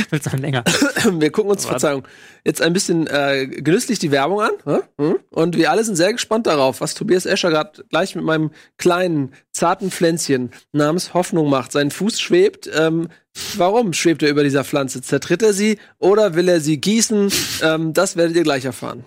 Wird's 0.09 0.26
noch 0.26 0.38
länger. 0.38 0.64
Wir 1.12 1.32
gucken 1.32 1.51
uns, 1.51 1.66
Verzeihung, 1.66 2.03
jetzt 2.43 2.62
ein 2.62 2.74
bisschen 2.74 3.07
äh, 3.07 3.47
genüsslich 3.47 3.99
die 3.99 4.12
Werbung 4.12 4.41
an. 4.41 4.86
Hm? 4.97 5.20
Und 5.30 5.55
wir 5.55 5.72
alle 5.72 5.84
sind 5.84 5.95
sehr 5.95 6.12
gespannt 6.12 6.47
darauf, 6.47 6.82
was 6.82 6.93
Tobias 6.93 7.26
Escher 7.26 7.49
gerade 7.49 7.84
gleich 7.89 8.16
mit 8.16 8.26
meinem 8.26 8.51
kleinen, 8.78 9.34
zarten 9.51 9.91
Pflänzchen 9.91 10.51
namens 10.72 11.14
Hoffnung 11.14 11.49
macht. 11.49 11.72
Sein 11.72 11.91
Fuß 11.91 12.20
schwebt. 12.20 12.70
Ähm, 12.74 13.07
warum 13.55 13.93
schwebt 13.93 14.24
er 14.24 14.30
über 14.30 14.43
dieser 14.43 14.64
Pflanze? 14.64 15.01
Zertritt 15.01 15.41
er 15.41 15.53
sie 15.53 15.78
oder 15.99 16.36
will 16.36 16.49
er 16.49 16.59
sie 16.59 16.82
gießen? 16.82 17.32
Ähm, 17.62 17.93
das 17.93 18.18
werdet 18.18 18.36
ihr 18.36 18.43
gleich 18.43 18.66
erfahren. 18.66 19.05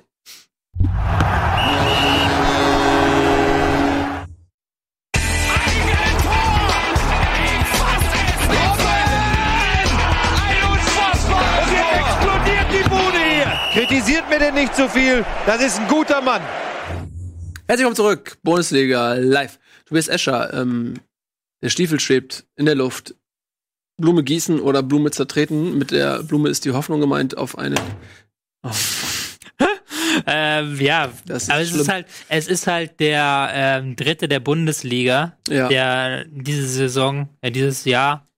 Kritisiert 13.74 14.28
mir 14.30 14.38
denn 14.38 14.54
nicht 14.54 14.74
zu 14.76 14.88
viel. 14.88 15.24
Das 15.46 15.60
ist 15.60 15.80
ein 15.80 15.88
guter 15.88 16.20
Mann. 16.20 16.40
Herzlich 17.66 17.78
willkommen 17.78 17.96
zurück, 17.96 18.38
Bundesliga 18.42 19.14
live. 19.14 19.58
Tobias 19.86 20.08
Escher, 20.08 20.54
ähm, 20.54 20.94
der 21.62 21.70
Stiefel 21.70 21.98
schwebt 21.98 22.46
in 22.56 22.66
der 22.66 22.76
Luft. 22.76 23.14
Blume 23.96 24.22
gießen 24.22 24.60
oder 24.60 24.82
Blume 24.82 25.10
zertreten. 25.10 25.76
Mit 25.76 25.90
der 25.90 26.22
Blume 26.22 26.50
ist 26.50 26.64
die 26.64 26.72
Hoffnung 26.72 27.00
gemeint 27.00 27.36
auf 27.36 27.58
eine. 27.58 27.76
Oh, 28.62 28.70
ähm, 30.26 30.80
ja, 30.80 31.10
Das 31.26 31.44
ist 31.44 31.50
aber 31.50 31.60
es 31.60 31.68
schlimm. 31.68 31.80
ist 31.82 31.88
halt, 31.88 32.06
es 32.28 32.48
ist 32.48 32.66
halt 32.66 33.00
der 33.00 33.50
ähm, 33.52 33.96
dritte 33.96 34.28
der 34.28 34.40
Bundesliga, 34.40 35.36
Ja. 35.48 35.68
der 35.68 36.24
diese 36.26 36.66
Saison, 36.66 37.28
ja, 37.42 37.50
dieses 37.50 37.84
Jahr, 37.84 38.28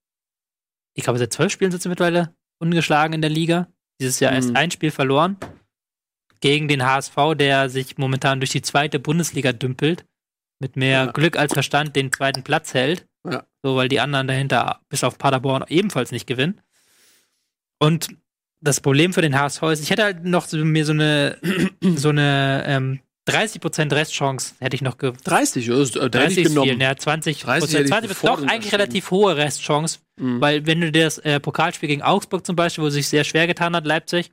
ich 0.94 1.04
glaube, 1.04 1.18
seit 1.18 1.32
zwölf 1.32 1.52
Spielen 1.52 1.70
sind 1.70 1.82
sie 1.82 1.88
mittlerweile 1.88 2.34
ungeschlagen 2.58 3.12
in 3.14 3.20
der 3.20 3.30
Liga. 3.30 3.68
Dieses 4.00 4.20
Jahr 4.20 4.32
erst 4.32 4.50
Mhm. 4.50 4.56
ein 4.56 4.70
Spiel 4.70 4.90
verloren. 4.90 5.36
Gegen 6.40 6.68
den 6.68 6.84
HSV, 6.84 7.16
der 7.36 7.68
sich 7.70 7.96
momentan 7.98 8.40
durch 8.40 8.50
die 8.50 8.62
zweite 8.62 8.98
Bundesliga 8.98 9.52
dümpelt. 9.52 10.04
Mit 10.58 10.76
mehr 10.76 11.04
Ja. 11.06 11.12
Glück 11.12 11.36
als 11.36 11.52
Verstand 11.52 11.96
den 11.96 12.12
zweiten 12.12 12.42
Platz 12.42 12.72
hält. 12.74 13.06
Ja. 13.28 13.44
So, 13.62 13.76
weil 13.76 13.88
die 13.88 14.00
anderen 14.00 14.26
dahinter 14.28 14.80
bis 14.88 15.04
auf 15.04 15.18
Paderborn 15.18 15.64
ebenfalls 15.68 16.12
nicht 16.12 16.26
gewinnen. 16.26 16.60
Und 17.78 18.08
das 18.60 18.80
Problem 18.80 19.12
für 19.12 19.22
den 19.22 19.38
HSV 19.38 19.62
ist, 19.64 19.82
ich 19.82 19.90
hätte 19.90 20.04
halt 20.04 20.24
noch 20.24 20.46
so, 20.46 20.56
mir 20.58 20.84
so 20.84 20.92
eine, 20.92 21.38
so 21.96 22.08
eine 22.10 22.64
ähm, 22.66 23.00
30% 23.28 23.92
Restchance 23.92 24.54
hätte 24.60 24.76
ich 24.76 24.82
noch 24.82 24.98
ge 24.98 25.12
30, 25.24 25.66
das 25.66 25.78
ist, 25.90 25.96
äh, 25.96 25.98
da 25.98 26.04
hätte 26.04 26.18
30 26.18 26.38
ich 26.38 26.44
ist 26.44 26.52
viel, 26.52 26.62
genommen. 26.62 26.80
ja, 26.80 26.96
20, 26.96 27.40
30 27.40 27.70
hätte 27.74 27.82
ich 27.82 27.88
20 27.88 28.08
sofort 28.10 28.40
doch 28.42 28.46
eigentlich 28.48 28.72
relativ 28.72 29.10
hohe 29.10 29.36
Restchance, 29.36 29.98
Mhm. 30.18 30.40
weil 30.40 30.66
wenn 30.66 30.80
du 30.80 30.90
dir 30.90 31.04
das 31.04 31.18
äh, 31.18 31.40
Pokalspiel 31.40 31.88
gegen 31.88 32.02
Augsburg 32.02 32.46
zum 32.46 32.56
Beispiel, 32.56 32.82
wo 32.84 32.88
sich 32.88 33.06
sehr 33.08 33.24
schwer 33.24 33.46
getan 33.46 33.76
hat, 33.76 33.84
Leipzig, 33.84 34.30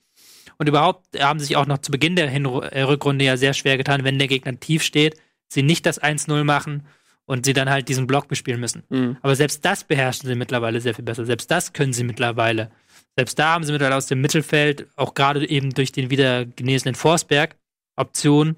und 0.57 0.69
überhaupt 0.69 1.19
haben 1.19 1.39
sich 1.39 1.55
auch 1.57 1.65
noch 1.65 1.80
zu 1.80 1.91
Beginn 1.91 2.15
der 2.15 2.30
Hinru 2.30 2.61
äh, 2.61 2.84
Rückrunde 2.84 3.26
ja 3.26 3.36
sehr 3.36 3.53
schwer 3.53 3.76
getan, 3.78 4.03
wenn 4.03 4.19
der 4.19 4.28
Gegner 4.28 4.57
tief 4.59 4.84
steht, 4.84 5.15
sie 5.49 5.63
nicht 5.63 5.86
das 5.86 6.01
1-0 6.01 6.43
machen 6.43 6.86
und 7.26 7.45
sie 7.45 7.53
dann 7.53 7.69
halt 7.69 7.89
diesen 7.89 8.05
Block 8.07 8.28
bespielen 8.28 8.59
müssen. 8.59 8.84
Mhm. 8.89 9.17
Aber 9.21 9.36
selbst 9.36 9.65
das 9.65 9.84
beherrschen 9.84 10.28
sie 10.30 10.36
mittlerweile 10.36 10.80
sehr 10.80 10.93
viel 10.93 11.03
besser. 11.03 11.26
Selbst 11.26 11.49
das 11.49 11.74
können 11.74 11.91
sie 11.91 12.03
mittlerweile. 12.03 12.69
Selbst 13.18 13.38
da 13.38 13.53
haben 13.53 13.64
sie 13.64 13.72
mittlerweile 13.72 13.97
aus 13.97 14.07
dem 14.07 14.22
Mittelfeld, 14.22 14.88
auch 14.95 15.14
gerade 15.14 15.47
eben 15.47 15.70
durch 15.72 15.91
den 15.91 16.09
wieder 16.09 16.45
genesenen 16.45 16.95
Forsberg, 16.95 17.55
Option, 17.95 18.55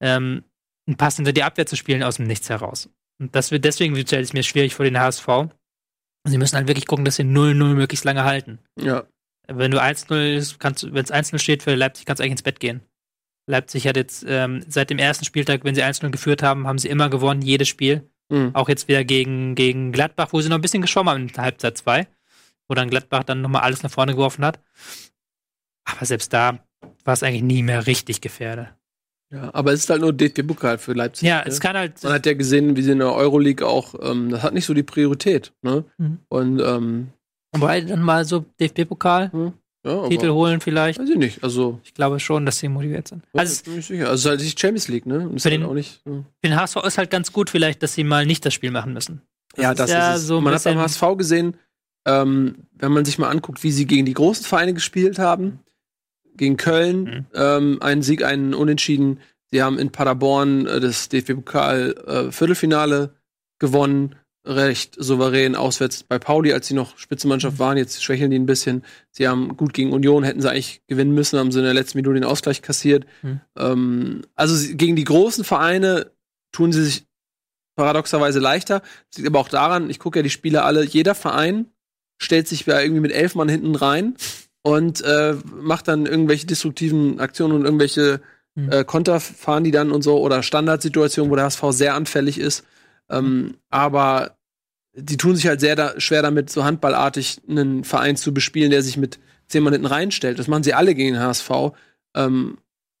ähm, 0.00 0.44
einen 0.86 0.96
Pass 0.96 1.16
hinter 1.16 1.32
die 1.32 1.42
Abwehr 1.42 1.66
zu 1.66 1.76
spielen 1.76 2.02
aus 2.02 2.16
dem 2.16 2.26
Nichts 2.26 2.48
heraus. 2.48 2.88
Und 3.18 3.34
das 3.34 3.50
wird 3.50 3.64
deswegen 3.64 3.96
stelle 3.96 4.22
ich 4.22 4.28
es 4.28 4.32
mir 4.32 4.42
schwierig 4.42 4.74
vor 4.74 4.84
den 4.84 4.98
HSV. 4.98 5.26
Sie 6.28 6.38
müssen 6.38 6.56
halt 6.56 6.68
wirklich 6.68 6.86
gucken, 6.86 7.04
dass 7.04 7.16
sie 7.16 7.22
0-0 7.22 7.54
möglichst 7.74 8.04
lange 8.04 8.24
halten. 8.24 8.58
Ja. 8.78 9.04
Wenn 9.48 9.70
du 9.70 9.80
1-0 9.80 10.36
ist, 10.36 10.58
kannst 10.58 10.82
du, 10.82 10.92
wenn 10.92 11.04
es 11.04 11.12
1-0 11.12 11.38
steht 11.38 11.62
für 11.62 11.74
Leipzig, 11.74 12.04
kannst 12.04 12.20
du 12.20 12.24
eigentlich 12.24 12.32
ins 12.32 12.42
Bett 12.42 12.60
gehen. 12.60 12.80
Leipzig 13.48 13.86
hat 13.86 13.96
jetzt 13.96 14.24
ähm, 14.28 14.64
seit 14.66 14.90
dem 14.90 14.98
ersten 14.98 15.24
Spieltag, 15.24 15.64
wenn 15.64 15.76
sie 15.76 15.84
1-0 15.84 16.10
geführt 16.10 16.42
haben, 16.42 16.66
haben 16.66 16.78
sie 16.78 16.88
immer 16.88 17.08
gewonnen, 17.08 17.42
jedes 17.42 17.68
Spiel. 17.68 18.08
Mhm. 18.28 18.50
Auch 18.54 18.68
jetzt 18.68 18.88
wieder 18.88 19.04
gegen, 19.04 19.54
gegen 19.54 19.92
Gladbach, 19.92 20.28
wo 20.32 20.40
sie 20.40 20.48
noch 20.48 20.58
ein 20.58 20.62
bisschen 20.62 20.82
geschwommen 20.82 21.10
haben 21.10 21.28
in 21.28 21.36
Halbzeit 21.36 21.78
2, 21.78 22.08
wo 22.68 22.74
dann 22.74 22.90
Gladbach 22.90 23.24
dann 23.24 23.40
nochmal 23.42 23.62
alles 23.62 23.82
nach 23.82 23.90
vorne 23.90 24.12
geworfen 24.12 24.44
hat. 24.44 24.60
Aber 25.84 26.04
selbst 26.04 26.32
da 26.32 26.58
war 27.04 27.14
es 27.14 27.22
eigentlich 27.22 27.42
nie 27.42 27.62
mehr 27.62 27.86
richtig 27.86 28.20
gefährdet. 28.20 28.68
ja. 29.32 29.50
Aber 29.54 29.72
es 29.72 29.80
ist 29.80 29.90
halt 29.90 30.00
nur 30.00 30.12
DFB-Pokal 30.12 30.78
für 30.78 30.92
Leipzig. 30.92 31.28
Ja, 31.28 31.38
ne? 31.38 31.46
es 31.48 31.60
kann 31.60 31.76
halt. 31.76 32.02
Man 32.02 32.12
hat 32.14 32.26
ja 32.26 32.34
gesehen, 32.34 32.76
wie 32.76 32.82
sie 32.82 32.92
in 32.92 32.98
der 32.98 33.12
Euroleague 33.12 33.66
auch, 33.66 33.94
ähm, 34.02 34.30
das 34.30 34.42
hat 34.42 34.54
nicht 34.54 34.66
so 34.66 34.74
die 34.74 34.82
Priorität. 34.82 35.52
Ne? 35.62 35.84
Mhm. 35.98 36.18
Und 36.28 36.60
ähm, 36.60 37.08
Wobei 37.52 37.80
dann 37.80 38.02
mal 38.02 38.24
so 38.24 38.44
DFB-Pokal, 38.60 39.30
ja, 39.86 39.92
aber, 39.92 40.08
Titel 40.10 40.30
holen 40.30 40.60
vielleicht. 40.60 40.98
Weiß 40.98 41.08
ich 41.08 41.16
nicht. 41.16 41.44
Also, 41.44 41.80
Ich 41.84 41.94
glaube 41.94 42.18
schon, 42.18 42.44
dass 42.44 42.58
sie 42.58 42.68
motiviert 42.68 43.06
sind. 43.08 43.22
also 43.32 43.52
ich 43.54 43.62
bin 43.62 43.72
mir 43.74 43.76
nicht 43.78 43.86
sicher. 43.86 44.08
Also, 44.10 44.30
halt 44.30 44.40
nicht 44.40 44.58
Champions 44.58 44.88
League, 44.88 45.06
ne? 45.06 45.30
Ist 45.34 45.44
Für 45.44 45.50
halt 45.50 45.60
den- 45.60 45.66
auch 45.68 45.72
nicht. 45.74 46.02
Ja, 46.04 46.12
für 46.12 46.24
den 46.50 46.56
HSV 46.56 46.76
ist 46.84 46.98
halt 46.98 47.10
ganz 47.10 47.32
gut 47.32 47.48
vielleicht, 47.48 47.82
dass 47.84 47.94
sie 47.94 48.02
mal 48.04 48.26
nicht 48.26 48.44
das 48.44 48.52
Spiel 48.52 48.72
machen 48.72 48.92
müssen. 48.92 49.22
ja 49.56 49.70
ist 49.70 49.78
das 49.78 49.90
ja 49.90 50.14
ist 50.16 50.22
es. 50.22 50.26
so 50.26 50.40
man 50.40 50.52
hat 50.54 50.64
beim 50.64 50.78
HSV 50.78 51.02
gesehen, 51.16 51.56
ähm, 52.06 52.54
wenn 52.72 52.92
man 52.92 53.04
sich 53.04 53.18
mal 53.18 53.28
anguckt, 53.28 53.62
wie 53.62 53.72
sie 53.72 53.86
gegen 53.86 54.06
die 54.06 54.14
großen 54.14 54.44
Vereine 54.46 54.72
gespielt 54.72 55.18
haben, 55.18 55.60
gegen 56.36 56.56
Köln, 56.56 57.02
Mhm. 57.04 57.26
ähm, 57.34 57.82
einen 57.82 58.02
Sieg, 58.02 58.24
einen 58.24 58.54
Unentschieden. 58.54 59.20
Sie 59.50 59.62
haben 59.62 59.78
in 59.78 59.90
Paderborn 59.90 60.66
äh, 60.66 60.80
das 60.80 61.08
DFB-Pokal 61.08 62.30
äh, 62.32 63.08
gewonnen, 63.58 64.14
recht 64.44 64.94
souverän 64.98 65.56
auswärts 65.56 66.04
bei 66.04 66.18
Pauli, 66.18 66.52
als 66.52 66.68
sie 66.68 66.74
noch 66.74 66.98
Spitzenmannschaft 66.98 67.58
waren. 67.58 67.76
Jetzt 67.76 68.04
schwächeln 68.04 68.30
die 68.30 68.38
ein 68.38 68.46
bisschen. 68.46 68.84
Sie 69.10 69.26
haben 69.26 69.56
gut 69.56 69.72
gegen 69.72 69.92
Union, 69.92 70.22
hätten 70.22 70.40
sie 70.40 70.50
eigentlich 70.50 70.82
gewinnen 70.86 71.12
müssen, 71.12 71.38
haben 71.38 71.50
sie 71.50 71.58
in 71.58 71.64
der 71.64 71.74
letzten 71.74 71.98
Minute 71.98 72.14
den 72.14 72.24
Ausgleich 72.24 72.62
kassiert. 72.62 73.06
Mhm. 73.22 73.40
Ähm, 73.58 74.22
also 74.36 74.54
sie, 74.54 74.76
gegen 74.76 74.94
die 74.94 75.04
großen 75.04 75.42
Vereine 75.42 76.12
tun 76.52 76.70
sie 76.72 76.84
sich 76.84 77.06
paradoxerweise 77.76 78.38
leichter. 78.38 78.80
Das 79.10 79.18
liegt 79.18 79.28
aber 79.28 79.40
auch 79.40 79.48
daran, 79.48 79.90
ich 79.90 79.98
gucke 79.98 80.20
ja 80.20 80.22
die 80.22 80.30
Spiele 80.30 80.62
alle, 80.62 80.84
jeder 80.84 81.14
Verein 81.14 81.66
stellt 82.18 82.48
sich 82.48 82.66
ja 82.66 82.80
irgendwie 82.80 83.00
mit 83.00 83.12
elf 83.12 83.34
Mann 83.34 83.48
hinten 83.48 83.74
rein 83.74 84.16
und 84.62 85.02
äh, 85.02 85.34
macht 85.54 85.88
dann 85.88 86.06
irgendwelche 86.06 86.46
destruktiven 86.46 87.20
Aktionen 87.20 87.54
und 87.54 87.64
irgendwelche 87.64 88.20
Mhm. 88.56 88.72
äh, 88.72 88.84
Konter 88.84 89.20
fahren 89.20 89.64
die 89.64 89.70
dann 89.70 89.92
und 89.92 90.02
so 90.02 90.18
oder 90.18 90.42
Standardsituationen, 90.42 91.30
wo 91.30 91.36
der 91.36 91.44
HSV 91.44 91.62
sehr 91.70 91.94
anfällig 91.94 92.40
ist. 92.40 92.64
Ähm, 93.08 93.58
aber 93.70 94.36
die 94.94 95.18
tun 95.18 95.36
sich 95.36 95.46
halt 95.46 95.60
sehr 95.60 95.76
da, 95.76 96.00
schwer 96.00 96.22
damit, 96.22 96.50
so 96.50 96.64
handballartig 96.64 97.42
einen 97.48 97.84
Verein 97.84 98.16
zu 98.16 98.32
bespielen, 98.32 98.70
der 98.70 98.82
sich 98.82 98.96
mit 98.96 99.18
zehn 99.46 99.62
Mann 99.62 99.74
hinten 99.74 99.86
reinstellt. 99.86 100.38
Das 100.38 100.48
machen 100.48 100.64
sie 100.64 100.72
alle 100.72 100.94
gegen 100.94 101.12
den 101.12 101.22
HSV. 101.22 101.50
Ähm, 102.14 102.56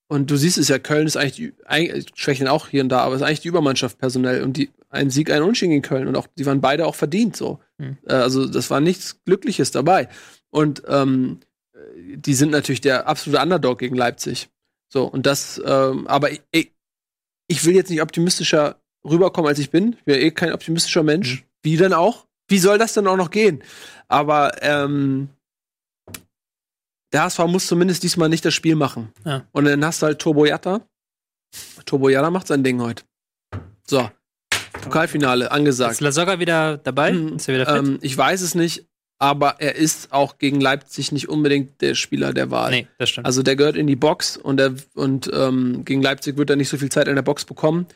und 0.08 0.30
du 0.30 0.36
siehst 0.36 0.58
es 0.58 0.68
ja, 0.68 0.78
Köln 0.78 1.06
ist 1.06 1.16
eigentlich, 1.16 1.36
die, 1.36 1.54
eigentlich 1.64 2.06
schwächeln 2.14 2.48
auch 2.48 2.68
hier 2.68 2.82
und 2.82 2.90
da, 2.90 3.00
aber 3.00 3.14
es 3.14 3.22
ist 3.22 3.26
eigentlich 3.26 3.40
die 3.40 3.48
Übermannschaft 3.48 3.98
personell 3.98 4.44
und 4.44 4.58
die, 4.58 4.70
ein 4.96 5.10
Sieg, 5.10 5.30
ein 5.30 5.42
Unentschieden 5.42 5.70
gegen 5.70 5.82
Köln 5.82 6.08
und 6.08 6.16
auch, 6.16 6.26
die 6.38 6.46
waren 6.46 6.60
beide 6.60 6.86
auch 6.86 6.94
verdient 6.94 7.36
so. 7.36 7.60
Mhm. 7.78 7.98
Also 8.06 8.46
das 8.46 8.70
war 8.70 8.80
nichts 8.80 9.22
Glückliches 9.24 9.70
dabei. 9.70 10.08
Und 10.50 10.82
ähm, 10.88 11.40
die 12.16 12.34
sind 12.34 12.50
natürlich 12.50 12.80
der 12.80 13.06
absolute 13.06 13.42
Underdog 13.42 13.78
gegen 13.78 13.96
Leipzig. 13.96 14.48
So, 14.92 15.04
und 15.04 15.26
das, 15.26 15.60
ähm, 15.64 16.06
aber 16.06 16.30
ich, 16.50 16.72
ich 17.48 17.64
will 17.64 17.74
jetzt 17.74 17.90
nicht 17.90 18.02
optimistischer 18.02 18.80
rüberkommen, 19.04 19.48
als 19.48 19.58
ich 19.58 19.70
bin. 19.70 19.94
Ich 19.98 20.04
bin 20.04 20.14
ja 20.14 20.20
eh 20.20 20.30
kein 20.30 20.52
optimistischer 20.52 21.02
Mensch. 21.02 21.44
Wie 21.62 21.76
denn 21.76 21.92
auch? 21.92 22.26
Wie 22.48 22.58
soll 22.58 22.78
das 22.78 22.94
denn 22.94 23.06
auch 23.06 23.16
noch 23.16 23.30
gehen? 23.30 23.62
Aber 24.08 24.62
ähm, 24.62 25.28
der 27.12 27.24
HSV 27.24 27.40
muss 27.46 27.66
zumindest 27.66 28.02
diesmal 28.02 28.28
nicht 28.28 28.44
das 28.44 28.54
Spiel 28.54 28.76
machen. 28.76 29.12
Ja. 29.24 29.46
Und 29.52 29.64
dann 29.64 29.84
hast 29.84 30.02
du 30.02 30.06
halt 30.06 30.18
Turbo 30.18 30.44
Jatta. 30.44 30.80
Turbo 31.84 32.08
Jatta 32.08 32.30
macht 32.30 32.46
sein 32.46 32.64
Ding 32.64 32.80
heute. 32.80 33.04
So. 33.88 34.10
Pokalfinale 34.80 35.50
angesagt. 35.50 35.92
Ist 35.92 36.00
Lasogga 36.00 36.38
wieder 36.38 36.78
dabei? 36.78 37.12
Mhm. 37.12 37.36
Ist 37.36 37.48
er 37.48 37.54
wieder 37.54 37.66
fit? 37.66 37.76
Ähm, 37.76 37.98
ich 38.02 38.16
weiß 38.16 38.40
es 38.42 38.54
nicht, 38.54 38.86
aber 39.18 39.56
er 39.58 39.76
ist 39.76 40.12
auch 40.12 40.38
gegen 40.38 40.60
Leipzig 40.60 41.12
nicht 41.12 41.28
unbedingt 41.28 41.80
der 41.80 41.94
Spieler 41.94 42.32
der 42.32 42.50
Wahl. 42.50 42.70
nee, 42.70 42.86
das 42.98 43.10
stimmt. 43.10 43.26
Also 43.26 43.42
der 43.42 43.56
gehört 43.56 43.76
in 43.76 43.86
die 43.86 43.96
Box 43.96 44.36
und, 44.36 44.60
er, 44.60 44.74
und 44.94 45.30
ähm, 45.32 45.84
gegen 45.84 46.02
Leipzig 46.02 46.36
wird 46.36 46.50
er 46.50 46.56
nicht 46.56 46.68
so 46.68 46.76
viel 46.76 46.90
Zeit 46.90 47.08
in 47.08 47.14
der 47.14 47.22
Box 47.22 47.44
bekommen. 47.44 47.86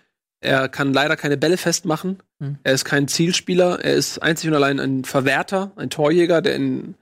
Er 0.42 0.68
kann 0.68 0.94
leider 0.94 1.16
keine 1.16 1.36
Bälle 1.36 1.58
festmachen. 1.58 2.22
Hm. 2.40 2.58
Er 2.62 2.72
ist 2.72 2.86
kein 2.86 3.08
Zielspieler. 3.08 3.84
Er 3.84 3.94
ist 3.94 4.18
einzig 4.18 4.48
und 4.48 4.56
allein 4.56 4.80
ein 4.80 5.04
Verwerter, 5.04 5.72
ein 5.76 5.90
Torjäger, 5.90 6.40
der 6.40 6.54
in, 6.54 6.94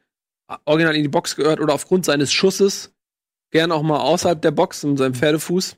original 0.64 0.96
in 0.96 1.02
die 1.02 1.08
Box 1.08 1.36
gehört 1.36 1.60
oder 1.60 1.74
aufgrund 1.74 2.04
seines 2.04 2.32
Schusses 2.32 2.92
gern 3.50 3.70
auch 3.70 3.82
mal 3.82 4.00
außerhalb 4.00 4.42
der 4.42 4.50
Box 4.50 4.82
in 4.82 4.96
seinem 4.96 5.14
Pferdefuß. 5.14 5.76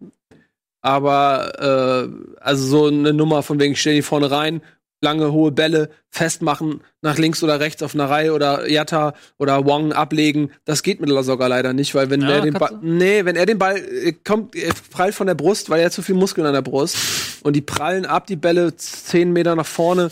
Aber 0.82 2.08
äh, 2.08 2.40
also 2.40 2.66
so 2.66 2.86
eine 2.86 3.12
Nummer 3.12 3.42
von 3.42 3.60
wegen, 3.60 3.72
ich 3.72 3.80
stell 3.80 3.94
die 3.94 4.02
vorne 4.02 4.30
rein, 4.30 4.62
lange 5.02 5.32
hohe 5.32 5.50
Bälle 5.50 5.90
festmachen, 6.10 6.80
nach 7.00 7.16
links 7.16 7.42
oder 7.42 7.58
rechts 7.60 7.82
auf 7.82 7.94
einer 7.94 8.10
Reihe 8.10 8.34
oder 8.34 8.68
Yatta 8.68 9.14
oder 9.38 9.64
Wong 9.64 9.92
ablegen, 9.92 10.50
das 10.66 10.82
geht 10.82 11.00
mit 11.00 11.08
Lasogga 11.08 11.46
leider 11.46 11.72
nicht, 11.72 11.94
weil 11.94 12.10
wenn 12.10 12.20
Ja, 12.20 12.30
er 12.30 12.40
den 12.42 12.54
Ball, 12.54 12.78
nee, 12.82 13.24
wenn 13.24 13.36
er 13.36 13.46
den 13.46 13.58
Ball 13.58 13.76
äh, 13.78 14.12
kommt, 14.12 14.54
er 14.54 14.74
prallt 14.90 15.14
von 15.14 15.26
der 15.26 15.34
Brust, 15.34 15.70
weil 15.70 15.80
er 15.80 15.86
hat 15.86 15.92
zu 15.92 16.02
viel 16.02 16.14
Muskeln 16.14 16.46
an 16.46 16.52
der 16.52 16.62
Brust 16.62 16.96
und 17.42 17.54
die 17.56 17.62
prallen 17.62 18.04
ab, 18.04 18.26
die 18.26 18.36
Bälle 18.36 18.76
zehn 18.76 19.32
Meter 19.32 19.54
nach 19.56 19.66
vorne. 19.66 20.10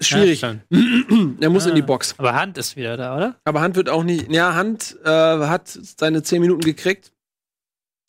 Schwierig. 0.00 0.42
Ja, 0.42 0.54
er 1.40 1.50
muss 1.50 1.66
in 1.66 1.74
die 1.74 1.82
Ah. 1.82 1.86
Box. 1.86 2.14
Aber 2.18 2.34
Hand 2.34 2.56
ist 2.56 2.76
wieder 2.76 2.96
da, 2.96 3.16
oder? 3.16 3.34
Aber 3.44 3.60
Hand 3.60 3.74
wird 3.74 3.88
auch 3.88 4.04
nicht. 4.04 4.30
Ja, 4.32 4.54
Hand 4.54 4.96
äh, 5.04 5.08
hat 5.08 5.68
seine 5.68 6.22
10 6.22 6.40
Minuten 6.40 6.60
gekriegt 6.60 7.10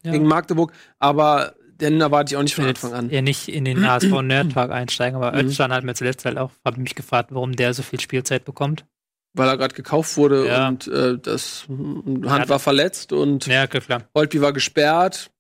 Ja. 0.04 0.12
gegen 0.12 0.26
Magdeburg, 0.26 0.72
aber 1.00 1.54
den 1.82 2.00
erwarte 2.02 2.34
ich 2.34 2.38
auch 2.38 2.44
nicht 2.44 2.56
von 2.56 2.66
Anfang 2.66 2.94
an. 2.94 3.10
eher 3.10 3.22
nicht 3.22 3.48
in 3.48 3.66
den 3.66 3.86
HSV 3.88 4.22
Nerd 4.22 4.52
Talk 4.52 4.72
einsteigen, 4.72 5.16
aber 5.22 5.32
Mhm. 5.34 5.48
Özcan 5.50 5.72
hat 5.74 5.84
mir 5.84 5.94
zuletzt 5.94 6.26
halt 6.26 6.38
auch, 6.38 6.52
habe 6.66 6.80
mich 6.82 6.96
gefragt, 6.96 7.30
warum 7.34 7.56
der 7.56 7.74
so 7.74 7.84
viel 7.84 8.00
Spielzeit 8.00 8.44
bekommt. 8.46 8.86
Weil 9.34 9.48
er 9.48 9.58
gerade 9.58 9.76
gekauft 9.76 10.18
wurde 10.18 10.48
Ja. 10.48 10.68
und 10.68 10.88
äh, 10.88 11.18
das 11.18 11.66
Hand 11.70 12.26
Ja, 12.26 12.50
war 12.50 12.60
verletzt 12.60 13.14
und 13.14 13.46
Ja, 13.46 13.64
okay, 13.64 13.80
klar. 13.80 14.04
Holtby 14.16 14.42
war 14.42 14.54
gesperrt. 14.54 15.32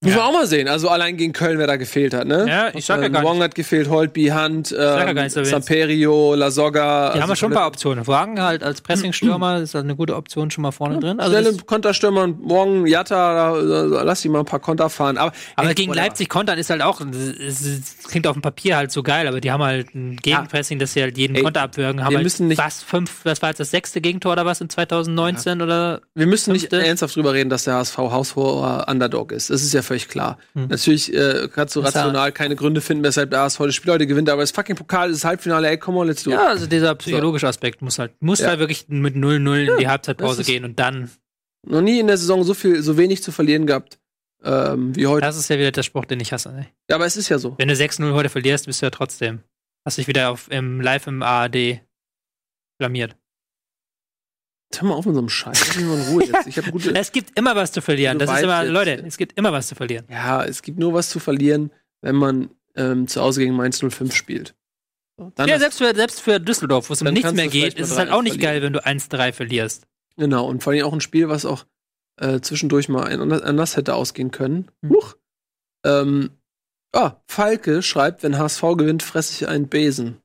Muss 0.00 0.12
Ja. 0.12 0.18
man 0.20 0.26
auch 0.28 0.32
mal 0.32 0.46
sehen. 0.46 0.68
Also 0.68 0.88
allein 0.90 1.16
gegen 1.16 1.32
Köln, 1.32 1.58
wer 1.58 1.66
da 1.66 1.74
gefehlt 1.74 2.14
hat, 2.14 2.24
ne? 2.28 2.46
Ja, 2.48 2.68
ich 2.72 2.84
sag 2.86 3.02
ja 3.02 3.08
gar 3.08 3.24
Wong 3.24 3.38
nicht. 3.38 3.42
hat 3.46 3.54
gefehlt, 3.56 3.88
Holtby, 3.90 4.26
Hand, 4.26 4.70
ja 4.70 5.00
ähm, 5.08 5.16
nicht 5.16 5.32
Samperio, 5.32 6.36
Lasogga. 6.36 7.14
Die 7.14 7.20
haben 7.20 7.22
also 7.22 7.32
ja 7.32 7.36
schon 7.36 7.50
ein 7.52 7.56
paar 7.56 7.66
Optionen. 7.66 8.06
Wagen 8.06 8.40
halt 8.40 8.62
als 8.62 8.80
Pressingstürmer 8.80 9.58
ist 9.60 9.74
halt 9.74 9.82
eine 9.86 9.96
gute 9.96 10.14
Option 10.14 10.52
schon 10.52 10.62
mal 10.62 10.70
vorne 10.70 11.00
drin. 11.00 11.18
Also 11.18 11.36
Schnelle 11.36 11.56
Konterstürmer 11.66 12.22
und 12.22 12.40
morgen 12.40 12.86
Jatta, 12.86 13.56
lass 13.56 14.22
die 14.22 14.28
mal 14.28 14.38
ein 14.38 14.44
paar 14.44 14.60
Konter 14.60 14.88
fahren. 14.88 15.18
Aber, 15.18 15.32
aber 15.56 15.68
ey, 15.70 15.74
gegen 15.74 15.90
whatever. 15.90 16.04
Leipzig 16.06 16.28
kontern 16.28 16.58
ist 16.60 16.70
halt 16.70 16.82
auch, 16.82 17.00
es, 17.00 17.96
klingt 18.06 18.28
auf 18.28 18.34
dem 18.34 18.42
Papier 18.42 18.76
halt 18.76 18.92
so 18.92 19.02
geil, 19.02 19.26
aber 19.26 19.40
die 19.40 19.50
haben 19.50 19.64
halt 19.64 19.96
ein 19.96 20.14
Gegenpressing, 20.16 20.78
dass 20.78 20.92
sie 20.92 21.02
halt 21.02 21.18
jeden 21.18 21.34
Ey, 21.34 21.42
Konter 21.42 21.62
abwürgen. 21.62 22.04
Haben 22.04 22.10
wir 22.12 22.18
halt 22.18 22.24
müssen 22.24 22.46
nicht- 22.46 22.58
was, 22.58 22.84
fünf, 22.84 23.22
das 23.24 23.42
war 23.42 23.48
jetzt 23.48 23.58
das 23.58 23.72
sechste 23.72 24.00
Gegentor 24.00 24.30
oder 24.34 24.46
was 24.46 24.60
in 24.60 24.68
2019 24.70 25.60
oder? 25.60 26.02
Wir 26.14 26.26
müssen 26.28 26.52
nicht 26.52 26.70
Fünfte. 26.70 26.86
ernsthaft 26.86 27.16
drüber 27.16 27.32
reden, 27.34 27.50
dass 27.50 27.64
der 27.64 27.74
HSV 27.74 27.98
haushoher 27.98 28.86
Underdog 28.88 29.32
ist. 29.32 29.50
Das 29.50 29.60
ist 29.62 29.74
ja 29.74 29.82
völlig 29.88 30.08
klar. 30.08 30.38
Hm. 30.54 30.68
Natürlich 30.68 31.12
äh, 31.12 31.48
kannst 31.52 31.74
du 31.74 31.80
ja- 31.80 31.86
rational 31.86 32.30
keine 32.32 32.54
Gründe 32.56 32.80
finden, 32.80 33.02
weshalb 33.02 33.30
der 33.30 33.42
das 33.42 33.74
Spiel 33.74 33.92
heute 33.92 34.06
gewinnt, 34.06 34.30
aber 34.30 34.42
das 34.42 34.52
fucking 34.52 34.76
Pokal 34.76 35.10
ist 35.10 35.24
Halbfinale, 35.24 35.68
ey, 35.68 35.76
come 35.78 35.98
on, 35.98 36.06
let's 36.06 36.22
do 36.22 36.30
it. 36.30 36.36
Ja, 36.36 36.46
also 36.46 36.66
dieser 36.66 36.94
psychologische 36.94 37.48
Aspekt 37.48 37.82
muss 37.82 37.98
halt, 37.98 38.12
muss 38.20 38.38
Ja. 38.38 38.48
halt 38.48 38.60
wirklich 38.60 38.86
mit 38.88 39.16
0-0 39.16 39.72
in 39.72 39.78
die 39.78 39.88
Halbzeitpause 39.88 40.44
gehen 40.44 40.64
und 40.64 40.78
dann, 40.78 41.10
Noch 41.66 41.80
nie 41.80 41.98
in 41.98 42.06
der 42.06 42.16
Saison 42.16 42.44
so 42.44 42.54
viel, 42.54 42.80
so 42.82 42.96
wenig 42.96 43.22
zu 43.22 43.32
verlieren 43.32 43.66
gehabt 43.66 43.98
ähm, 44.44 44.94
wie 44.94 45.06
heute. 45.08 45.22
das 45.26 45.36
ist 45.36 45.50
ja 45.50 45.58
wieder 45.58 45.72
der 45.72 45.82
Spruch, 45.82 46.04
den 46.04 46.20
ich 46.20 46.32
hasse. 46.32 46.52
Ne? 46.52 46.68
Ja, 46.88 46.94
aber 46.96 47.06
es 47.06 47.16
ist 47.16 47.28
ja 47.28 47.38
so. 47.38 47.56
Wenn 47.58 47.66
du 47.68 47.74
6-0 47.74 48.12
heute 48.12 48.28
verlierst, 48.28 48.66
bist 48.66 48.80
du 48.80 48.86
ja 48.86 48.90
trotzdem, 48.90 49.40
hast 49.84 49.98
dich 49.98 50.06
wieder 50.06 50.30
auf, 50.30 50.48
im, 50.50 50.80
live 50.80 51.08
im 51.08 51.22
ARD 51.22 51.80
blamiert. 52.78 53.16
Hör 54.76 54.88
mal 54.88 54.94
auf 54.94 55.06
mit 55.06 55.14
so 55.14 55.20
einem 55.20 55.28
Scheiß. 55.28 55.76
Mich 55.76 55.86
mal 55.86 55.98
in 55.98 56.02
Ruhe 56.08 56.24
jetzt. 56.24 56.46
Ich. 56.46 56.56
Es 56.94 57.12
gibt 57.12 57.38
immer 57.38 57.56
was 57.56 57.72
zu 57.72 57.80
verlieren. 57.80 58.18
Das 58.18 58.30
ist 58.30 58.42
immer, 58.42 58.62
jetzt- 58.62 58.72
Leute, 58.72 59.02
es 59.06 59.16
gibt 59.16 59.36
immer 59.38 59.52
was 59.52 59.66
zu 59.68 59.74
verlieren. 59.74 60.04
Ja, 60.10 60.44
es 60.44 60.62
gibt 60.62 60.78
nur 60.78 60.92
was 60.92 61.08
zu 61.10 61.18
verlieren, 61.20 61.70
wenn 62.02 62.16
man 62.16 62.50
ähm, 62.76 63.08
zu 63.08 63.20
Hause 63.20 63.40
gegen 63.40 63.54
Mainz 63.54 63.80
05 63.80 64.14
spielt. 64.14 64.54
So, 65.16 65.32
Ja, 65.46 65.58
selbst 65.58 65.78
für, 65.78 65.94
selbst 65.94 66.20
für 66.20 66.38
Düsseldorf, 66.38 66.90
wo 66.90 66.92
es 66.92 67.02
um 67.02 67.08
nichts 67.12 67.32
mehr 67.32 67.48
geht, 67.48 67.74
ist 67.74 67.90
es 67.90 67.98
halt 67.98 68.10
auch 68.10 68.22
nicht 68.22 68.34
verlieren. 68.40 68.52
geil, 68.54 68.62
wenn 68.62 68.72
du 68.72 68.84
1-3 68.86 69.32
verlierst. 69.32 69.86
Genau, 70.16 70.46
und 70.46 70.62
vor 70.62 70.72
allem 70.72 70.84
auch 70.84 70.92
ein 70.92 71.00
Spiel, 71.00 71.28
was 71.28 71.44
auch 71.44 71.64
äh, 72.20 72.40
zwischendurch 72.40 72.88
mal 72.88 73.04
anders, 73.10 73.76
hätte 73.76 73.94
ausgehen 73.94 74.30
können. 74.30 74.70
Hm. 74.82 74.90
Huch. 74.90 75.16
Ähm, 75.84 76.30
ah, 76.92 77.16
Falke 77.26 77.82
schreibt, 77.82 78.22
wenn 78.22 78.38
HSV 78.38 78.62
gewinnt, 78.76 79.02
fresse 79.02 79.32
ich 79.32 79.48
einen 79.48 79.68
Besen. 79.68 80.18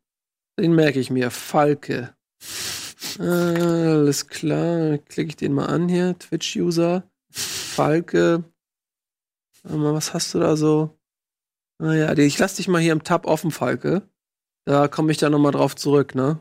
Den 0.60 0.76
merke 0.76 1.00
ich 1.00 1.10
mir. 1.10 1.32
Falke. 1.32 2.14
Alles 3.20 4.28
klar, 4.28 4.97
klicke 4.97 5.30
ich 5.30 5.36
den 5.36 5.54
mal 5.54 5.68
an 5.68 5.89
hier. 5.89 6.18
Twitch-User. 6.18 7.04
Falke. 7.30 8.43
Was 9.64 10.14
hast 10.14 10.34
du 10.34 10.39
da 10.39 10.56
so? 10.56 10.97
Naja, 11.80 12.16
ich 12.18 12.38
lass 12.39 12.56
dich 12.56 12.68
mal 12.68 12.82
hier 12.82 12.93
im 12.93 13.04
Tab 13.04 13.26
offen, 13.26 13.51
Falke. 13.51 14.04
Da 14.66 14.88
komme 14.88 15.12
ich 15.12 15.18
dann 15.18 15.32
noch 15.32 15.39
mal 15.39 15.51
drauf 15.51 15.76
zurück, 15.76 16.16
ne? 16.16 16.39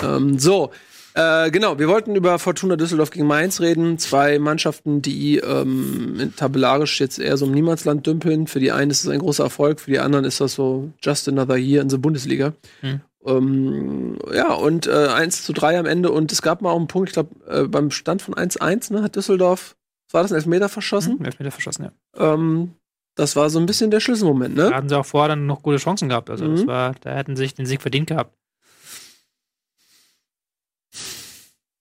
Ähm, 0.00 0.38
so, 0.38 0.70
äh, 1.14 1.50
genau, 1.50 1.78
wir 1.78 1.88
wollten 1.88 2.14
über 2.14 2.38
Fortuna 2.38 2.76
Düsseldorf 2.76 3.10
gegen 3.10 3.26
Mainz 3.26 3.60
reden. 3.60 3.98
Zwei 3.98 4.38
Mannschaften, 4.38 5.02
die 5.02 5.38
ähm, 5.38 6.32
tabellarisch 6.36 7.00
jetzt 7.00 7.18
eher 7.18 7.36
so 7.36 7.46
im 7.46 7.52
Niemandsland 7.52 8.06
dümpeln. 8.06 8.46
Für 8.46 8.60
die 8.60 8.72
einen 8.72 8.90
ist 8.90 9.04
es 9.04 9.10
ein 9.10 9.18
großer 9.18 9.44
Erfolg, 9.44 9.80
für 9.80 9.90
die 9.90 9.98
anderen 9.98 10.24
ist 10.24 10.40
das 10.40 10.54
so 10.54 10.90
just 11.02 11.28
another 11.28 11.56
year 11.56 11.82
in 11.82 11.88
der 11.88 11.98
Bundesliga. 11.98 12.54
Hm. 12.80 13.00
Ähm, 13.24 14.18
ja, 14.32 14.52
und 14.54 14.86
äh, 14.86 15.08
1 15.08 15.44
zu 15.44 15.52
3 15.52 15.78
am 15.78 15.86
Ende. 15.86 16.10
Und 16.10 16.32
es 16.32 16.42
gab 16.42 16.62
mal 16.62 16.70
auch 16.70 16.76
einen 16.78 16.88
Punkt, 16.88 17.10
ich 17.10 17.14
glaube, 17.14 17.34
äh, 17.46 17.68
beim 17.68 17.90
Stand 17.90 18.22
von 18.22 18.34
1-1 18.34 18.92
ne, 18.92 19.02
hat 19.02 19.16
Düsseldorf, 19.16 19.76
war 20.12 20.22
das 20.22 20.32
ein 20.32 20.36
Elfmeter 20.36 20.68
verschossen? 20.68 21.18
Hm? 21.18 21.24
Elfmeter 21.26 21.50
verschossen, 21.50 21.84
ja. 21.84 21.92
Ähm, 22.34 22.74
das 23.16 23.36
war 23.36 23.50
so 23.50 23.58
ein 23.58 23.66
bisschen 23.66 23.90
der 23.90 24.00
Schlüsselmoment, 24.00 24.56
Da 24.58 24.70
ne? 24.70 24.74
hatten 24.74 24.88
sie 24.88 24.96
auch 24.98 25.04
vorher 25.04 25.28
dann 25.28 25.46
noch 25.46 25.62
gute 25.62 25.76
Chancen 25.76 26.08
gehabt. 26.08 26.30
Also 26.30 26.48
das 26.48 26.62
Mhm. 26.62 26.66
war, 26.66 26.94
da 27.00 27.14
hätten 27.14 27.36
sie 27.36 27.42
sich 27.42 27.54
den 27.54 27.66
Sieg 27.66 27.82
verdient 27.82 28.06
gehabt. 28.08 28.34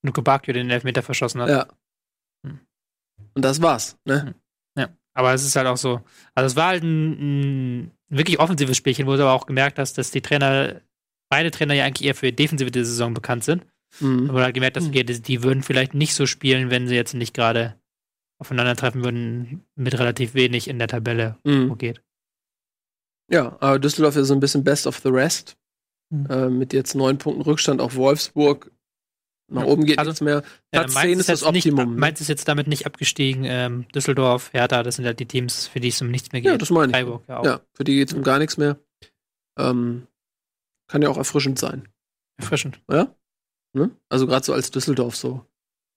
Nuke 0.01 0.21
Bakio 0.21 0.53
den 0.53 0.69
Elfmeter 0.69 1.03
verschossen 1.03 1.41
hat. 1.41 1.49
Ja. 1.49 1.67
Hm. 2.45 2.59
Und 3.35 3.45
das 3.45 3.61
war's, 3.61 3.97
ne? 4.05 4.33
Ja, 4.77 4.89
aber 5.13 5.33
es 5.33 5.43
ist 5.45 5.55
halt 5.55 5.67
auch 5.67 5.77
so. 5.77 6.01
Also 6.35 6.47
es 6.47 6.55
war 6.55 6.67
halt 6.67 6.83
ein, 6.83 7.81
ein 7.81 7.91
wirklich 8.09 8.39
offensives 8.39 8.77
Spielchen, 8.77 9.07
wo 9.07 9.15
du 9.15 9.21
aber 9.23 9.33
auch 9.33 9.45
gemerkt 9.45 9.77
hast, 9.79 9.97
dass 9.97 10.11
die 10.11 10.21
Trainer, 10.21 10.81
beide 11.29 11.51
Trainer 11.51 11.73
ja 11.73 11.85
eigentlich 11.85 12.07
eher 12.07 12.15
für 12.15 12.31
defensive 12.33 12.71
die 12.71 12.83
Saison 12.83 13.13
bekannt 13.13 13.43
sind. 13.43 13.65
Mhm. 13.99 14.29
Aber 14.29 14.43
halt 14.43 14.53
gemerkt 14.53 14.77
hast, 14.77 14.87
Mhm. 14.87 14.91
die, 14.91 15.21
die 15.21 15.43
würden 15.43 15.63
vielleicht 15.63 15.93
nicht 15.93 16.13
so 16.13 16.25
spielen, 16.25 16.69
wenn 16.69 16.87
sie 16.87 16.95
jetzt 16.95 17.13
nicht 17.13 17.33
gerade 17.33 17.75
aufeinandertreffen 18.39 19.03
würden 19.03 19.63
mit 19.75 19.97
relativ 19.99 20.33
wenig 20.33 20.67
in 20.67 20.79
der 20.79 20.87
Tabelle 20.87 21.37
Mhm. 21.43 21.77
geht. 21.77 22.01
Ja, 23.31 23.57
aber 23.59 23.79
Düsseldorf 23.79 24.15
ist 24.15 24.27
so 24.27 24.33
ein 24.33 24.39
bisschen 24.39 24.63
best 24.63 24.87
of 24.87 24.99
the 24.99 25.09
rest. 25.09 25.55
Mhm. 26.11 26.25
Äh, 26.29 26.49
mit 26.49 26.73
jetzt 26.73 26.95
neun 26.95 27.17
Punkten 27.17 27.41
Rückstand 27.43 27.81
auf 27.81 27.95
Wolfsburg. 27.95 28.71
Nach 29.51 29.63
Ja. 29.63 29.67
oben 29.67 29.83
geht 29.85 29.97
Also, 29.99 30.09
nichts 30.09 30.21
mehr. 30.21 30.43
Ja, 30.73 30.81
Platz 30.81 30.93
Mainz 30.93 31.09
10 31.09 31.19
ist 31.19 31.29
das 31.29 31.51
nicht, 31.51 31.65
Optimum. 31.67 31.93
ne? 31.95 31.99
Mainz 31.99 32.21
ist 32.21 32.27
jetzt 32.27 32.47
damit 32.47 32.67
nicht 32.67 32.85
abgestiegen. 32.85 33.43
Ähm, 33.45 33.87
Düsseldorf, 33.93 34.53
Hertha, 34.53 34.83
das 34.83 34.95
sind 34.97 35.05
halt 35.05 35.19
die 35.19 35.25
Teams, 35.25 35.67
für 35.67 35.79
die 35.79 35.87
es 35.89 36.01
um 36.01 36.09
nichts 36.11 36.31
mehr 36.31 36.41
geht. 36.41 36.51
ja, 36.51 36.57
das 36.57 36.69
meine 36.69 36.87
ich. 36.91 36.95
Freiburg, 36.95 37.23
ja 37.27 37.37
auch. 37.37 37.45
Ja, 37.45 37.61
für 37.73 37.83
die 37.83 37.95
geht 37.95 38.09
es 38.09 38.13
um 38.13 38.21
gar 38.23 38.37
nichts 38.39 38.57
mehr. 38.57 38.79
Ähm, 39.57 40.07
kann 40.89 41.01
ja 41.01 41.09
auch 41.09 41.17
erfrischend 41.17 41.57
sein. 41.57 41.87
Erfrischend. 42.37 42.81
Ja? 42.91 43.15
Ne? 43.73 43.91
Also 44.09 44.27
gerade 44.27 44.45
so 44.45 44.53
als 44.53 44.71
Düsseldorf 44.71 45.15
so. 45.15 45.45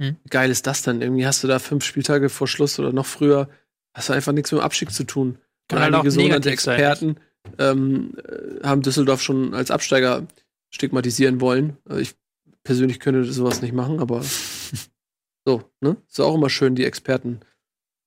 Hm. 0.00 0.16
Wie 0.22 0.28
geil 0.28 0.50
ist 0.50 0.66
das 0.66 0.82
denn? 0.82 1.02
Irgendwie 1.02 1.26
hast 1.26 1.42
du 1.42 1.48
da 1.48 1.58
fünf 1.58 1.84
Spieltage 1.84 2.28
vor 2.28 2.46
Schluss 2.46 2.78
oder 2.78 2.92
noch 2.92 3.06
früher, 3.06 3.48
hast 3.94 4.08
du 4.08 4.12
einfach 4.12 4.32
nichts 4.32 4.52
mit 4.52 4.60
dem 4.60 4.64
Abstieg 4.64 4.92
zu 4.92 5.04
tun. 5.04 5.38
Kann 5.68 5.78
Und 5.78 5.82
halt 5.84 5.94
auch 5.94 5.98
einige 6.00 6.10
sogenannte 6.12 6.50
Experten 6.50 7.16
ähm, 7.58 8.16
äh, 8.18 8.66
haben 8.66 8.82
Düsseldorf 8.82 9.22
schon 9.22 9.54
als 9.54 9.70
Absteiger 9.70 10.26
stigmatisieren 10.70 11.40
wollen. 11.40 11.76
Äh, 11.88 12.02
Ich 12.02 12.14
persönlich 12.62 13.00
könnte 13.00 13.24
sowas 13.24 13.62
nicht 13.62 13.74
machen, 13.74 13.98
aber 14.00 14.22
so, 15.44 15.70
ne? 15.80 15.96
Ist 16.08 16.20
auch 16.20 16.34
immer 16.34 16.50
schön, 16.50 16.74
die 16.74 16.84
Experten 16.84 17.40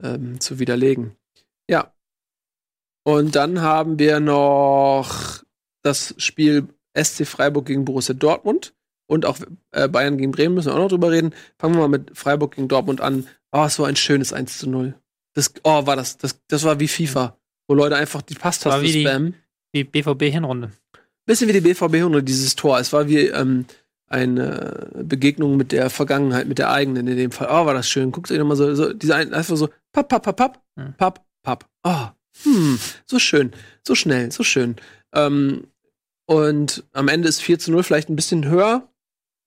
ähm, 0.01 0.39
zu 0.39 0.59
widerlegen. 0.59 1.15
Ja. 1.69 1.93
Und 3.03 3.35
dann 3.35 3.61
haben 3.61 3.99
wir 3.99 4.19
noch 4.19 5.43
das 5.83 6.15
Spiel 6.17 6.67
SC 6.95 7.25
Freiburg 7.27 7.65
gegen 7.65 7.85
Borussia 7.85 8.13
Dortmund 8.15 8.73
und 9.07 9.25
auch 9.25 9.37
äh, 9.71 9.87
Bayern 9.87 10.17
gegen 10.17 10.31
Bremen 10.31 10.55
müssen 10.55 10.67
wir 10.69 10.73
auch 10.75 10.79
noch 10.79 10.89
drüber 10.89 11.11
reden. 11.11 11.33
Fangen 11.59 11.75
wir 11.75 11.81
mal 11.81 11.87
mit 11.89 12.17
Freiburg 12.17 12.55
gegen 12.55 12.67
Dortmund 12.67 13.01
an. 13.01 13.27
Oh, 13.51 13.63
es 13.65 13.77
war 13.79 13.87
ein 13.87 13.95
schönes 13.95 14.33
1 14.33 14.57
zu 14.57 14.69
0. 14.69 14.95
Das, 15.33 15.53
oh, 15.63 15.85
war 15.85 15.95
das, 15.95 16.17
das, 16.17 16.39
das 16.47 16.63
war 16.63 16.79
wie 16.79 16.87
FIFA, 16.87 17.37
wo 17.67 17.75
Leute 17.75 17.95
einfach 17.97 18.21
die 18.21 18.35
Passtaste 18.35 18.81
wie 18.81 18.91
die- 18.91 19.01
spammen. 19.03 19.35
Die 19.73 19.83
BVB-Hinrunde. 19.83 20.71
Bisschen 21.25 21.49
wie 21.49 21.53
die 21.53 21.61
BVB 21.61 21.95
100, 21.95 22.25
dieses 22.27 22.55
Tor. 22.55 22.79
Es 22.79 22.93
war 22.93 23.09
wie 23.09 23.27
ähm, 23.27 23.65
eine 24.07 24.89
Begegnung 24.93 25.57
mit 25.57 25.71
der 25.71 25.89
Vergangenheit, 25.89 26.47
mit 26.47 26.59
der 26.59 26.71
eigenen 26.71 27.07
in 27.07 27.17
dem 27.17 27.31
Fall. 27.31 27.47
Oh, 27.49 27.65
war 27.65 27.73
das 27.73 27.89
schön. 27.89 28.11
Guckt 28.11 28.31
euch 28.31 28.37
nochmal 28.37 28.55
so, 28.57 28.73
so 28.75 28.93
diese 28.93 29.15
ein, 29.15 29.33
einfach 29.33 29.57
so, 29.57 29.69
papp, 29.91 30.07
papp, 30.07 30.23
papp, 30.23 30.35
papp, 30.37 30.63
Hm. 30.79 30.93
papp, 30.97 31.25
papp. 31.43 31.65
Oh, 31.83 32.07
hm, 32.43 32.79
so 33.05 33.17
schön, 33.19 33.51
so 33.85 33.95
schnell, 33.95 34.31
so 34.31 34.43
schön. 34.43 34.75
Ähm, 35.13 35.67
und 36.25 36.83
am 36.93 37.07
Ende 37.07 37.27
ist 37.27 37.41
4 37.41 37.59
zu 37.59 37.71
0 37.71 37.83
vielleicht 37.83 38.09
ein 38.09 38.15
bisschen 38.15 38.45
höher 38.45 38.87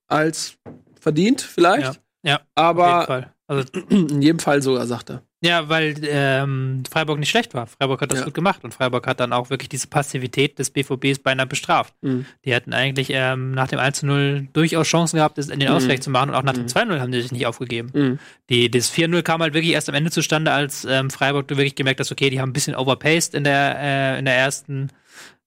als 0.07 0.57
verdient, 0.99 1.41
vielleicht. 1.41 1.99
Ja, 2.23 2.31
ja, 2.31 2.35
Auf 2.35 2.41
jeden 2.41 2.49
Aber 2.55 3.05
Fall. 3.05 3.33
Also, 3.47 3.63
in 3.89 4.21
jedem 4.21 4.39
Fall 4.39 4.61
sogar, 4.61 4.85
sagt 4.85 5.09
er. 5.09 5.23
ja, 5.41 5.69
weil 5.69 5.95
ähm, 6.03 6.83
Freiburg 6.89 7.17
nicht 7.17 7.29
schlecht 7.31 7.53
war. 7.55 7.65
Freiburg 7.65 8.01
hat 8.01 8.11
das 8.11 8.19
Ja. 8.19 8.25
gut 8.25 8.33
gemacht 8.35 8.63
und 8.63 8.73
Freiburg 8.75 9.07
hat 9.07 9.19
dann 9.19 9.33
auch 9.33 9.49
wirklich 9.49 9.69
diese 9.69 9.87
Passivität 9.87 10.59
des 10.59 10.69
BVBs 10.69 11.19
beinahe 11.19 11.47
bestraft. 11.47 11.93
Mhm. 12.01 12.25
Die 12.45 12.53
hätten 12.53 12.73
eigentlich 12.73 13.07
ähm, 13.11 13.51
nach 13.51 13.67
dem 13.67 13.79
1-0 13.79 14.47
durchaus 14.53 14.87
Chancen 14.87 15.15
gehabt, 15.17 15.37
es 15.39 15.49
in 15.49 15.59
den 15.59 15.69
Mhm. 15.69 15.75
Ausgleich 15.75 16.01
zu 16.01 16.11
machen 16.11 16.29
und 16.29 16.35
auch 16.35 16.43
nach 16.43 16.53
dem 16.53 16.63
Mhm. 16.63 16.67
2-0 16.67 16.99
haben 16.99 17.11
die 17.11 17.21
sich 17.21 17.31
nicht 17.31 17.47
aufgegeben. 17.47 17.89
Mhm. 17.93 18.19
Die, 18.49 18.69
das 18.69 18.91
4-0 18.91 19.23
kam 19.23 19.41
halt 19.41 19.53
wirklich 19.55 19.73
erst 19.73 19.89
am 19.89 19.95
Ende 19.95 20.11
zustande, 20.11 20.51
als 20.51 20.85
ähm, 20.85 21.09
Freiburg 21.09 21.47
du 21.47 21.57
wirklich 21.57 21.75
gemerkt 21.75 21.99
hast, 22.01 22.11
okay, 22.11 22.29
die 22.29 22.39
haben 22.39 22.49
ein 22.49 22.53
bisschen 22.53 22.75
overpaced 22.75 23.33
in 23.33 23.43
der, 23.45 23.77
äh, 23.79 24.19
in 24.19 24.25
der 24.25 24.35
ersten 24.35 24.89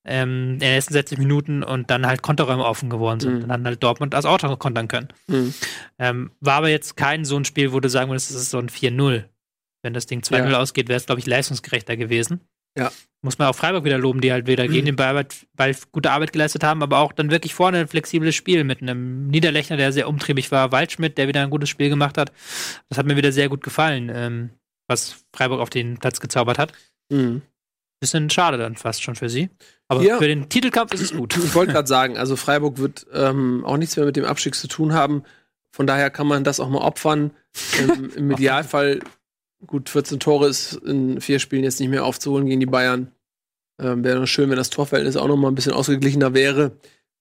ähm, 0.04 0.54
in 0.54 0.58
den 0.58 0.72
ersten 0.74 0.92
60 0.94 1.18
Minuten 1.18 1.62
und 1.62 1.90
dann 1.90 2.06
halt 2.06 2.22
Konterräume 2.22 2.64
offen 2.64 2.90
geworden 2.90 3.20
sind. 3.20 3.34
Mhm. 3.34 3.40
Dann 3.40 3.50
hat 3.52 3.64
halt 3.64 3.82
Dortmund 3.82 4.14
als 4.14 4.26
Auto 4.26 4.54
kontern 4.56 4.88
können. 4.88 5.08
Mhm. 5.28 5.54
Ähm, 5.98 6.30
war 6.40 6.54
aber 6.54 6.68
jetzt 6.68 6.96
kein 6.96 7.24
so 7.24 7.36
ein 7.36 7.44
Spiel, 7.44 7.72
wo 7.72 7.80
du 7.80 7.88
sagen 7.88 8.10
würdest, 8.10 8.30
es 8.30 8.36
ist 8.36 8.50
so 8.50 8.58
ein 8.58 8.68
4-0. 8.68 9.24
Wenn 9.82 9.94
das 9.94 10.06
Ding 10.06 10.20
2-0 10.20 10.50
Ja. 10.50 10.58
ausgeht, 10.58 10.88
wäre 10.88 10.96
es, 10.96 11.06
glaube 11.06 11.20
ich, 11.20 11.26
leistungsgerechter 11.26 11.96
gewesen. 11.96 12.40
Ja. 12.78 12.90
Muss 13.24 13.38
man 13.38 13.48
auch 13.48 13.54
Freiburg 13.54 13.84
wieder 13.84 13.98
loben, 13.98 14.20
die 14.20 14.32
halt 14.32 14.46
wieder 14.46 14.66
gegen 14.66 14.86
den 14.86 14.96
Ball, 14.96 15.26
Ball 15.54 15.76
gute 15.92 16.10
Arbeit 16.10 16.32
geleistet 16.32 16.64
haben, 16.64 16.82
aber 16.82 16.98
auch 16.98 17.12
dann 17.12 17.30
wirklich 17.30 17.54
vorne 17.54 17.78
ein 17.78 17.88
flexibles 17.88 18.34
Spiel 18.34 18.64
mit 18.64 18.80
einem 18.82 19.28
Niederlechner, 19.28 19.76
der 19.76 19.92
sehr 19.92 20.08
umtriebig 20.08 20.50
war, 20.50 20.72
Waldschmidt, 20.72 21.18
der 21.18 21.28
wieder 21.28 21.42
ein 21.42 21.50
gutes 21.50 21.68
Spiel 21.68 21.88
gemacht 21.88 22.18
hat. 22.18 22.32
Das 22.88 22.98
hat 22.98 23.06
mir 23.06 23.16
wieder 23.16 23.30
sehr 23.30 23.48
gut 23.48 23.62
gefallen, 23.62 24.10
ähm, 24.12 24.50
was 24.88 25.24
Freiburg 25.34 25.60
auf 25.60 25.70
den 25.70 25.98
Platz 25.98 26.18
gezaubert 26.18 26.58
hat. 26.58 26.72
Mhm. 27.10 27.42
Bisschen 28.02 28.28
schade 28.30 28.58
dann 28.58 28.74
fast 28.74 29.02
schon 29.02 29.14
für 29.14 29.28
sie. 29.28 29.48
Aber 29.86 30.02
Ja. 30.02 30.18
für 30.18 30.26
den 30.26 30.48
Titelkampf 30.48 30.92
ist 30.92 31.00
es 31.02 31.12
gut. 31.16 31.36
Ich 31.36 31.54
wollte 31.54 31.72
gerade 31.72 31.86
sagen, 31.86 32.18
also 32.18 32.34
Freiburg 32.34 32.78
wird 32.78 33.06
ähm, 33.14 33.64
auch 33.64 33.76
nichts 33.76 33.96
mehr 33.96 34.04
mit 34.04 34.16
dem 34.16 34.24
Abstieg 34.24 34.56
zu 34.56 34.66
tun 34.66 34.92
haben. 34.92 35.22
Von 35.70 35.86
daher 35.86 36.10
kann 36.10 36.26
man 36.26 36.42
das 36.42 36.58
auch 36.60 36.68
mal 36.68 36.80
opfern. 36.80 37.30
Im, 37.78 38.10
im 38.16 38.30
Idealfall, 38.32 38.98
gut, 39.66 39.88
14 39.88 40.18
Tore 40.18 40.48
ist 40.48 40.72
in 40.74 41.20
vier 41.20 41.38
Spielen 41.38 41.62
jetzt 41.62 41.78
nicht 41.78 41.90
mehr 41.90 42.04
aufzuholen 42.04 42.46
gegen 42.46 42.58
die 42.60 42.66
Bayern. 42.66 43.12
Ähm, 43.80 44.02
wäre 44.02 44.18
noch 44.18 44.26
schön, 44.26 44.50
wenn 44.50 44.56
das 44.56 44.70
Torverhältnis 44.70 45.16
auch 45.16 45.28
noch 45.28 45.36
mal 45.36 45.48
ein 45.48 45.54
bisschen 45.54 45.72
ausgeglichener 45.72 46.34
wäre. 46.34 46.72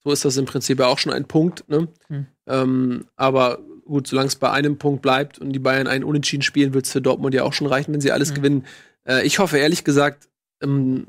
So 0.03 0.11
ist 0.11 0.25
das 0.25 0.35
im 0.37 0.45
Prinzip 0.45 0.79
ja 0.79 0.87
auch 0.87 0.97
schon 0.97 1.13
ein 1.13 1.25
Punkt. 1.25 1.63
Ne? 1.69 1.87
Hm. 2.07 2.25
Ähm, 2.47 3.05
aber 3.15 3.59
gut, 3.85 4.07
solange 4.07 4.27
es 4.29 4.35
bei 4.35 4.49
einem 4.49 4.79
Punkt 4.79 5.03
bleibt 5.03 5.37
und 5.37 5.51
die 5.53 5.59
Bayern 5.59 5.85
einen 5.85 6.03
Unentschieden 6.03 6.41
spielen, 6.41 6.73
wird 6.73 6.87
es 6.87 6.91
für 6.91 7.01
Dortmund 7.01 7.35
ja 7.35 7.43
auch 7.43 7.53
schon 7.53 7.67
reichen, 7.67 7.93
wenn 7.93 8.01
sie 8.01 8.11
alles 8.11 8.29
Hm. 8.29 8.35
gewinnen. 8.35 8.65
Äh, 9.07 9.25
ich 9.27 9.37
hoffe 9.37 9.59
ehrlich 9.59 9.83
gesagt, 9.83 10.27
ähm, 10.61 11.07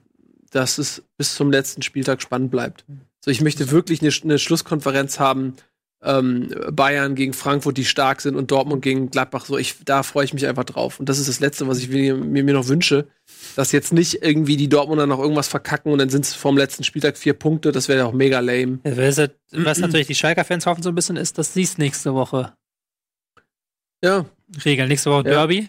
dass 0.51 0.79
es 0.79 1.03
bis 1.17 1.35
zum 1.35 1.51
letzten 1.51 1.83
Spieltag 1.83 2.21
spannend 2.23 2.51
bleibt. 2.51 2.85
So, 3.25 3.31
ich 3.31 3.41
möchte 3.41 3.71
wirklich 3.71 4.03
eine, 4.03 4.11
eine 4.25 4.39
Schlusskonferenz 4.39 5.19
haben. 5.19 5.55
Ähm, 6.05 6.53
Bayern 6.73 7.15
gegen 7.15 7.33
Frankfurt, 7.33 7.77
die 7.79 7.85
stark 7.85 8.21
sind, 8.21 8.35
und 8.35 8.51
Dortmund 8.51 8.83
gegen 8.83 9.09
Gladbach. 9.11 9.45
So, 9.47 9.57
ich, 9.57 9.77
da 9.85 10.03
freue 10.03 10.25
ich 10.25 10.35
mich 10.35 10.49
einfach 10.49 10.65
drauf. 10.65 10.99
Und 10.99 11.09
das 11.09 11.21
ist 11.21 11.29
das 11.29 11.39
Letzte, 11.39 11.69
was 11.69 11.79
ich 11.79 11.89
mir, 11.91 12.17
mir, 12.17 12.43
mir 12.43 12.55
noch 12.55 12.67
wünsche. 12.67 13.07
Dass 13.55 13.71
jetzt 13.71 13.93
nicht 13.93 14.21
irgendwie 14.21 14.57
die 14.57 14.69
Dortmunder 14.69 15.07
noch 15.07 15.21
irgendwas 15.21 15.47
verkacken 15.47 15.93
und 15.93 15.99
dann 16.01 16.09
sind 16.11 16.25
es 16.25 16.35
vom 16.35 16.57
letzten 16.57 16.83
Spieltag 16.83 17.17
vier 17.17 17.35
Punkte. 17.35 17.71
Das 17.71 17.87
wäre 17.89 18.01
ja 18.01 18.07
auch 18.07 18.13
mega 18.13 18.41
lame. 18.41 18.81
Ja, 18.85 18.97
Was 18.97 19.19
halt- 19.19 19.37
was 19.53 19.79
natürlich 19.79 20.09
die 20.09 20.17
Schalker-Fans 20.17 20.67
hoffen 20.67 20.83
so 20.83 20.89
ein 20.89 20.95
bisschen 20.97 21.17
ist, 21.17 21.39
dass 21.39 21.55
sie 21.55 21.63
es 21.63 21.79
nächste 21.79 22.15
Woche 22.15 22.53
Ja, 24.05 24.27
regeln. 24.65 24.89
Nächste 24.89 25.11
Woche 25.11 25.29
Ja. 25.29 25.35
Derby, 25.47 25.69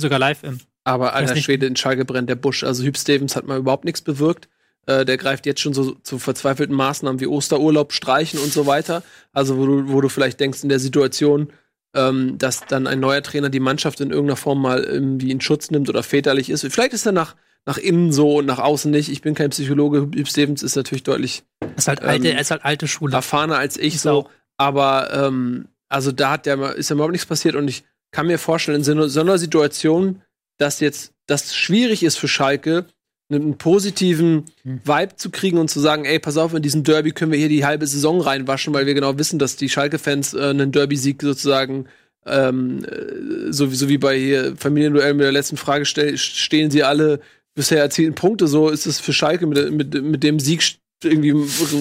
sogar 0.00 0.18
live 0.18 0.42
im. 0.42 0.58
Aber 0.86 1.14
alter 1.14 1.34
Schwede, 1.34 1.66
in 1.66 1.74
Schalke 1.74 2.04
brennt 2.04 2.30
der 2.30 2.36
Busch. 2.36 2.62
Also 2.62 2.84
Hüb 2.84 2.96
Stevens 2.96 3.34
hat 3.34 3.44
mal 3.44 3.58
überhaupt 3.58 3.84
nichts 3.84 4.02
bewirkt. 4.02 4.48
Äh, 4.86 5.04
der 5.04 5.16
greift 5.16 5.44
jetzt 5.44 5.60
schon 5.60 5.74
so 5.74 5.96
zu 5.96 6.20
verzweifelten 6.20 6.76
Maßnahmen 6.76 7.20
wie 7.20 7.26
Osterurlaub, 7.26 7.92
Streichen 7.92 8.38
und 8.38 8.52
so 8.52 8.66
weiter. 8.66 9.02
Also 9.32 9.58
wo 9.58 9.66
du, 9.66 9.88
wo 9.92 10.00
du 10.00 10.08
vielleicht 10.08 10.38
denkst 10.38 10.62
in 10.62 10.68
der 10.68 10.78
Situation, 10.78 11.52
ähm, 11.92 12.38
dass 12.38 12.66
dann 12.66 12.86
ein 12.86 13.00
neuer 13.00 13.20
Trainer 13.24 13.50
die 13.50 13.58
Mannschaft 13.58 14.00
in 14.00 14.10
irgendeiner 14.10 14.36
Form 14.36 14.62
mal 14.62 14.84
irgendwie 14.84 15.32
in 15.32 15.40
Schutz 15.40 15.72
nimmt 15.72 15.88
oder 15.88 16.04
väterlich 16.04 16.50
ist. 16.50 16.64
Vielleicht 16.72 16.92
ist 16.92 17.04
er 17.04 17.10
nach, 17.10 17.34
nach 17.64 17.78
innen 17.78 18.12
so 18.12 18.36
und 18.36 18.46
nach 18.46 18.60
außen 18.60 18.88
nicht. 18.88 19.08
Ich 19.10 19.22
bin 19.22 19.34
kein 19.34 19.50
Psychologe. 19.50 20.02
Hüb 20.14 20.28
Stevens 20.28 20.62
ist 20.62 20.76
natürlich 20.76 21.02
deutlich 21.02 21.42
Ist 21.76 21.88
halt 21.88 22.02
alte, 22.02 22.28
Ähm, 22.28 22.38
ist 22.38 22.52
halt 22.52 22.64
alte 22.64 22.86
Schule. 22.86 23.12
erfahrener 23.12 23.58
als 23.58 23.76
ich 23.76 24.00
so. 24.00 24.28
Aber 24.56 25.12
ähm, 25.12 25.66
also 25.88 26.12
da 26.12 26.30
hat 26.30 26.46
der, 26.46 26.76
ist 26.76 26.90
ja 26.90 26.94
überhaupt 26.94 27.10
nichts 27.10 27.26
passiert 27.26 27.56
und 27.56 27.66
ich 27.66 27.82
kann 28.12 28.28
mir 28.28 28.38
vorstellen, 28.38 28.78
in 28.78 28.84
so, 28.84 29.08
so 29.08 29.20
einer 29.20 29.36
Situation, 29.36 30.22
dass 30.58 30.80
jetzt 30.80 31.12
das 31.26 31.54
schwierig 31.54 32.02
ist 32.02 32.16
für 32.18 32.28
Schalke, 32.28 32.86
einen 33.28 33.58
positiven 33.58 34.44
Hm. 34.62 34.80
Vibe 34.84 35.16
zu 35.16 35.30
kriegen 35.30 35.58
und 35.58 35.68
zu 35.68 35.80
sagen, 35.80 36.04
ey, 36.04 36.18
pass 36.20 36.36
auf, 36.36 36.54
in 36.54 36.62
diesem 36.62 36.84
Derby 36.84 37.10
können 37.10 37.32
wir 37.32 37.38
hier 37.38 37.48
die 37.48 37.64
halbe 37.64 37.86
Saison 37.86 38.20
reinwaschen, 38.20 38.72
weil 38.72 38.86
wir 38.86 38.94
genau 38.94 39.18
wissen, 39.18 39.38
dass 39.40 39.56
die 39.56 39.68
Schalke-Fans 39.68 40.34
äh, 40.34 40.40
einen 40.50 40.70
Derby-Sieg 40.70 41.20
sozusagen 41.22 41.86
ähm, 42.24 42.84
äh, 42.84 43.52
so, 43.52 43.70
wie- 43.72 43.76
so 43.76 43.88
wie 43.88 43.98
bei 43.98 44.16
hier 44.18 44.54
Familienduell 44.56 45.14
mit 45.14 45.24
der 45.24 45.32
letzten 45.32 45.56
Frage 45.56 45.84
stell, 45.86 46.16
stehen 46.18 46.70
sie 46.70 46.84
alle 46.84 47.18
bisher 47.56 47.80
erzielten 47.80 48.14
Punkte, 48.14 48.46
so 48.46 48.68
ist 48.68 48.86
es 48.86 49.00
für 49.00 49.12
Schalke 49.12 49.46
mit, 49.46 49.72
mit, 49.72 50.02
mit 50.04 50.22
dem 50.22 50.38
Sieg 50.38 50.62
irgendwie 51.02 51.32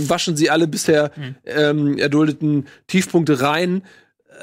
waschen 0.10 0.36
sie 0.36 0.50
alle 0.50 0.68
bisher 0.68 1.12
Hm. 1.16 1.36
ähm, 1.46 1.98
erduldeten 2.00 2.66
Tiefpunkte 2.88 3.40
rein. 3.42 3.84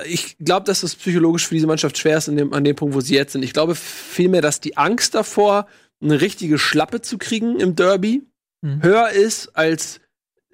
Ich 0.07 0.37
glaube, 0.39 0.65
dass 0.67 0.81
das 0.83 0.95
psychologisch 0.95 1.47
für 1.47 1.55
diese 1.55 1.67
Mannschaft 1.67 1.99
schwer 1.99 2.19
ist 2.19 2.29
an 2.29 2.37
dem, 2.37 2.53
an 2.53 2.65
dem 2.65 2.77
Punkt, 2.77 2.95
wo 2.95 3.01
sie 3.01 3.15
jetzt 3.15 3.33
sind. 3.33 3.43
Ich 3.43 3.53
glaube 3.53 3.75
vielmehr, 3.75 4.43
dass 4.43 4.61
die 4.61 4.77
Angst 4.77 5.15
davor, 5.15 5.67
eine 6.03 6.21
richtige 6.21 6.59
Schlappe 6.59 7.01
zu 7.01 7.19
kriegen 7.19 7.61
im 7.61 7.77
Derby, 7.77 8.23
Mhm. 8.65 8.83
höher 8.83 9.11
ist 9.11 9.57
als 9.57 10.01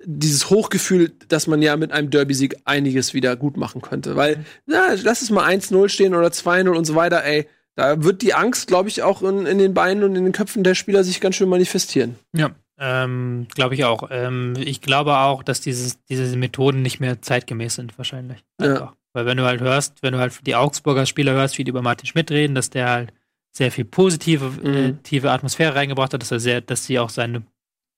dieses 0.05 0.49
Hochgefühl, 0.49 1.13
dass 1.29 1.47
man 1.47 1.61
ja 1.61 1.77
mit 1.77 1.93
einem 1.93 2.09
Derby-Sieg 2.09 2.57
einiges 2.65 3.13
wieder 3.13 3.37
gut 3.37 3.57
machen 3.59 3.83
könnte. 3.83 4.17
Weil, 4.17 4.45
na, 4.65 4.95
lass 5.03 5.21
es 5.23 5.29
mal 5.31 5.45
1-0 5.45 5.89
stehen 5.91 6.15
oder 6.15 6.29
2-0 6.29 6.71
und 6.75 6.85
so 6.87 6.95
weiter, 6.95 7.23
ey. 7.25 7.47
Da 7.75 8.03
wird 8.03 8.23
die 8.23 8.33
Angst, 8.35 8.67
glaube 8.67 8.89
ich, 8.89 9.03
auch 9.03 9.23
in, 9.23 9.45
in 9.47 9.59
den 9.59 9.75
Beinen 9.75 10.03
und 10.05 10.17
in 10.17 10.25
den 10.25 10.33
Köpfen 10.33 10.65
der 10.65 10.75
Spieler 10.75 11.05
sich 11.05 11.21
ganz 11.21 11.37
schön 11.37 11.49
manifestieren. 11.49 12.17
Ja. 12.35 12.51
Ähm, 12.79 13.47
glaube 13.55 13.75
ich 13.75 13.85
auch. 13.85 14.09
Ähm, 14.11 14.55
ich 14.59 14.81
glaube 14.81 15.17
auch, 15.19 15.43
dass 15.43 15.61
dieses, 15.61 16.03
diese 16.05 16.37
Methoden 16.37 16.81
nicht 16.83 17.01
mehr 17.01 17.21
zeitgemäß 17.21 17.75
sind, 17.75 17.99
wahrscheinlich. 17.99 18.39
Ja. 18.61 18.95
Weil 19.19 19.27
wenn 19.27 19.37
du 19.37 19.45
halt 19.45 19.61
hörst, 19.61 20.01
wenn 20.03 20.13
du 20.13 20.21
halt 20.21 20.47
die 20.47 20.55
Augsburger 20.55 21.05
Spieler 21.07 21.33
hörst, 21.33 21.59
wie 21.59 21.65
die 21.65 21.71
über 21.71 21.83
Martin 21.83 22.07
Schmidt 22.07 22.31
reden, 22.31 22.55
dass 22.55 22.71
der 22.71 22.89
halt 22.89 23.13
sehr 23.51 23.73
viel 23.73 23.85
positive, 23.85 24.53
äh, 24.63 24.89
Mhm. 24.93 25.03
tiefe 25.03 25.33
Atmosphäre 25.33 25.75
reingebracht 25.75 26.15
hat, 26.15 26.23
dass 26.23 26.31
er 26.31 26.39
sehr, 26.39 26.61
dass 26.61 26.85
sie 26.85 27.01
auch 27.01 27.11
seine 27.11 27.43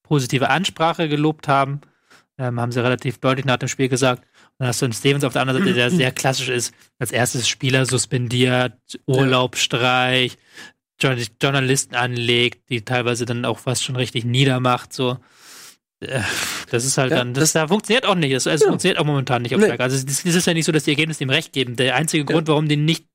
positive 0.03 0.49
Ansprache 0.49 1.09
gelobt 1.11 1.47
haben, 1.47 1.83
ähm, 2.39 2.59
haben 2.59 2.73
sie 2.73 2.83
relativ 2.83 3.19
deutlich 3.19 3.45
nach 3.45 3.59
dem 3.59 3.69
Spiel 3.69 3.89
gesagt. 3.91 4.23
Und 4.23 4.61
dann 4.61 4.69
hast 4.69 4.81
du 4.81 4.87
einen 4.87 4.95
Stevens 4.95 5.25
auf 5.25 5.35
der 5.35 5.43
anderen 5.43 5.63
Seite, 5.63 5.75
der 5.75 5.91
sehr 6.01 6.11
klassisch 6.13 6.49
ist, 6.49 6.73
als 6.99 7.13
erstes 7.13 7.47
Spieler 7.49 7.85
suspendiert, 7.85 8.73
Urlaubsstreich, 9.07 10.39
Journal- 11.01 11.27
Journalisten 11.43 11.95
anlegt, 11.95 12.69
die 12.71 12.83
teilweise 12.85 13.25
dann 13.27 13.45
auch 13.45 13.59
fast 13.59 13.85
schon 13.85 13.97
richtig 13.97 14.25
niedermacht, 14.25 14.93
so. 14.93 15.19
Das 16.71 16.85
ist 16.85 16.97
halt 16.99 17.11
Ja, 17.11 17.19
dann, 17.19 17.35
das, 17.35 17.53
da 17.53 17.67
funktioniert 17.69 18.07
auch 18.07 18.15
nicht. 18.15 18.35
Das, 18.35 18.47
es 18.47 18.61
Ja. 18.63 18.69
funktioniert 18.69 18.99
auch 18.99 19.05
momentan 19.05 19.43
nicht 19.43 19.55
auf 19.55 19.61
Nee. 19.61 19.67
Schalke. 19.69 19.83
Also 19.83 19.97
es 19.97 20.25
ist 20.25 20.47
ja 20.47 20.55
nicht 20.55 20.65
so, 20.65 20.73
dass 20.73 20.85
die 20.85 20.91
Ergebnisse 20.91 21.19
dem 21.21 21.31
recht 21.31 21.53
geben. 21.53 21.77
Der 21.77 21.97
einzige 21.97 22.25
Grund, 22.25 22.49
warum 22.49 22.69
die 22.69 22.77
nicht 22.77 23.07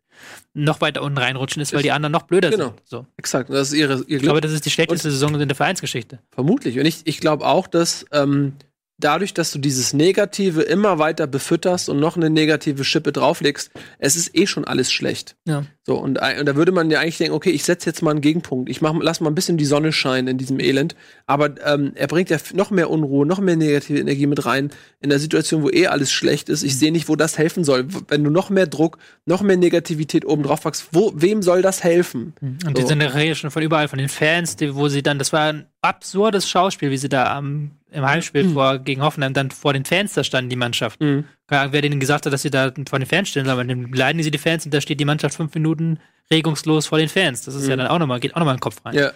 noch 0.54 0.82
weiter 0.82 1.02
unten 1.02 1.18
reinrutschen, 1.18 1.62
ist, 1.62 1.74
weil 1.74 1.84
die 1.84 1.92
anderen 1.92 2.12
noch 2.14 2.24
blöder 2.24 2.50
Genau. 2.50 2.66
sind. 2.68 2.82
So. 2.86 3.06
Exakt. 3.18 3.50
Das 3.50 3.70
ist 3.70 3.74
ihre, 3.74 3.96
ihr 3.96 4.00
Ich 4.02 4.08
Glück. 4.08 4.22
glaube, 4.24 4.42
das 4.42 4.52
ist 4.52 4.66
die 4.66 4.70
schlechteste 4.72 5.12
Saison 5.12 5.40
in 5.40 5.48
der 5.48 5.56
Vereinsgeschichte. 5.56 6.20
Vermutlich. 6.32 6.80
Und 6.80 6.86
ich, 6.86 7.02
ich 7.06 7.20
glaube 7.20 7.46
auch, 7.46 7.68
dass 7.68 8.06
ähm, 8.12 8.54
dadurch, 8.98 9.34
dass 9.34 9.52
du 9.52 9.60
dieses 9.60 9.94
Negative 9.94 10.62
immer 10.62 11.00
weiter 11.00 11.28
befütterst 11.28 11.90
und 11.90 12.00
noch 12.00 12.16
eine 12.16 12.30
negative 12.30 12.84
Schippe 12.84 13.12
drauflegst, 13.12 13.72
es 14.00 14.16
ist 14.16 14.36
eh 14.38 14.48
schon 14.48 14.66
alles 14.66 14.92
schlecht. 14.92 15.36
Ja. 15.46 15.66
So, 15.84 15.98
und, 15.98 16.18
und 16.20 16.46
da 16.46 16.56
würde 16.56 16.72
man 16.72 16.90
ja 16.90 17.00
eigentlich 17.00 17.18
denken, 17.20 17.36
okay, 17.36 17.52
ich 17.52 17.64
setze 17.64 17.88
jetzt 17.90 18.02
mal 18.02 18.12
einen 18.12 18.22
Gegenpunkt. 18.22 18.70
Ich 18.70 18.82
mach, 18.82 18.96
lass 19.00 19.22
mal 19.22 19.30
ein 19.30 19.36
bisschen 19.36 19.58
die 19.58 19.66
Sonne 19.66 19.92
scheinen 19.92 20.30
in 20.30 20.38
diesem 20.38 20.60
Elend. 20.60 20.96
Aber 21.28 21.54
ähm, 21.64 21.92
er 21.94 22.08
bringt 22.08 22.30
ja 22.32 22.38
noch 22.54 22.72
mehr 22.72 22.90
Unruhe, 22.90 23.26
noch 23.26 23.40
mehr 23.40 23.56
negative 23.56 24.00
Energie 24.00 24.26
mit 24.26 24.46
rein 24.46 24.72
in 25.00 25.10
der 25.10 25.20
Situation, 25.20 25.62
wo 25.62 25.70
eh 25.70 25.88
alles 25.88 26.12
schlecht 26.12 26.50
ist. 26.50 26.64
Ich 26.64 26.80
sehe 26.80 26.92
nicht, 26.92 27.08
wo 27.08 27.16
das 27.16 27.38
helfen 27.38 27.64
soll. 27.64 27.86
Wenn 28.08 28.24
du 28.24 28.32
noch 28.32 28.50
mehr 28.50 28.66
Druck, 28.66 28.98
noch 29.26 29.42
mehr 29.44 29.58
Negativität 29.58 30.26
oben 30.26 30.42
drauf 30.42 30.62
packst, 30.62 30.88
wo, 30.92 31.12
wem 31.16 31.44
soll 31.44 31.62
das 31.62 31.84
helfen? 31.84 32.34
Und 32.42 32.78
die 32.78 32.82
So. 32.82 32.88
sind 32.88 33.02
ja 33.02 33.36
schon 33.36 33.52
von 33.52 33.62
überall, 33.62 33.88
von 33.88 34.00
den 34.00 34.10
Fans, 34.10 34.56
die, 34.56 34.74
wo 34.74 34.88
sie 34.88 35.04
dann, 35.04 35.20
das 35.20 35.34
war 35.34 35.42
ein 35.54 35.66
absurdes 35.82 36.50
Schauspiel, 36.50 36.90
wie 36.90 36.98
sie 36.98 37.10
da 37.10 37.36
am, 37.36 37.72
im 37.96 38.06
Heimspiel 38.06 38.50
vor, 38.52 38.80
gegen 38.80 39.02
Hoffenheim 39.02 39.34
dann 39.34 39.52
vor 39.52 39.74
den 39.74 39.86
Fans 39.86 40.14
da 40.14 40.24
standen, 40.24 40.50
die 40.50 40.56
Mannschaft. 40.56 41.00
Mhm. 41.02 41.26
Wer 41.48 41.82
denen 41.82 42.00
gesagt 42.00 42.26
hat, 42.26 42.34
dass 42.34 42.42
sie 42.42 42.50
da 42.52 42.72
vor 42.90 43.00
den 43.00 43.06
Fans 43.08 43.30
stehen, 43.30 43.48
aber 43.48 43.64
dann 43.64 43.92
leiden 43.94 44.22
sie 44.22 44.32
die 44.32 44.38
Fans 44.38 44.66
und 44.66 44.74
da 44.74 44.82
steht 44.82 45.00
die 45.00 45.06
Mannschaft 45.06 45.36
fünf 45.36 45.54
Minuten 45.56 46.00
regungslos 46.32 46.88
vor 46.88 46.98
den 46.98 47.10
Fans. 47.10 47.44
Das 47.46 47.56
ist 47.56 47.68
ja 47.68 47.76
Mhm. 47.76 47.80
dann 47.80 47.88
auch 47.88 48.00
nochmal, 48.00 48.20
geht 48.20 48.34
auch 48.36 48.40
nochmal 48.40 48.56
in 48.56 48.58
den 48.58 48.62
Kopf 48.64 48.84
rein. 48.86 48.96
Ja. 48.96 49.12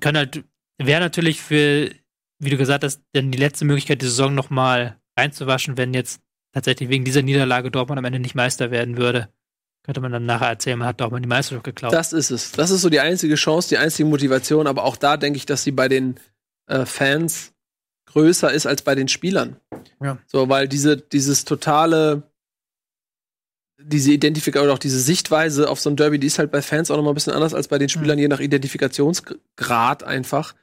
Können 0.00 0.18
halt, 0.18 0.44
wäre 0.78 1.00
natürlich 1.00 1.40
für, 1.40 1.90
wie 2.38 2.50
du 2.50 2.56
gesagt 2.56 2.84
hast, 2.84 3.00
dann 3.12 3.30
die 3.30 3.38
letzte 3.38 3.64
Möglichkeit, 3.64 4.02
die 4.02 4.06
Saison 4.06 4.34
nochmal 4.34 4.98
reinzuwaschen, 5.18 5.76
wenn 5.76 5.94
jetzt 5.94 6.20
tatsächlich 6.52 6.88
wegen 6.88 7.04
dieser 7.04 7.22
Niederlage 7.22 7.70
Dortmund 7.70 7.98
am 7.98 8.04
Ende 8.04 8.18
nicht 8.18 8.34
Meister 8.34 8.70
werden 8.70 8.96
würde. 8.96 9.28
Könnte 9.84 10.00
man 10.02 10.12
dann 10.12 10.26
nachher 10.26 10.48
erzählen, 10.48 10.78
man 10.78 10.88
hat 10.88 11.00
Dortmund 11.00 11.24
die 11.24 11.28
Meisterschaft 11.28 11.64
geklaut. 11.64 11.92
Das 11.92 12.12
ist 12.12 12.30
es. 12.30 12.52
Das 12.52 12.70
ist 12.70 12.82
so 12.82 12.90
die 12.90 13.00
einzige 13.00 13.36
Chance, 13.36 13.70
die 13.70 13.78
einzige 13.78 14.08
Motivation. 14.08 14.66
Aber 14.66 14.84
auch 14.84 14.96
da 14.96 15.16
denke 15.16 15.38
ich, 15.38 15.46
dass 15.46 15.64
sie 15.64 15.70
bei 15.72 15.88
den 15.88 16.16
äh, 16.68 16.86
Fans 16.86 17.52
größer 18.06 18.52
ist 18.52 18.66
als 18.66 18.82
bei 18.82 18.94
den 18.94 19.08
Spielern. 19.08 19.56
Ja. 20.00 20.18
So, 20.26 20.48
weil 20.48 20.68
diese, 20.68 20.96
dieses 20.96 21.44
totale, 21.44 22.22
diese 23.80 24.12
Identifikation 24.12 24.66
oder 24.66 24.74
auch 24.74 24.78
diese 24.78 25.00
Sichtweise 25.00 25.68
auf 25.68 25.80
so 25.80 25.90
ein 25.90 25.96
Derby, 25.96 26.18
die 26.18 26.26
ist 26.26 26.38
halt 26.38 26.50
bei 26.50 26.62
Fans 26.62 26.90
auch 26.90 26.96
noch 26.96 27.04
mal 27.04 27.10
ein 27.10 27.14
bisschen 27.14 27.34
anders 27.34 27.54
als 27.54 27.68
bei 27.68 27.78
den 27.78 27.88
Spielern, 27.88 28.18
je 28.18 28.28
nach 28.28 28.40
Identifikationsgrad 28.40 30.04
einfach. 30.04 30.54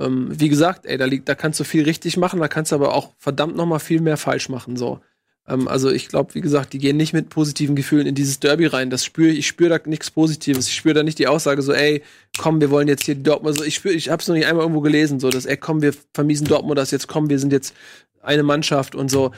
Ähm, 0.00 0.28
wie 0.30 0.48
gesagt, 0.48 0.86
ey, 0.86 0.96
da 0.96 1.04
liegt, 1.06 1.28
da 1.28 1.34
kannst 1.34 1.58
du 1.60 1.64
viel 1.64 1.84
richtig 1.84 2.16
machen, 2.16 2.40
da 2.40 2.48
kannst 2.48 2.72
du 2.72 2.76
aber 2.76 2.94
auch 2.94 3.14
verdammt 3.18 3.56
noch 3.56 3.66
mal 3.66 3.80
viel 3.80 4.00
mehr 4.00 4.16
falsch 4.16 4.48
machen. 4.48 4.76
So. 4.76 5.00
Ähm, 5.48 5.66
also 5.66 5.90
ich 5.90 6.08
glaube, 6.08 6.34
wie 6.34 6.40
gesagt, 6.40 6.72
die 6.72 6.78
gehen 6.78 6.96
nicht 6.96 7.12
mit 7.12 7.30
positiven 7.30 7.74
Gefühlen 7.74 8.06
in 8.06 8.14
dieses 8.14 8.38
Derby 8.38 8.66
rein. 8.66 8.90
Das 8.90 9.04
spüre 9.04 9.30
ich, 9.30 9.46
spüre 9.46 9.70
da 9.70 9.88
nichts 9.88 10.10
Positives. 10.10 10.68
Ich 10.68 10.74
spüre 10.74 10.94
da 10.94 11.02
nicht 11.02 11.18
die 11.18 11.26
Aussage 11.26 11.62
so, 11.62 11.72
ey, 11.72 12.02
komm, 12.36 12.60
wir 12.60 12.70
wollen 12.70 12.88
jetzt 12.88 13.04
hier 13.04 13.14
Dortmund. 13.14 13.56
So, 13.56 13.64
ich 13.64 13.74
spüre, 13.74 13.94
ich 13.94 14.10
habe 14.10 14.20
es 14.20 14.28
noch 14.28 14.34
nicht 14.34 14.46
einmal 14.46 14.62
irgendwo 14.62 14.82
gelesen, 14.82 15.18
so, 15.20 15.30
dass, 15.30 15.46
ey, 15.46 15.56
komm, 15.56 15.82
wir 15.82 15.94
vermiesen 16.14 16.46
Dortmund 16.46 16.78
das 16.78 16.90
jetzt, 16.90 17.08
komm, 17.08 17.30
wir 17.30 17.38
sind 17.38 17.52
jetzt 17.52 17.74
eine 18.22 18.42
Mannschaft 18.42 18.94
und 18.94 19.10
so. 19.10 19.32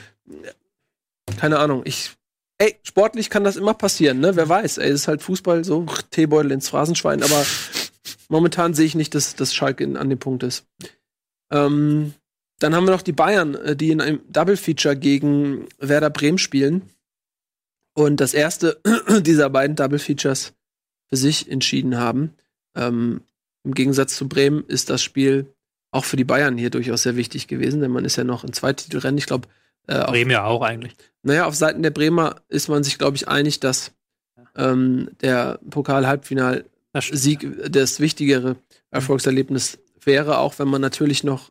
Keine 1.38 1.58
Ahnung. 1.58 1.82
Ich, 1.84 2.10
ey, 2.58 2.76
sportlich 2.82 3.30
kann 3.30 3.44
das 3.44 3.56
immer 3.56 3.74
passieren, 3.74 4.20
ne? 4.20 4.34
Wer 4.34 4.48
weiß, 4.48 4.78
ey, 4.78 4.90
es 4.90 5.02
ist 5.02 5.08
halt 5.08 5.22
Fußball, 5.22 5.64
so 5.64 5.86
Teebeutel 6.10 6.50
ins 6.50 6.68
Phrasenschwein, 6.68 7.22
aber 7.22 7.46
momentan 8.28 8.74
sehe 8.74 8.86
ich 8.86 8.94
nicht, 8.94 9.14
dass, 9.14 9.36
dass 9.36 9.54
Schalke 9.54 9.84
in, 9.84 9.96
an 9.96 10.10
dem 10.10 10.18
Punkt 10.18 10.42
ist. 10.42 10.64
Ähm, 11.52 12.14
dann 12.60 12.74
haben 12.74 12.86
wir 12.86 12.92
noch 12.92 13.02
die 13.02 13.12
Bayern, 13.12 13.54
äh, 13.56 13.74
die 13.74 13.90
in 13.90 14.00
einem 14.00 14.20
Double 14.28 14.56
Feature 14.56 14.96
gegen 14.96 15.66
Werder 15.78 16.10
Bremen 16.10 16.38
spielen. 16.38 16.82
Und 17.94 18.20
das 18.20 18.34
erste 18.34 18.80
dieser 19.20 19.50
beiden 19.50 19.76
Double 19.76 19.98
Features 19.98 20.52
für 21.08 21.16
sich 21.16 21.50
entschieden 21.50 21.98
haben. 21.98 22.34
Ähm, 22.76 23.22
Im 23.64 23.74
Gegensatz 23.74 24.14
zu 24.14 24.28
Bremen 24.28 24.64
ist 24.66 24.90
das 24.90 25.02
Spiel 25.02 25.52
auch 25.90 26.04
für 26.04 26.16
die 26.16 26.24
Bayern 26.24 26.56
hier 26.56 26.70
durchaus 26.70 27.02
sehr 27.02 27.16
wichtig 27.16 27.48
gewesen, 27.48 27.80
denn 27.80 27.90
man 27.90 28.04
ist 28.04 28.14
ja 28.14 28.22
noch 28.22 28.44
in 28.44 28.52
zwei 28.52 28.72
Titelrennen. 28.72 29.18
Ich 29.18 29.26
glaube, 29.26 29.48
äh, 29.88 30.04
Bremen 30.04 30.30
ja 30.30 30.44
auch 30.44 30.62
eigentlich. 30.62 30.94
Naja, 31.22 31.46
auf 31.46 31.56
Seiten 31.56 31.82
der 31.82 31.90
Bremer 31.90 32.36
ist 32.48 32.68
man 32.68 32.84
sich, 32.84 32.96
glaube 32.96 33.16
ich, 33.16 33.26
einig, 33.26 33.58
dass 33.58 33.92
ähm, 34.56 35.10
der 35.20 35.58
Pokal-Halbfinal-Sieg 35.68 37.72
das 37.72 38.00
wichtigere 38.00 38.56
Erfolgserlebnis 38.90 39.78
wäre, 40.00 40.38
auch 40.38 40.58
wenn 40.58 40.68
man 40.68 40.80
natürlich 40.80 41.24
noch 41.24 41.50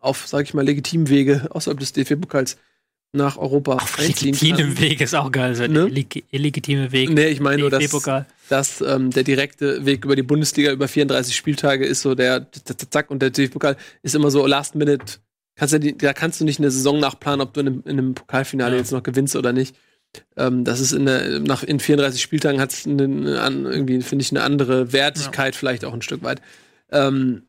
auf, 0.00 0.26
sag 0.26 0.44
ich 0.44 0.54
mal, 0.54 0.64
legitimen 0.64 1.08
Wege 1.08 1.48
außerhalb 1.50 1.78
des 1.78 1.92
DFB-Pokals 1.92 2.56
nach 3.12 3.36
Europa 3.36 3.74
Auf 3.74 3.98
legitimem 3.98 4.78
Weg 4.78 5.00
ist 5.00 5.14
auch 5.14 5.32
geil, 5.32 5.56
so 5.56 5.66
ne? 5.66 5.90
illegitime 6.30 6.92
Weg. 6.92 7.10
Nee, 7.10 7.26
ich 7.28 7.40
meine 7.40 7.62
nur, 7.62 7.70
dass, 7.70 7.90
dass 8.48 8.80
ähm, 8.80 9.10
der 9.10 9.24
direkte 9.24 9.84
Weg 9.84 10.04
über 10.04 10.14
die 10.14 10.22
Bundesliga 10.22 10.70
über 10.70 10.86
34 10.86 11.34
Spieltage 11.34 11.84
ist 11.84 12.02
so 12.02 12.14
der 12.14 12.46
zack 12.90 13.10
und 13.10 13.20
der 13.20 13.30
DFB-Pokal 13.30 13.76
ist 14.02 14.14
immer 14.14 14.30
so 14.30 14.46
Last 14.46 14.76
Minute. 14.76 15.18
Kannst 15.56 15.72
ja 15.72 15.78
die, 15.80 15.98
da 15.98 16.12
kannst 16.12 16.40
du 16.40 16.44
nicht 16.44 16.60
eine 16.60 16.70
Saison 16.70 17.00
nachplanen, 17.00 17.40
ob 17.40 17.52
du 17.52 17.60
in 17.60 17.66
einem, 17.66 17.82
in 17.84 17.98
einem 17.98 18.14
Pokalfinale 18.14 18.74
ja. 18.74 18.78
jetzt 18.78 18.92
noch 18.92 19.02
gewinnst 19.02 19.34
oder 19.34 19.52
nicht. 19.52 19.74
Ähm, 20.36 20.64
das 20.64 20.78
ist 20.78 20.92
in 20.92 21.06
der, 21.06 21.40
nach 21.40 21.64
in 21.64 21.80
34 21.80 22.22
Spieltagen 22.22 22.60
hat 22.60 22.72
es 22.72 22.86
irgendwie 22.86 24.02
finde 24.02 24.22
ich 24.22 24.30
eine 24.30 24.42
andere 24.42 24.92
Wertigkeit 24.92 25.54
ja. 25.54 25.58
vielleicht 25.58 25.84
auch 25.84 25.92
ein 25.92 26.02
Stück 26.02 26.22
weit. 26.22 26.40
Ähm, 26.92 27.42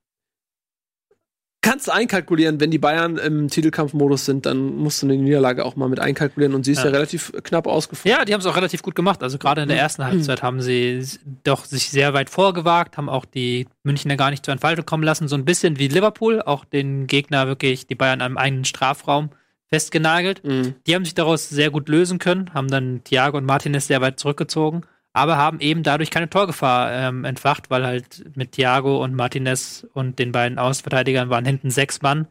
kannst 1.62 1.88
du 1.88 1.92
einkalkulieren, 1.92 2.60
wenn 2.60 2.72
die 2.72 2.80
Bayern 2.80 3.18
im 3.18 3.48
Titelkampfmodus 3.48 4.26
sind, 4.26 4.46
dann 4.46 4.76
musst 4.78 5.02
du 5.02 5.08
eine 5.08 5.16
Niederlage 5.16 5.64
auch 5.64 5.76
mal 5.76 5.88
mit 5.90 6.00
einkalkulieren 6.00 6.56
und 6.56 6.64
sie 6.64 6.72
ist 6.72 6.80
ja, 6.80 6.86
ja 6.86 6.92
relativ 6.92 7.32
knapp 7.44 7.68
ausgefallen. 7.68 8.18
Ja, 8.18 8.26
die 8.26 8.34
haben 8.34 8.42
es 8.42 8.48
auch 8.48 8.56
relativ 8.56 8.82
gut 8.82 8.96
gemacht. 8.96 9.22
Also 9.22 9.38
gerade 9.38 9.62
in 9.62 9.68
der 9.68 9.78
mhm. 9.78 9.84
ersten 9.84 10.04
Halbzeit 10.04 10.42
haben 10.42 10.62
sie 10.62 11.06
doch 11.44 11.66
sich 11.66 11.90
sehr 11.90 12.14
weit 12.14 12.30
vorgewagt, 12.30 12.98
haben 12.98 13.10
auch 13.10 13.26
die 13.26 13.68
Münchner 13.84 14.18
gar 14.18 14.32
nicht 14.32 14.44
zur 14.44 14.54
Entfaltung 14.54 14.86
kommen 14.86 15.04
lassen, 15.04 15.28
so 15.28 15.36
ein 15.36 15.46
bisschen 15.46 15.78
wie 15.78 15.88
Liverpool, 15.88 16.42
auch 16.42 16.66
den 16.66 17.08
Gegner 17.08 17.48
wirklich, 17.48 17.86
die 17.86 17.96
Bayern 17.96 18.22
am 18.22 18.38
eigenen 18.38 18.66
Strafraum 18.66 19.30
festgenagelt. 19.68 20.44
Mhm. 20.44 20.76
Die 20.88 20.96
haben 20.96 21.06
sich 21.06 21.16
daraus 21.16 21.48
sehr 21.48 21.70
gut 21.70 21.90
lösen 21.90 22.18
können, 22.18 22.54
haben 22.54 22.70
dann 22.70 23.04
Thiago 23.04 23.38
und 23.38 23.46
Martinez 23.46 23.88
sehr 23.88 24.02
weit 24.02 24.20
zurückgezogen 24.20 24.82
aber 25.14 25.38
haben 25.38 25.60
eben 25.60 25.84
dadurch 25.84 26.10
keine 26.10 26.30
Torgefahr 26.30 26.92
ähm, 26.92 27.26
entfacht, 27.26 27.70
weil 27.70 27.86
halt 27.86 28.36
mit 28.36 28.54
Thiago 28.54 29.04
und 29.04 29.16
Martinez 29.16 29.86
und 29.94 30.20
den 30.20 30.32
beiden 30.32 30.58
Außenverteidigern 30.58 31.30
waren 31.30 31.46
hinten 31.46 31.70
sechs 31.70 32.02
Mann, 32.02 32.28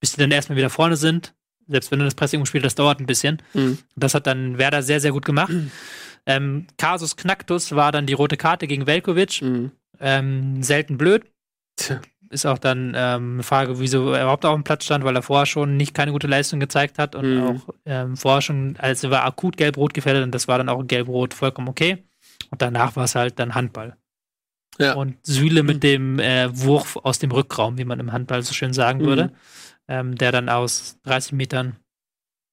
bis 0.00 0.12
die 0.12 0.20
dann 0.20 0.30
erstmal 0.30 0.58
wieder 0.58 0.70
vorne 0.70 0.96
sind. 0.96 1.34
Selbst 1.68 1.90
wenn 1.90 2.00
du 2.00 2.04
das 2.04 2.14
Pressing 2.14 2.40
umspielst, 2.40 2.66
das 2.66 2.74
dauert 2.74 3.00
ein 3.00 3.06
bisschen. 3.06 3.40
Mhm. 3.54 3.78
Das 3.96 4.14
hat 4.14 4.26
dann 4.26 4.58
Werder 4.58 4.82
sehr, 4.82 5.00
sehr 5.00 5.12
gut 5.12 5.24
gemacht. 5.24 5.52
Mhm. 5.52 5.70
Ähm, 6.26 6.66
Kasus 6.76 7.16
Knacktus 7.16 7.74
war 7.74 7.92
dann 7.92 8.06
die 8.06 8.12
rote 8.12 8.36
Karte 8.36 8.66
gegen 8.66 8.86
Velkovic. 8.86 9.40
Mhm. 9.40 9.72
Ähm, 10.00 10.62
selten 10.62 10.98
blöd. 10.98 11.24
Tja 11.76 12.00
ist 12.32 12.46
auch 12.46 12.58
dann 12.58 12.94
ähm, 12.96 13.34
eine 13.34 13.42
Frage, 13.42 13.78
wieso 13.78 14.12
er 14.12 14.22
überhaupt 14.22 14.44
auf 14.44 14.54
dem 14.54 14.64
Platz 14.64 14.84
stand, 14.84 15.04
weil 15.04 15.14
er 15.14 15.22
vorher 15.22 15.46
schon 15.46 15.76
nicht 15.76 15.94
keine 15.94 16.12
gute 16.12 16.26
Leistung 16.26 16.60
gezeigt 16.60 16.98
hat 16.98 17.14
und 17.14 17.36
mhm. 17.36 17.42
auch 17.42 17.74
ähm, 17.84 18.16
vorher 18.16 18.42
schon, 18.42 18.76
also 18.78 19.08
er 19.08 19.10
war 19.10 19.24
akut 19.24 19.56
gelb-rot 19.56 19.94
gefährdet 19.94 20.24
und 20.24 20.34
das 20.34 20.48
war 20.48 20.58
dann 20.58 20.68
auch 20.68 20.82
gelb-rot 20.86 21.34
vollkommen 21.34 21.68
okay. 21.68 22.04
Und 22.50 22.62
danach 22.62 22.96
war 22.96 23.04
es 23.04 23.14
halt 23.14 23.38
dann 23.38 23.54
Handball. 23.54 23.96
Ja. 24.78 24.94
Und 24.94 25.16
Sühle 25.22 25.62
mit 25.62 25.76
mhm. 25.76 25.80
dem 25.80 26.18
äh, 26.18 26.48
Wurf 26.52 26.96
aus 26.96 27.18
dem 27.18 27.30
Rückraum, 27.30 27.78
wie 27.78 27.84
man 27.84 28.00
im 28.00 28.12
Handball 28.12 28.42
so 28.42 28.54
schön 28.54 28.72
sagen 28.72 29.00
mhm. 29.00 29.04
würde, 29.04 29.32
ähm, 29.88 30.16
der 30.16 30.32
dann 30.32 30.48
aus 30.48 30.98
30 31.04 31.32
Metern 31.32 31.76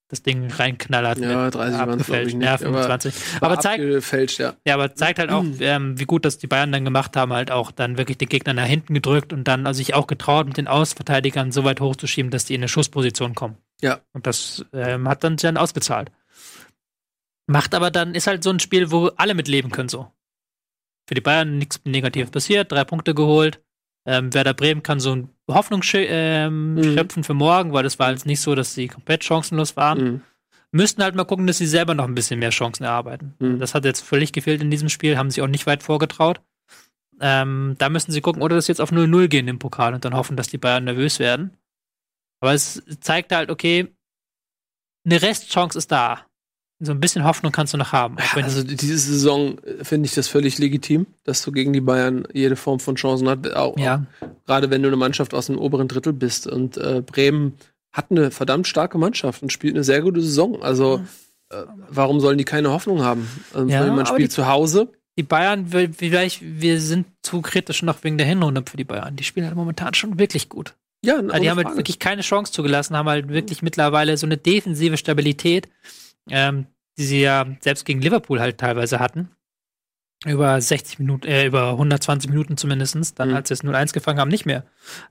das 0.09 0.23
Ding 0.23 0.51
reinknallert. 0.51 1.19
Ja, 1.19 1.49
30 1.49 1.79
waren 1.79 2.25
nicht. 2.25 2.41
Ja, 2.41 2.57
25. 2.57 3.13
Aber, 3.37 3.45
aber 3.45 3.59
zeigt, 3.61 4.37
ja. 4.39 4.55
ja, 4.65 4.73
aber 4.73 4.95
zeigt 4.95 5.19
halt 5.19 5.29
auch, 5.29 5.43
mhm. 5.43 5.57
ähm, 5.59 5.99
wie 5.99 6.05
gut 6.05 6.25
das 6.25 6.39
die 6.39 6.47
Bayern 6.47 6.71
dann 6.71 6.83
gemacht 6.83 7.15
haben, 7.15 7.31
halt 7.31 7.51
auch 7.51 7.71
dann 7.71 7.97
wirklich 7.97 8.17
den 8.17 8.27
Gegner 8.27 8.53
nach 8.53 8.65
hinten 8.65 8.95
gedrückt 8.95 9.31
und 9.31 9.47
dann 9.47 9.67
also 9.67 9.77
sich 9.77 9.93
auch 9.93 10.07
getraut, 10.07 10.47
mit 10.47 10.57
den 10.57 10.67
Außenverteidigern 10.67 11.51
so 11.51 11.63
weit 11.63 11.79
hochzuschieben, 11.79 12.31
dass 12.31 12.45
die 12.45 12.55
in 12.55 12.61
eine 12.61 12.67
Schussposition 12.67 13.35
kommen. 13.35 13.57
Ja. 13.81 14.01
Und 14.11 14.25
das 14.25 14.65
ähm, 14.73 15.07
hat 15.07 15.23
dann 15.23 15.37
dann 15.37 15.57
ausgezahlt. 15.57 16.11
Macht 17.45 17.75
aber 17.75 17.91
dann, 17.91 18.15
ist 18.15 18.27
halt 18.27 18.43
so 18.43 18.49
ein 18.49 18.59
Spiel, 18.59 18.91
wo 18.91 19.07
alle 19.15 19.35
mitleben 19.35 19.69
können 19.69 19.89
so. 19.89 20.11
Für 21.07 21.13
die 21.13 21.21
Bayern 21.21 21.59
nichts 21.59 21.81
Negatives 21.85 22.31
passiert, 22.31 22.71
drei 22.71 22.83
Punkte 22.83 23.13
geholt. 23.13 23.61
Ähm, 24.05 24.33
Werder 24.33 24.55
Bremen 24.55 24.81
kann 24.81 24.99
so 24.99 25.15
ein 25.15 25.29
Hoffnung 25.53 25.81
ähm, 25.93 26.75
mhm. 26.75 26.83
schöpfen 26.83 27.23
für 27.23 27.33
morgen, 27.33 27.73
weil 27.73 27.85
es 27.85 27.99
war 27.99 28.11
jetzt 28.11 28.25
nicht 28.25 28.41
so, 28.41 28.55
dass 28.55 28.73
sie 28.73 28.87
komplett 28.87 29.23
chancenlos 29.23 29.75
waren. 29.75 30.03
Mhm. 30.03 30.21
Müssten 30.71 31.01
halt 31.01 31.15
mal 31.15 31.25
gucken, 31.25 31.47
dass 31.47 31.57
sie 31.57 31.65
selber 31.65 31.95
noch 31.95 32.05
ein 32.05 32.15
bisschen 32.15 32.39
mehr 32.39 32.51
Chancen 32.51 32.83
erarbeiten. 32.83 33.33
Mhm. 33.39 33.59
Das 33.59 33.73
hat 33.73 33.85
jetzt 33.85 34.01
völlig 34.01 34.31
gefehlt 34.31 34.61
in 34.61 34.69
diesem 34.69 34.89
Spiel, 34.89 35.17
haben 35.17 35.31
sie 35.31 35.41
auch 35.41 35.47
nicht 35.47 35.65
weit 35.65 35.81
vorgetraut. 35.81 36.41
Ähm, 37.21 37.75
da 37.77 37.89
müssen 37.89 38.11
sie 38.11 38.21
gucken, 38.21 38.41
oder 38.41 38.55
das 38.55 38.67
jetzt 38.67 38.79
auf 38.79 38.91
0-0 38.91 39.27
gehen 39.27 39.47
im 39.47 39.59
Pokal 39.59 39.93
und 39.93 40.05
dann 40.05 40.13
hoffen, 40.13 40.37
dass 40.37 40.47
die 40.47 40.57
Bayern 40.57 40.85
nervös 40.85 41.19
werden. 41.19 41.57
Aber 42.39 42.53
es 42.53 42.81
zeigt 43.01 43.33
halt, 43.33 43.49
okay, 43.49 43.87
eine 45.05 45.21
Restchance 45.21 45.77
ist 45.77 45.91
da 45.91 46.28
so 46.79 46.91
ein 46.91 46.99
bisschen 46.99 47.25
Hoffnung 47.25 47.51
kannst 47.51 47.73
du 47.73 47.77
noch 47.77 47.91
haben. 47.91 48.15
also 48.35 48.63
diese 48.63 48.97
Saison 48.97 49.57
äh, 49.59 49.83
finde 49.83 50.07
ich 50.07 50.15
das 50.15 50.27
völlig 50.27 50.57
legitim, 50.59 51.07
dass 51.25 51.43
du 51.43 51.51
gegen 51.51 51.73
die 51.73 51.81
Bayern 51.81 52.25
jede 52.33 52.55
Form 52.55 52.79
von 52.79 52.95
Chancen 52.95 53.27
hast. 53.27 53.53
Auch, 53.53 53.77
ja. 53.77 54.05
Gerade 54.45 54.69
wenn 54.69 54.81
du 54.81 54.87
eine 54.87 54.97
Mannschaft 54.97 55.33
aus 55.33 55.47
dem 55.47 55.57
oberen 55.57 55.87
Drittel 55.87 56.13
bist. 56.13 56.47
Und 56.47 56.77
äh, 56.77 57.01
Bremen 57.05 57.53
hat 57.91 58.11
eine 58.11 58.31
verdammt 58.31 58.67
starke 58.67 58.97
Mannschaft 58.97 59.41
und 59.43 59.51
spielt 59.51 59.75
eine 59.75 59.83
sehr 59.83 60.01
gute 60.01 60.21
Saison. 60.21 60.61
Also 60.61 61.01
äh, 61.49 61.63
warum 61.89 62.19
sollen 62.21 62.37
die 62.37 62.45
keine 62.45 62.71
Hoffnung 62.71 63.01
haben? 63.01 63.27
Also, 63.53 63.67
ja, 63.67 63.85
man 63.91 64.05
spielt 64.05 64.31
die, 64.31 64.35
zu 64.35 64.47
Hause. 64.47 64.89
Die 65.17 65.23
Bayern, 65.23 65.67
vielleicht, 65.67 66.39
wir 66.41 66.79
sind 66.79 67.07
zu 67.23 67.41
kritisch 67.41 67.81
noch 67.83 68.03
wegen 68.03 68.17
der 68.17 68.27
Hinrunde 68.27 68.63
für 68.69 68.77
die 68.77 68.85
Bayern. 68.85 69.17
Die 69.17 69.25
spielen 69.25 69.45
halt 69.45 69.55
momentan 69.55 69.93
schon 69.93 70.17
wirklich 70.17 70.47
gut. 70.47 70.75
Ja, 71.03 71.15
also 71.15 71.39
die 71.39 71.49
haben 71.49 71.57
halt 71.57 71.77
wirklich 71.77 71.99
keine 71.99 72.21
Chance 72.21 72.51
zugelassen, 72.51 72.95
haben 72.95 73.07
halt 73.07 73.29
wirklich 73.29 73.61
mittlerweile 73.61 74.17
so 74.17 74.25
eine 74.25 74.37
defensive 74.37 74.97
Stabilität 74.97 75.67
ähm, 76.31 76.67
die 76.97 77.05
sie 77.05 77.21
ja 77.21 77.45
selbst 77.59 77.85
gegen 77.85 78.01
Liverpool 78.01 78.39
halt 78.39 78.57
teilweise 78.57 78.99
hatten. 78.99 79.29
Über 80.25 80.59
60 80.59 80.99
Minuten, 80.99 81.27
äh, 81.27 81.45
über 81.45 81.71
120 81.71 82.29
Minuten 82.29 82.57
zumindestens. 82.57 83.13
Dann, 83.13 83.29
mhm. 83.29 83.35
als 83.35 83.47
sie 83.47 83.53
es 83.53 83.63
0-1 83.63 83.93
gefangen 83.93 84.19
haben, 84.19 84.29
nicht 84.29 84.45
mehr. 84.45 84.65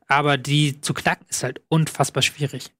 Aber 0.07 0.36
die 0.36 0.81
zu 0.81 0.93
knacken 0.93 1.27
ist 1.28 1.43
halt 1.43 1.62
unfassbar 1.69 2.23
schwierig. 2.23 2.73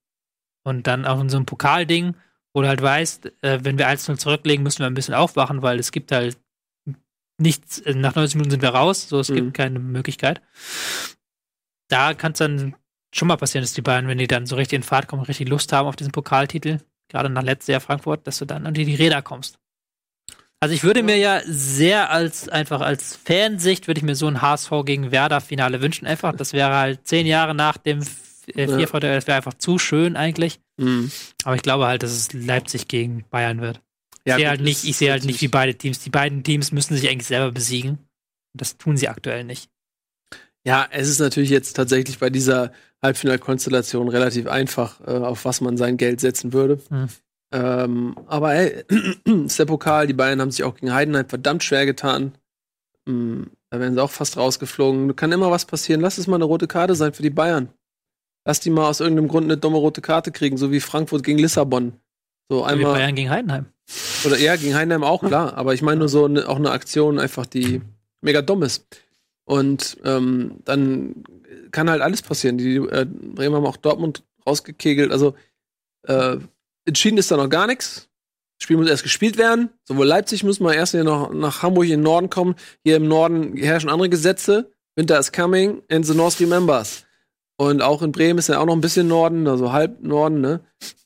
Und 0.63 0.85
dann 0.85 1.05
auch 1.05 1.19
in 1.19 1.29
so 1.29 1.37
einem 1.37 1.47
Pokalding, 1.47 2.15
wo 2.53 2.61
du 2.61 2.67
halt 2.67 2.81
weißt, 2.81 3.31
äh, 3.41 3.59
wenn 3.63 3.77
wir 3.77 3.87
1-0 3.87 4.17
zurücklegen, 4.17 4.63
müssen 4.63 4.79
wir 4.79 4.87
ein 4.87 4.93
bisschen 4.93 5.15
aufwachen, 5.15 5.61
weil 5.63 5.79
es 5.79 5.91
gibt 5.91 6.11
halt 6.11 6.37
nichts, 7.39 7.79
äh, 7.79 7.95
nach 7.95 8.15
90 8.15 8.35
Minuten 8.35 8.51
sind 8.51 8.61
wir 8.61 8.69
raus, 8.69 9.09
so 9.09 9.19
es 9.19 9.29
mhm. 9.29 9.35
gibt 9.35 9.53
keine 9.55 9.79
Möglichkeit. 9.79 10.41
Da 11.87 12.13
kann 12.13 12.33
es 12.33 12.39
dann 12.39 12.75
schon 13.11 13.27
mal 13.27 13.37
passieren, 13.37 13.63
dass 13.63 13.73
die 13.73 13.81
beiden, 13.81 14.07
wenn 14.07 14.19
die 14.19 14.27
dann 14.27 14.45
so 14.45 14.55
richtig 14.55 14.77
in 14.77 14.83
Fahrt 14.83 15.07
kommen, 15.07 15.23
richtig 15.23 15.49
Lust 15.49 15.73
haben 15.73 15.87
auf 15.87 15.95
diesen 15.95 16.11
Pokaltitel, 16.11 16.79
gerade 17.09 17.29
nach 17.29 17.43
letztes 17.43 17.67
Jahr 17.67 17.81
Frankfurt, 17.81 18.25
dass 18.25 18.37
du 18.37 18.45
dann 18.45 18.65
unter 18.65 18.83
die 18.83 18.95
Räder 18.95 19.21
kommst. 19.21 19.59
Also 20.61 20.75
ich 20.75 20.83
würde 20.83 21.03
mir 21.03 21.17
ja 21.17 21.41
sehr 21.45 22.09
als 22.11 22.49
einfach 22.49 22.81
als 22.81 23.15
Fansicht 23.15 23.87
würde 23.87 23.99
ich 23.99 24.05
mir 24.05 24.15
so 24.15 24.27
ein 24.27 24.41
HSV 24.41 24.71
gegen 24.85 25.11
Werder 25.11 25.39
Finale 25.39 25.81
wünschen. 25.81 26.05
Einfach, 26.05 26.35
das 26.35 26.51
wäre 26.51 26.75
halt 26.75 27.07
zehn 27.07 27.25
Jahre 27.25 27.55
nach 27.55 27.77
dem 27.77 28.01
äh, 28.55 28.67
Vierfach, 28.67 28.99
das 28.99 29.27
wäre 29.27 29.37
einfach 29.37 29.53
zu 29.53 29.79
schön 29.79 30.17
eigentlich. 30.17 30.59
Mhm. 30.77 31.11
Aber 31.45 31.55
ich 31.55 31.61
glaube 31.61 31.87
halt, 31.87 32.03
dass 32.03 32.11
es 32.11 32.33
Leipzig 32.33 32.87
gegen 32.87 33.23
Bayern 33.29 33.61
wird. 33.61 33.81
Ja, 34.25 34.35
ich 34.35 34.41
sehe 34.41 34.49
halt 34.49 34.61
nicht, 34.61 34.83
ich 34.83 34.97
sehe 34.97 35.11
halt 35.11 35.23
nicht 35.23 35.41
wie 35.41 35.47
beide 35.47 35.75
Teams. 35.75 35.99
Die 35.99 36.09
beiden 36.09 36.43
Teams 36.43 36.71
müssen 36.73 36.95
sich 36.95 37.09
eigentlich 37.09 37.27
selber 37.27 37.51
besiegen. 37.51 37.99
Das 38.53 38.77
tun 38.77 38.97
sie 38.97 39.07
aktuell 39.07 39.45
nicht. 39.45 39.69
Ja, 40.65 40.87
es 40.91 41.07
ist 41.07 41.19
natürlich 41.19 41.49
jetzt 41.49 41.73
tatsächlich 41.73 42.19
bei 42.19 42.29
dieser 42.29 42.73
Halbfinalkonstellation 43.01 44.09
relativ 44.09 44.47
einfach, 44.47 44.99
äh, 45.07 45.11
auf 45.11 45.45
was 45.45 45.61
man 45.61 45.77
sein 45.77 45.97
Geld 45.97 46.19
setzen 46.19 46.53
würde. 46.53 46.79
Hm. 46.89 47.07
Ähm, 47.51 48.15
aber 48.27 48.53
ey, 48.53 48.83
ist 49.45 49.57
der 49.59 49.65
Pokal, 49.65 50.07
die 50.07 50.13
Bayern 50.13 50.41
haben 50.41 50.51
sich 50.51 50.63
auch 50.63 50.75
gegen 50.75 50.93
Heidenheim 50.93 51.27
verdammt 51.27 51.63
schwer 51.63 51.85
getan. 51.85 52.33
Mhm, 53.05 53.47
da 53.69 53.79
werden 53.79 53.95
sie 53.95 54.03
auch 54.03 54.11
fast 54.11 54.37
rausgeflogen. 54.37 55.07
Da 55.07 55.13
kann 55.13 55.31
immer 55.31 55.49
was 55.49 55.65
passieren. 55.65 56.01
Lass 56.01 56.17
es 56.17 56.27
mal 56.27 56.35
eine 56.35 56.45
rote 56.45 56.67
Karte 56.67 56.95
sein 56.95 57.13
für 57.13 57.23
die 57.23 57.29
Bayern. 57.29 57.69
Lass 58.45 58.59
die 58.59 58.69
mal 58.69 58.87
aus 58.87 58.99
irgendeinem 58.99 59.27
Grund 59.27 59.45
eine 59.45 59.57
dumme 59.57 59.77
rote 59.77 60.01
Karte 60.01 60.31
kriegen, 60.31 60.57
so 60.57 60.71
wie 60.71 60.79
Frankfurt 60.79 61.23
gegen 61.23 61.39
Lissabon. 61.39 61.93
So 62.49 62.63
einmal. 62.63 62.93
Wie 62.93 62.97
Bayern 62.97 63.15
gegen 63.15 63.29
Heidenheim. 63.29 63.65
Oder 64.25 64.37
ja, 64.37 64.55
gegen 64.55 64.75
Heidenheim 64.75 65.03
auch, 65.03 65.23
klar. 65.23 65.55
Aber 65.55 65.73
ich 65.73 65.81
meine 65.81 65.99
nur 65.99 66.09
so 66.09 66.25
eine, 66.25 66.47
auch 66.47 66.57
eine 66.57 66.71
Aktion, 66.71 67.19
einfach 67.19 67.45
die 67.45 67.81
mega 68.21 68.41
dumm 68.41 68.63
ist. 68.63 68.85
Und 69.45 69.97
ähm, 70.03 70.57
dann 70.65 71.23
kann 71.71 71.89
halt 71.89 72.01
alles 72.01 72.21
passieren. 72.21 72.57
Die 72.57 72.75
äh, 72.75 73.05
Bremer 73.05 73.57
haben 73.57 73.65
auch 73.65 73.77
Dortmund 73.77 74.23
rausgekegelt. 74.45 75.11
Also 75.11 75.35
äh, 76.03 76.37
entschieden 76.85 77.17
ist 77.17 77.31
da 77.31 77.37
noch 77.37 77.49
gar 77.49 77.67
nichts. 77.67 78.09
Das 78.57 78.65
Spiel 78.65 78.77
muss 78.77 78.89
erst 78.89 79.03
gespielt 79.03 79.37
werden. 79.37 79.69
Sowohl 79.85 80.05
Leipzig 80.05 80.43
muss 80.43 80.59
mal 80.59 80.73
erst 80.73 80.91
hier 80.91 81.03
noch 81.03 81.33
nach 81.33 81.63
Hamburg 81.63 81.85
in 81.85 81.91
den 81.91 82.01
Norden 82.01 82.29
kommen. 82.29 82.55
Hier 82.83 82.97
im 82.97 83.07
Norden 83.07 83.55
herrschen 83.55 83.89
andere 83.89 84.09
Gesetze. 84.09 84.71
Winter 84.95 85.17
is 85.17 85.31
coming 85.31 85.81
and 85.89 86.05
the 86.05 86.13
North 86.13 86.39
remembers. 86.41 87.05
Und 87.57 87.81
auch 87.81 88.01
in 88.01 88.11
Bremen 88.11 88.39
ist 88.39 88.49
ja 88.49 88.59
auch 88.59 88.65
noch 88.65 88.73
ein 88.73 88.81
bisschen 88.81 89.07
Norden, 89.07 89.47
also 89.47 89.71
halb 89.71 90.01
Norden, 90.01 90.41
ne? 90.41 90.61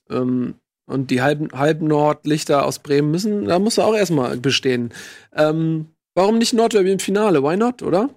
Ähm, 0.10 0.56
und 0.86 1.10
die 1.10 1.22
halben, 1.22 1.50
halben 1.54 1.88
Nordlichter 1.88 2.66
aus 2.66 2.80
Bremen 2.80 3.12
müssen, 3.12 3.46
da 3.46 3.58
muss 3.58 3.78
er 3.78 3.86
auch 3.86 3.96
erstmal 3.96 4.38
bestehen. 4.38 4.94
Ähm, 5.34 5.88
warum 6.14 6.38
nicht 6.38 6.54
Nordderby 6.54 6.92
im 6.92 7.00
Finale? 7.00 7.42
Why 7.42 7.58
not, 7.58 7.82
oder? 7.82 8.10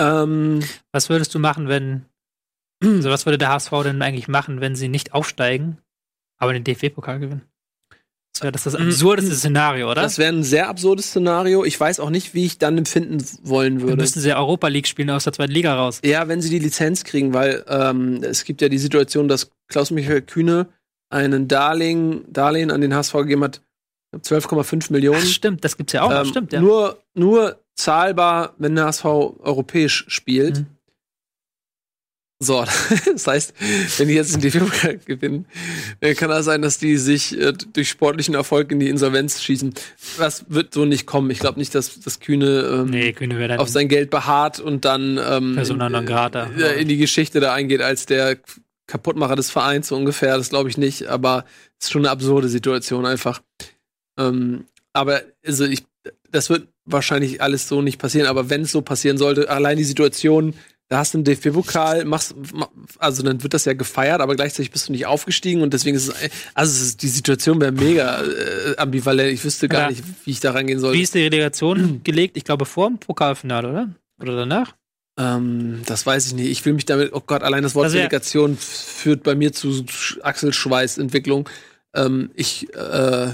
Ähm, 0.00 0.60
Was 0.92 1.08
würdest 1.08 1.34
du 1.34 1.38
machen, 1.38 1.68
wenn, 1.68 2.06
also 2.82 3.10
was 3.10 3.26
würde 3.26 3.38
der 3.38 3.50
HSV 3.50 3.70
denn 3.84 4.02
eigentlich 4.02 4.28
machen, 4.28 4.60
wenn 4.60 4.74
sie 4.74 4.88
nicht 4.88 5.12
aufsteigen, 5.12 5.78
aber 6.38 6.52
den 6.52 6.64
DFB-Pokal 6.64 7.20
gewinnen? 7.20 7.42
Das 8.32 8.42
wäre 8.42 8.52
das, 8.52 8.64
das 8.64 8.74
absurdeste 8.74 9.34
Szenario, 9.34 9.90
oder? 9.90 10.00
das 10.00 10.16
wäre 10.16 10.32
ein 10.32 10.44
sehr 10.44 10.68
absurdes 10.68 11.08
Szenario. 11.08 11.64
Ich 11.64 11.78
weiß 11.78 12.00
auch 12.00 12.10
nicht, 12.10 12.32
wie 12.32 12.46
ich 12.46 12.58
dann 12.58 12.78
empfinden 12.78 13.22
wollen 13.42 13.80
Dann 13.80 13.88
würde. 13.88 14.02
müssten 14.02 14.20
sie 14.20 14.30
ja 14.30 14.38
Europa 14.38 14.68
League 14.68 14.86
spielen 14.86 15.10
aus 15.10 15.24
der 15.24 15.32
zweiten 15.34 15.52
Liga 15.52 15.74
raus. 15.74 16.00
Ja, 16.04 16.26
wenn 16.28 16.40
sie 16.40 16.48
die 16.48 16.60
Lizenz 16.60 17.04
kriegen, 17.04 17.34
weil 17.34 17.64
ähm, 17.68 18.22
es 18.22 18.44
gibt 18.44 18.62
ja 18.62 18.68
die 18.70 18.78
Situation, 18.78 19.28
dass 19.28 19.50
Klaus-Michael 19.68 20.22
Kühne 20.22 20.68
einen 21.10 21.48
Darlehen, 21.48 22.24
Darlehen 22.32 22.70
an 22.70 22.80
den 22.80 22.94
HSV 22.94 23.12
gegeben 23.12 23.44
hat, 23.44 23.62
12,5 24.14 24.92
Millionen. 24.92 25.20
Ach, 25.22 25.26
stimmt, 25.26 25.64
das 25.64 25.76
gibt's 25.76 25.92
ja 25.92 26.02
auch. 26.02 26.12
Ähm, 26.12 26.26
stimmt, 26.26 26.52
ja. 26.52 26.60
Nur, 26.60 26.98
nur 27.14 27.60
zahlbar, 27.74 28.54
wenn 28.58 28.74
der 28.74 28.86
HSV 28.86 29.04
europäisch 29.04 30.04
spielt. 30.08 30.60
Mhm. 30.60 30.66
So, 32.42 32.64
das 33.12 33.26
heißt, 33.26 33.54
wenn 33.98 34.08
die 34.08 34.14
jetzt 34.14 34.34
den 34.34 34.40
DFB 34.40 35.04
gewinnen, 35.04 35.44
dann 36.00 36.14
kann 36.16 36.30
das 36.30 36.46
sein, 36.46 36.62
dass 36.62 36.78
die 36.78 36.96
sich 36.96 37.38
äh, 37.38 37.52
durch 37.52 37.90
sportlichen 37.90 38.34
Erfolg 38.34 38.72
in 38.72 38.80
die 38.80 38.88
Insolvenz 38.88 39.42
schießen. 39.42 39.74
Das 40.16 40.46
wird 40.48 40.72
so 40.72 40.86
nicht 40.86 41.04
kommen. 41.04 41.30
Ich 41.30 41.38
glaube 41.38 41.58
nicht, 41.58 41.74
dass 41.74 42.00
das 42.00 42.18
Kühne 42.18 42.60
ähm, 42.60 42.86
nee, 42.86 43.12
Kühne 43.12 43.60
auf 43.60 43.68
sein 43.68 43.88
Geld 43.88 44.08
beharrt 44.08 44.58
und 44.58 44.86
dann 44.86 45.20
ähm, 45.22 45.54
Persona 45.54 45.90
non 45.90 46.06
grata. 46.06 46.48
äh, 46.58 46.80
in 46.80 46.88
die 46.88 46.96
Geschichte 46.96 47.40
da 47.40 47.52
eingeht 47.52 47.82
als 47.82 48.06
der 48.06 48.38
Kaputtmacher 48.86 49.36
des 49.36 49.50
Vereins 49.50 49.88
so 49.88 49.96
ungefähr. 49.96 50.38
Das 50.38 50.48
glaube 50.48 50.70
ich 50.70 50.78
nicht, 50.78 51.08
aber 51.08 51.44
es 51.78 51.86
ist 51.86 51.92
schon 51.92 52.02
eine 52.02 52.10
absurde 52.10 52.48
Situation 52.48 53.04
einfach. 53.04 53.42
Ähm, 54.18 54.64
aber 54.92 55.22
also 55.46 55.64
ich, 55.64 55.84
das 56.30 56.50
wird 56.50 56.68
wahrscheinlich 56.84 57.42
alles 57.42 57.68
so 57.68 57.82
nicht 57.82 57.98
passieren. 57.98 58.26
Aber 58.26 58.50
wenn 58.50 58.62
es 58.62 58.72
so 58.72 58.82
passieren 58.82 59.18
sollte, 59.18 59.48
allein 59.50 59.76
die 59.76 59.84
Situation, 59.84 60.54
da 60.88 60.98
hast 60.98 61.14
du 61.14 61.18
einen 61.18 61.24
DFB-Pokal, 61.24 62.04
machst, 62.04 62.34
ma- 62.52 62.68
also 62.98 63.22
dann 63.22 63.40
wird 63.44 63.54
das 63.54 63.64
ja 63.64 63.74
gefeiert, 63.74 64.20
aber 64.20 64.34
gleichzeitig 64.34 64.72
bist 64.72 64.88
du 64.88 64.92
nicht 64.92 65.06
aufgestiegen 65.06 65.62
und 65.62 65.72
deswegen 65.72 65.96
ist 65.96 66.08
es, 66.08 66.30
also 66.54 66.72
es 66.72 66.80
ist, 66.82 67.02
die 67.02 67.08
Situation 67.08 67.60
wäre 67.60 67.70
mega 67.70 68.22
äh, 68.24 68.76
ambivalent. 68.76 69.32
Ich 69.32 69.44
wüsste 69.44 69.68
gar 69.68 69.82
Ja. 69.82 69.88
nicht, 69.90 70.02
wie 70.24 70.30
ich 70.32 70.40
da 70.40 70.50
rangehen 70.50 70.80
sollte. 70.80 70.98
Wie 70.98 71.02
ist 71.02 71.14
die 71.14 71.22
Relegation 71.22 72.00
gelegt? 72.04 72.36
Ich 72.36 72.42
glaube 72.44 72.64
vor 72.64 72.88
dem 72.88 72.98
Pokalfinale, 72.98 73.68
oder? 73.70 73.88
Oder 74.20 74.34
danach? 74.36 74.74
Ähm, 75.16 75.82
das 75.86 76.04
weiß 76.06 76.26
ich 76.26 76.34
nicht. 76.34 76.50
Ich 76.50 76.64
will 76.64 76.72
mich 76.72 76.86
damit, 76.86 77.12
oh 77.12 77.22
Gott, 77.24 77.44
allein 77.44 77.62
das 77.62 77.76
Wort 77.76 77.84
Also 77.84 77.96
ja- 77.98 78.02
Delegation 78.08 78.54
f- 78.54 78.58
führt 78.60 79.22
bei 79.22 79.36
mir 79.36 79.52
zu 79.52 79.68
Sch- 79.68 80.20
Achselschweißentwicklung. 80.22 81.48
Ähm, 81.94 82.30
ich 82.34 82.72
äh, 82.74 83.28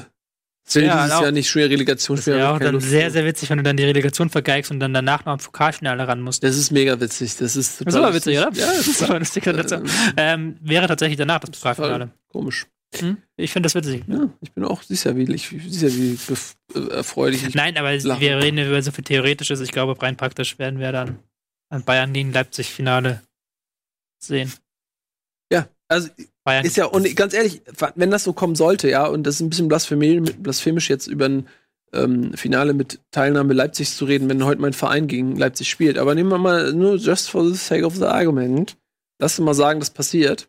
will 0.75 0.85
Ja, 0.85 1.03
dieses 1.05 1.17
auch- 1.17 1.23
Jahr 1.23 1.33
nicht 1.33 1.49
schwer 1.49 1.71
Relegation 1.71 2.17
Das 2.17 2.25
spielen. 2.25 2.39
wäre 2.39 2.49
hab 2.49 2.57
auch 2.57 2.61
dann 2.61 2.75
Lust 2.75 2.89
sehr, 2.91 3.11
sehr 3.11 3.25
witzig, 3.25 3.51
wenn 3.51 3.59
du 3.59 3.63
dann 3.65 3.77
die 3.77 3.85
Relegation 3.85 4.31
vergeigst 4.31 4.71
und 4.71 4.81
dann 4.81 4.93
danach 4.93 5.25
noch 5.25 5.33
am 5.35 5.39
Pokalfinale 5.39 6.07
ran 6.09 6.21
musst. 6.21 6.43
Das 6.43 6.57
ist 6.57 6.71
mega 6.73 6.99
witzig. 7.01 7.37
Das 7.37 7.55
ist 7.57 7.79
total 7.79 7.85
Das 7.85 7.95
ist 7.95 8.01
aber 8.01 8.15
witzig, 8.15 8.39
oder? 8.39 8.51
Ja, 8.53 8.67
das 8.77 8.87
ist 8.89 9.03
aber 9.03 9.19
lustig. 9.19 9.45
dazu. 9.45 9.77
ähm, 10.17 10.57
wäre 10.61 10.87
tatsächlich 10.89 11.17
danach 11.19 11.39
das 11.41 11.51
Pokalfinale. 11.51 12.11
komisch. 12.29 12.67
Hm? 12.97 13.17
Ich 13.37 13.53
finde 13.53 13.67
das 13.67 13.75
witzig. 13.75 14.05
Ja, 14.07 14.31
ich 14.41 14.53
bin 14.53 14.65
auch, 14.65 14.83
ja, 14.89 15.17
wie, 15.17 15.35
ich, 15.35 15.51
ja, 15.53 15.89
wie 15.93 16.19
äh, 16.75 16.89
erfreulich 16.91 17.47
ich 17.47 17.55
Nein, 17.55 17.77
aber 17.77 17.95
lachen. 17.99 18.21
wir 18.21 18.39
reden 18.39 18.59
über 18.59 18.81
so 18.83 18.91
viel 18.93 19.05
Theoretisches. 19.05 19.61
Ich 19.61 19.73
glaube, 19.73 20.01
rein 20.01 20.17
praktisch 20.17 20.59
werden 20.59 20.79
wir 20.79 20.93
dann 20.93 21.19
an 21.69 21.85
Bayern 21.85 22.13
gegen 22.13 22.33
Leipzig-Finale 22.33 23.23
sehen. 24.19 24.53
Ja, 25.53 25.69
also 25.89 26.09
Bayern 26.47 26.65
ist 26.65 26.77
ja, 26.77 26.85
und 26.87 27.17
ganz 27.17 27.35
ehrlich, 27.35 27.61
wenn 27.97 28.13
das 28.13 28.23
so 28.23 28.33
kommen 28.33 28.55
sollte, 28.55 28.89
ja, 28.89 29.05
und 29.07 29.25
das 29.25 29.35
ist 29.35 29.41
ein 29.41 29.51
bisschen 29.51 29.67
blasphemisch, 29.69 30.89
jetzt 30.89 31.09
über 31.09 31.25
ein 31.27 31.49
ähm, 31.93 32.35
Finale 32.35 32.73
mit 32.73 33.01
Teilnahme 33.11 33.53
Leipzigs 33.53 33.97
zu 33.97 34.05
reden, 34.05 34.29
wenn 34.29 34.45
heute 34.45 34.61
mein 34.61 34.73
Verein 34.73 35.09
gegen 35.09 35.35
Leipzig 35.37 35.69
spielt. 35.69 35.99
Aber 35.99 36.15
nehmen 36.15 36.31
wir 36.31 36.39
mal 36.39 36.73
nur 36.73 36.97
just 36.97 37.31
for 37.31 37.45
the 37.45 37.55
sake 37.57 37.85
of 37.85 37.97
the 37.97 38.05
argument, 38.05 38.77
lass 39.19 39.37
uns 39.41 39.45
mal 39.45 39.55
sagen, 39.55 39.81
das 39.81 39.91
passiert, 39.91 40.49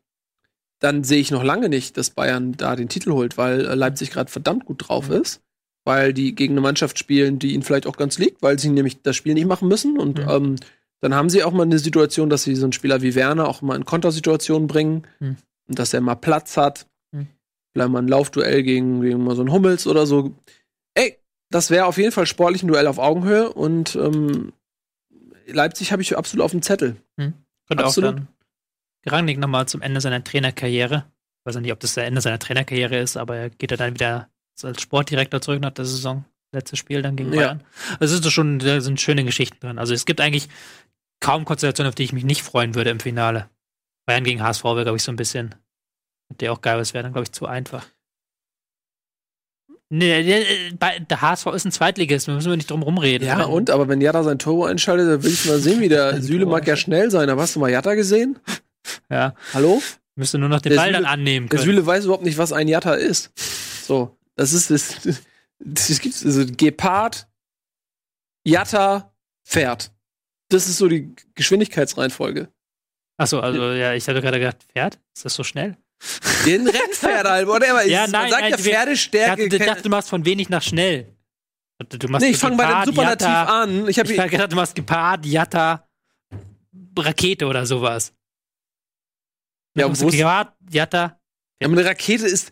dann 0.80 1.04
sehe 1.04 1.20
ich 1.20 1.32
noch 1.32 1.44
lange 1.44 1.68
nicht, 1.68 1.98
dass 1.98 2.12
Bayern 2.12 2.52
da 2.52 2.76
den 2.76 2.90
Titel 2.90 3.12
holt, 3.12 3.36
weil 3.40 3.66
äh, 3.66 3.74
Leipzig 3.74 4.12
gerade 4.12 4.30
verdammt 4.30 4.66
gut 4.66 4.88
drauf 4.88 5.10
ist, 5.10 5.42
weil 5.84 6.14
die 6.14 6.36
gegen 6.36 6.54
eine 6.54 6.62
Mannschaft 6.62 7.00
spielen, 7.00 7.40
die 7.40 7.54
ihnen 7.56 7.64
vielleicht 7.64 7.88
auch 7.88 7.98
ganz 7.98 8.20
liegt, 8.20 8.44
weil 8.44 8.60
sie 8.60 8.70
nämlich 8.70 9.02
das 9.02 9.16
Spiel 9.16 9.34
nicht 9.34 9.48
machen 9.48 9.68
müssen 9.68 9.98
und 9.98 10.20
Mhm. 10.20 10.30
ähm, 10.30 10.56
dann 11.02 11.16
haben 11.16 11.30
sie 11.32 11.44
auch 11.44 11.52
mal 11.54 11.64
eine 11.64 11.80
Situation, 11.80 12.30
dass 12.30 12.44
sie 12.44 12.56
so 12.56 12.66
einen 12.66 12.74
Spieler 12.74 13.02
wie 13.02 13.16
Werner 13.16 13.48
auch 13.48 13.64
mal 13.64 13.76
in 13.76 13.86
Kontersituationen 13.86 14.68
bringen 14.68 15.08
Mhm. 15.20 15.38
Und 15.68 15.80
dass 15.80 15.94
er 15.94 16.02
mal 16.02 16.16
Platz 16.16 16.58
hat. 16.58 16.88
Mhm. 17.12 17.28
Vielleicht 17.74 17.90
mal 17.92 18.02
ein 18.02 18.08
Laufduell 18.08 18.64
gegen, 18.64 19.02
gegen 19.02 19.24
mal 19.24 19.36
so 19.36 19.42
einen 19.42 19.52
Hummels 19.52 19.88
oder 19.88 20.06
so. 20.06 20.36
Ey, 20.94 21.18
das 21.50 21.70
wäre 21.70 21.86
auf 21.86 21.98
jeden 21.98 22.12
Fall 22.12 22.26
sportlich 22.26 22.64
ein 22.64 22.68
Duell 22.68 22.88
auf 22.88 22.98
Augenhöhe 22.98 23.52
und 23.52 23.96
ähm, 23.96 24.54
Leipzig 25.48 25.92
habe 25.92 26.02
ich 26.02 26.18
absolut 26.18 26.44
auf 26.44 26.52
dem 26.52 26.62
Zettel. 26.62 26.98
Könnte 27.16 27.84
auch 27.84 27.88
Absolut. 27.90 28.16
dann 28.16 28.28
Rangnick 29.06 29.38
nochmal 29.40 29.68
zum 29.68 29.82
Ende 29.82 30.02
seiner 30.02 30.24
Trainerkarriere. 30.24 31.06
Ich 31.40 31.46
weiß 31.46 31.56
ja 31.56 31.62
nicht, 31.62 31.72
ob 31.72 31.80
das 31.80 31.94
der 31.94 32.06
Ende 32.06 32.22
seiner 32.22 32.40
Trainerkarriere 32.40 32.98
ist, 32.98 33.18
aber 33.18 33.38
er 33.38 33.50
geht 33.50 33.72
ja 33.72 33.78
dann 33.78 33.94
wieder 33.94 34.30
als 34.62 34.82
Sportdirektor 34.82 35.42
zurück 35.42 35.62
nach 35.62 35.72
der 35.72 35.86
Saison. 35.86 36.26
Letztes 36.54 36.80
Spiel 36.80 37.02
dann 37.02 37.16
gegen 37.16 37.32
Ja. 37.34 37.40
Bayern. 37.40 37.64
Also 38.00 38.16
es 38.16 38.26
ist 38.26 38.32
schon, 38.32 38.60
da 38.60 38.82
sind 38.82 39.00
schöne 39.00 39.24
Geschichten 39.24 39.60
drin. 39.60 39.80
Also 39.80 39.94
es 39.94 40.06
gibt 40.06 40.20
eigentlich 40.22 40.48
kaum 41.20 41.46
Konstellationen, 41.46 41.90
auf 41.90 41.96
die 41.96 42.04
ich 42.04 42.14
mich 42.14 42.24
nicht 42.24 42.42
freuen 42.42 42.76
würde 42.76 42.90
im 42.90 43.00
Finale. 43.00 43.50
Bayern 44.08 44.24
gegen 44.24 44.42
HSV 44.42 44.64
wäre, 44.64 44.84
glaube 44.84 44.98
ich, 44.98 45.04
so 45.04 45.12
ein 45.12 45.16
bisschen, 45.18 45.54
der 46.40 46.52
auch 46.54 46.62
geil 46.62 46.80
ist, 46.80 46.94
wäre 46.96 47.04
dann, 47.04 47.14
glaube 47.14 47.26
ich, 47.26 47.32
zu 47.32 47.46
einfach. 47.46 47.86
Nee, 49.90 50.22
der, 50.24 50.72
der- 50.74 51.00
der 51.00 51.22
HSV 51.22 51.46
ist 51.48 51.66
ein 51.66 51.72
Zweitligist, 51.72 52.28
da 52.28 52.34
müssen 52.34 52.50
wir 52.50 52.58
nicht 52.58 52.70
drum 52.70 52.84
rumreden. 52.84 53.26
Ja, 53.26 53.38
Wenn- 53.40 53.46
und? 53.46 53.70
Aber 53.70 53.88
wenn 53.88 54.02
Jatta 54.02 54.24
sein 54.24 54.38
Turbo 54.40 54.66
einschaltet, 54.66 55.08
dann 55.08 55.24
will 55.24 55.32
ich 55.32 55.46
mal 55.46 55.60
sehen, 55.60 55.80
wie 55.80 55.88
der 55.90 56.22
Süle 56.22 56.46
mag 56.46 56.68
ja 56.68 56.76
schnell 56.76 57.10
sein. 57.12 57.30
Aber 57.30 57.42
hast 57.44 57.56
du 57.56 57.60
mal 57.60 57.70
Jatta 57.72 57.94
gesehen? 57.96 58.40
Ja, 59.10 59.36
Hallo? 59.54 59.82
müsste 60.16 60.38
nur 60.38 60.48
noch 60.48 60.62
den 60.62 60.70
Der 60.72 60.78
Ball 60.78 60.94
dann 60.94 61.04
Süle- 61.04 61.10
annehmen 61.10 61.50
Der 61.50 61.60
können. 61.60 61.70
Süle 61.72 61.86
weiß 61.86 62.06
überhaupt 62.06 62.24
nicht, 62.24 62.38
was 62.38 62.54
ein 62.54 62.70
Jatta 62.70 62.94
ist. 62.94 63.32
So, 63.86 64.18
das 64.36 64.54
ist 64.54 64.70
das. 64.72 64.96
Das 65.60 66.00
gibt's 66.00 66.26
also 66.26 66.46
Gepard, 66.46 67.28
Jatta, 68.46 69.14
Pferd. 69.46 69.92
Das 70.50 70.68
ist 70.70 70.78
so 70.78 70.88
die 70.88 71.14
Geschwindigkeitsreihenfolge. 71.36 72.48
Achso, 73.18 73.40
also 73.40 73.72
ja, 73.74 73.94
ich 73.94 74.08
hatte 74.08 74.22
gerade 74.22 74.40
gedacht, 74.40 74.58
Pferd? 74.72 75.00
Ist 75.16 75.26
das 75.26 75.34
so 75.34 75.44
schnell? 75.44 75.76
Den 76.46 76.68
Rennpferd 76.68 77.28
halt, 77.28 77.48
whatever. 77.48 77.84
Ja, 77.88 78.06
Ich- 78.06 78.12
nein, 78.12 78.22
Man 78.24 78.30
sagt 78.30 78.42
nein, 78.44 78.52
ja 78.52 78.58
Pferdestärke. 78.58 79.44
dachte, 79.50 79.56
ich 79.58 79.66
dachte, 79.66 79.82
du 79.84 79.90
machst 79.90 80.10
von 80.10 80.24
wenig 80.26 80.50
nach 80.50 80.62
schnell. 80.62 81.14
Du 81.90 82.08
machst 82.08 82.24
nee, 82.26 82.32
ich 82.32 82.38
fange 82.38 82.58
bei 82.58 82.66
dem 82.68 82.86
Superlativ 82.86 83.28
Jatta. 83.28 83.62
an. 83.64 83.88
Ich 83.88 84.00
habe 84.00 84.14
gedacht, 84.30 84.52
du 84.52 84.56
machst 84.56 84.76
Gepard, 84.76 85.26
Jatta, 85.26 85.88
Rakete 86.98 87.46
oder 87.48 87.66
sowas. 87.66 88.14
Ja, 89.76 89.84
Du 89.84 89.90
machst 89.90 90.02
wo 90.04 90.08
Gepard, 90.10 90.54
Jatta. 90.72 91.20
Ja, 91.62 91.68
aber 91.68 91.78
eine 91.78 91.86
Rakete 91.86 92.26
ist 92.26 92.52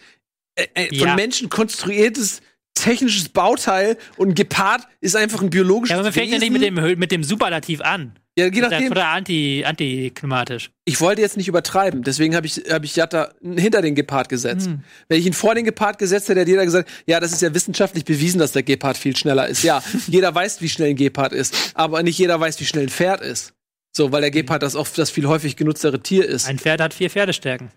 äh, 0.55 0.67
äh, 0.75 0.87
von 0.99 1.07
Ja. 1.09 1.15
Menschen 1.15 1.49
konstruiertes 1.49 2.41
technisches 2.75 3.29
Bauteil 3.29 3.97
und 4.17 4.35
Gepard 4.35 4.87
ist 5.01 5.15
einfach 5.15 5.41
ein 5.41 5.49
biologisches 5.49 5.91
Ja, 5.91 5.97
aber 5.97 6.03
man 6.05 6.13
fängt 6.13 6.31
ja 6.31 6.37
nicht 6.39 6.51
mit 6.51 6.61
dem, 6.61 6.75
mit 6.99 7.11
dem 7.11 7.23
Superlativ 7.23 7.81
an. 7.81 8.19
Ja, 8.37 8.45
je 8.45 8.51
Das 8.51 8.67
ist 8.67 8.71
nachdem. 8.71 8.91
oder 8.91 9.07
anti, 9.07 9.63
antiklimatisch. 9.65 10.69
Ich 10.83 10.99
wollte 10.99 11.21
jetzt 11.21 11.37
nicht 11.37 11.47
übertreiben, 11.47 12.03
deswegen 12.03 12.35
habe 12.35 12.45
ich, 12.47 12.63
hab 12.69 12.83
ich 12.83 12.95
Jatta 12.95 13.29
hinter 13.41 13.81
den 13.81 13.95
Gepard 13.95 14.27
gesetzt. 14.27 14.67
Hm. 14.67 14.83
Wenn 15.07 15.19
ich 15.19 15.25
ihn 15.25 15.33
vor 15.33 15.55
den 15.55 15.63
Gepard 15.63 15.97
gesetzt 15.99 16.27
hätte, 16.27 16.41
hätte 16.41 16.51
jeder 16.51 16.65
gesagt, 16.65 16.89
ja, 17.05 17.21
das 17.21 17.31
ist 17.31 17.41
ja 17.41 17.53
wissenschaftlich 17.53 18.03
bewiesen, 18.03 18.39
dass 18.39 18.51
der 18.51 18.63
Gepard 18.63 18.97
viel 18.97 19.15
schneller 19.15 19.47
ist. 19.47 19.63
Ja, 19.63 19.81
jeder 20.07 20.35
weiß, 20.35 20.61
wie 20.61 20.67
schnell 20.67 20.89
ein 20.89 20.95
Gepard 20.97 21.31
ist, 21.31 21.55
aber 21.75 22.03
nicht 22.03 22.17
jeder 22.17 22.37
weiß, 22.39 22.59
wie 22.59 22.65
schnell 22.65 22.83
ein 22.83 22.89
Pferd 22.89 23.21
ist. 23.21 23.53
So, 23.93 24.11
weil 24.11 24.19
der 24.19 24.31
Gepard 24.31 24.61
das 24.61 24.75
oft 24.75 24.97
das 24.97 25.09
viel 25.09 25.27
häufig 25.27 25.55
genutztere 25.55 26.01
Tier 26.01 26.27
ist. 26.27 26.49
Ein 26.49 26.59
Pferd 26.59 26.81
hat 26.81 26.93
vier 26.93 27.09
Pferdestärken. 27.09 27.71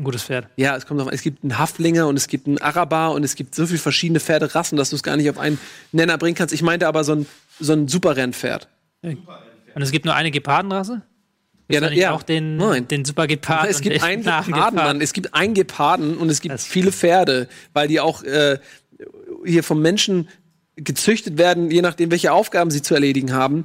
Ein 0.00 0.04
gutes 0.04 0.24
Pferd. 0.24 0.48
Ja, 0.56 0.76
es 0.76 0.86
kommt 0.86 0.98
drauf 0.98 1.06
an. 1.06 1.14
Es 1.14 1.22
gibt 1.22 1.44
einen 1.44 1.58
Haflinger 1.58 2.08
und 2.08 2.16
es 2.16 2.26
gibt 2.26 2.48
einen 2.48 2.58
Araber 2.58 3.12
und 3.12 3.22
es 3.22 3.36
gibt 3.36 3.54
so 3.54 3.66
viele 3.66 3.78
verschiedene 3.78 4.18
Pferderassen, 4.18 4.76
dass 4.76 4.90
du 4.90 4.96
es 4.96 5.04
gar 5.04 5.16
nicht 5.16 5.30
auf 5.30 5.38
einen 5.38 5.60
Nenner 5.92 6.18
bringen 6.18 6.34
kannst. 6.34 6.52
Ich 6.52 6.62
meinte 6.62 6.88
aber 6.88 7.04
so 7.04 7.12
ein, 7.14 7.26
so 7.60 7.74
ein 7.74 7.86
Superrennpferd. 7.86 8.66
Und 9.74 9.82
es 9.82 9.90
gibt 9.92 10.04
nur 10.04 10.14
eine 10.14 10.30
Gepardenrasse? 10.30 11.02
Ja, 11.68 11.80
na- 11.80 11.92
ja. 11.92 12.10
auch 12.12 12.22
den, 12.24 12.56
Nein. 12.56 12.88
den 12.88 13.04
Supergepard. 13.04 13.68
Es 13.70 13.76
und 13.76 13.82
gibt 13.82 14.02
einen 14.02 14.22
Geparden. 14.24 14.74
Mann. 14.74 15.00
Es 15.00 15.12
gibt 15.12 15.34
einen 15.34 15.54
Geparden 15.54 16.16
und 16.16 16.28
es 16.28 16.40
gibt 16.40 16.54
Das- 16.54 16.66
viele 16.66 16.90
Pferde, 16.92 17.48
weil 17.72 17.86
die 17.88 18.00
auch 18.00 18.22
äh, 18.24 18.58
hier 19.44 19.62
vom 19.62 19.80
Menschen 19.80 20.28
gezüchtet 20.76 21.38
werden, 21.38 21.70
je 21.70 21.82
nachdem, 21.82 22.10
welche 22.10 22.32
Aufgaben 22.32 22.70
sie 22.70 22.82
zu 22.82 22.94
erledigen 22.94 23.32
haben. 23.32 23.64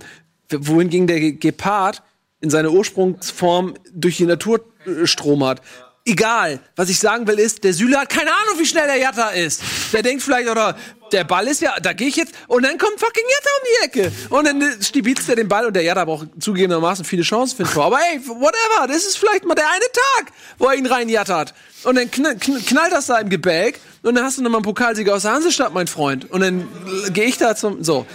Wohingegen 0.52 1.08
der 1.08 1.20
Ge- 1.20 1.32
Gepard 1.34 2.04
in 2.42 2.50
seiner 2.52 2.72
Ursprungsform 2.72 3.74
durch 3.94 4.18
die 4.18 4.26
Natur 4.26 4.64
äh, 4.86 5.08
stromert. 5.08 5.62
Egal. 6.06 6.60
Was 6.76 6.90
ich 6.90 7.00
sagen 7.00 7.28
will 7.28 7.40
ist, 7.40 7.64
der 7.64 7.74
Süle 7.74 8.00
hat 8.00 8.10
keine 8.10 8.32
Ahnung, 8.32 8.60
wie 8.60 8.66
schnell 8.66 8.86
der 8.86 8.98
Jatta 8.98 9.30
ist. 9.30 9.62
Der 9.92 10.04
denkt 10.04 10.24
vielleicht, 10.24 10.48
oder 10.48 10.78
der 11.12 11.24
Ball 11.24 11.48
ist 11.48 11.62
ja, 11.62 11.80
da 11.80 11.94
gehe 11.94 12.08
ich 12.08 12.16
jetzt, 12.16 12.34
und 12.48 12.64
dann 12.64 12.78
kommt 12.78 13.00
fucking 13.00 13.24
Jatta 13.24 13.50
um 13.58 13.64
die 13.66 13.86
Ecke. 13.86 14.12
Und 14.30 14.46
dann 14.46 14.82
stibitzt 14.82 15.28
er 15.30 15.36
den 15.36 15.48
Ball 15.48 15.66
und 15.66 15.76
der 15.76 15.84
Jatta 15.84 16.06
braucht 16.06 16.28
zugegebenermaßen 16.40 17.06
viele 17.06 17.24
Chancen 17.24 17.58
für 17.58 17.64
ein 17.64 17.74
Tor. 17.74 17.86
Aber 17.86 18.00
ey, 18.12 18.20
whatever, 18.28 18.88
das 18.88 19.06
ist 19.06 19.18
vielleicht 19.18 19.46
mal 19.46 19.56
der 19.56 19.68
eine 19.68 19.86
Tag, 19.92 20.34
wo 20.58 20.68
er 20.68 20.76
ihn 20.76 20.86
reinjattert. 20.86 21.54
Und 21.84 21.96
dann 21.96 22.10
knall, 22.10 22.36
knallt 22.38 22.92
das 22.92 23.08
da 23.08 23.18
im 23.18 23.30
Gebälk 23.30 23.80
und 24.04 24.16
dann 24.16 24.24
hast 24.24 24.38
du 24.38 24.44
nochmal 24.44 24.60
einen 24.60 24.66
Pokalsieger 24.66 25.16
aus 25.16 25.24
der 25.24 25.34
Hansestadt, 25.34 25.74
mein 25.74 25.88
Freund. 25.88 26.30
Und 26.32 26.42
dann 26.42 26.68
gehe 27.14 27.26
ich 27.26 27.38
da 27.38 27.56
zum, 27.56 27.84
so. 27.84 28.06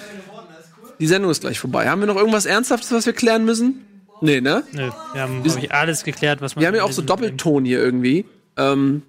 Die 0.98 1.06
Sendung 1.06 1.30
ist 1.30 1.40
gleich 1.40 1.58
vorbei. 1.58 1.88
Haben 1.88 2.00
wir 2.00 2.06
noch 2.06 2.16
irgendwas 2.16 2.44
Ernsthaftes, 2.44 2.92
was 2.92 3.06
wir 3.06 3.14
klären 3.14 3.44
müssen? 3.44 3.86
Nee, 4.20 4.40
ne? 4.40 4.62
Nö, 4.72 4.90
wir 5.12 5.20
haben, 5.22 5.42
glaube 5.42 5.60
ich, 5.60 5.72
alles 5.72 6.04
geklärt, 6.04 6.40
was 6.40 6.54
man. 6.54 6.60
Wir 6.60 6.68
haben 6.68 6.74
ja 6.74 6.84
auch 6.84 6.92
so 6.92 7.02
Doppelton 7.02 7.64
hier 7.64 7.80
irgendwie. 7.80 8.24
Ähm, 8.56 9.02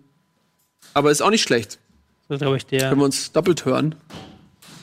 aber 0.94 1.12
ist 1.12 1.22
auch 1.22 1.30
nicht 1.30 1.44
schlecht. 1.44 1.80
So, 2.30 2.38
glaube 2.38 2.58
ich, 2.58 2.66
der 2.66 2.90
Können 2.90 3.02
wir 3.02 3.06
uns 3.06 3.32
doppelt 3.32 3.66
hören. 3.66 3.96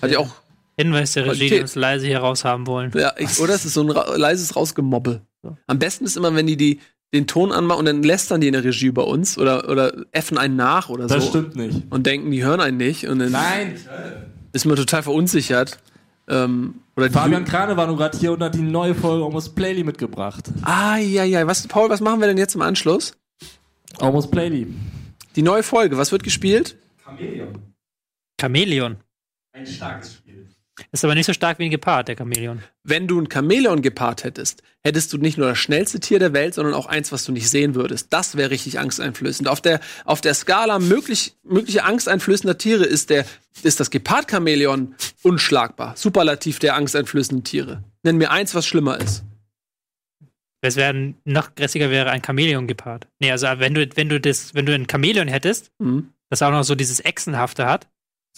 Hat 0.03 0.11
ja 0.11 0.19
auch. 0.19 0.31
Hinweis 0.77 1.13
der 1.13 1.27
Regie, 1.27 1.49
die 1.51 1.61
uns 1.61 1.75
leise 1.75 2.07
hier 2.07 2.19
raus 2.21 2.45
haben 2.45 2.67
wollen. 2.67 2.93
Ja, 2.95 3.13
ich, 3.19 3.41
oder 3.41 3.55
es 3.55 3.65
ist 3.65 3.75
so 3.75 3.83
ein 3.83 3.91
ra 3.91 4.15
leises 4.17 4.55
Rausgemobbel. 4.55 5.23
Am 5.67 5.79
besten 5.79 6.05
ist 6.05 6.17
immer, 6.17 6.35
wenn 6.35 6.47
die, 6.47 6.57
die 6.57 6.81
den 7.15 7.27
Ton 7.27 7.53
anmachen 7.53 7.81
und 7.81 7.85
dann 7.87 8.03
lästern 8.03 8.41
die 8.41 8.49
in 8.49 8.53
der 8.53 8.65
Regie 8.65 8.87
über 8.87 9.07
uns 9.07 9.39
oder, 9.39 9.69
oder 9.69 9.93
effen 10.13 10.37
einen 10.37 10.57
nach 10.57 10.89
oder 10.89 11.07
Das 11.07 11.25
so. 11.25 11.31
stimmt 11.31 11.57
nicht. 11.57 11.83
Und 11.91 12.07
denken, 12.07 12.31
die 12.31 12.45
hören 12.45 12.61
einen 12.61 12.77
nicht. 12.77 13.09
Und 13.09 13.19
dann 13.19 13.33
Nein! 13.33 13.77
ist 14.53 14.67
man 14.67 14.77
total 14.77 15.03
verunsichert. 15.03 15.79
Ähm, 16.29 16.75
Fabian 16.97 17.45
Krane 17.45 17.77
war 17.77 17.87
nur 17.87 17.97
gerade 17.97 18.19
hier 18.19 18.33
und 18.33 18.43
hat 18.43 18.55
die 18.55 18.61
neue 18.61 18.95
Folge 18.95 19.25
Almost 19.25 19.55
Playly 19.55 19.85
mitgebracht. 19.85 20.51
Ah, 20.63 20.97
ja, 20.97 21.25
ja. 21.25 21.47
Was, 21.47 21.67
Paul, 21.67 21.89
was 21.89 22.01
machen 22.01 22.21
wir 22.21 22.29
denn 22.29 22.39
jetzt 22.39 22.55
im 22.55 22.63
Anschluss? 22.63 23.17
Almost 23.99 24.31
Playly. 24.31 24.67
Die 25.37 25.43
neue 25.43 25.63
Folge, 25.63 25.97
was 25.97 26.13
wird 26.13 26.23
gespielt? 26.23 26.77
Chamäleon. 28.41 28.97
Ein 29.53 29.67
starkes 29.67 30.15
Spiel. 30.15 30.28
Ist 30.93 31.05
aber 31.05 31.15
nicht 31.15 31.27
so 31.27 31.33
stark 31.33 31.59
wie 31.59 31.65
ein 31.65 31.71
Gepard, 31.71 32.09
der 32.09 32.17
Chamäleon. 32.17 32.63
Wenn 32.85 33.09
du 33.09 33.21
ein 33.21 33.29
Chamäleon 33.31 33.83
gepaart 33.83 34.25
hättest, 34.25 34.63
hättest 34.83 35.13
du 35.13 35.19
nicht 35.19 35.37
nur 35.39 35.49
das 35.49 35.59
schnellste 35.59 36.01
Tier 36.01 36.19
der 36.19 36.33
Welt, 36.33 36.55
sondern 36.55 36.75
auch 36.75 36.87
eins, 36.87 37.11
was 37.13 37.25
du 37.25 37.33
nicht 37.33 37.51
sehen 37.51 37.75
würdest. 37.75 38.13
Das 38.13 38.37
wäre 38.37 38.51
richtig 38.51 38.79
angsteinflößend. 38.79 39.49
Auf 39.49 39.61
der, 39.61 39.81
auf 40.05 40.21
der 40.21 40.35
Skala 40.35 40.79
möglich, 40.79 41.35
mögliche 41.43 41.85
angsteinflößender 41.85 42.59
Tiere 42.59 42.85
ist 42.85 43.11
der, 43.11 43.27
ist 43.63 43.81
das 43.81 43.91
Gepard-Chamäleon 43.91 44.95
unschlagbar. 45.23 45.95
Superlativ 45.97 46.59
der 46.59 46.75
angsteinflößenden 46.77 47.45
Tiere. 47.45 47.83
Nenn 48.03 48.17
mir 48.17 48.31
eins, 48.31 48.55
was 48.55 48.67
schlimmer 48.67 48.99
ist. 49.01 49.25
Es 50.61 50.77
wäre 50.77 51.15
noch 51.25 51.55
grässiger 51.55 51.91
wäre 51.91 52.11
ein 52.11 52.23
Chamäleon-Gepard. 52.23 53.07
Nee, 53.21 53.31
also 53.31 53.47
wenn 53.59 53.75
du, 53.75 53.89
wenn 53.95 54.09
du 54.09 54.21
das, 54.21 54.55
wenn 54.55 54.67
du 54.67 54.75
ein 54.75 54.87
Chamäleon 54.91 55.29
hättest, 55.29 55.71
Mhm. 55.79 56.09
das 56.31 56.43
auch 56.43 56.51
noch 56.51 56.65
so 56.65 56.75
dieses 56.75 57.01
Echsenhafte 57.05 57.67
hat, 57.67 57.87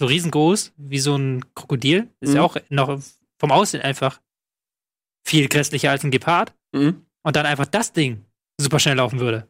so 0.00 0.06
riesengroß, 0.06 0.72
wie 0.78 0.98
so 0.98 1.14
ein 1.14 1.44
Krokodil, 1.54 2.08
ist 2.20 2.32
ja 2.34 2.40
Mhm. 2.40 2.46
auch 2.46 2.56
noch 2.70 2.98
vom 3.38 3.52
Aussehen 3.52 3.82
einfach 3.82 4.18
viel 5.24 5.46
grässlicher 5.48 5.90
als 5.90 6.02
ein 6.04 6.10
Gepard. 6.10 6.54
Mhm. 6.72 7.02
Und 7.22 7.36
dann 7.36 7.44
einfach 7.44 7.66
das 7.66 7.92
Ding 7.92 8.24
super 8.58 8.78
schnell 8.78 8.96
laufen 8.96 9.20
würde. 9.20 9.46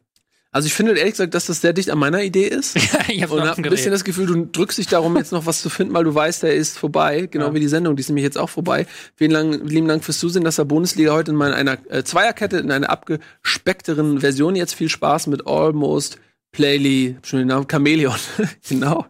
Also 0.51 0.65
ich 0.67 0.73
finde 0.73 0.91
ehrlich 0.97 1.13
gesagt, 1.13 1.33
dass 1.33 1.45
das 1.45 1.61
sehr 1.61 1.71
dicht 1.71 1.89
an 1.89 1.97
meiner 1.99 2.21
Idee 2.21 2.47
ist. 2.47 2.75
ich 3.07 3.21
hab's 3.23 3.31
Und 3.31 3.39
noch 3.39 3.47
hab 3.47 3.57
ein 3.57 3.63
bisschen 3.63 3.91
das 3.91 4.03
Gefühl, 4.03 4.25
du 4.25 4.45
drückst 4.45 4.77
dich 4.77 4.87
darum, 4.87 5.15
jetzt 5.15 5.31
noch 5.31 5.45
was 5.45 5.61
zu 5.61 5.69
finden, 5.69 5.93
weil 5.93 6.03
du 6.03 6.13
weißt, 6.13 6.43
der 6.43 6.53
ist 6.53 6.77
vorbei. 6.77 7.27
Genau 7.31 7.47
Ja. 7.47 7.53
wie 7.53 7.61
die 7.61 7.69
Sendung, 7.69 7.95
die 7.95 8.01
ist 8.01 8.09
nämlich 8.09 8.25
jetzt 8.25 8.37
auch 8.37 8.49
vorbei. 8.49 8.85
Vielen 9.15 9.31
Dank, 9.31 9.69
lieben 9.71 9.87
Dank 9.87 10.03
fürs 10.03 10.19
Zusehen, 10.19 10.43
dass 10.43 10.57
der 10.57 10.65
Bundesliga 10.65 11.13
heute 11.13 11.31
in 11.31 11.37
meiner 11.37 11.55
einer 11.55 11.77
äh, 11.89 12.03
Zweierkette, 12.03 12.57
in 12.57 12.69
einer 12.69 12.89
abgespeckteren 12.89 14.19
Version 14.19 14.57
jetzt 14.57 14.73
viel 14.75 14.89
Spaß 14.89 15.27
mit 15.27 15.47
Almost, 15.47 16.19
Playly, 16.51 17.17
schon 17.23 17.39
den 17.39 17.47
Namen, 17.47 17.67
Chameleon, 17.67 18.15
genau. 18.69 19.05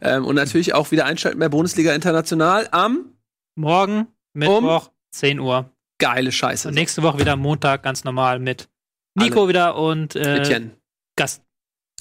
Ähm, 0.00 0.24
und 0.24 0.34
natürlich 0.34 0.74
auch 0.74 0.90
wieder 0.90 1.04
einschalten 1.04 1.38
bei 1.38 1.48
Bundesliga 1.48 1.94
International 1.94 2.68
am 2.70 3.12
Morgen, 3.54 4.06
Mittwoch, 4.32 4.90
10 5.12 5.40
Uhr. 5.40 5.70
geile 5.98 6.32
Scheiße. 6.32 6.68
Und 6.68 6.74
nächste 6.74 7.02
Woche 7.02 7.18
wieder 7.18 7.36
Montag, 7.36 7.82
ganz 7.82 8.04
normal 8.04 8.38
mit 8.38 8.68
Nico 9.14 9.48
wieder 9.48 9.76
und 9.76 10.14
äh, 10.16 10.38
Etienne 10.40 10.70
Gast. 11.16 11.42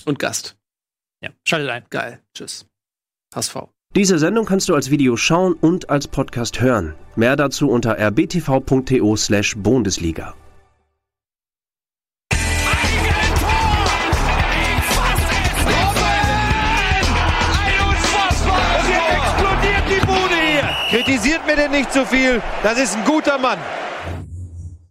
und 0.06 0.20
Gast. 0.20 0.58
Ja, 1.22 1.30
schaltet 1.48 1.70
ein. 1.70 1.86
Geil. 1.90 2.22
Tschüss. 2.34 2.66
HSV. 3.34 3.56
Diese 3.96 4.20
Sendung 4.20 4.46
kannst 4.46 4.68
du 4.68 4.76
als 4.76 4.92
Video 4.92 5.16
schauen 5.16 5.54
und 5.54 5.90
als 5.90 6.08
Podcast 6.08 6.60
hören. 6.60 6.96
Mehr 7.16 7.38
dazu 7.38 7.70
unter 7.70 7.98
rbtv.to 7.98 9.16
slash 9.16 9.56
Bundesliga. 9.56 10.36
Denn 21.56 21.72
nicht 21.72 21.91
zu 21.91 22.06
viel. 22.06 22.41
Das 22.64 22.77
ist 22.77 22.95
ein 22.95 23.03
guter 23.06 23.38
Mann. 23.38 23.60